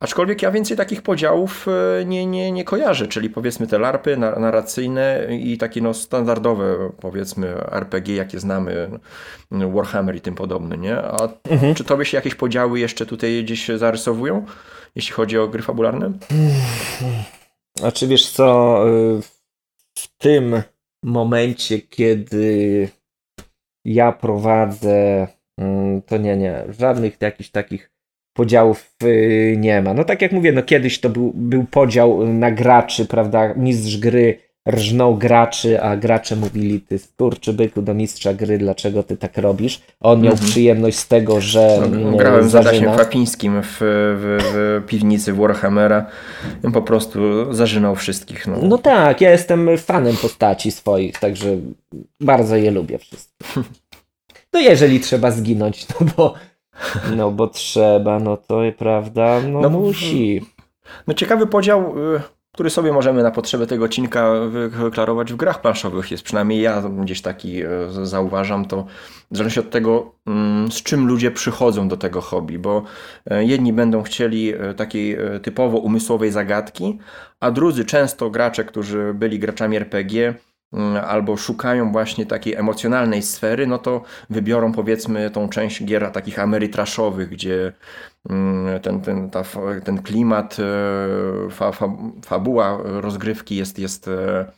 Aczkolwiek 0.00 0.42
ja 0.42 0.50
więcej 0.50 0.76
takich 0.76 1.02
podziałów 1.02 1.66
e, 1.68 2.04
nie, 2.04 2.26
nie, 2.26 2.52
nie 2.52 2.64
kojarzę, 2.64 3.08
czyli 3.08 3.30
powiedzmy 3.30 3.66
te 3.66 3.78
larpy 3.78 4.16
narracyjne 4.16 5.26
i 5.30 5.58
takie 5.58 5.80
no 5.80 5.94
standardowe 5.94 6.90
powiedzmy 7.00 7.48
RPG, 7.72 8.14
jakie 8.14 8.40
znamy, 8.40 8.90
Warhammer 9.50 10.16
i 10.16 10.20
tym 10.20 10.34
podobne, 10.34 10.78
nie? 10.78 10.96
A 10.98 11.28
mhm. 11.50 11.74
czy 11.74 11.84
tobie 11.84 12.04
się 12.04 12.16
jakieś 12.16 12.34
podziały 12.34 12.80
jeszcze 12.80 13.06
tutaj 13.06 13.44
gdzieś 13.44 13.68
zarysowują, 13.68 14.46
jeśli 14.94 15.12
chodzi 15.12 15.38
o 15.38 15.48
gry 15.48 15.62
fabularne? 15.62 16.12
A 17.82 17.92
czy 17.92 18.06
wiesz 18.06 18.30
co, 18.30 18.78
y, 18.88 19.22
w 19.98 20.16
tym 20.18 20.62
momencie, 21.02 21.80
kiedy 21.80 22.88
ja 23.84 24.12
prowadzę, 24.12 25.28
mm, 25.58 26.02
to 26.02 26.16
nie, 26.16 26.36
nie, 26.36 26.64
żadnych 26.68 27.20
jakichś 27.20 27.50
takich 27.50 27.95
podziałów 28.36 28.94
y, 29.04 29.54
nie 29.58 29.82
ma. 29.82 29.94
No 29.94 30.04
tak 30.04 30.22
jak 30.22 30.32
mówię, 30.32 30.52
no 30.52 30.62
kiedyś 30.62 31.00
to 31.00 31.10
był, 31.10 31.32
był 31.34 31.64
podział 31.64 32.26
na 32.26 32.50
graczy, 32.50 33.06
prawda? 33.06 33.54
Mistrz 33.54 33.96
gry 33.96 34.46
rżnął 34.70 35.16
graczy, 35.16 35.82
a 35.82 35.96
gracze 35.96 36.36
mówili, 36.36 36.80
ty 36.80 36.98
skurczy 36.98 37.52
byku 37.52 37.82
do 37.82 37.94
mistrza 37.94 38.34
gry, 38.34 38.58
dlaczego 38.58 39.02
ty 39.02 39.16
tak 39.16 39.38
robisz? 39.38 39.80
On 40.00 40.20
miał 40.20 40.32
mhm. 40.32 40.50
przyjemność 40.50 40.98
z 40.98 41.08
tego, 41.08 41.40
że 41.40 41.78
no, 41.80 41.86
mm, 41.86 42.16
Grałem 42.16 42.48
z 42.48 42.54
Adasiem 42.54 42.96
Fapińskim 42.96 43.62
w, 43.62 43.76
w, 43.80 44.38
w 44.54 44.86
piwnicy 44.86 45.32
Warhammera. 45.32 46.06
On 46.64 46.72
po 46.72 46.82
prostu 46.82 47.18
zażynał 47.54 47.96
wszystkich. 47.96 48.46
No. 48.46 48.56
no 48.62 48.78
tak, 48.78 49.20
ja 49.20 49.30
jestem 49.30 49.78
fanem 49.78 50.16
postaci 50.16 50.70
swoich, 50.70 51.18
także 51.18 51.56
bardzo 52.20 52.56
je 52.56 52.70
lubię 52.70 52.98
wszystkie. 52.98 53.44
No 54.52 54.60
jeżeli 54.60 55.00
trzeba 55.00 55.30
zginąć, 55.30 55.86
no 55.88 56.06
bo 56.16 56.34
no 57.16 57.30
bo 57.30 57.46
trzeba, 57.46 58.18
no 58.18 58.36
to 58.36 58.60
prawda, 58.78 59.40
no, 59.48 59.60
no 59.60 59.70
musi. 59.70 60.42
No 61.06 61.14
ciekawy 61.14 61.46
podział, 61.46 61.98
y, 62.14 62.20
który 62.54 62.70
sobie 62.70 62.92
możemy 62.92 63.22
na 63.22 63.30
potrzeby 63.30 63.66
tego 63.66 63.84
odcinka 63.84 64.32
wyklarować 64.68 65.32
w 65.32 65.36
grach 65.36 65.60
planszowych 65.60 66.10
jest. 66.10 66.22
Przynajmniej 66.24 66.60
ja 66.60 66.82
gdzieś 66.82 67.22
taki 67.22 67.64
y, 67.64 67.68
zauważam 68.02 68.64
to. 68.64 68.86
W 69.30 69.36
zależności 69.36 69.60
od 69.60 69.70
tego, 69.70 70.12
mm, 70.26 70.72
z 70.72 70.82
czym 70.82 71.06
ludzie 71.06 71.30
przychodzą 71.30 71.88
do 71.88 71.96
tego 71.96 72.20
hobby, 72.20 72.58
bo 72.58 72.82
y, 73.32 73.44
jedni 73.44 73.72
będą 73.72 74.02
chcieli 74.02 74.52
takiej 74.76 75.18
typowo 75.42 75.78
umysłowej 75.78 76.30
zagadki, 76.30 76.98
a 77.40 77.50
drudzy, 77.50 77.84
często 77.84 78.30
gracze, 78.30 78.64
którzy 78.64 79.14
byli 79.14 79.38
graczami 79.38 79.76
RPG, 79.76 80.34
albo 81.06 81.36
szukają 81.36 81.92
właśnie 81.92 82.26
takiej 82.26 82.54
emocjonalnej 82.54 83.22
sfery, 83.22 83.66
no 83.66 83.78
to 83.78 84.02
wybiorą 84.30 84.72
powiedzmy 84.72 85.30
tą 85.30 85.48
część 85.48 85.84
gier 85.84 86.10
takich 86.10 86.38
amerytraszowych, 86.38 87.28
gdzie 87.28 87.72
mm, 88.30 88.80
ten, 88.80 89.00
ten, 89.00 89.30
ta, 89.30 89.42
ten 89.84 90.02
klimat, 90.02 90.56
e, 90.58 91.50
fa, 91.50 91.72
fa, 91.72 91.88
fabuła 92.24 92.78
rozgrywki 92.84 93.56
jest, 93.56 93.78
jest, 93.78 94.08
e, 94.08 94.52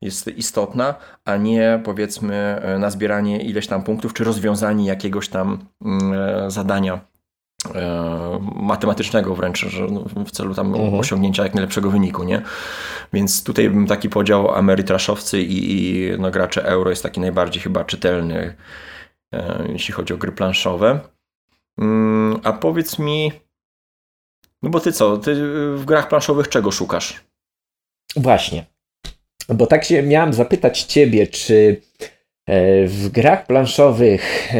jest 0.00 0.28
istotna, 0.28 0.94
a 1.24 1.36
nie 1.36 1.80
powiedzmy 1.84 2.34
e, 2.34 2.78
na 2.78 2.90
zbieranie 2.90 3.42
ileś 3.42 3.66
tam 3.66 3.82
punktów, 3.82 4.14
czy 4.14 4.24
rozwiązanie 4.24 4.86
jakiegoś 4.86 5.28
tam 5.28 5.58
mm, 5.84 6.50
zadania 6.50 7.09
matematycznego 8.54 9.34
wręcz, 9.34 9.66
że 9.66 9.86
no, 9.86 10.04
w 10.24 10.30
celu 10.30 10.54
tam 10.54 10.74
mhm. 10.74 10.94
osiągnięcia 10.94 11.42
jak 11.42 11.54
najlepszego 11.54 11.90
wyniku, 11.90 12.24
nie? 12.24 12.42
Więc 13.12 13.44
tutaj 13.44 13.70
bym 13.70 13.86
taki 13.86 14.08
podział 14.08 14.54
amerytraszowcy 14.54 15.42
i, 15.42 15.82
i 15.82 16.10
no, 16.18 16.30
gracze 16.30 16.64
euro 16.64 16.90
jest 16.90 17.02
taki 17.02 17.20
najbardziej 17.20 17.62
chyba 17.62 17.84
czytelny, 17.84 18.56
e, 19.34 19.64
jeśli 19.72 19.94
chodzi 19.94 20.14
o 20.14 20.16
gry 20.16 20.32
planszowe. 20.32 21.00
Mm, 21.78 22.40
a 22.44 22.52
powiedz 22.52 22.98
mi, 22.98 23.32
no 24.62 24.70
bo 24.70 24.80
ty 24.80 24.92
co, 24.92 25.18
ty 25.18 25.34
w 25.76 25.84
grach 25.84 26.08
planszowych 26.08 26.48
czego 26.48 26.70
szukasz? 26.70 27.24
Właśnie, 28.16 28.64
bo 29.48 29.66
tak 29.66 29.84
się 29.84 30.02
miałem 30.02 30.32
zapytać 30.32 30.82
ciebie, 30.82 31.26
czy 31.26 31.82
e, 32.46 32.86
w 32.86 33.08
grach 33.08 33.46
planszowych 33.46 34.52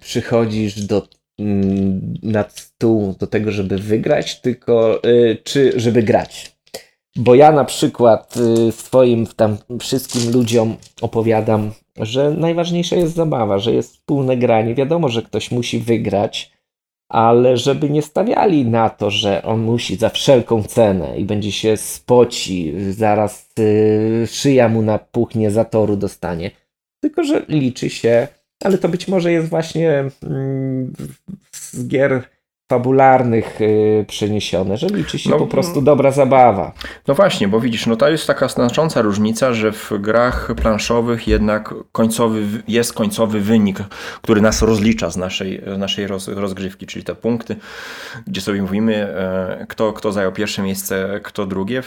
przychodzisz 0.00 0.80
do 0.80 1.17
nad 2.22 2.58
stół 2.58 3.14
do 3.18 3.26
tego, 3.26 3.52
żeby 3.52 3.78
wygrać, 3.78 4.40
tylko 4.40 5.04
y, 5.04 5.38
czy 5.44 5.80
żeby 5.80 6.02
grać. 6.02 6.58
Bo 7.16 7.34
ja 7.34 7.52
na 7.52 7.64
przykład 7.64 8.34
y, 8.68 8.72
swoim 8.72 9.26
tam 9.26 9.56
wszystkim 9.80 10.32
ludziom 10.32 10.76
opowiadam, 11.00 11.70
że 11.96 12.30
najważniejsza 12.30 12.96
jest 12.96 13.14
zabawa, 13.14 13.58
że 13.58 13.72
jest 13.72 13.92
wspólne 13.92 14.36
granie. 14.36 14.74
Wiadomo, 14.74 15.08
że 15.08 15.22
ktoś 15.22 15.50
musi 15.50 15.78
wygrać, 15.78 16.52
ale 17.08 17.56
żeby 17.56 17.90
nie 17.90 18.02
stawiali 18.02 18.66
na 18.66 18.90
to, 18.90 19.10
że 19.10 19.42
on 19.42 19.60
musi 19.60 19.96
za 19.96 20.08
wszelką 20.08 20.62
cenę 20.62 21.18
i 21.18 21.24
będzie 21.24 21.52
się 21.52 21.76
spoci, 21.76 22.72
zaraz 22.90 23.50
yy, 23.58 24.26
szyja 24.26 24.68
mu 24.68 24.82
napuchnie, 24.82 25.50
za 25.50 25.64
toru 25.64 25.96
dostanie. 25.96 26.50
Tylko, 27.00 27.24
że 27.24 27.44
liczy 27.48 27.90
się, 27.90 28.28
ale 28.64 28.78
to 28.78 28.88
być 28.88 29.08
może 29.08 29.32
jest 29.32 29.48
właśnie 29.48 30.04
mm, 30.22 30.92
z 31.52 31.88
gier 31.88 32.28
fabularnych 32.70 33.60
yy, 33.60 34.04
przeniesione, 34.08 34.76
że 34.76 34.86
liczy 34.86 35.18
się 35.18 35.30
no, 35.30 35.38
po 35.38 35.46
prostu 35.46 35.82
dobra 35.82 36.10
zabawa. 36.10 36.72
No 37.06 37.14
właśnie, 37.14 37.48
bo 37.48 37.60
widzisz, 37.60 37.86
no 37.86 37.96
to 37.96 38.08
jest 38.08 38.26
taka 38.26 38.48
znacząca 38.48 39.02
różnica, 39.02 39.52
że 39.52 39.72
w 39.72 39.92
grach 40.00 40.50
planszowych 40.56 41.28
jednak 41.28 41.74
końcowy, 41.92 42.42
jest 42.68 42.92
końcowy 42.92 43.40
wynik, 43.40 43.78
który 44.22 44.40
nas 44.40 44.62
rozlicza 44.62 45.10
z 45.10 45.16
naszej, 45.16 45.62
naszej 45.78 46.06
roz, 46.06 46.28
rozgrywki, 46.28 46.86
czyli 46.86 47.04
te 47.04 47.14
punkty, 47.14 47.56
gdzie 48.26 48.40
sobie 48.40 48.62
mówimy, 48.62 48.94
e, 48.94 49.66
kto, 49.68 49.92
kto 49.92 50.12
zajął 50.12 50.32
pierwsze 50.32 50.62
miejsce, 50.62 51.20
kto 51.22 51.46
drugie. 51.46 51.82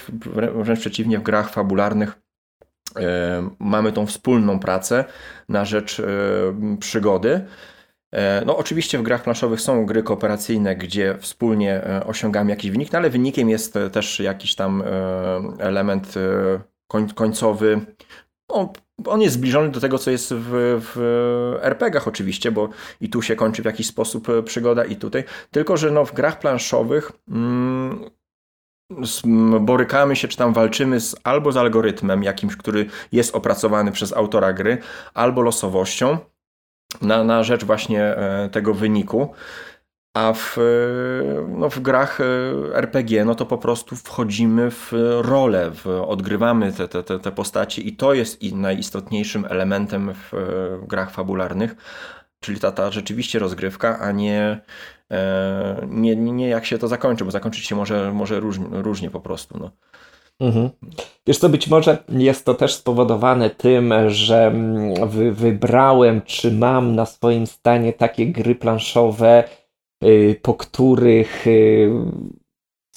Wręcz 0.54 0.80
przeciwnie, 0.80 1.18
w 1.18 1.22
grach 1.22 1.50
fabularnych 1.50 2.18
mamy 3.58 3.92
tą 3.92 4.06
wspólną 4.06 4.58
pracę 4.58 5.04
na 5.48 5.64
rzecz 5.64 6.00
e, 6.00 6.04
przygody. 6.80 7.46
E, 8.12 8.42
no, 8.46 8.56
oczywiście 8.56 8.98
w 8.98 9.02
grach 9.02 9.22
planszowych 9.22 9.60
są 9.60 9.86
gry 9.86 10.02
kooperacyjne, 10.02 10.76
gdzie 10.76 11.18
wspólnie 11.18 11.84
e, 11.84 12.06
osiągamy 12.06 12.50
jakiś 12.50 12.70
wynik, 12.70 12.92
no 12.92 12.98
ale 12.98 13.10
wynikiem 13.10 13.48
jest 13.48 13.76
e, 13.76 13.90
też 13.90 14.20
jakiś 14.20 14.54
tam 14.54 14.82
element 15.58 16.14
końcowy. 17.14 17.80
No, 18.50 18.72
on 19.06 19.20
jest 19.20 19.34
zbliżony 19.34 19.70
do 19.70 19.80
tego, 19.80 19.98
co 19.98 20.10
jest 20.10 20.34
w, 20.34 20.80
w 20.80 20.98
RPG-ach 21.62 22.08
oczywiście, 22.08 22.50
bo 22.50 22.68
i 23.00 23.08
tu 23.08 23.22
się 23.22 23.36
kończy 23.36 23.62
w 23.62 23.64
jakiś 23.64 23.86
sposób 23.86 24.28
przygoda, 24.44 24.84
i 24.84 24.96
tutaj. 24.96 25.24
Tylko, 25.50 25.76
że 25.76 25.90
no, 25.90 26.04
w 26.04 26.14
grach 26.14 26.38
planszowych 26.38 27.12
mm, 27.28 28.04
borykamy 29.60 30.16
się, 30.16 30.28
czy 30.28 30.36
tam 30.36 30.52
walczymy 30.52 31.00
z, 31.00 31.16
albo 31.24 31.52
z 31.52 31.56
algorytmem 31.56 32.22
jakimś, 32.22 32.56
który 32.56 32.86
jest 33.12 33.34
opracowany 33.34 33.92
przez 33.92 34.12
autora 34.12 34.52
gry, 34.52 34.78
albo 35.14 35.42
losowością 35.42 36.18
na, 37.00 37.24
na 37.24 37.42
rzecz 37.42 37.64
właśnie 37.64 38.02
e, 38.04 38.48
tego 38.52 38.74
wyniku. 38.74 39.34
A 40.16 40.32
w, 40.32 40.58
e, 40.58 40.62
no 41.48 41.70
w 41.70 41.80
grach 41.80 42.20
e, 42.20 42.24
RPG, 42.76 43.24
no 43.24 43.34
to 43.34 43.46
po 43.46 43.58
prostu 43.58 43.96
wchodzimy 43.96 44.70
w 44.70 44.92
rolę, 45.20 45.70
w, 45.70 45.86
odgrywamy 45.86 46.72
te, 46.72 46.88
te, 46.88 47.18
te 47.18 47.32
postaci 47.32 47.88
i 47.88 47.96
to 47.96 48.14
jest 48.14 48.42
najistotniejszym 48.42 49.44
elementem 49.48 50.14
w, 50.14 50.30
w 50.82 50.86
grach 50.86 51.10
fabularnych, 51.10 51.74
czyli 52.40 52.60
ta, 52.60 52.72
ta 52.72 52.90
rzeczywiście 52.90 53.38
rozgrywka, 53.38 53.98
a 53.98 54.12
nie, 54.12 54.60
nie, 55.88 56.16
nie 56.16 56.48
jak 56.48 56.66
się 56.66 56.78
to 56.78 56.88
zakończy, 56.88 57.24
bo 57.24 57.30
zakończyć 57.30 57.66
się 57.66 57.76
może, 57.76 58.12
może 58.12 58.40
różnie, 58.40 58.66
różnie 58.70 59.10
po 59.10 59.20
prostu. 59.20 59.58
No. 59.58 59.70
Mhm. 60.40 60.70
Wiesz 61.26 61.38
co, 61.38 61.48
być 61.48 61.68
może 61.68 61.98
jest 62.08 62.44
to 62.44 62.54
też 62.54 62.74
spowodowane 62.74 63.50
tym, 63.50 63.94
że 64.08 64.46
mm, 64.46 65.08
wy, 65.08 65.32
wybrałem, 65.32 66.22
czy 66.22 66.52
mam 66.52 66.94
na 66.94 67.06
swoim 67.06 67.46
stanie 67.46 67.92
takie 67.92 68.26
gry 68.26 68.54
planszowe, 68.54 69.44
y, 70.04 70.40
po 70.42 70.54
których 70.54 71.46
y, 71.46 71.90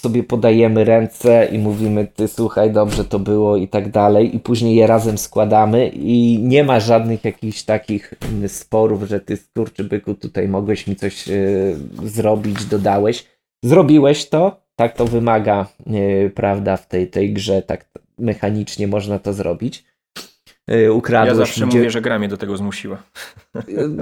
sobie 0.05 0.23
podajemy 0.23 0.83
ręce 0.83 1.47
i 1.51 1.59
mówimy, 1.59 2.07
ty 2.15 2.27
słuchaj, 2.27 2.71
dobrze 2.71 3.05
to 3.05 3.19
było 3.19 3.57
i 3.57 3.67
tak 3.67 3.91
dalej, 3.91 4.35
i 4.35 4.39
później 4.39 4.75
je 4.75 4.87
razem 4.87 5.17
składamy 5.17 5.87
i 5.87 6.39
nie 6.41 6.63
ma 6.63 6.79
żadnych 6.79 7.25
jakichś 7.25 7.63
takich 7.63 8.13
mm, 8.21 8.49
sporów, 8.49 9.03
że 9.03 9.19
ty 9.19 9.37
skurczybyku 9.37 10.13
tutaj 10.13 10.47
mogłeś 10.47 10.87
mi 10.87 10.95
coś 10.95 11.29
y, 11.29 11.77
zrobić, 12.03 12.65
dodałeś. 12.65 13.25
Zrobiłeś 13.63 14.29
to, 14.29 14.61
tak 14.75 14.95
to 14.97 15.05
wymaga, 15.05 15.67
yy, 15.87 16.31
prawda, 16.35 16.77
w 16.77 16.87
tej, 16.87 17.09
tej 17.09 17.33
grze, 17.33 17.61
tak 17.61 17.89
mechanicznie 18.17 18.87
można 18.87 19.19
to 19.19 19.33
zrobić. 19.33 19.85
Yy, 20.67 20.93
ukradłeś. 20.93 21.29
Ja 21.29 21.35
zawsze 21.35 21.67
gdzie... 21.67 21.77
mówię, 21.77 21.91
że 21.91 22.01
gra 22.01 22.19
mnie 22.19 22.27
do 22.27 22.37
tego 22.37 22.57
zmusiła. 22.57 23.03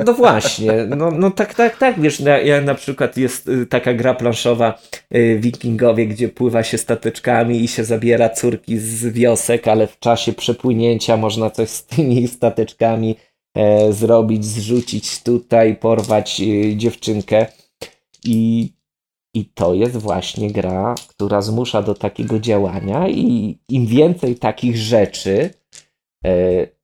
No 0.05 0.13
właśnie, 0.13 0.71
no, 0.97 1.11
no 1.11 1.31
tak, 1.31 1.53
tak, 1.53 1.77
tak, 1.77 2.01
wiesz, 2.01 2.19
ja, 2.19 2.41
ja 2.41 2.61
na 2.61 2.75
przykład 2.75 3.17
jest 3.17 3.47
y, 3.47 3.65
taka 3.65 3.93
gra 3.93 4.13
planszowa 4.13 4.79
yy, 5.11 5.39
Wikingowie, 5.39 6.07
gdzie 6.07 6.29
pływa 6.29 6.63
się 6.63 6.77
stateczkami 6.77 7.63
i 7.63 7.67
się 7.67 7.83
zabiera 7.83 8.29
córki 8.29 8.77
z 8.77 9.05
wiosek, 9.05 9.67
ale 9.67 9.87
w 9.87 9.99
czasie 9.99 10.33
przepłynięcia 10.33 11.17
można 11.17 11.49
coś 11.49 11.69
z 11.69 11.85
tymi 11.85 12.27
stateczkami 12.27 13.15
e, 13.57 13.93
zrobić, 13.93 14.45
zrzucić 14.45 15.23
tutaj, 15.23 15.75
porwać 15.75 16.41
y, 16.41 16.75
dziewczynkę 16.77 17.45
i 18.23 18.69
i 19.35 19.45
to 19.45 19.73
jest 19.73 19.97
właśnie 19.97 20.51
gra, 20.51 20.95
która 21.07 21.41
zmusza 21.41 21.81
do 21.81 21.95
takiego 21.95 22.39
działania, 22.39 23.07
i 23.07 23.57
im 23.69 23.85
więcej 23.85 24.35
takich 24.35 24.77
rzeczy, 24.77 25.49
e, 25.49 25.49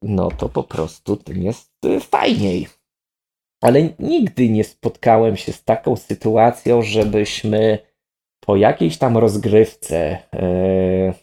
no 0.02 0.32
to 0.32 0.50
po 0.50 0.64
prostu 0.64 1.18
tym 1.18 1.44
jest 1.44 1.72
e, 1.86 2.00
fajniej. 2.00 2.68
Ale 3.62 3.90
nigdy 4.00 4.50
nie 4.50 4.64
spotkałem 4.64 5.38
się 5.38 5.54
z 5.54 5.64
taką 5.64 5.96
sytuacją, 5.96 6.82
żebyśmy 6.82 7.80
po 8.46 8.56
jakiejś 8.56 8.98
tam 8.98 9.18
rozgrywce 9.18 10.18
e, 10.34 11.14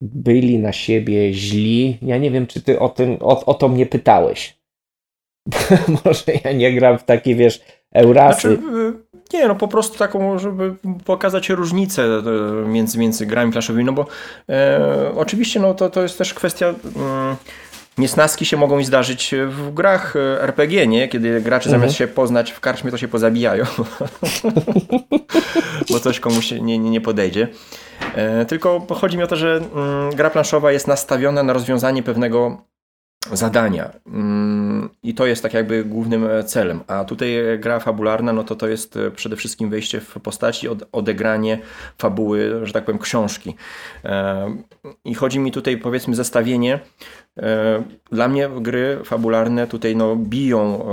byli 0.00 0.58
na 0.58 0.72
siebie 0.72 1.32
źli. 1.32 1.98
Ja 2.02 2.18
nie 2.18 2.30
wiem, 2.30 2.46
czy 2.46 2.62
ty 2.62 2.78
o 2.78 2.88
tym, 2.88 3.16
o, 3.20 3.44
o 3.44 3.54
to 3.54 3.68
mnie 3.68 3.86
pytałeś. 3.86 4.58
Może 6.04 6.24
ja 6.44 6.52
nie 6.52 6.72
gram 6.72 6.98
w 6.98 7.04
takie, 7.04 7.34
wiesz, 7.34 7.60
Eurasy. 7.92 8.56
Znaczy, 8.56 9.07
nie, 9.32 9.48
no 9.48 9.54
po 9.54 9.68
prostu 9.68 9.98
taką, 9.98 10.38
żeby 10.38 10.74
pokazać 11.04 11.48
różnicę 11.48 12.02
e, 12.02 12.68
między, 12.68 12.98
między 12.98 13.26
grami 13.26 13.52
planszowymi, 13.52 13.84
no 13.84 13.92
bo 13.92 14.06
e, 14.48 15.12
oczywiście 15.16 15.60
no 15.60 15.74
to, 15.74 15.90
to 15.90 16.02
jest 16.02 16.18
też 16.18 16.34
kwestia... 16.34 16.74
Mm, 16.96 17.36
niesnaski 17.98 18.46
się 18.46 18.56
mogą 18.56 18.84
zdarzyć 18.84 19.34
w 19.48 19.74
grach 19.74 20.16
e, 20.16 20.42
RPG, 20.42 20.86
nie? 20.86 21.08
Kiedy 21.08 21.40
gracze 21.40 21.66
mhm. 21.66 21.80
zamiast 21.80 21.98
się 21.98 22.08
poznać 22.08 22.50
w 22.50 22.60
karczmie, 22.60 22.90
to 22.90 22.98
się 22.98 23.08
pozabijają. 23.08 23.64
bo 25.90 26.00
coś 26.00 26.20
komuś 26.20 26.50
nie, 26.50 26.60
nie, 26.60 26.90
nie 26.90 27.00
podejdzie. 27.00 27.48
E, 28.14 28.46
tylko 28.46 28.86
chodzi 28.94 29.16
mi 29.16 29.22
o 29.22 29.26
to, 29.26 29.36
że 29.36 29.60
mm, 29.74 30.10
gra 30.14 30.30
planszowa 30.30 30.72
jest 30.72 30.86
nastawiona 30.86 31.42
na 31.42 31.52
rozwiązanie 31.52 32.02
pewnego 32.02 32.62
zadania. 33.32 33.90
Mm, 34.06 34.88
I 35.02 35.14
to 35.14 35.26
jest 35.26 35.42
tak 35.42 35.54
jakby 35.54 35.84
głównym 35.84 36.26
e, 36.26 36.44
celem. 36.44 36.80
A 36.86 37.04
tutaj 37.04 37.36
gra 37.58 37.80
fabularna, 37.80 38.32
no 38.32 38.44
to 38.44 38.56
to 38.56 38.68
jest 38.68 38.96
e, 38.96 39.10
przede 39.10 39.36
wszystkim 39.36 39.70
wejście 39.70 40.00
w 40.00 40.14
postaci, 40.22 40.68
odegranie 40.92 41.58
fabuły, 41.98 42.66
że 42.66 42.72
tak 42.72 42.84
powiem, 42.84 42.98
książki. 42.98 43.54
E, 44.04 44.56
I 45.04 45.14
chodzi 45.14 45.38
mi 45.38 45.52
tutaj, 45.52 45.76
powiedzmy, 45.76 46.14
zestawienie. 46.14 46.80
Dla 48.10 48.28
mnie 48.28 48.48
gry 48.60 49.00
fabularne 49.04 49.66
tutaj 49.66 49.96
no, 49.96 50.16
biją 50.16 50.84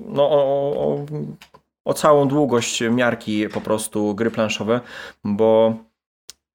no, 0.00 0.30
o, 0.30 0.36
o, 0.76 1.06
o 1.84 1.94
całą 1.94 2.28
długość 2.28 2.82
miarki 2.90 3.48
po 3.48 3.60
prostu 3.60 4.14
gry 4.14 4.30
planszowe, 4.30 4.80
bo 5.24 5.74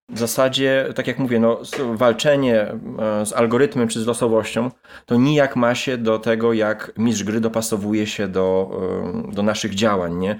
w 0.09 0.19
zasadzie, 0.19 0.89
tak 0.95 1.07
jak 1.07 1.19
mówię, 1.19 1.39
no, 1.39 1.61
walczenie 1.93 2.61
e, 2.61 3.25
z 3.25 3.33
algorytmem 3.33 3.87
czy 3.87 4.01
z 4.01 4.07
losowością 4.07 4.71
to 5.05 5.15
nijak 5.15 5.55
ma 5.55 5.75
się 5.75 5.97
do 5.97 6.19
tego, 6.19 6.53
jak 6.53 6.91
mistrz 6.97 7.23
gry 7.23 7.41
dopasowuje 7.41 8.07
się 8.07 8.27
do, 8.27 8.71
e, 9.29 9.31
do 9.31 9.43
naszych 9.43 9.75
działań, 9.75 10.15
nie? 10.15 10.39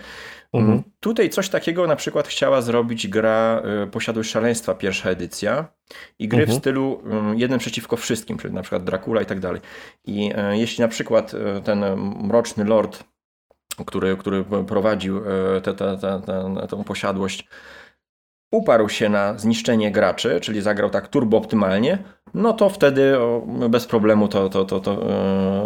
Mhm. 0.54 0.72
Mm, 0.72 0.84
tutaj 1.00 1.30
coś 1.30 1.50
takiego 1.50 1.88
na 1.88 1.96
przykład 1.96 2.28
chciała 2.28 2.62
zrobić 2.62 3.08
gra 3.08 3.62
e, 3.84 3.88
Posiadłość 3.88 4.32
Szaleństwa, 4.32 4.76
pierwsza 4.76 5.10
edycja 5.10 5.68
i 6.20 6.28
gry 6.28 6.42
mhm. 6.42 6.58
w 6.58 6.62
stylu 6.62 7.02
mm, 7.06 7.40
jeden 7.40 7.60
przeciwko 7.60 7.98
wszystkim, 7.98 8.38
czyli 8.38 8.54
na 8.54 8.62
przykład 8.62 8.84
Dracula 8.84 9.22
i 9.22 9.26
tak 9.26 9.40
dalej. 9.40 9.62
I 10.06 10.32
jeśli 10.52 10.82
na 10.82 10.88
przykład 10.88 11.32
ten 11.64 11.86
Mroczny 12.24 12.64
Lord, 12.64 13.04
który, 13.86 14.18
który 14.18 14.46
prowadził 14.68 15.22
tę, 15.64 16.84
posiadłość, 16.86 17.48
uparł 18.56 18.90
się 18.90 19.10
na 19.10 19.38
zniszczenie 19.38 19.92
graczy, 19.92 20.40
czyli 20.42 20.62
zagrał 20.62 20.90
tak 20.90 21.08
turbo 21.08 21.38
optymalnie, 21.38 21.98
no 22.34 22.54
to 22.54 22.70
wtedy 22.70 23.18
bez 23.70 23.86
problemu 23.86 24.28
to, 24.28 24.50
to, 24.50 24.66
to, 24.66 24.80
to, 24.80 25.10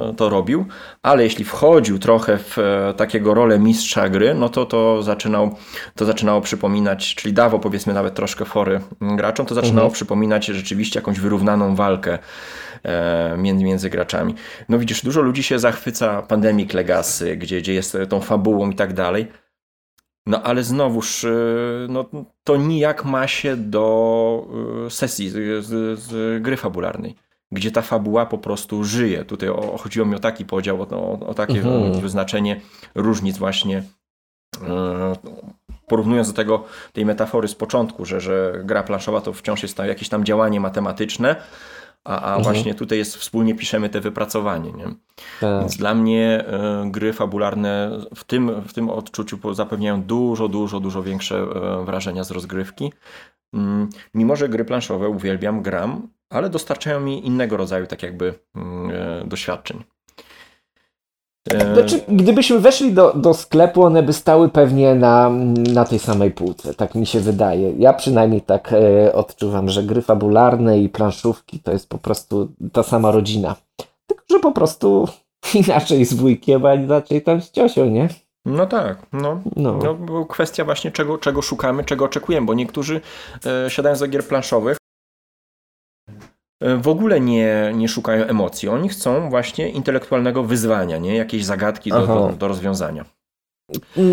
e, 0.10 0.14
to 0.14 0.30
robił. 0.30 0.66
Ale 1.02 1.24
jeśli 1.24 1.45
wchodził 1.45 1.99
trochę 1.99 2.38
w 2.38 2.57
e, 2.57 2.94
takiego 2.94 3.34
rolę 3.34 3.60
mistrza 3.60 4.10
gry, 4.10 4.34
no 4.34 4.49
to 4.49 4.66
to, 4.66 5.03
zaczynał, 5.03 5.56
to 5.95 6.06
zaczynało 6.06 6.41
przypominać, 6.41 7.16
czyli 7.16 7.34
dawał 7.34 7.60
powiedzmy 7.60 7.94
nawet 7.94 8.14
troszkę 8.16 8.45
fory 8.45 8.80
graczom, 9.02 9.45
to 9.45 9.56
zaczynało 9.56 9.86
mhm. 9.86 9.94
przypominać 9.94 10.45
rzeczywiście 10.45 10.99
jakąś 10.99 11.20
wyrównaną 11.20 11.76
walkę 11.76 12.20
e, 12.84 13.36
między, 13.38 13.66
między 13.66 13.90
graczami. 13.90 14.36
No 14.70 14.80
widzisz, 14.80 15.02
dużo 15.02 15.22
ludzi 15.22 15.44
się 15.44 15.60
zachwyca 15.60 16.22
Pandemic 16.22 16.74
Legacy, 16.74 17.38
gdzie, 17.38 17.61
gdzie 17.61 17.74
jest 17.74 17.98
tą 18.10 18.22
fabułą 18.22 18.70
i 18.70 18.76
tak 18.76 18.94
dalej. 18.94 19.28
No 20.30 20.44
ale 20.44 20.64
znowuż, 20.64 21.26
no, 21.90 22.06
to 22.44 22.58
nijak 22.58 23.06
ma 23.06 23.28
się 23.28 23.58
do 23.58 24.48
sesji 24.90 25.30
z, 25.30 25.66
z, 25.66 26.00
z 26.00 26.42
gry 26.44 26.58
fabularnej 26.58 27.16
gdzie 27.52 27.72
ta 27.72 27.82
fabuła 27.82 28.26
po 28.26 28.38
prostu 28.38 28.84
żyje. 28.84 29.26
Tutaj 29.26 29.50
o, 29.50 29.78
chodziło 29.78 30.06
mi 30.06 30.16
o 30.16 30.20
taki 30.20 30.46
podział, 30.46 30.82
o, 30.82 31.20
o 31.28 31.34
takie 31.34 31.58
mhm. 31.58 32.02
wyznaczenie 32.02 32.62
różnic 32.96 33.38
właśnie 33.38 33.84
e, 34.68 35.14
porównując 35.88 36.28
do 36.28 36.34
tego, 36.34 36.66
tej 36.94 37.06
metafory 37.06 37.48
z 37.48 37.56
początku, 37.56 38.06
że, 38.06 38.22
że 38.22 38.62
gra 38.64 38.84
planszowa 38.84 39.22
to 39.22 39.34
wciąż 39.34 39.64
jest 39.64 39.78
tam 39.78 39.88
jakieś 39.88 40.10
tam 40.10 40.26
działanie 40.26 40.60
matematyczne, 40.60 41.36
a, 42.10 42.22
a 42.22 42.36
mhm. 42.36 42.44
właśnie 42.44 42.76
tutaj 42.76 42.98
jest 42.98 43.18
wspólnie 43.18 43.56
piszemy 43.56 43.90
te 43.90 44.02
wypracowanie. 44.02 44.72
Nie? 44.72 44.86
Tak. 45.40 45.60
Więc 45.60 45.77
dla 45.77 45.95
mnie 45.95 46.45
y, 46.86 46.91
gry 46.91 47.14
fabularne 47.14 47.99
w 48.15 48.23
tym, 48.23 48.61
w 48.61 48.73
tym 48.73 48.90
odczuciu 48.90 49.53
zapewniają 49.53 50.03
dużo, 50.03 50.48
dużo, 50.48 50.80
dużo 50.80 51.03
większe 51.03 51.41
y, 51.81 51.86
wrażenia 51.86 52.23
z 52.23 52.31
rozgrywki. 52.31 52.94
Y, 53.56 53.57
mimo, 54.14 54.36
że 54.36 54.49
gry 54.49 54.65
planszowe 54.65 55.10
uwielbiam, 55.10 55.61
gram, 55.61 56.07
ale 56.30 56.49
dostarczają 56.49 56.99
mi 56.99 57.27
innego 57.27 57.57
rodzaju 57.57 57.88
tak 57.88 58.03
jakby 58.03 58.34
mm, 58.56 58.91
e, 58.91 59.27
doświadczeń. 59.27 59.84
E, 61.48 61.74
znaczy, 61.74 62.02
gdybyśmy 62.07 62.60
weszli 62.60 62.94
do, 62.94 63.14
do 63.14 63.34
sklepu, 63.34 63.84
one 63.84 64.03
by 64.03 64.14
stały 64.14 64.49
pewnie 64.49 64.95
na, 64.95 65.30
na 65.74 65.86
tej 65.86 65.99
samej 65.99 66.32
półce, 66.32 66.74
tak 66.74 66.95
mi 66.95 67.06
się 67.06 67.20
wydaje. 67.20 67.74
Ja 67.78 67.94
przynajmniej 67.94 68.41
tak 68.41 68.74
e, 68.74 69.14
odczuwam, 69.14 69.70
że 69.70 69.84
gry 69.84 70.02
fabularne 70.02 70.80
i 70.80 70.90
planszówki 70.90 71.60
to 71.60 71.72
jest 71.72 71.90
po 71.90 71.98
prostu 71.98 72.52
ta 72.74 72.84
sama 72.84 73.11
rodzina. 73.11 73.56
Tylko, 74.07 74.24
że 74.30 74.40
po 74.40 74.52
prostu 74.52 75.07
inaczej 75.68 76.06
z 76.06 76.14
wujkiem, 76.14 76.66
a 76.66 76.74
inaczej 76.74 77.22
tam 77.22 77.41
z 77.41 77.52
ciosią, 77.52 77.86
nie? 77.86 78.10
No 78.45 78.66
tak, 78.66 79.06
no. 79.14 79.41
no. 79.56 79.80
no 79.82 80.26
kwestia 80.26 80.66
właśnie 80.66 80.91
czego, 80.91 81.18
czego 81.18 81.41
szukamy, 81.41 81.84
czego 81.84 82.06
oczekujemy, 82.06 82.48
bo 82.48 82.53
niektórzy 82.53 83.02
e, 83.66 83.70
siadają 83.70 83.95
do 83.95 84.07
gier 84.07 84.24
planszowych, 84.24 84.78
w 86.61 86.88
ogóle 86.88 87.19
nie, 87.19 87.72
nie 87.76 87.88
szukają 87.88 88.26
emocji. 88.26 88.69
Oni 88.69 88.90
chcą 88.90 89.30
właśnie 89.30 89.69
intelektualnego 89.69 90.44
wyzwania, 90.44 90.98
nie? 90.98 91.15
Jakiejś 91.15 91.45
zagadki 91.45 91.90
do, 91.90 92.07
do, 92.07 92.34
do, 92.38 92.48
rozwiązania. 92.48 93.06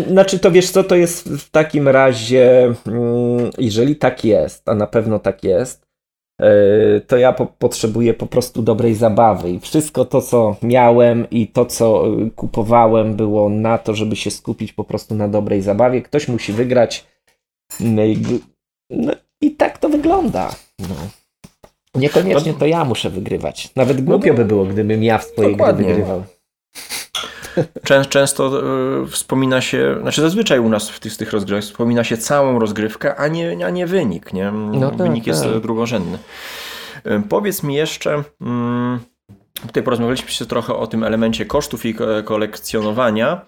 Znaczy, 0.07 0.39
to 0.39 0.51
wiesz 0.51 0.69
co, 0.69 0.83
to 0.83 0.95
jest 0.95 1.29
w 1.29 1.49
takim 1.49 1.87
razie, 1.87 2.73
mm, 2.87 3.51
jeżeli 3.57 3.95
tak 3.95 4.25
jest, 4.25 4.69
a 4.69 4.75
na 4.75 4.87
pewno 4.87 5.19
tak 5.19 5.43
jest, 5.43 5.87
e, 6.41 7.01
to 7.01 7.17
ja 7.17 7.33
po 7.33 7.45
potrzebuję 7.45 8.13
po 8.13 8.27
prostu 8.27 8.61
dobrej 8.61 8.95
zabawy 8.95 9.51
i 9.51 9.59
wszystko 9.59 10.05
to, 10.05 10.21
co 10.21 10.55
miałem 10.61 11.29
i 11.29 11.47
to, 11.47 11.65
co 11.65 12.07
e, 12.07 12.29
kupowałem, 12.35 13.15
było 13.15 13.49
na 13.49 13.77
to, 13.77 13.95
żeby 13.95 14.15
się 14.15 14.31
skupić 14.31 14.73
po 14.73 14.83
prostu 14.83 15.15
na 15.15 15.27
dobrej 15.27 15.61
zabawie. 15.61 16.01
Ktoś 16.01 16.27
musi 16.27 16.53
wygrać. 16.53 17.07
No 17.79 18.03
i, 18.03 18.17
no 18.89 19.13
i 19.41 19.51
tak 19.51 19.77
to 19.77 19.89
wygląda. 19.89 20.49
No. 20.79 20.95
Niekoniecznie 21.97 22.53
to 22.53 22.65
ja 22.65 22.83
muszę 22.83 23.09
wygrywać. 23.09 23.69
Nawet 23.75 24.01
głupio 24.01 24.33
by 24.33 24.45
było, 24.45 24.65
gdybym 24.65 25.03
ja 25.03 25.17
w 25.17 25.23
swojej 25.23 25.51
Dokładnie. 25.51 25.85
gry 25.85 25.93
wygrywał. 25.93 26.23
Często 28.09 28.61
y, 29.03 29.07
wspomina 29.07 29.61
się, 29.61 29.97
znaczy 30.01 30.21
zazwyczaj 30.21 30.59
u 30.59 30.69
nas 30.69 30.89
w 30.89 30.99
tych, 30.99 31.17
tych 31.17 31.31
rozgrywek 31.31 31.63
wspomina 31.63 32.03
się 32.03 32.17
całą 32.17 32.59
rozgrywkę, 32.59 33.15
a 33.15 33.27
nie, 33.27 33.65
a 33.65 33.69
nie 33.69 33.87
wynik. 33.87 34.33
Nie? 34.33 34.51
No 34.51 34.89
tak, 34.89 34.97
wynik 34.97 35.23
tak. 35.23 35.27
jest 35.27 35.47
drugorzędny. 35.47 36.17
Y, 37.07 37.21
powiedz 37.29 37.63
mi 37.63 37.75
jeszcze, 37.75 38.17
y, 38.17 39.67
tutaj 39.67 39.83
porozmawialiśmy 39.83 40.29
się 40.29 40.45
trochę 40.45 40.75
o 40.75 40.87
tym 40.87 41.03
elemencie 41.03 41.45
kosztów 41.45 41.85
i 41.85 41.95
kolekcjonowania. 42.25 43.41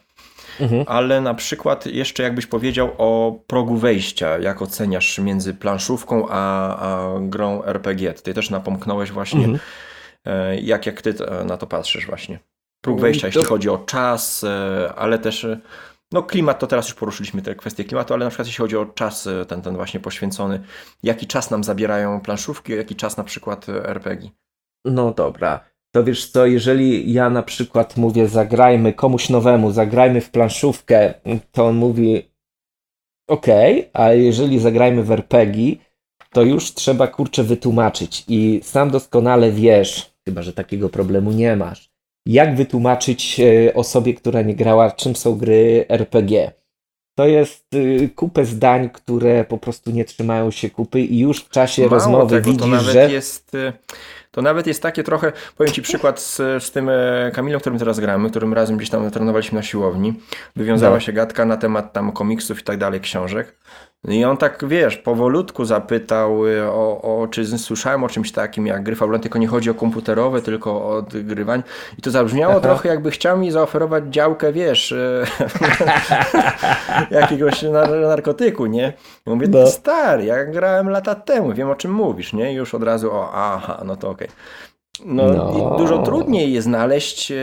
Mhm. 0.60 0.84
Ale 0.88 1.22
na 1.22 1.34
przykład 1.34 1.86
jeszcze 1.86 2.23
jakbyś 2.23 2.45
powiedział 2.45 2.91
o 2.98 3.40
progu 3.48 3.77
wejścia, 3.77 4.38
jak 4.38 4.61
oceniasz 4.61 5.19
między 5.19 5.53
planszówką 5.53 6.27
a, 6.30 6.76
a 6.77 7.19
grą 7.22 7.64
RPG? 7.64 8.14
Ty 8.14 8.34
też 8.34 8.49
napomknąłeś 8.49 9.11
właśnie, 9.11 9.40
mhm. 9.40 9.60
E, 10.26 10.60
jak, 10.60 10.86
jak 10.86 11.02
ty 11.02 11.14
na 11.45 11.57
to 11.57 11.68
patrzysz 11.68 12.07
właśnie. 12.07 12.40
Próg 12.81 12.98
mm, 12.98 13.02
wejścia, 13.02 13.27
jeśli 13.27 13.44
chodzi 13.44 13.69
o 13.69 13.77
czas, 13.77 14.44
e, 14.44 14.94
ale 14.95 15.19
też 15.19 15.45
e, 15.45 15.60
no 16.11 16.23
klimat, 16.23 16.60
to 16.60 16.68
teraz 16.68 16.86
już 16.86 16.95
poruszyliśmy 16.95 17.41
te 17.41 17.56
kwestie 17.56 17.84
klimatu, 17.84 18.14
ale 18.14 18.26
na 18.26 18.30
przykład 18.30 18.48
jeśli 18.48 18.61
chodzi 18.61 18.77
o 18.77 18.86
czas 18.86 19.30
ten, 19.48 19.61
ten 19.61 19.76
właśnie 19.76 19.99
poświęcony, 19.99 20.60
jaki 21.03 21.27
czas 21.27 21.52
nam 21.52 21.64
zabierają 21.64 22.22
planszówki, 22.22 22.73
jaki 22.73 22.95
czas 22.95 23.18
na 23.18 23.23
przykład 23.23 23.69
RPG? 23.69 24.30
No 24.86 25.14
dobra 25.14 25.69
to 25.91 26.03
wiesz 26.03 26.32
co, 26.32 26.45
jeżeli 26.45 27.14
ja 27.14 27.30
na 27.30 27.44
przykład 27.44 27.98
mówię 27.98 28.28
zagrajmy 28.28 28.94
komuś 28.94 29.30
nowemu, 29.30 29.72
zagrajmy 29.72 30.22
w 30.22 30.30
planszówkę, 30.30 31.14
to 31.52 31.66
on 31.66 31.76
mówi 31.76 32.32
ok, 33.28 33.48
a 33.94 34.14
jeżeli 34.14 34.60
zagrajmy 34.60 35.03
w 35.03 35.11
RPG, 35.11 35.76
to 36.32 36.41
już 36.44 36.74
trzeba 36.74 37.07
kurczę 37.07 37.44
wytłumaczyć 37.44 38.26
i 38.28 38.60
sam 38.64 38.90
doskonale 38.90 39.52
wiesz, 39.52 40.14
chyba 40.26 40.41
że 40.41 40.53
takiego 40.53 40.90
problemu 40.90 41.32
nie 41.32 41.56
masz, 41.56 41.90
jak 42.26 42.56
wytłumaczyć 42.56 43.40
e, 43.40 43.74
osobie, 43.74 44.14
która 44.14 44.41
nie 44.41 44.56
grała, 44.56 44.91
czym 44.91 45.16
są 45.16 45.38
gry 45.38 45.86
RPG. 45.90 46.52
To 47.20 47.28
jest 47.28 47.74
y, 47.74 48.10
kupę 48.16 48.46
zdań, 48.46 48.90
które 48.90 49.46
po 49.46 49.58
prostu 49.58 49.91
nie 49.91 50.06
trzymają 50.06 50.52
się 50.52 50.70
kupy 50.70 51.00
i 51.02 51.20
już 51.20 51.40
w 51.40 51.50
czasie 51.50 51.82
Mało 51.82 51.94
rozmowy 51.94 52.36
tego, 52.36 52.46
widzisz, 52.46 52.62
to 52.62 52.68
nawet 52.68 52.94
że... 52.94 53.12
jest 53.12 53.56
y, 53.56 53.74
to 54.32 54.41
nawet 54.41 54.68
jest 54.68 54.82
takie 54.82 55.04
trochę, 55.04 55.32
powiem 55.58 55.74
Ci 55.74 55.82
przykład 55.82 56.20
z, 56.20 56.38
z 56.64 56.72
tym 56.72 56.90
e, 56.90 57.32
Kamilem, 57.34 57.60
którym 57.60 57.80
teraz 57.80 58.00
gramy, 58.00 58.30
którym 58.30 58.54
razem 58.54 58.78
gdzieś 58.78 58.90
tam 58.90 59.12
trenowaliśmy 59.12 59.56
na 59.56 59.64
siłowni. 59.64 60.14
Wywiązała 60.56 60.96
no. 60.96 61.00
się 61.00 61.14
gadka 61.14 61.46
na 61.46 61.58
temat 61.58 61.94
tam 61.94 62.12
komiksów 62.12 62.60
i 62.60 62.64
tak 62.64 62.78
dalej, 62.78 63.02
książek. 63.02 63.56
I 64.07 64.26
on 64.26 64.38
tak, 64.38 64.65
wiesz, 64.67 64.97
powolutku 64.97 65.65
zapytał 65.65 66.47
y, 66.47 66.63
o, 66.63 67.01
o 67.01 67.27
czy 67.27 67.57
słyszałem 67.57 68.03
o 68.03 68.09
czymś 68.09 68.31
takim 68.31 68.67
jak 68.67 68.84
gry 68.84 68.95
fabularne, 68.95 69.23
tylko 69.23 69.39
nie 69.39 69.47
chodzi 69.47 69.69
o 69.69 69.73
komputerowe, 69.73 70.41
tylko 70.41 70.71
o 70.71 70.95
odgrywanie. 70.97 71.63
I 71.97 72.01
to 72.01 72.11
zabrzmiało 72.11 72.53
Aha. 72.53 72.61
trochę 72.61 72.89
jakby 72.89 73.11
chciał 73.11 73.38
mi 73.38 73.51
zaoferować 73.51 74.03
działkę, 74.09 74.53
wiesz, 74.53 74.91
y, 74.91 75.23
jakiegoś 77.11 77.61
narkotyku, 78.07 78.65
nie? 78.65 78.93
I 79.27 79.30
mówię, 79.30 79.47
no. 79.47 79.67
stary, 79.67 80.26
ja 80.26 80.45
grałem 80.45 80.89
lata 80.89 81.15
temu, 81.15 81.53
wiem 81.53 81.69
o 81.69 81.76
czym 81.76 81.91
mówisz, 81.91 82.34
nie? 82.34 82.51
I 82.53 82.55
już 82.55 82.76
od 82.76 82.84
razu, 82.84 83.11
o, 83.11 83.34
aha, 83.34 83.81
no 83.85 83.95
to 83.95 84.09
okej. 84.09 84.27
Okay. 84.27 84.39
No, 85.05 85.34
no. 85.34 85.76
dużo 85.77 85.97
trudniej 86.03 86.53
jest 86.53 86.65
znaleźć 86.65 87.31
y, 87.31 87.35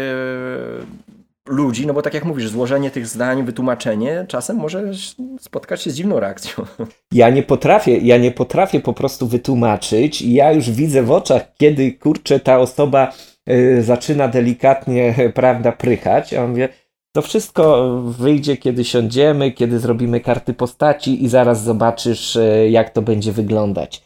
ludzi, 1.47 1.87
no 1.87 1.95
bo 1.95 2.03
tak 2.03 2.15
jak 2.15 2.25
mówisz, 2.25 2.49
złożenie 2.49 2.91
tych 2.91 3.07
zdań, 3.07 3.45
wytłumaczenie 3.45 4.25
czasem 4.29 4.57
może 4.57 4.93
spotkać 5.41 5.83
się 5.83 5.91
z 5.91 5.95
dziwną 5.95 6.21
reakcją. 6.21 6.65
Ja 7.13 7.31
nie 7.31 7.43
potrafię, 7.43 7.99
ja 7.99 8.19
nie 8.19 8.31
potrafię 8.31 8.81
po 8.81 8.93
prostu 8.93 9.27
wytłumaczyć 9.27 10.23
i 10.23 10.33
ja 10.33 10.53
już 10.53 10.71
widzę 10.71 11.03
w 11.03 11.11
oczach, 11.11 11.43
kiedy 11.57 11.93
kurczę 11.93 12.41
ta 12.41 12.59
osoba 12.59 13.13
y, 13.51 13.83
zaczyna 13.83 14.29
delikatnie, 14.29 15.15
prawda, 15.35 15.73
prychać, 15.73 16.35
a 16.35 16.45
on 16.45 16.55
wie, 16.55 16.69
to 17.13 17.23
wszystko 17.23 17.97
wyjdzie, 18.03 18.57
kiedy 18.57 18.85
siądziemy, 18.85 19.53
kiedy 19.53 19.79
zrobimy 19.79 20.21
karty 20.21 20.55
postaci 20.55 21.25
i 21.25 21.29
zaraz 21.29 21.63
zobaczysz, 21.63 22.37
y, 22.37 22.69
jak 22.71 22.91
to 22.91 23.03
będzie 23.03 23.33
wyglądać. 23.33 24.03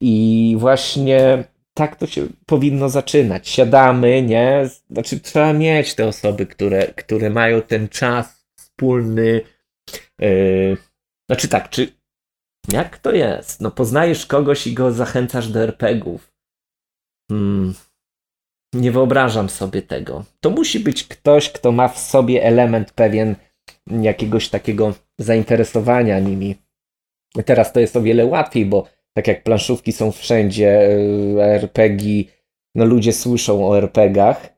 I 0.00 0.56
właśnie 0.58 1.44
tak 1.74 1.96
to 1.96 2.06
się 2.06 2.26
powinno 2.46 2.88
zaczynać. 2.88 3.48
Siadamy, 3.48 4.22
nie? 4.22 4.68
Znaczy, 4.90 5.20
trzeba 5.20 5.52
mieć 5.52 5.94
te 5.94 6.06
osoby, 6.06 6.46
które, 6.46 6.86
które 6.86 7.30
mają 7.30 7.62
ten 7.62 7.88
czas 7.88 8.46
wspólny. 8.58 9.40
Yy... 10.18 10.76
Znaczy, 11.30 11.48
tak, 11.48 11.70
czy. 11.70 11.92
Jak 12.72 12.98
to 12.98 13.12
jest? 13.12 13.60
No, 13.60 13.70
poznajesz 13.70 14.26
kogoś 14.26 14.66
i 14.66 14.74
go 14.74 14.92
zachęcasz 14.92 15.48
do 15.48 15.62
RPGów. 15.62 16.32
Hmm. 17.30 17.74
Nie 18.74 18.92
wyobrażam 18.92 19.48
sobie 19.48 19.82
tego. 19.82 20.24
To 20.40 20.50
musi 20.50 20.80
być 20.80 21.04
ktoś, 21.04 21.50
kto 21.50 21.72
ma 21.72 21.88
w 21.88 21.98
sobie 21.98 22.42
element 22.42 22.92
pewien 22.92 23.36
jakiegoś 23.86 24.48
takiego 24.48 24.94
zainteresowania 25.18 26.20
nimi. 26.20 26.56
Teraz 27.44 27.72
to 27.72 27.80
jest 27.80 27.96
o 27.96 28.02
wiele 28.02 28.26
łatwiej, 28.26 28.66
bo 28.66 28.88
tak 29.16 29.28
jak 29.28 29.42
planszówki 29.42 29.92
są 29.92 30.12
wszędzie, 30.12 30.88
e, 31.38 31.54
RPG, 31.54 32.24
no 32.74 32.84
ludzie 32.84 33.12
słyszą 33.12 33.68
o 33.68 33.78
RPGach, 33.78 34.54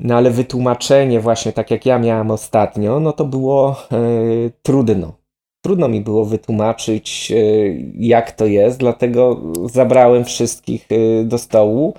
no 0.00 0.16
ale 0.16 0.30
wytłumaczenie 0.30 1.20
właśnie 1.20 1.52
tak 1.52 1.70
jak 1.70 1.86
ja 1.86 1.98
miałem 1.98 2.30
ostatnio, 2.30 3.00
no 3.00 3.12
to 3.12 3.24
było 3.24 3.76
e, 3.92 3.96
trudno. 4.62 5.18
Trudno 5.64 5.88
mi 5.88 6.00
było 6.00 6.24
wytłumaczyć, 6.24 7.32
e, 7.32 7.36
jak 7.94 8.32
to 8.32 8.46
jest, 8.46 8.78
dlatego 8.78 9.42
zabrałem 9.70 10.24
wszystkich 10.24 10.88
e, 10.92 11.24
do 11.24 11.38
stołu 11.38 11.94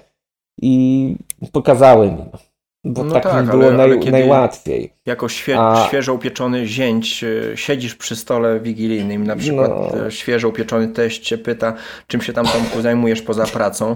i 0.61 1.15
pokazałem 1.51 2.09
im. 2.09 2.48
Bo 2.83 3.03
no 3.03 3.13
tak, 3.13 3.23
tak 3.23 3.45
mi 3.45 3.51
było 3.51 3.63
ale, 3.67 3.77
naj, 3.77 3.91
ale 3.91 4.11
najłatwiej. 4.11 4.93
Jako 5.05 5.29
świe, 5.29 5.59
A... 5.59 5.85
świeżo 5.87 6.13
upieczony 6.13 6.67
zięć 6.67 7.23
e, 7.23 7.57
siedzisz 7.57 7.95
przy 7.95 8.15
stole 8.15 8.59
wigilijnym, 8.59 9.27
na 9.27 9.35
przykład 9.35 9.69
no. 9.69 10.05
E, 10.07 10.11
świeżo 10.11 10.49
upieczony 10.49 10.87
teść 10.87 11.27
cię 11.27 11.37
pyta, 11.37 11.73
czym 12.07 12.21
się 12.21 12.33
tam 12.33 12.45
Tomku 12.45 12.81
zajmujesz 12.81 13.21
poza 13.21 13.45
pracą, 13.45 13.95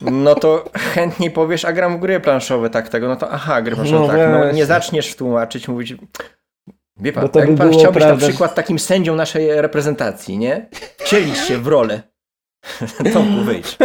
no 0.00 0.34
to 0.34 0.70
chętniej 0.74 1.30
powiesz, 1.30 1.64
a 1.64 1.72
gram 1.72 1.96
w 1.96 2.00
gry 2.00 2.20
planszowe, 2.20 2.70
tak 2.70 2.88
tego, 2.88 3.08
no 3.08 3.16
to 3.16 3.30
aha, 3.30 3.62
gry 3.62 3.74
planszowe, 3.74 4.06
no 4.06 4.38
tak. 4.38 4.44
No, 4.46 4.52
nie 4.52 4.66
zaczniesz 4.66 5.16
tłumaczyć, 5.16 5.68
mówić, 5.68 5.94
Wie 7.00 7.12
pan, 7.12 7.28
to 7.28 7.38
jak 7.38 7.50
by 7.50 7.56
pan 7.56 7.72
chciał 7.72 7.92
być 7.92 8.02
prawda, 8.02 8.26
na 8.26 8.28
przykład 8.28 8.54
takim 8.54 8.78
sędzią 8.78 9.16
naszej 9.16 9.62
reprezentacji, 9.62 10.38
nie? 10.38 10.66
Wcielić 10.98 11.38
się 11.38 11.58
w 11.58 11.66
rolę. 11.66 12.02
Tomku, 13.14 13.44
wyjdź. 13.44 13.78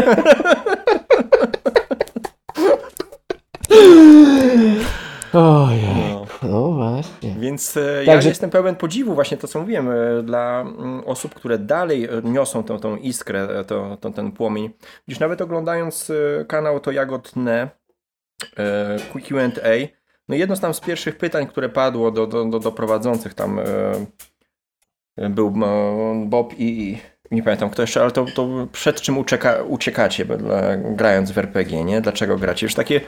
Ojej, 5.34 6.14
No. 6.14 6.26
no 6.43 6.72
właśnie. 6.72 7.35
Więc 7.39 7.77
e, 7.77 8.05
Także- 8.05 8.11
ja 8.11 8.30
jestem 8.30 8.49
pełen 8.49 8.76
podziwu 8.76 9.14
właśnie 9.14 9.38
to, 9.38 9.47
co 9.47 9.60
mówiłem, 9.61 9.89
e, 9.91 10.23
dla 10.23 10.61
mm, 10.61 11.03
osób, 11.05 11.34
które 11.34 11.57
dalej 11.60 12.05
e, 12.05 12.10
niosą 12.23 12.64
tą, 12.64 12.80
tą 12.80 12.95
iskrę, 12.95 13.47
to, 13.68 13.97
to, 14.01 14.11
ten 14.11 14.31
płomień. 14.31 14.69
Dziś 15.07 15.19
nawet 15.19 15.41
oglądając 15.41 16.11
kanał 16.47 16.80
To 16.80 16.91
Jagodne 16.91 17.69
e, 18.57 18.97
Q&A, 19.14 19.88
no 20.27 20.35
jedno 20.35 20.55
z 20.55 20.60
tam 20.60 20.73
z 20.73 20.80
pierwszych 20.80 21.18
pytań, 21.18 21.47
które 21.47 21.69
padło 21.69 22.11
do, 22.11 22.27
do, 22.27 22.45
do, 22.45 22.60
do 22.60 22.72
prowadzących 22.72 23.34
tam 23.34 23.60
był 25.18 25.47
e, 25.47 26.26
Bob 26.26 26.53
i, 26.57 26.91
i 27.31 27.35
nie 27.35 27.43
pamiętam 27.43 27.69
kto 27.69 27.81
jeszcze, 27.81 28.01
ale 28.01 28.11
to, 28.11 28.26
to 28.35 28.68
przed 28.72 29.01
czym 29.01 29.18
ucieka, 29.18 29.64
uciekacie 29.68 30.26
grając 30.95 31.31
w 31.31 31.38
RPG, 31.38 31.84
nie? 31.84 32.01
Dlaczego 32.01 32.38
gracie? 32.38 32.65
Już 32.65 32.76
takie 32.76 33.01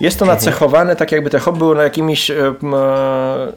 jest 0.00 0.18
to 0.18 0.24
nacechowane 0.24 0.96
tak 0.96 1.12
jakby 1.12 1.30
te 1.30 1.38
hobby 1.38 1.58
było 1.58 1.74
na 1.74 1.82
jakimś 1.82 2.30
e, 2.30 2.54
e, 2.72 3.52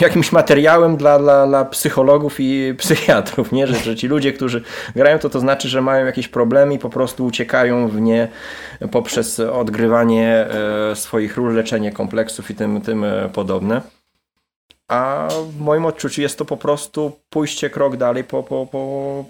jakimś 0.00 0.32
materiałem 0.32 0.96
dla, 0.96 1.18
dla, 1.18 1.46
dla 1.46 1.64
psychologów 1.64 2.36
i 2.38 2.74
psychiatrów, 2.78 3.52
nie? 3.52 3.66
Że, 3.66 3.74
że 3.74 3.96
ci 3.96 4.08
ludzie, 4.08 4.32
którzy 4.32 4.62
grają 4.96 5.18
to, 5.18 5.30
to 5.30 5.40
znaczy, 5.40 5.68
że 5.68 5.82
mają 5.82 6.06
jakieś 6.06 6.28
problemy 6.28 6.74
i 6.74 6.78
po 6.78 6.90
prostu 6.90 7.26
uciekają 7.26 7.88
w 7.88 8.00
nie 8.00 8.28
poprzez 8.90 9.40
odgrywanie 9.40 10.46
e, 10.90 10.96
swoich 10.96 11.36
ról, 11.36 11.54
leczenie 11.54 11.92
kompleksów 11.92 12.50
i 12.50 12.54
tym, 12.54 12.80
tym 12.80 13.06
podobne. 13.32 13.80
A 14.88 15.28
w 15.50 15.60
moim 15.60 15.86
odczuciu 15.86 16.22
jest 16.22 16.38
to 16.38 16.44
po 16.44 16.56
prostu 16.56 17.12
pójście 17.30 17.70
krok 17.70 17.96
dalej 17.96 18.24
po, 18.24 18.42
po, 18.42 18.66
po, 18.66 19.24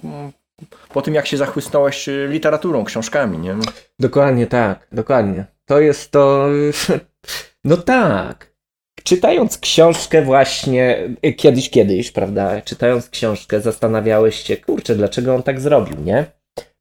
po 0.93 1.03
tym, 1.03 1.15
jak 1.15 1.27
się 1.27 1.37
zachłysnąłeś 1.37 2.09
literaturą, 2.29 2.85
książkami, 2.85 3.39
nie? 3.39 3.55
Dokładnie 3.99 4.47
tak, 4.47 4.87
dokładnie. 4.93 5.54
To 5.69 5.81
jest 5.81 6.11
to. 6.11 6.47
No 7.65 7.77
tak. 7.77 8.55
Czytając 9.05 9.59
książkę 9.59 10.23
właśnie 10.23 11.09
y, 11.27 11.33
kiedyś, 11.33 11.71
kiedyś, 11.71 12.13
prawda? 12.13 12.61
Czytając 12.61 13.09
książkę, 13.11 13.61
zastanawiałeś 13.61 14.37
się, 14.37 14.57
kurczę, 14.57 14.95
dlaczego 14.97 15.35
on 15.35 15.43
tak 15.43 15.61
zrobił, 15.61 15.97
nie? 16.05 16.25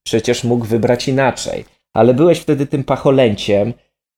Przecież 0.05 0.43
mógł 0.43 0.65
wybrać 0.65 1.07
inaczej. 1.07 1.65
Ale 1.95 2.13
byłeś 2.13 2.39
wtedy 2.39 2.65
tym 2.67 2.83
pacholęciem 2.83 3.73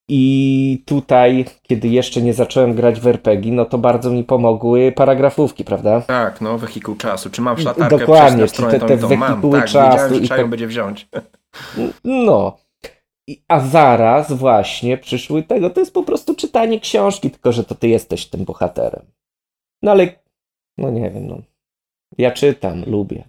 i 0.09 0.83
tutaj, 0.85 1.45
kiedy 1.61 1.87
jeszcze 1.87 2.21
nie 2.21 2.33
zacząłem 2.33 2.73
grać 2.73 2.99
w 2.99 3.07
RPG, 3.07 3.51
no 3.51 3.65
to 3.65 3.77
bardzo 3.77 4.11
mi 4.11 4.23
pomogły 4.23 4.91
paragrafówki, 4.91 5.63
prawda? 5.65 6.01
Tak, 6.01 6.41
no, 6.41 6.57
wehikuł 6.57 6.95
czasu. 6.95 7.29
Czy 7.29 7.41
mam 7.41 7.57
szlatarkę 7.57 7.97
Dokładnie, 7.97 8.37
przez 8.37 8.51
stronę, 8.51 8.79
te- 8.79 8.87
te 8.87 8.97
wehikuły 8.97 9.59
Tak, 9.59 9.69
czasu 9.69 9.89
wiedziałem, 9.91 10.13
że 10.13 10.15
i 10.15 10.21
trzeba 10.21 10.35
tak- 10.35 10.45
ją 10.45 10.49
będzie 10.49 10.67
wziąć. 10.67 11.07
No. 12.03 12.64
A 13.47 13.59
zaraz 13.59 14.33
właśnie 14.33 14.97
przyszły 14.97 15.43
tego, 15.43 15.69
to 15.69 15.79
jest 15.79 15.93
po 15.93 16.03
prostu 16.03 16.35
czytanie 16.35 16.79
książki, 16.79 17.31
tylko 17.31 17.51
że 17.51 17.63
to 17.63 17.75
ty 17.75 17.87
jesteś 17.87 18.25
tym 18.25 18.45
bohaterem. 18.45 19.05
No 19.81 19.91
ale, 19.91 20.07
no 20.77 20.91
nie 20.91 21.11
wiem, 21.11 21.27
no. 21.27 21.41
Ja 22.17 22.31
czytam, 22.31 22.83
lubię. 22.87 23.23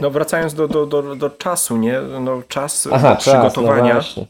No 0.00 0.10
wracając 0.10 0.54
do, 0.54 0.68
do, 0.68 0.86
do, 0.86 1.16
do 1.16 1.30
czasu, 1.30 1.76
nie? 1.76 2.00
No 2.00 2.42
czas 2.48 2.88
Aha, 2.92 3.10
do 3.10 3.16
przygotowania, 3.16 3.94
czas, 3.94 4.16
no 4.16 4.26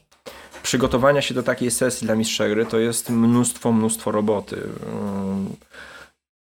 przygotowania 0.63 1.21
się 1.21 1.33
do 1.33 1.43
takiej 1.43 1.71
sesji 1.71 2.05
dla 2.05 2.15
mistrza 2.15 2.49
gry 2.49 2.65
to 2.65 2.79
jest 2.79 3.09
mnóstwo, 3.09 3.71
mnóstwo 3.71 4.11
roboty. 4.11 4.55
Ym, 4.55 5.55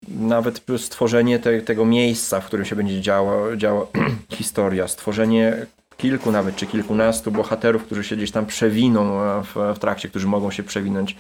Nawet 0.08 0.62
stworzenie 0.78 1.40
te, 1.40 1.62
tego 1.62 1.86
miejsca, 1.86 2.42
w 2.42 2.46
którym 2.46 2.66
się 2.66 2.76
będzie 2.76 3.02
działa, 3.02 3.56
działa 3.56 3.88
historia, 4.40 4.88
stworzenie 4.88 5.66
kilku 6.00 6.32
nawet, 6.32 6.56
czy 6.56 6.66
kilkunastu 6.68 7.32
bohaterów, 7.32 7.84
którzy 7.84 8.04
się 8.04 8.16
gdzieś 8.16 8.32
tam 8.32 8.46
przewiną 8.46 9.20
w, 9.44 9.56
w 9.76 9.80
trakcie, 9.80 10.10
którzy 10.10 10.28
mogą 10.28 10.52
się 10.52 10.64
przewinąć. 10.64 11.16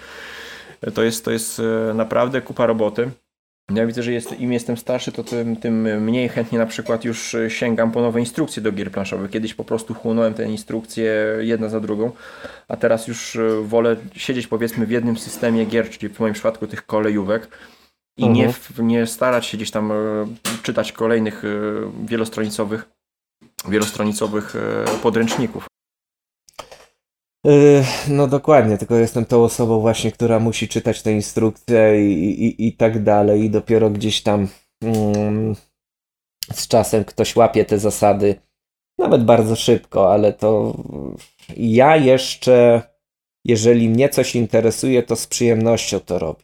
To 0.93 1.03
jest, 1.03 1.25
to 1.25 1.31
jest 1.31 1.59
e, 1.89 1.93
naprawdę 1.93 2.41
kupa 2.41 2.65
roboty. 2.65 3.09
Ja 3.75 3.87
widzę, 3.87 4.03
że 4.03 4.11
jest, 4.11 4.39
im 4.39 4.53
jestem 4.53 4.77
starszy, 4.77 5.11
to 5.11 5.23
tym, 5.23 5.55
tym 5.55 6.03
mniej 6.03 6.29
chętnie 6.29 6.59
na 6.59 6.65
przykład 6.65 7.05
już 7.05 7.35
e, 7.35 7.49
sięgam 7.49 7.91
po 7.91 8.01
nowe 8.01 8.19
instrukcje 8.19 8.61
do 8.63 8.71
gier 8.71 8.91
planszowych. 8.91 9.31
Kiedyś 9.31 9.53
po 9.53 9.63
prostu 9.63 9.93
chłonąłem 9.93 10.33
te 10.33 10.45
instrukcje 10.51 11.13
jedna 11.39 11.69
za 11.69 11.79
drugą, 11.79 12.11
a 12.67 12.77
teraz 12.77 13.07
już 13.07 13.35
e, 13.35 13.61
wolę 13.63 13.95
siedzieć 14.15 14.47
powiedzmy 14.47 14.85
w 14.85 14.91
jednym 14.91 15.17
systemie 15.17 15.65
gier, 15.65 15.89
czyli 15.89 16.13
w 16.13 16.19
moim 16.19 16.33
przypadku 16.33 16.67
tych 16.67 16.85
kolejówek 16.85 17.47
i 18.17 18.29
nie, 18.29 18.45
Mhm. 18.45 18.53
w- 18.53 18.79
nie 18.83 19.05
starać 19.07 19.45
się 19.45 19.57
gdzieś 19.57 19.71
tam 19.71 19.91
czytać 20.63 20.91
kolejnych 20.91 21.43
wielostronicowych, 22.05 22.89
wielostronicowych 23.67 24.55
e, 24.55 24.85
podręczników. 25.03 25.67
Yy, 27.45 27.83
no 28.07 28.27
dokładnie, 28.27 28.77
tylko 28.77 28.95
jestem 28.95 29.25
tą 29.25 29.43
osobą 29.43 29.79
właśnie, 29.79 30.11
która 30.11 30.39
musi 30.39 30.67
czytać 30.67 31.01
te 31.01 31.11
instrukcje 31.11 32.11
i, 32.11 32.45
i, 32.45 32.67
i 32.67 32.73
tak 32.73 33.03
dalej 33.03 33.43
i 33.43 33.49
dopiero 33.49 33.89
gdzieś 33.89 34.21
tam 34.21 34.47
mm, 34.83 35.55
z 36.53 36.67
czasem 36.67 37.05
ktoś 37.05 37.35
łapie 37.35 37.65
te 37.65 37.79
zasady, 37.79 38.35
nawet 38.97 39.23
bardzo 39.23 39.55
szybko, 39.55 40.13
ale 40.13 40.33
to 40.33 40.77
ja 41.57 41.97
jeszcze, 41.97 42.81
jeżeli 43.45 43.89
mnie 43.89 44.09
coś 44.09 44.35
interesuje, 44.35 45.03
to 45.03 45.15
z 45.15 45.27
przyjemnością 45.27 45.99
to 45.99 46.19
robię. 46.19 46.43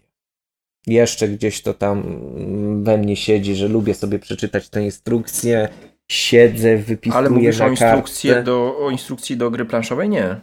Jeszcze 0.87 1.27
gdzieś 1.27 1.61
to 1.61 1.73
tam 1.73 1.99
mm, 1.99 2.83
we 2.83 2.97
mnie 2.97 3.15
siedzi, 3.15 3.55
że 3.55 3.67
lubię 3.67 3.93
sobie 3.93 4.19
przeczytać 4.19 4.69
te 4.69 4.83
instrukcje, 4.83 5.69
siedzę, 6.11 6.77
wypisuję 6.77 7.19
Ale 7.19 7.29
mówisz 7.29 7.59
na 7.59 7.65
o 7.65 7.69
instrukcji 7.69 8.29
kartce. 8.29 8.43
do, 8.43 8.77
o 8.79 8.89
instrukcji 8.89 9.37
do 9.37 9.51
gry 9.51 9.65
planszowej? 9.65 10.09
Nie. 10.09 10.41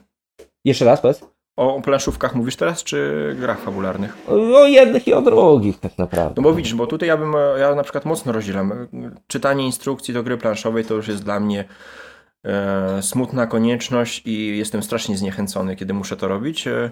Jeszcze 0.64 0.84
raz, 0.84 1.00
powiedz? 1.00 1.32
O 1.56 1.82
planszówkach 1.82 2.34
mówisz 2.34 2.56
teraz, 2.56 2.84
czy 2.84 3.36
grach 3.40 3.60
fabularnych? 3.60 4.16
O 4.28 4.66
jednych 4.66 5.08
i 5.08 5.12
o 5.12 5.22
drugich 5.22 5.80
tak 5.80 5.98
naprawdę. 5.98 6.34
No 6.36 6.42
bo 6.42 6.54
widzisz, 6.54 6.74
bo 6.74 6.86
tutaj 6.86 7.08
ja 7.08 7.16
bym, 7.16 7.34
ja 7.58 7.74
na 7.74 7.82
przykład 7.82 8.04
mocno 8.04 8.32
rozdzielam. 8.32 8.88
Czytanie 9.26 9.66
instrukcji 9.66 10.14
do 10.14 10.22
gry 10.22 10.38
planszowej 10.38 10.84
to 10.84 10.94
już 10.94 11.08
jest 11.08 11.24
dla 11.24 11.40
mnie 11.40 11.64
e, 12.44 13.02
smutna 13.02 13.46
konieczność 13.46 14.22
i 14.24 14.58
jestem 14.58 14.82
strasznie 14.82 15.16
zniechęcony, 15.16 15.76
kiedy 15.76 15.94
muszę 15.94 16.16
to 16.16 16.28
robić. 16.28 16.66
E, 16.66 16.90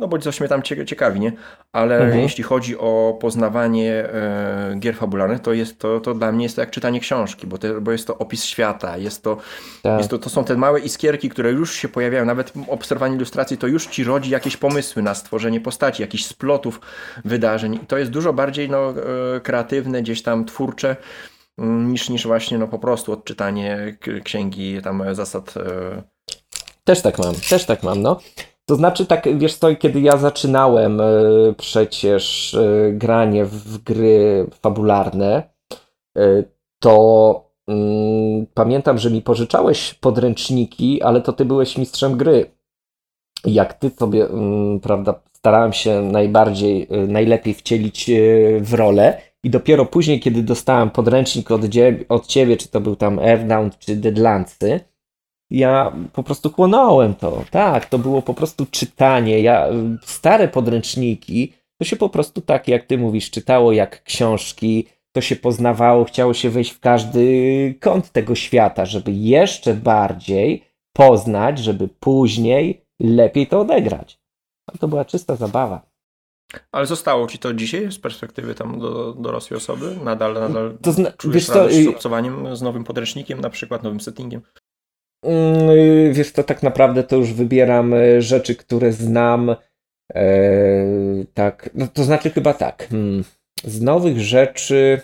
no 0.00 0.08
bo 0.08 0.18
coś 0.18 0.40
mnie 0.40 0.48
tam 0.48 0.62
cie- 0.62 0.84
ciekawi, 0.86 1.20
nie? 1.20 1.32
Ale 1.72 1.98
Mhm. 1.98 2.20
jeśli 2.22 2.44
chodzi 2.44 2.78
o 2.78 3.18
poznawanie 3.20 3.92
e, 3.92 4.76
gier 4.78 4.94
fabularnych, 4.96 5.40
to, 5.40 5.52
jest, 5.52 5.78
to, 5.78 6.00
to 6.00 6.14
dla 6.14 6.32
mnie 6.32 6.42
jest 6.44 6.54
to 6.56 6.62
jak 6.62 6.70
czytanie 6.70 7.00
książki, 7.00 7.46
bo, 7.46 7.58
te, 7.58 7.80
bo 7.80 7.92
jest 7.92 8.06
to 8.06 8.18
opis 8.18 8.44
świata, 8.44 8.96
jest 8.96 9.22
to 9.22 9.36
Tak. 9.82 9.98
jest 9.98 10.10
to, 10.10 10.18
to 10.18 10.30
są 10.30 10.44
te 10.44 10.56
małe 10.56 10.80
iskierki, 10.80 11.28
które 11.28 11.50
już 11.50 11.74
się 11.74 11.88
pojawiają, 11.88 12.24
nawet 12.24 12.52
obserwowanie 12.68 13.16
ilustracji, 13.16 13.58
to 13.58 13.66
już 13.66 13.86
ci 13.86 14.04
rodzi 14.04 14.30
jakieś 14.30 14.56
pomysły 14.56 15.02
na 15.02 15.14
stworzenie 15.14 15.60
postaci, 15.60 16.02
jakichś 16.02 16.24
splotów 16.24 16.80
wydarzeń. 17.24 17.74
I 17.74 17.78
to 17.78 17.98
jest 17.98 18.10
dużo 18.10 18.32
bardziej 18.32 18.70
no, 18.70 18.90
e, 19.36 19.40
kreatywne, 19.40 20.02
gdzieś 20.02 20.22
tam 20.22 20.44
twórcze, 20.44 20.96
mm, 21.58 21.92
niż, 21.92 22.08
niż 22.08 22.26
właśnie 22.26 22.58
no, 22.58 22.68
po 22.68 22.78
prostu 22.78 23.12
odczytanie 23.12 23.96
księgi 24.24 24.82
tam 24.82 25.02
zasad. 25.14 25.54
e, 25.56 26.02
Też 26.84 27.02
tak 27.02 27.18
mam, 27.18 27.34
też 27.50 27.64
tak 27.64 27.82
mam, 27.82 28.02
no. 28.02 28.20
To 28.68 28.76
znaczy, 28.76 29.06
tak, 29.06 29.38
wiesz 29.38 29.58
kiedy 29.78 30.00
ja 30.00 30.16
zaczynałem 30.16 31.00
e, 31.00 31.04
przecież 31.58 32.54
e, 32.54 32.92
granie 32.92 33.44
w 33.44 33.78
gry 33.78 34.46
fabularne, 34.62 35.42
e, 36.18 36.44
to 36.80 37.50
mm, 37.68 38.46
pamiętam, 38.54 38.98
że 38.98 39.10
mi 39.10 39.22
pożyczałeś 39.22 39.94
podręczniki, 39.94 41.02
ale 41.02 41.20
to 41.20 41.32
ty 41.32 41.44
byłeś 41.44 41.78
mistrzem 41.78 42.16
gry. 42.16 42.50
Jak 43.44 43.74
ty 43.74 43.90
sobie, 43.90 44.24
mm, 44.28 44.80
prawda, 44.80 45.20
starałem 45.32 45.72
się 45.72 46.02
najbardziej, 46.02 46.88
najlepiej 47.08 47.54
wcielić 47.54 48.10
w 48.60 48.74
rolę 48.74 49.20
i 49.44 49.50
dopiero 49.50 49.86
później, 49.86 50.20
kiedy 50.20 50.42
dostałem 50.42 50.90
podręcznik 50.90 51.50
od, 51.50 51.64
dzie- 51.64 52.04
od 52.08 52.26
ciebie, 52.26 52.56
czy 52.56 52.68
to 52.68 52.80
był 52.80 52.96
tam 52.96 53.18
Earthbound, 53.18 53.78
czy 53.78 53.96
Deadlandsy, 53.96 54.80
ja 55.50 55.92
po 56.12 56.22
prostu 56.22 56.50
chłonąłem 56.50 57.14
to. 57.14 57.44
Tak, 57.50 57.86
to 57.86 57.98
było 57.98 58.22
po 58.22 58.34
prostu 58.34 58.66
czytanie. 58.70 59.40
Ja, 59.40 59.68
stare 60.02 60.48
podręczniki, 60.48 61.52
to 61.80 61.84
się 61.84 61.96
po 61.96 62.08
prostu 62.08 62.40
tak, 62.40 62.68
jak 62.68 62.86
ty 62.86 62.98
mówisz, 62.98 63.30
czytało 63.30 63.72
jak 63.72 64.02
książki, 64.02 64.86
to 65.12 65.20
się 65.20 65.36
poznawało, 65.36 66.04
chciało 66.04 66.34
się 66.34 66.50
wejść 66.50 66.70
w 66.70 66.80
każdy 66.80 67.74
kąt 67.80 68.12
tego 68.12 68.34
świata, 68.34 68.86
żeby 68.86 69.12
jeszcze 69.12 69.74
bardziej 69.74 70.64
poznać, 70.96 71.58
żeby 71.58 71.88
później 72.00 72.82
lepiej 73.00 73.46
to 73.46 73.60
odegrać. 73.60 74.18
A 74.74 74.78
to 74.78 74.88
była 74.88 75.04
czysta 75.04 75.36
zabawa. 75.36 75.86
Ale 76.72 76.86
zostało 76.86 77.26
ci 77.26 77.38
to 77.38 77.54
dzisiaj 77.54 77.92
z 77.92 77.98
perspektywy 77.98 78.54
tam 78.54 78.78
do 78.80 79.12
dorosłej 79.12 79.58
osoby? 79.58 79.96
Nadal, 80.04 80.34
nadal 80.34 80.78
To 80.82 80.92
zna- 80.92 81.12
czujesz 81.12 81.34
wiesz 81.34 81.46
co, 81.46 81.70
y- 81.70 82.56
z 82.56 82.62
nowym 82.62 82.84
podręcznikiem, 82.84 83.40
na 83.40 83.50
przykład 83.50 83.82
nowym 83.82 84.00
settingiem? 84.00 84.42
Mm, 85.22 85.70
y, 85.70 86.10
Wiesz, 86.12 86.32
to 86.32 86.44
tak 86.44 86.62
naprawdę 86.62 87.02
to 87.02 87.16
już 87.16 87.32
wybieram 87.32 87.94
y, 87.94 88.22
rzeczy, 88.22 88.56
które 88.56 88.92
znam. 88.92 89.56
e, 90.14 90.24
tak, 91.34 91.70
no 91.74 91.88
to 91.88 92.04
znaczy 92.04 92.30
chyba 92.30 92.54
tak. 92.54 92.88
Hmm. 92.90 93.24
z 93.64 93.80
nowych 93.80 94.20
rzeczy, 94.20 95.00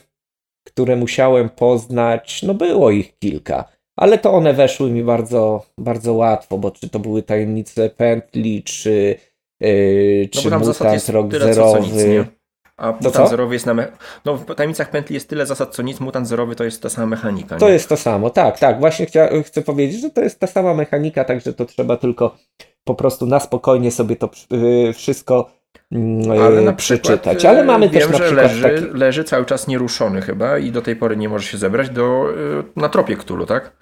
które 0.67 0.97
musiałem 0.97 1.49
poznać, 1.49 2.43
no 2.43 2.55
było 2.55 2.91
ich 2.91 3.19
kilka, 3.19 3.65
ale 3.97 4.19
to 4.19 4.33
one 4.33 4.53
weszły 4.53 4.91
mi 4.91 5.03
bardzo, 5.05 5.67
bardzo 5.79 6.15
łatwo, 6.15 6.59
bo 6.59 6.71
czy 6.71 6.89
to 6.89 6.99
były 6.99 7.23
tajemnice 7.23 7.91
pętli, 7.91 8.63
czy, 8.63 9.17
yy, 9.61 10.29
No 10.35 10.41
czy 10.41 10.51
mutant 10.51 11.09
rok 11.09 11.31
tyle 11.31 11.55
co, 11.55 11.73
co 11.73 11.79
nic, 11.79 11.93
zerowy. 11.93 12.42
A 12.77 12.93
mutant 13.01 13.31
zerowy 13.31 13.55
jest 13.55 13.67
na... 13.67 13.75
Me... 13.75 13.93
No 14.25 14.37
w 14.37 14.55
tajemnicach 14.55 14.91
pętli 14.91 15.15
jest 15.15 15.29
tyle 15.29 15.47
zasad 15.47 15.75
co 15.75 15.83
nic, 15.83 16.01
mutant 16.01 16.29
zerowy 16.29 16.57
to 16.57 16.65
jest 16.65 16.83
ta 16.83 16.89
sama 16.89 17.07
mechanika. 17.07 17.57
To 17.57 17.67
nie? 17.67 17.73
jest 17.73 17.89
to 17.89 17.97
samo, 17.97 18.31
tak, 18.31 18.59
tak. 18.59 18.81
Właśnie 18.81 19.07
chcia, 19.07 19.29
chcę 19.43 19.63
powiedzieć, 19.63 20.01
że 20.01 20.11
to 20.11 20.21
jest 20.21 20.41
ta 20.41 20.47
sama 20.47 20.75
mechanika, 20.75 21.25
także 21.25 21.53
to 21.53 21.65
trzeba 21.65 21.97
tylko 21.97 22.37
po 22.85 22.95
prostu 22.95 23.27
na 23.27 23.41
spokojnie 23.41 23.91
sobie 23.91 24.17
to 24.17 24.31
yy, 24.51 24.93
wszystko 24.93 25.51
yy, 25.91 26.43
Ale 26.43 26.61
na 26.61 26.73
przykład, 26.73 27.03
przeczytać. 27.03 27.45
Ale 27.45 27.65
mamy 27.65 27.89
wiem, 27.89 28.01
też 28.01 28.11
na 28.11 28.19
że 28.19 28.25
przykład 28.25 28.47
leży, 28.47 28.63
taki... 28.63 28.99
leży 28.99 29.25
cały 29.25 29.45
czas 29.45 29.69
nieruszony 29.69 30.23
chyba 30.23 30.59
i 30.59 30.73
do 30.73 30.83
tej 30.83 30.97
pory 30.97 31.17
nie 31.17 31.29
może 31.29 31.47
się 31.47 31.59
zebrać 31.59 31.91
do, 31.91 32.31
y, 32.31 32.81
na 32.81 32.89
tropie 32.89 33.17
Cthulhu, 33.17 33.47
tak? 33.47 33.77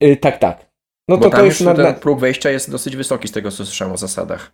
Yy, 0.00 0.16
tak, 0.16 0.38
tak. 0.38 0.66
No 1.08 1.16
Bo 1.16 1.24
to 1.24 1.30
tam 1.30 1.40
to 1.40 1.46
już 1.46 1.60
na, 1.60 1.74
ten 1.74 1.84
na, 1.84 1.92
próg 1.92 2.20
wejścia 2.20 2.50
jest 2.50 2.70
dosyć 2.70 2.96
wysoki 2.96 3.28
z 3.28 3.32
tego, 3.32 3.50
co 3.50 3.64
słyszałem 3.64 3.94
o 3.94 3.96
zasadach. 3.96 4.52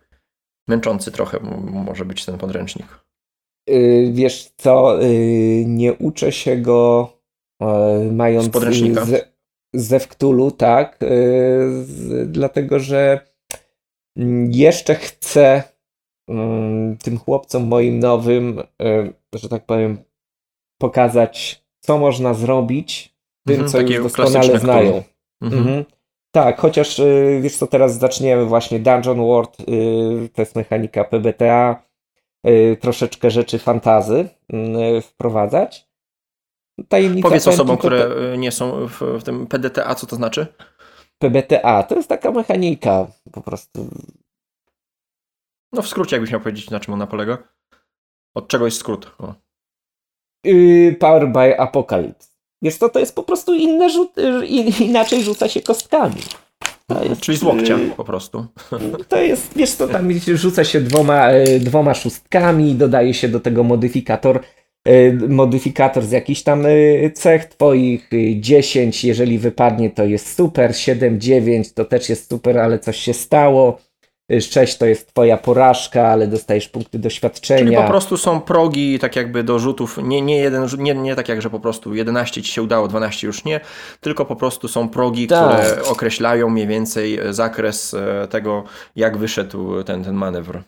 Męczący 0.67 1.11
trochę 1.11 1.39
może 1.71 2.05
być 2.05 2.25
ten 2.25 2.37
podręcznik. 2.37 2.87
Yy, 3.67 4.11
wiesz 4.11 4.51
co, 4.57 5.01
yy, 5.01 5.65
nie 5.65 5.93
uczę 5.93 6.31
się 6.31 6.57
go 6.57 7.09
yy, 7.61 8.11
mając 8.11 8.45
Z 8.45 8.49
podręcznika? 8.49 9.05
ze, 9.05 9.33
ze 9.73 9.99
Wktulu, 9.99 10.51
tak, 10.51 10.97
z, 11.83 12.31
dlatego 12.31 12.79
że 12.79 13.19
mm, 14.17 14.51
jeszcze 14.51 14.95
chcę 14.95 15.63
mm, 16.29 16.97
tym 16.97 17.19
chłopcom 17.19 17.67
moim 17.67 17.99
nowym, 17.99 18.61
że 19.33 19.49
tak 19.49 19.65
powiem, 19.65 19.97
pokazać, 20.81 21.63
co 21.79 21.97
można 21.97 22.33
zrobić 22.33 23.15
tym, 23.47 23.61
Mhm, 23.61 23.69
co 23.69 23.81
już 23.81 24.03
doskonale 24.03 24.59
znają. 24.59 25.03
Mhm. 25.41 25.61
Mhm. 25.61 25.85
Tak, 26.31 26.59
chociaż 26.59 26.99
y, 26.99 27.39
wiesz 27.41 27.57
co, 27.57 27.67
teraz 27.67 27.97
zaczniemy 27.97 28.45
właśnie 28.45 28.79
Dungeon 28.79 29.17
World, 29.17 29.59
y, 29.59 30.29
to 30.33 30.41
jest 30.41 30.55
mechanika 30.55 31.03
PBTA, 31.03 31.82
y, 31.82 31.82
troszeczkę 32.81 33.31
rzeczy 33.31 33.59
fantazy 33.59 34.29
y, 34.97 35.01
wprowadzać. 35.01 35.87
Tajemnica 36.89 37.27
Powiedz 37.27 37.47
osobom, 37.47 37.77
które 37.77 38.09
y, 38.33 38.37
nie 38.37 38.51
są 38.51 38.87
w, 38.87 39.01
w 39.01 39.23
tym 39.23 39.47
PDTA, 39.47 39.95
co 39.95 40.07
to 40.07 40.15
znaczy? 40.15 40.47
PBTA 41.19 41.83
to 41.83 41.95
jest 41.95 42.09
taka 42.09 42.31
mechanika 42.31 43.07
po 43.31 43.41
prostu. 43.41 43.87
No 45.73 45.81
w 45.81 45.87
skrócie, 45.87 46.15
jakbyś 46.15 46.31
miał 46.31 46.41
powiedzieć, 46.41 46.69
na 46.69 46.79
czym 46.79 46.93
ona 46.93 47.07
polega. 47.07 47.37
Od 48.35 48.47
czego 48.47 48.65
jest 48.65 48.77
skrót? 48.77 49.11
O. 49.19 49.33
y, 50.47 50.97
Power 50.99 51.27
by 51.27 51.59
Apocalypse. 51.59 52.29
Wiesz 52.61 52.77
co, 52.77 52.89
to 52.89 52.99
jest 52.99 53.15
po 53.15 53.23
prostu 53.23 53.53
inne 53.53 53.89
rzut, 53.89 54.17
y, 54.17 54.45
in- 54.45 54.73
inaczej 54.89 55.23
rzuca 55.23 55.49
się 55.49 55.61
kostkami. 55.61 56.21
Jest, 57.09 57.21
Czyli 57.21 57.37
z 57.37 57.43
łokcia 57.43 57.77
y, 57.77 57.89
po 57.97 58.03
prostu. 58.03 58.45
To 59.09 59.21
jest, 59.21 59.57
wiesz 59.57 59.71
co, 59.71 59.87
tam 59.87 60.11
rzuca 60.27 60.63
się 60.63 60.81
dwoma, 60.81 61.29
e, 61.29 61.59
dwoma 61.59 61.93
szóstkami, 61.93 62.75
dodaje 62.75 63.13
się 63.13 63.27
do 63.29 63.39
tego 63.39 63.63
modyfikator, 63.63 64.39
e, 64.85 65.13
modyfikator 65.13 66.03
z 66.03 66.11
jakichś 66.11 66.41
tam 66.41 66.65
e, 66.65 67.11
cech 67.11 67.45
twoich, 67.45 68.09
e, 68.13 68.39
10, 68.39 69.03
jeżeli 69.05 69.39
wypadnie 69.39 69.89
to 69.89 70.05
jest 70.05 70.35
super, 70.35 70.77
7, 70.77 71.19
9 71.19 71.73
to 71.73 71.85
też 71.85 72.09
jest 72.09 72.29
super, 72.29 72.57
ale 72.57 72.79
coś 72.79 72.97
się 72.97 73.13
stało, 73.13 73.79
E, 74.31 74.41
6 74.41 74.77
to 74.77 74.85
jest 74.85 75.07
twoja 75.13 75.37
porażka, 75.37 76.07
ale 76.07 76.27
dostajesz 76.27 76.69
punkty 76.69 76.99
doświadczenia. 76.99 77.63
Czyli 77.63 77.75
po 77.75 77.83
prostu 77.83 78.17
są 78.17 78.41
progi 78.41 78.99
tak 78.99 79.15
jakby 79.15 79.43
do 79.43 79.59
rzutów, 79.59 79.99
nie, 80.03 80.21
nie, 80.21 80.37
jeden, 80.37 80.67
nie, 80.77 80.93
nie 80.95 81.15
tak 81.15 81.29
jak, 81.29 81.41
że 81.41 81.49
po 81.49 81.59
prostu 81.59 81.95
11 81.95 82.41
ci 82.41 82.51
się 82.51 82.61
udało, 82.63 82.87
12 82.87 83.27
już 83.27 83.45
nie, 83.45 83.59
tylko 84.01 84.25
po 84.25 84.35
prostu 84.35 84.67
są 84.67 84.89
progi, 84.89 85.27
Tak. 85.27 85.61
które 85.65 85.83
określają 85.85 86.49
mniej 86.49 86.67
więcej 86.67 87.19
e, 87.19 87.33
zakres 87.33 87.93
e, 87.93 88.27
tego, 88.27 88.63
jak 88.95 89.17
wyszedł 89.17 89.83
ten, 89.83 90.03
ten 90.03 90.13
manewr, 90.15 90.61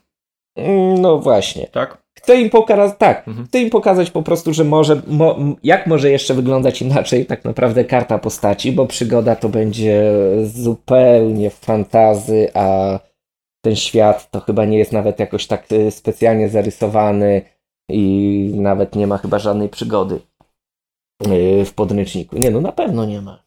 Mm, 0.57 1.02
No 1.02 1.19
właśnie. 1.19 1.68
tak? 1.68 1.98
Chcę 2.18 2.41
im 2.41 2.49
pokazać, 2.49 2.94
tak, 2.98 3.27
Mhm. 3.27 3.48
chcę 3.48 3.60
im 3.60 3.69
pokazać 3.69 4.11
po 4.11 4.23
prostu, 4.23 4.53
że 4.53 4.64
może, 4.64 5.02
mo, 5.07 5.36
jak 5.64 5.88
może 5.88 6.11
jeszcze 6.11 6.34
wyglądać 6.34 6.82
inaczej 6.82 7.26
tak 7.26 7.45
naprawdę 7.45 7.86
karta 7.86 8.18
postaci, 8.18 8.72
bo 8.72 8.86
przygoda 8.88 9.36
to 9.36 9.49
będzie 9.49 10.11
zupełnie 10.45 11.49
fantazy, 11.49 12.48
a 12.53 12.99
ten 13.65 13.75
świat 13.75 14.31
to 14.31 14.39
chyba 14.39 14.65
nie 14.65 14.77
jest 14.77 14.91
nawet 14.91 15.19
jakoś 15.19 15.47
tak 15.47 15.71
y, 15.71 15.91
specjalnie 15.91 16.49
zarysowany 16.49 17.41
i 17.89 18.51
nawet 18.55 18.95
nie 18.95 19.07
ma 19.07 19.17
chyba 19.17 19.39
żadnej 19.39 19.69
przygody 19.69 20.21
y, 21.27 21.65
w 21.65 21.73
podręczniku. 21.73 22.37
Nie, 22.37 22.51
no 22.51 22.61
na 22.61 22.71
pewno 22.71 23.05
nie 23.05 23.21
ma. 23.21 23.43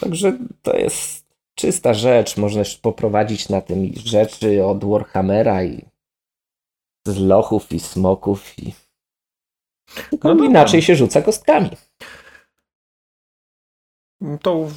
Także 0.00 0.38
to 0.62 0.76
jest 0.76 1.26
czysta 1.54 1.94
rzecz, 1.94 2.36
można 2.36 2.58
już 2.58 2.76
poprowadzić 2.76 3.48
na 3.48 3.60
tym 3.60 3.92
rzeczy 3.94 4.64
od 4.64 4.84
Warhammera 4.84 5.64
i 5.64 5.84
z 7.06 7.18
lochów 7.18 7.72
i 7.72 7.80
smoków 7.80 8.58
i 8.58 8.72
No 10.12 10.18
dobra. 10.18 10.46
inaczej 10.46 10.82
się 10.82 10.96
rzuca 10.96 11.22
kostkami. 11.22 11.70
To 14.42 14.68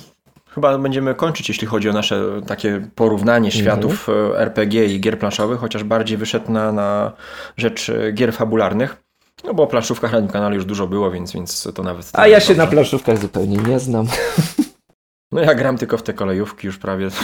chyba 0.57 0.77
będziemy 0.77 1.15
kończyć, 1.15 1.49
jeśli 1.49 1.67
chodzi 1.67 1.89
o 1.89 1.93
nasze 1.93 2.41
takie 2.47 2.87
porównanie 2.95 3.51
światów 3.51 4.09
e, 4.09 4.39
RPG 4.39 4.85
i 4.85 4.99
gier 4.99 5.19
planszowych, 5.19 5.59
chociaż 5.59 5.83
bardziej 5.83 6.17
wyszedł 6.17 6.51
na, 6.51 6.71
na 6.71 7.11
rzecz 7.57 7.89
e, 7.89 8.11
gier 8.11 8.33
fabularnych. 8.33 9.03
No 9.43 9.53
bo 9.53 9.63
o 9.63 9.67
planszówkach 9.67 10.11
na 10.11 10.17
tym 10.17 10.27
kanale 10.27 10.55
już 10.55 10.65
dużo 10.65 10.87
było, 10.87 11.11
więc, 11.11 11.33
więc 11.33 11.67
to 11.75 11.83
nawet... 11.83 12.09
A 12.13 12.27
ja 12.27 12.39
się 12.39 12.47
dobrze. 12.47 12.63
na 12.63 12.67
planszówkach 12.67 13.17
zupełnie 13.17 13.57
nie 13.57 13.79
znam. 13.79 14.07
No 15.31 15.41
ja 15.41 15.55
gram 15.55 15.77
tylko 15.77 15.97
w 15.97 16.03
te 16.03 16.13
kolejówki 16.13 16.67
już 16.67 16.77
prawie. 16.77 17.09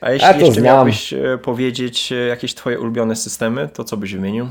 A 0.00 0.10
jeśli 0.10 0.28
A 0.28 0.32
jeszcze 0.32 0.52
znam. 0.52 0.64
miałbyś 0.64 1.12
e, 1.12 1.38
powiedzieć 1.42 2.12
jakieś 2.28 2.54
twoje 2.54 2.80
ulubione 2.80 3.16
systemy, 3.16 3.68
to 3.68 3.84
co 3.84 3.96
byś 3.96 4.12
wymienił? 4.12 4.48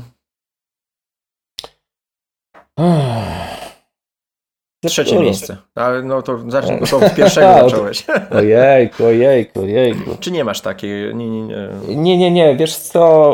Trzecie 4.86 5.18
miejsce. 5.18 5.56
Ale 5.74 6.02
no 6.02 6.22
to 6.22 6.50
zacznij, 6.50 6.80
to 6.90 6.96
od 6.96 7.14
pierwszego 7.14 7.48
A, 7.48 7.62
zacząłeś. 7.62 8.06
Ojejku, 8.30 9.04
ojejku, 9.04 9.60
ojejku. 9.60 10.16
Czy 10.20 10.30
nie 10.30 10.44
masz 10.44 10.60
takiej? 10.60 11.14
Nie, 11.14 11.30
nie, 11.30 11.42
nie. 11.42 11.68
Nie, 11.88 12.18
nie, 12.18 12.30
nie, 12.30 12.56
wiesz 12.56 12.76
co? 12.76 13.30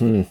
Hmm. 0.00 0.24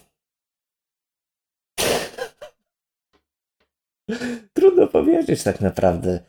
Trudno 4.53 4.87
powiedzieć 4.87 5.43
tak 5.43 5.61
naprawdę. 5.61 6.19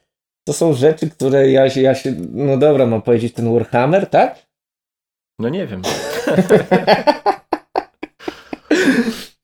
To 0.46 0.52
są 0.52 0.72
rzeczy, 0.72 1.10
które 1.10 1.50
ja 1.50 1.70
się, 1.70 1.80
ja 1.80 1.94
się, 1.94 2.14
no 2.30 2.56
dobra, 2.56 2.86
mam 2.86 3.02
powiedzieć 3.02 3.34
ten 3.34 3.54
Warhammer, 3.54 4.10
tak? 4.10 4.46
No 5.38 5.48
nie 5.48 5.66
wiem. 5.66 5.82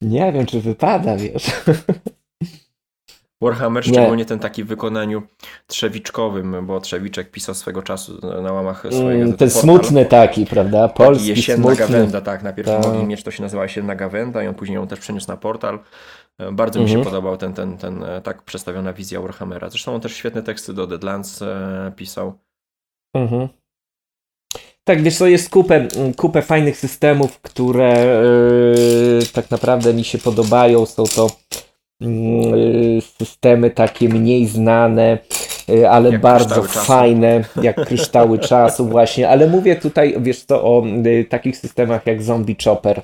Nie 0.01 0.33
wiem, 0.33 0.47
czy 0.47 0.61
wypada, 0.61 1.17
wiesz. 1.17 1.47
Warhammer, 3.43 3.87
Nie. 3.87 3.93
szczególnie 3.93 4.25
ten 4.25 4.39
taki 4.39 4.65
w 4.65 4.67
wykonaniu 4.67 5.23
trzewiczkowym, 5.67 6.67
bo 6.67 6.81
Trzewiczek 6.81 7.31
pisał 7.31 7.55
swego 7.55 7.83
czasu 7.83 8.19
na 8.43 8.53
łamach 8.53 8.79
swojego 8.81 9.01
Mm, 9.11 9.21
gazety 9.21 9.39
Ten 9.39 9.49
Portal. 9.51 9.63
smutny 9.63 10.05
taki, 10.07 10.47
prawda? 10.47 10.89
Taki 10.89 10.97
Polski 11.05 11.29
jesienna 11.29 11.63
smutny. 11.63 11.77
gawenda, 11.87 12.21
tak. 12.21 12.43
Najpierw 12.43 12.69
Tak. 12.69 12.87
mogli 12.87 13.05
mieć, 13.05 13.23
to 13.23 13.31
się 13.31 13.43
nazywała 13.43 13.65
jesienna 13.65 13.95
gawenda 13.95 14.43
i 14.43 14.47
on 14.49 14.55
później 14.55 14.75
ją 14.77 14.87
też 14.87 14.99
przeniósł 15.01 15.29
na 15.29 15.37
portal. 15.37 15.79
E, 16.39 16.53
Bardzo 16.53 16.81
mi 16.81 16.89
się 16.89 16.95
Mhm. 16.97 17.05
podobał 17.05 17.37
ten, 17.37 17.53
ten, 17.55 17.79
ten 17.79 18.05
e, 18.05 18.21
tak 18.21 18.43
przedstawiona 18.43 18.93
wizja 18.93 19.21
Warhammera. 19.21 19.71
Zresztą 19.71 19.95
on 19.95 20.01
też 20.01 20.13
świetne 20.17 20.43
teksty 20.43 20.75
do 20.75 20.87
Deadlands 20.87 21.43
e, 21.43 21.93
pisał. 21.97 22.33
Mhm. 23.17 23.49
Tak, 24.85 25.03
wiesz 25.03 25.17
co, 25.19 25.27
jest 25.27 25.51
kupę, 25.51 25.89
kupę 26.17 26.43
fajnych 26.43 26.77
systemów, 26.77 27.41
które 27.41 27.95
yy, 29.19 29.27
tak 29.33 29.51
naprawdę 29.51 29.95
mi 29.95 30.05
się 30.05 30.19
podobają. 30.19 30.87
Są 30.87 31.05
to 31.05 31.31
systemy 33.19 33.71
takie 33.71 34.09
mniej 34.09 34.47
znane, 34.47 35.19
yy, 35.69 35.91
ale 35.91 36.11
Jak 36.11 36.21
bardzo 36.21 36.45
kryształy 36.55 36.69
czasu. 36.69 36.87
fajne, 36.87 37.45
jak 37.63 37.87
kryształy 37.87 38.39
czasu 38.39 38.87
właśnie. 38.95 39.29
Ale 39.29 39.47
mówię 39.47 39.77
tutaj, 39.77 40.15
wiesz 40.21 40.45
co, 40.45 40.63
o 40.63 40.87
yy, 41.05 41.25
takich 41.25 41.57
systemach 41.57 42.07
jak 42.07 42.23
Zombie 42.23 42.57
Chopper 42.65 43.03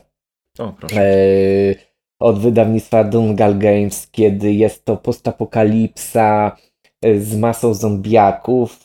O, 0.59 0.73
proszę. 0.81 1.01
e, 1.03 1.75
od 2.21 2.39
wydawnictwa 2.39 3.05
Dungal 3.05 3.59
Games, 3.59 4.09
kiedy 4.11 4.53
jest 4.53 4.85
to 4.85 4.97
postapokalipsa 4.97 6.57
e, 7.03 7.21
z 7.21 7.37
masą 7.39 7.75
zombiaków. 7.75 8.85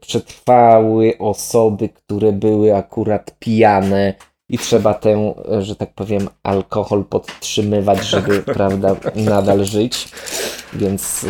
Przetrwały 0.00 1.18
osoby, 1.18 1.88
które 1.88 2.32
były 2.32 2.76
akurat 2.76 3.36
pijane 3.38 4.14
i 4.48 4.58
trzeba 4.58 4.94
ten, 4.94 5.18
e, 5.52 5.62
że 5.62 5.76
tak 5.76 5.94
powiem, 5.94 6.28
alkohol 6.42 7.04
podtrzymywać, 7.04 8.04
żeby, 8.06 8.42
prawda, 8.54 8.96
nadal 9.14 9.64
żyć. 9.64 10.08
Więc 10.72 11.26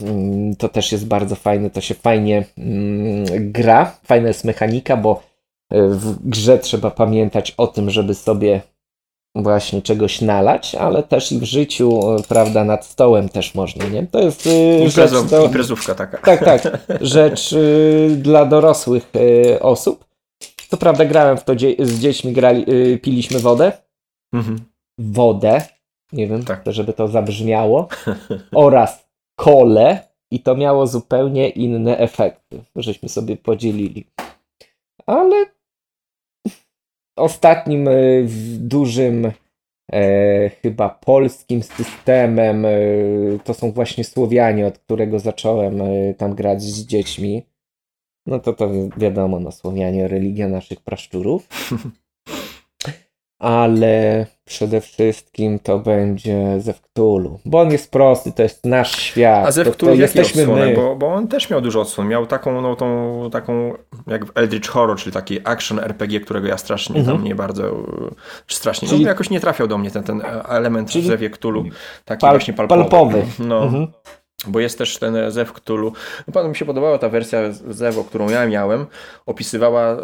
mm, 0.00 0.56
to 0.56 0.68
też 0.68 0.92
jest 0.92 1.06
bardzo 1.06 1.36
fajne, 1.36 1.70
to 1.70 1.80
się 1.80 1.94
fajnie 1.94 2.44
mm, 2.58 3.52
gra, 3.52 3.96
fajna 4.04 4.28
jest 4.28 4.44
mechanika, 4.44 4.96
bo 4.96 5.22
e, 5.70 5.88
w 5.88 6.28
grze 6.28 6.58
trzeba 6.58 6.90
pamiętać 6.90 7.50
o 7.56 7.66
tym, 7.66 7.90
żeby 7.90 8.14
sobie 8.14 8.60
właśnie 9.34 9.82
czegoś 9.82 10.20
nalać, 10.20 10.74
ale 10.74 11.02
też 11.02 11.32
i 11.32 11.38
w 11.38 11.44
życiu, 11.44 12.16
e, 12.16 12.22
prawda, 12.28 12.64
nad 12.64 12.86
stołem 12.86 13.28
też 13.28 13.54
można, 13.54 13.84
nie? 13.84 14.06
To 14.06 14.20
jest 14.20 14.46
y, 14.46 14.90
rzecz 14.90 15.10
do, 15.30 15.44
Imprezówka 15.44 15.94
taka. 15.94 16.18
tak, 16.18 16.44
tak, 16.44 16.78
rzecz 17.00 17.52
y, 17.52 18.16
dla 18.16 18.46
dorosłych 18.46 19.10
y, 19.16 19.60
osób. 19.62 20.09
Co 20.70 20.76
prawda 20.76 21.04
grałem 21.04 21.36
w 21.38 21.44
to 21.44 21.56
dzie 21.56 21.74
z 21.78 22.00
dziećmi, 22.00 22.32
grali, 22.32 22.64
y, 22.74 22.98
piliśmy 22.98 23.38
wodę, 23.40 23.72
Mhm. 24.34 24.58
wodę, 24.98 25.62
nie 26.12 26.26
wiem, 26.26 26.44
Tak. 26.44 26.62
to 26.64 26.72
żeby 26.72 26.92
to 26.92 27.08
zabrzmiało, 27.08 27.88
oraz 28.54 29.08
kole 29.38 30.08
i 30.30 30.40
to 30.40 30.56
miało 30.56 30.86
zupełnie 30.86 31.48
inne 31.48 31.98
efekty, 31.98 32.62
żeśmy 32.76 33.08
sobie 33.08 33.36
podzielili. 33.36 34.06
Ale 35.06 35.46
ostatnim 37.16 37.88
w- 38.24 38.56
dużym 38.58 39.32
e, 39.92 40.48
chyba 40.50 40.88
polskim 40.88 41.62
systemem 41.62 42.64
e, 42.66 42.70
to 43.44 43.54
są 43.54 43.72
właśnie 43.72 44.04
Słowianie, 44.04 44.66
od 44.66 44.78
którego 44.78 45.18
zacząłem 45.18 45.80
e, 45.82 46.14
tam 46.14 46.34
grać 46.34 46.62
z 46.62 46.86
dziećmi. 46.86 47.42
No 48.30 48.38
to 48.38 48.52
to 48.52 48.68
wi- 48.68 48.90
wiadomo, 48.96 49.40
no 49.40 49.52
Słowianie, 49.52 50.08
religia 50.08 50.48
naszych 50.48 50.80
praszczurów. 50.80 51.48
Ale 53.38 54.26
przede 54.44 54.80
wszystkim 54.80 55.58
to 55.58 55.78
będzie 55.78 56.60
Zew 56.60 56.80
Cthulhu, 56.80 57.38
bo 57.44 57.60
on 57.60 57.70
jest 57.72 57.90
prosty, 57.90 58.32
to 58.32 58.42
jest 58.42 58.66
nasz 58.66 58.98
świat. 58.98 59.46
A 59.46 59.50
Zew 59.50 59.64
to, 59.66 59.70
to 59.70 59.76
Cthulhu 59.76 59.94
jakie 59.94 60.02
jesteśmy 60.18 60.42
odsłony? 60.42 60.66
my. 60.66 60.74
Bo, 60.74 60.96
bo 60.96 61.06
on 61.14 61.28
też 61.28 61.50
miał 61.50 61.60
dużo 61.60 61.80
odsłon. 61.80 62.08
Miał 62.08 62.26
taką, 62.26 62.60
no, 62.60 62.76
tą, 62.76 63.28
taką 63.32 63.74
jak 64.06 64.24
w 64.26 64.32
Eldritch 64.34 64.68
Horror, 64.68 64.98
czyli 64.98 65.12
taki 65.12 65.38
action 65.44 65.78
RPG, 65.78 66.20
którego 66.20 66.48
ja 66.48 66.58
strasznie 66.58 66.96
Mhm. 67.00 67.16
tam 67.16 67.24
nie 67.26 67.34
bardzo, 67.34 67.86
strasznie, 68.48 68.88
Czyli- 68.88 69.02
no 69.02 69.08
jakoś 69.08 69.30
nie 69.30 69.40
trafiał 69.40 69.66
do 69.68 69.78
mnie 69.78 69.90
ten, 69.90 70.02
ten 70.02 70.22
element 70.48 70.90
Czyli 70.90 71.04
w 71.04 71.06
Zewie 71.06 71.30
Cthulhu, 71.30 71.64
taki 72.04 72.20
Pal- 72.26 72.30
właśnie 72.32 72.54
palpowy. 72.54 72.80
palpowy. 72.82 73.22
No, 73.38 73.62
Mhm. 73.64 73.86
Bo 74.46 74.60
jest 74.60 74.78
też 74.78 74.98
ten 74.98 75.30
Zew 75.30 75.52
Cthulhu. 75.52 75.92
No, 76.26 76.32
panu 76.32 76.48
mi 76.48 76.56
się 76.56 76.64
podobała 76.64 76.98
ta 76.98 77.08
wersja 77.08 77.40
Zewo, 77.52 78.04
którą 78.04 78.28
ja 78.28 78.46
miałem, 78.46 78.86
opisywała 79.26 79.92
e, 79.92 79.96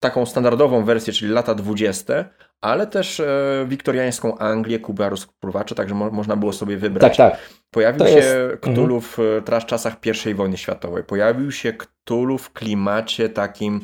taką 0.00 0.26
standardową 0.26 0.84
wersję, 0.84 1.12
czyli 1.12 1.32
lata 1.32 1.54
20., 1.54 2.24
ale 2.62 2.86
też 2.86 3.20
e, 3.20 3.64
wiktoriańską 3.68 4.38
Anglię, 4.38 4.78
Kubę 4.78 5.08
Rozpruwacze, 5.10 5.74
także 5.74 5.94
mo 5.94 6.10
można 6.10 6.36
było 6.36 6.52
sobie 6.52 6.76
wybrać. 6.76 7.16
Tak, 7.16 7.30
tak. 7.32 7.40
Pojawił 7.70 7.98
To 7.98 8.06
się 8.08 8.14
jest- 8.16 8.34
mhm. 8.34 8.58
Cthulhu 8.74 9.00
w 9.00 9.18
e, 9.18 9.42
teraz 9.44 9.66
czasach 9.66 9.96
I 10.30 10.34
wojny 10.34 10.56
światowej. 10.56 11.04
Pojawił 11.04 11.52
się 11.52 11.72
Cthulhu 11.72 12.38
w 12.38 12.52
klimacie 12.52 13.28
takim 13.28 13.80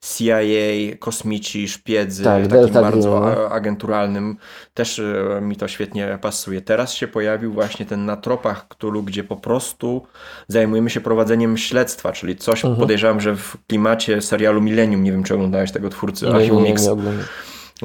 CIA, 0.00 0.96
kosmici, 0.98 1.68
szpiedzy, 1.68 2.24
Tak, 2.24 2.42
takim 2.42 2.48
Delta 2.58 2.82
bardzo 2.82 3.20
Green, 3.20 3.34
no. 3.36 3.46
a- 3.46 3.50
agenturalnym. 3.50 4.36
Też 4.74 4.98
e, 4.98 5.40
mi 5.40 5.56
to 5.56 5.68
świetnie 5.68 6.18
pasuje. 6.20 6.60
Teraz 6.60 6.92
się 6.94 7.08
pojawił 7.08 7.52
właśnie 7.52 7.86
ten 7.86 8.04
na 8.06 8.16
tropach 8.16 8.68
Cthulhu, 8.68 9.02
gdzie 9.02 9.24
po 9.24 9.36
prostu 9.36 10.06
zajmujemy 10.48 10.90
się 10.90 11.00
prowadzeniem 11.00 11.56
śledztwa, 11.56 12.12
czyli 12.12 12.36
coś 12.36 12.64
Mhm. 12.64 12.80
podejrzewam, 12.80 13.20
że 13.20 13.36
w 13.36 13.56
klimacie 13.68 14.22
serialu 14.22 14.60
Millennium, 14.60 15.02
nie 15.02 15.12
wiem 15.12 15.22
czy 15.22 15.34
oglądałeś 15.34 15.72
tego 15.72 15.88
twórcy, 15.88 16.24
Nie, 16.24 16.30
nie, 16.32 16.36
Archiwum 16.38 16.64
nie, 16.64 16.72
nie 16.72 16.90
oglądam. 16.90 17.24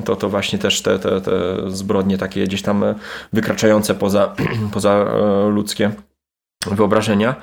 To, 0.01 0.15
to 0.15 0.29
właśnie 0.29 0.59
też 0.59 0.81
te, 0.81 0.99
te, 0.99 1.21
te 1.21 1.31
zbrodnie 1.67 2.17
takie 2.17 2.43
gdzieś 2.43 2.61
tam 2.61 2.83
e, 2.83 2.95
wykraczające 3.33 3.95
poza, 3.95 4.35
poza 4.73 4.91
e, 4.91 5.49
ludzkie 5.49 5.91
wyobrażenia. 6.71 7.35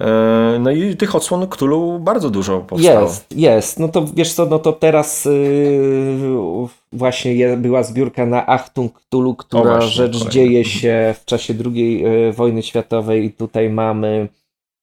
E, 0.00 0.58
No 0.60 0.70
i 0.70 0.96
tych 0.96 1.14
odsłon 1.14 1.46
Cthulhu 1.46 1.98
bardzo 1.98 2.30
dużo 2.30 2.60
powstało. 2.60 3.00
Jest, 3.00 3.36
jest. 3.36 3.78
No 3.78 3.88
to 3.88 4.04
wiesz 4.14 4.32
co, 4.32 4.46
no 4.46 4.58
to 4.58 4.72
teraz 4.72 5.24
yy, 5.24 6.68
właśnie 6.92 7.56
była 7.56 7.82
zbiórka 7.82 8.26
na 8.26 8.46
Achtung 8.46 9.00
Cthulhu, 9.00 9.34
która 9.34 9.62
właśnie, 9.62 9.90
rzecz 9.90 10.28
dzieje 10.28 10.64
się 10.64 11.14
w 11.20 11.24
czasie 11.24 11.54
II 11.66 12.04
wojny 12.32 12.62
światowej 12.62 13.24
i 13.24 13.32
tutaj 13.32 13.70
mamy 13.70 14.28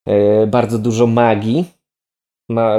yy, 0.08 0.48
bardzo 0.48 0.80
dużo 0.80 1.08
magii. 1.08 1.66
Ma, 2.50 2.78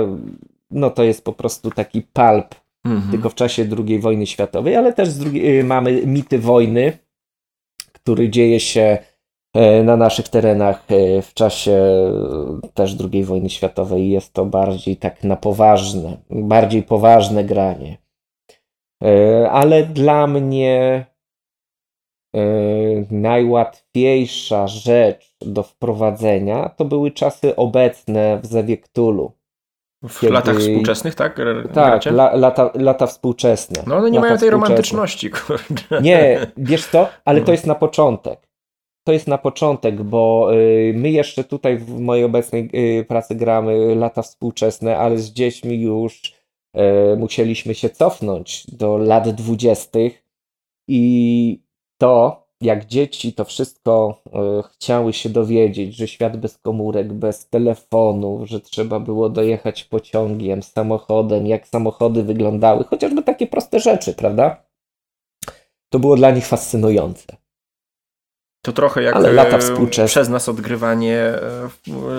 no 0.70 0.90
to 0.90 1.02
jest 1.02 1.24
po 1.24 1.32
prostu 1.32 1.70
taki 1.70 2.02
palp 2.02 2.54
Mhm. 2.92 3.10
tylko 3.10 3.30
w 3.30 3.34
czasie 3.34 3.68
II 3.86 3.98
wojny 3.98 4.26
światowej, 4.26 4.76
ale 4.76 4.92
też 4.92 5.14
drugiej, 5.14 5.58
y, 5.60 5.64
mamy 5.64 6.06
mity 6.06 6.38
wojny, 6.38 6.98
który 7.92 8.28
dzieje 8.28 8.60
się 8.60 8.98
e, 9.54 9.82
na 9.82 9.96
naszych 9.96 10.28
terenach 10.28 10.84
e, 10.88 11.22
w 11.22 11.34
czasie 11.34 11.72
e, 11.72 12.68
też 12.74 12.96
II 13.12 13.24
wojny 13.24 13.50
światowej. 13.50 14.10
Jest 14.10 14.32
to 14.32 14.44
bardziej 14.44 14.96
tak 14.96 15.24
na 15.24 15.36
poważne, 15.36 16.16
bardziej 16.30 16.82
poważne 16.82 17.44
granie. 17.44 17.96
Ale 19.50 19.82
dla 19.82 20.26
mnie 20.26 21.04
najłatwiejsza 23.10 24.66
rzecz 24.66 25.36
do 25.40 25.62
wprowadzenia 25.62 26.68
to 26.68 26.84
były 26.84 27.10
czasy 27.10 27.56
obecne 27.56 28.40
w 28.42 28.46
Zewie. 28.46 28.76
W 30.02 30.20
kiedy- 30.20 30.32
latach 30.32 30.56
współczesnych, 30.58 31.14
tak? 31.14 31.38
R- 31.38 31.68
Tak, 31.74 32.06
la, 32.06 32.36
lata, 32.36 32.70
lata 32.74 33.06
współczesne. 33.06 33.82
No 33.86 33.96
one 33.96 34.10
nie 34.10 34.18
lata 34.18 34.28
mają 34.28 34.40
tej 34.40 34.50
romantyczności, 34.50 35.30
kurde. 35.46 36.02
Nie, 36.02 36.46
wiesz 36.56 36.86
co, 36.86 37.08
ale 37.24 37.40
to 37.40 37.52
jest 37.52 37.66
na 37.66 37.74
początek. 37.74 38.48
To 39.06 39.12
jest 39.12 39.28
na 39.28 39.38
początek, 39.38 40.02
bo 40.02 40.50
y, 40.54 40.92
my 40.96 41.10
jeszcze 41.10 41.44
tutaj 41.44 41.78
w 41.78 42.00
mojej 42.00 42.24
obecnej 42.24 42.70
y, 43.00 43.04
pracy 43.04 43.34
gramy 43.34 43.94
lata 43.94 44.22
współczesne, 44.22 44.98
ale 44.98 45.18
z 45.18 45.32
dziećmi 45.32 45.80
już 45.80 46.22
y, 47.12 47.16
musieliśmy 47.16 47.74
się 47.74 47.90
cofnąć 47.90 48.70
do 48.70 48.98
lat 48.98 49.28
dwudziestych 49.28 50.24
i 50.88 51.62
to, 51.98 52.47
jak 52.60 52.86
dzieci 52.86 53.32
to 53.32 53.44
wszystko 53.44 54.22
y, 54.26 54.30
chciały 54.72 55.12
się 55.12 55.28
dowiedzieć, 55.28 55.96
że 55.96 56.08
świat 56.08 56.36
bez 56.36 56.58
komórek, 56.58 57.12
bez 57.12 57.48
telefonów, 57.48 58.48
że 58.48 58.60
trzeba 58.60 59.00
było 59.00 59.28
dojechać 59.28 59.84
pociągiem, 59.84 60.62
samochodem, 60.62 61.46
jak 61.46 61.68
samochody 61.68 62.22
wyglądały, 62.22 62.84
chociażby 62.84 63.22
takie 63.22 63.46
proste 63.46 63.80
rzeczy, 63.80 64.14
prawda? 64.14 64.62
To 65.92 65.98
było 65.98 66.16
dla 66.16 66.30
nich 66.30 66.46
fascynujące. 66.46 67.36
To 68.62 68.72
trochę 68.72 69.02
jak 69.02 69.16
Ale 69.16 69.32
lata 69.32 69.56
e, 69.56 69.60
współczesne. 69.60 70.06
przez 70.06 70.28
nas 70.28 70.48
odgrywanie 70.48 71.16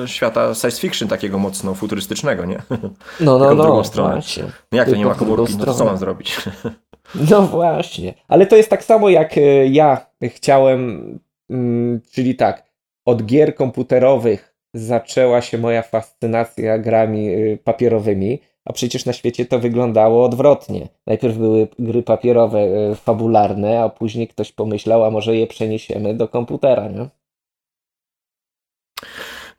e, 0.03 0.07
świata 0.07 0.55
science 0.55 0.81
fiction 0.81 1.07
takiego 1.07 1.39
mocno 1.39 1.73
futurystycznego, 1.73 2.45
nie? 2.45 2.61
No, 2.69 2.77
no, 3.19 3.39
Tylko 3.39 3.55
no, 3.55 3.63
drugą 3.63 3.83
stronę. 3.83 4.13
właśnie. 4.13 4.43
No 4.71 4.77
jak 4.77 4.89
to 4.89 4.95
nie 4.95 5.05
ma 5.05 5.15
komórki? 5.15 5.57
No 5.57 5.65
to 5.65 5.73
co 5.73 5.85
mam 5.85 5.97
zrobić? 5.97 6.37
No 7.29 7.41
właśnie. 7.41 8.13
Ale 8.27 8.45
to 8.45 8.55
jest 8.55 8.69
tak 8.69 8.83
samo 8.83 9.09
jak 9.09 9.37
e, 9.37 9.67
ja 9.67 10.05
chciałem, 10.23 11.19
mm, 11.49 12.01
czyli 12.11 12.35
tak, 12.35 12.69
od 13.05 13.25
gier 13.25 13.55
komputerowych 13.55 14.55
zaczęła 14.73 15.41
się 15.41 15.57
moja 15.57 15.81
fascynacja 15.81 16.77
grami 16.77 17.29
y, 17.29 17.59
papierowymi, 17.63 18.39
a 18.65 18.73
przecież 18.73 19.05
na 19.05 19.13
świecie 19.13 19.45
to 19.45 19.59
wyglądało 19.59 20.25
odwrotnie. 20.25 20.87
Najpierw 21.07 21.37
były 21.37 21.67
gry 21.79 22.03
papierowe, 22.03 22.59
y, 22.91 22.95
fabularne, 22.95 23.83
a 23.83 23.89
później 23.89 24.27
ktoś 24.27 24.51
pomyślał, 24.51 25.05
a 25.05 25.11
może 25.11 25.35
je 25.35 25.47
przeniesiemy 25.47 26.13
do 26.13 26.27
komputera, 26.27 26.87
nie? 26.87 27.09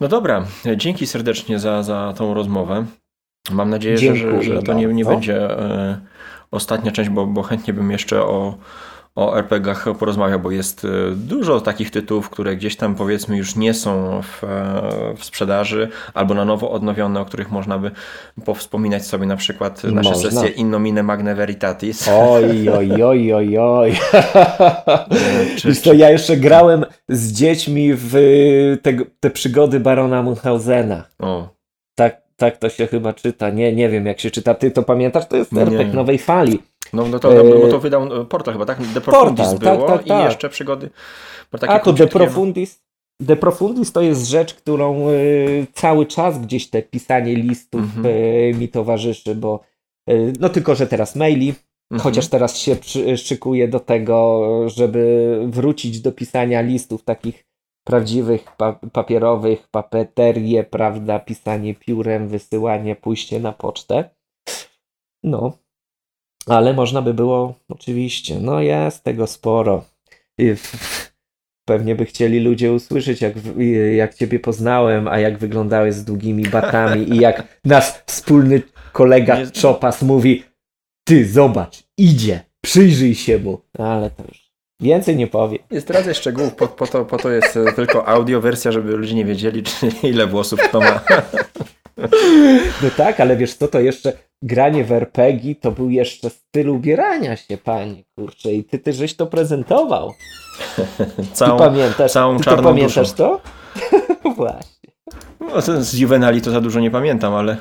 No 0.00 0.08
dobra, 0.08 0.44
dzięki 0.76 1.06
serdecznie 1.06 1.58
za, 1.58 1.82
za 1.82 2.14
tą 2.16 2.34
rozmowę. 2.34 2.86
Mam 3.50 3.70
nadzieję, 3.70 3.98
że, 3.98 4.42
że, 4.42 4.62
to 4.62 4.72
nie, 4.72 4.86
nie 4.86 5.04
będzie 5.04 5.50
e, 5.50 6.00
ostatnia 6.50 6.92
część, 6.92 7.10
bo, 7.10 7.26
bo 7.26 7.42
chętnie 7.42 7.72
bym 7.72 7.90
jeszcze 7.90 8.22
o, 8.22 8.54
o 9.14 9.38
RPG-ach 9.38 9.86
porozmawiał, 9.98 10.40
bo 10.40 10.50
jest 10.50 10.84
e, 10.84 10.88
dużo 11.14 11.60
takich 11.60 11.90
tytułów, 11.90 12.30
które 12.30 12.56
gdzieś 12.56 12.76
tam 12.76 12.94
powiedzmy 12.94 13.36
już 13.36 13.56
nie 13.56 13.74
są 13.74 14.20
w, 14.22 14.44
e, 14.44 15.16
w 15.16 15.24
sprzedaży 15.24 15.88
albo 16.14 16.34
na 16.34 16.44
nowo 16.44 16.70
odnowione, 16.70 17.20
o 17.20 17.24
których 17.24 17.50
można 17.50 17.78
by 17.78 17.90
powspominać 18.44 19.06
sobie 19.06 19.26
na 19.26 19.36
przykład 19.36 19.84
nasze 19.84 20.10
Można. 20.10 20.30
sesje 20.30 20.48
In 20.48 20.70
Nomine 20.70 21.02
Magne 21.02 21.34
Veritatis. 21.34 22.08
Oj, 22.08 22.68
oj, 22.78 23.02
oj, 23.02 23.32
oj, 23.32 23.58
oj. 23.58 23.98
Czy- 25.56 25.74
co, 25.74 25.92
ja 25.92 26.10
jeszcze 26.10 26.36
grałem 26.36 26.84
z 27.08 27.32
dziećmi 27.32 27.90
w 27.94 28.12
te, 28.82 28.92
te 29.20 29.30
przygody 29.30 29.80
barona 29.80 30.22
Munchausena. 30.22 31.04
O, 31.18 31.59
Tak, 32.40 32.52
tak 32.52 32.56
to 32.60 32.68
się 32.68 32.86
chyba 32.86 33.12
czyta. 33.12 33.50
Nie, 33.50 33.72
nie 33.72 33.88
wiem 33.88 34.06
jak 34.06 34.20
się 34.20 34.30
czyta. 34.30 34.54
Ty 34.54 34.70
to 34.70 34.82
pamiętasz? 34.82 35.26
To 35.28 35.36
jest. 35.36 35.52
RPG 35.52 35.92
nowej 35.94 36.18
fali. 36.18 36.58
no, 36.92 37.08
no 37.08 37.18
to, 37.18 37.30
no, 37.30 37.44
bo 37.44 37.68
to 37.68 37.80
wydał 37.80 38.20
e, 38.20 38.24
portal 38.24 38.54
chyba, 38.54 38.66
tak? 38.66 38.78
The 38.94 39.00
Profundis 39.00 39.46
Portal, 39.46 39.68
tak, 39.68 39.76
było 39.76 39.88
tak, 39.88 40.06
i 40.06 40.08
tak. 40.08 40.24
jeszcze 40.24 40.48
przygody. 40.48 40.90
A 41.68 41.78
to 41.78 41.92
De 41.92 42.06
Profundis. 42.06 42.82
De 43.20 43.36
Profundis 43.36 43.92
to 43.92 44.00
jest 44.00 44.28
rzecz, 44.28 44.54
którą 44.54 45.10
y, 45.10 45.66
cały 45.74 46.06
czas 46.06 46.38
gdzieś 46.38 46.70
te 46.70 46.82
pisanie 46.82 47.34
listów 47.34 47.80
Mhm. 47.80 48.06
y, 48.06 48.54
mi 48.58 48.68
towarzyszy, 48.68 49.34
bo 49.34 49.60
y, 50.10 50.32
no 50.40 50.48
tylko, 50.48 50.74
że 50.74 50.86
teraz 50.86 51.16
maili, 51.16 51.54
Mhm. 51.92 52.00
chociaż 52.02 52.28
teraz 52.28 52.56
się 52.56 52.76
przy, 52.76 53.16
szykuję 53.16 53.68
do 53.68 53.80
tego, 53.80 54.46
żeby 54.68 55.38
wrócić 55.46 56.00
do 56.00 56.12
pisania 56.12 56.60
listów 56.60 57.02
takich 57.04 57.44
prawdziwych, 57.90 58.44
pa, 58.56 58.72
papierowych, 58.72 59.68
papeterię, 59.68 60.64
prawda, 60.64 61.18
pisanie 61.18 61.74
piórem, 61.74 62.28
wysyłanie, 62.28 62.96
pójście 62.96 63.40
na 63.40 63.52
pocztę. 63.52 64.10
No. 65.22 65.58
Ale 66.46 66.72
można 66.72 67.02
by 67.02 67.14
było, 67.14 67.54
oczywiście, 67.68 68.40
no 68.40 68.60
jest 68.60 69.04
tego 69.04 69.26
sporo. 69.26 69.84
Pewnie 71.68 71.94
by 71.94 72.06
chcieli 72.06 72.40
ludzie 72.40 72.72
usłyszeć, 72.72 73.20
jak, 73.20 73.34
jak 73.96 74.14
ciebie 74.14 74.40
poznałem, 74.40 75.08
a 75.08 75.18
jak 75.18 75.38
wyglądałeś 75.38 75.94
z 75.94 76.04
długimi 76.04 76.42
batami 76.42 77.10
i 77.10 77.16
jak 77.16 77.60
nasz 77.64 77.84
wspólny 78.06 78.62
kolega 78.92 79.38
Nie- 79.38 79.50
Czopas 79.50 80.02
mówi 80.02 80.44
ty 81.04 81.28
zobacz, 81.28 81.82
idzie, 81.98 82.40
przyjrzyj 82.60 83.14
się 83.14 83.38
mu. 83.38 83.60
Ale 83.78 84.10
to 84.10 84.22
już 84.28 84.49
więcej 84.80 85.16
nie 85.16 85.26
powiem. 85.26 85.58
Nie 85.70 85.80
zdradzę 85.80 86.14
szczegółów, 86.14 86.54
po, 86.54 86.66
po, 86.68 86.86
to, 86.86 87.04
po 87.04 87.16
to 87.16 87.30
jest 87.30 87.56
e, 87.56 87.72
tylko 87.72 88.08
audiowersja, 88.08 88.72
żeby 88.72 88.96
ludzie 88.96 89.14
nie 89.14 89.24
wiedzieli, 89.24 89.62
czy 89.62 89.86
ile 90.02 90.26
włosów 90.26 90.60
kto 90.60 90.80
ma. 90.80 91.00
No 92.82 92.90
tak, 92.96 93.20
ale 93.20 93.36
wiesz 93.36 93.54
co, 93.54 93.68
to 93.68 93.80
jeszcze 93.80 94.12
granie 94.42 94.84
w 94.84 94.92
RPG 94.92 95.54
to 95.54 95.70
był 95.72 95.90
jeszcze 95.90 96.30
styl 96.30 96.68
ubierania 96.70 97.36
się, 97.36 97.56
panie, 97.58 98.04
kurczę, 98.18 98.52
i 98.52 98.64
ty, 98.64 98.78
ty 98.78 98.92
żeś 98.92 99.16
to 99.16 99.26
prezentował. 99.26 100.12
Ty 100.96 101.04
Całą, 101.32 101.58
pamiętasz, 101.58 102.12
całą 102.12 102.38
ty 102.38 102.44
to 102.44 102.50
czarną 102.50 102.68
pamiętasz 102.68 103.10
duszą. 103.12 103.14
to? 103.16 103.40
Właśnie. 104.36 104.90
no, 105.40 105.62
to 105.62 105.82
z 105.84 105.94
Juvenali 105.94 106.40
to 106.42 106.50
za 106.50 106.60
dużo 106.60 106.80
nie 106.80 106.90
pamiętam, 106.90 107.34
ale 107.34 107.56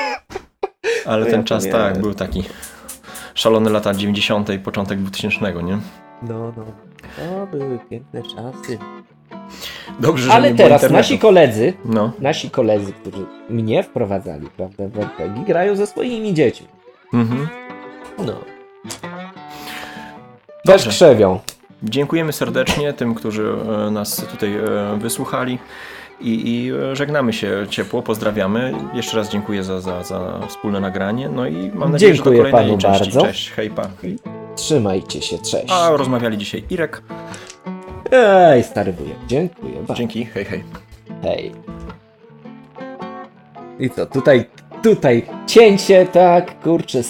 ale 1.06 1.24
No 1.24 1.30
ten 1.30 1.40
ja 1.40 1.46
czas 1.46 1.62
pamiętam. 1.64 1.92
tak, 1.92 2.02
był 2.02 2.14
taki 2.14 2.44
szalony 3.34 3.70
lata 3.70 3.94
90. 3.94 4.50
i 4.50 4.58
początek 4.58 4.98
2000, 4.98 5.62
nie? 5.62 5.78
No, 6.22 6.52
no. 6.56 6.64
To 7.16 7.46
były 7.58 7.78
piękne 7.90 8.22
czasy. 8.22 8.78
Dobrze, 10.00 10.24
że 10.26 10.32
Ale 10.32 10.54
teraz 10.54 10.90
nasi 10.90 11.18
koledzy, 11.18 11.72
No. 11.84 12.12
nasi 12.18 12.50
koledzy, 12.50 12.92
którzy 12.92 13.26
mnie 13.50 13.82
wprowadzali, 13.82 14.46
prawda, 14.56 14.88
w 14.88 14.98
RPG, 14.98 15.44
grają 15.46 15.76
ze 15.76 15.86
swoimi 15.86 16.34
dziećmi. 16.34 16.66
Mhm. 17.14 17.48
No. 18.18 18.32
Też 20.64 20.82
Dobrze. 20.84 20.90
krzewią. 20.90 21.38
Dziękujemy 21.82 22.32
serdecznie 22.32 22.92
tym, 22.92 23.14
którzy 23.14 23.52
e, 23.86 23.90
nas 23.90 24.16
tutaj 24.16 24.54
e, 24.56 24.62
wysłuchali 24.98 25.58
i, 26.20 26.50
i 26.64 26.70
e, 26.72 26.96
żegnamy 26.96 27.32
się 27.32 27.66
ciepło, 27.70 28.02
pozdrawiamy. 28.02 28.74
Jeszcze 28.94 29.16
raz 29.16 29.30
dziękuję 29.30 29.64
za, 29.64 29.80
za, 29.80 30.02
za 30.04 30.40
wspólne 30.48 30.80
nagranie. 30.80 31.28
No 31.28 31.46
i 31.46 31.70
mam 31.74 31.92
nadzieję, 31.92 32.14
Dziękuję 32.14 32.36
że 32.36 32.42
do 32.42 32.50
kolejnej 32.50 32.78
panu 32.78 32.78
części. 32.78 33.04
bardzo. 33.04 33.26
Cześć, 33.26 33.50
hejpa. 33.50 33.88
Trzymajcie 34.60 35.22
się, 35.22 35.38
cześć. 35.38 35.72
A 35.72 35.90
rozmawiali 35.90 36.38
dzisiaj 36.38 36.64
Irek. 36.70 37.02
Ej, 38.12 38.64
stary 38.64 38.92
wujek, 38.92 39.16
dziękuję 39.26 39.74
bardzo. 39.74 39.94
Dzięki, 39.94 40.24
hej, 40.24 40.44
hej. 40.44 40.64
Hej. 41.22 41.52
I 43.78 43.90
co, 43.90 44.06
tutaj, 44.06 44.44
tutaj 44.82 45.26
cięcie, 45.46 46.06
tak, 46.06 46.62
kurczę, 46.62 47.02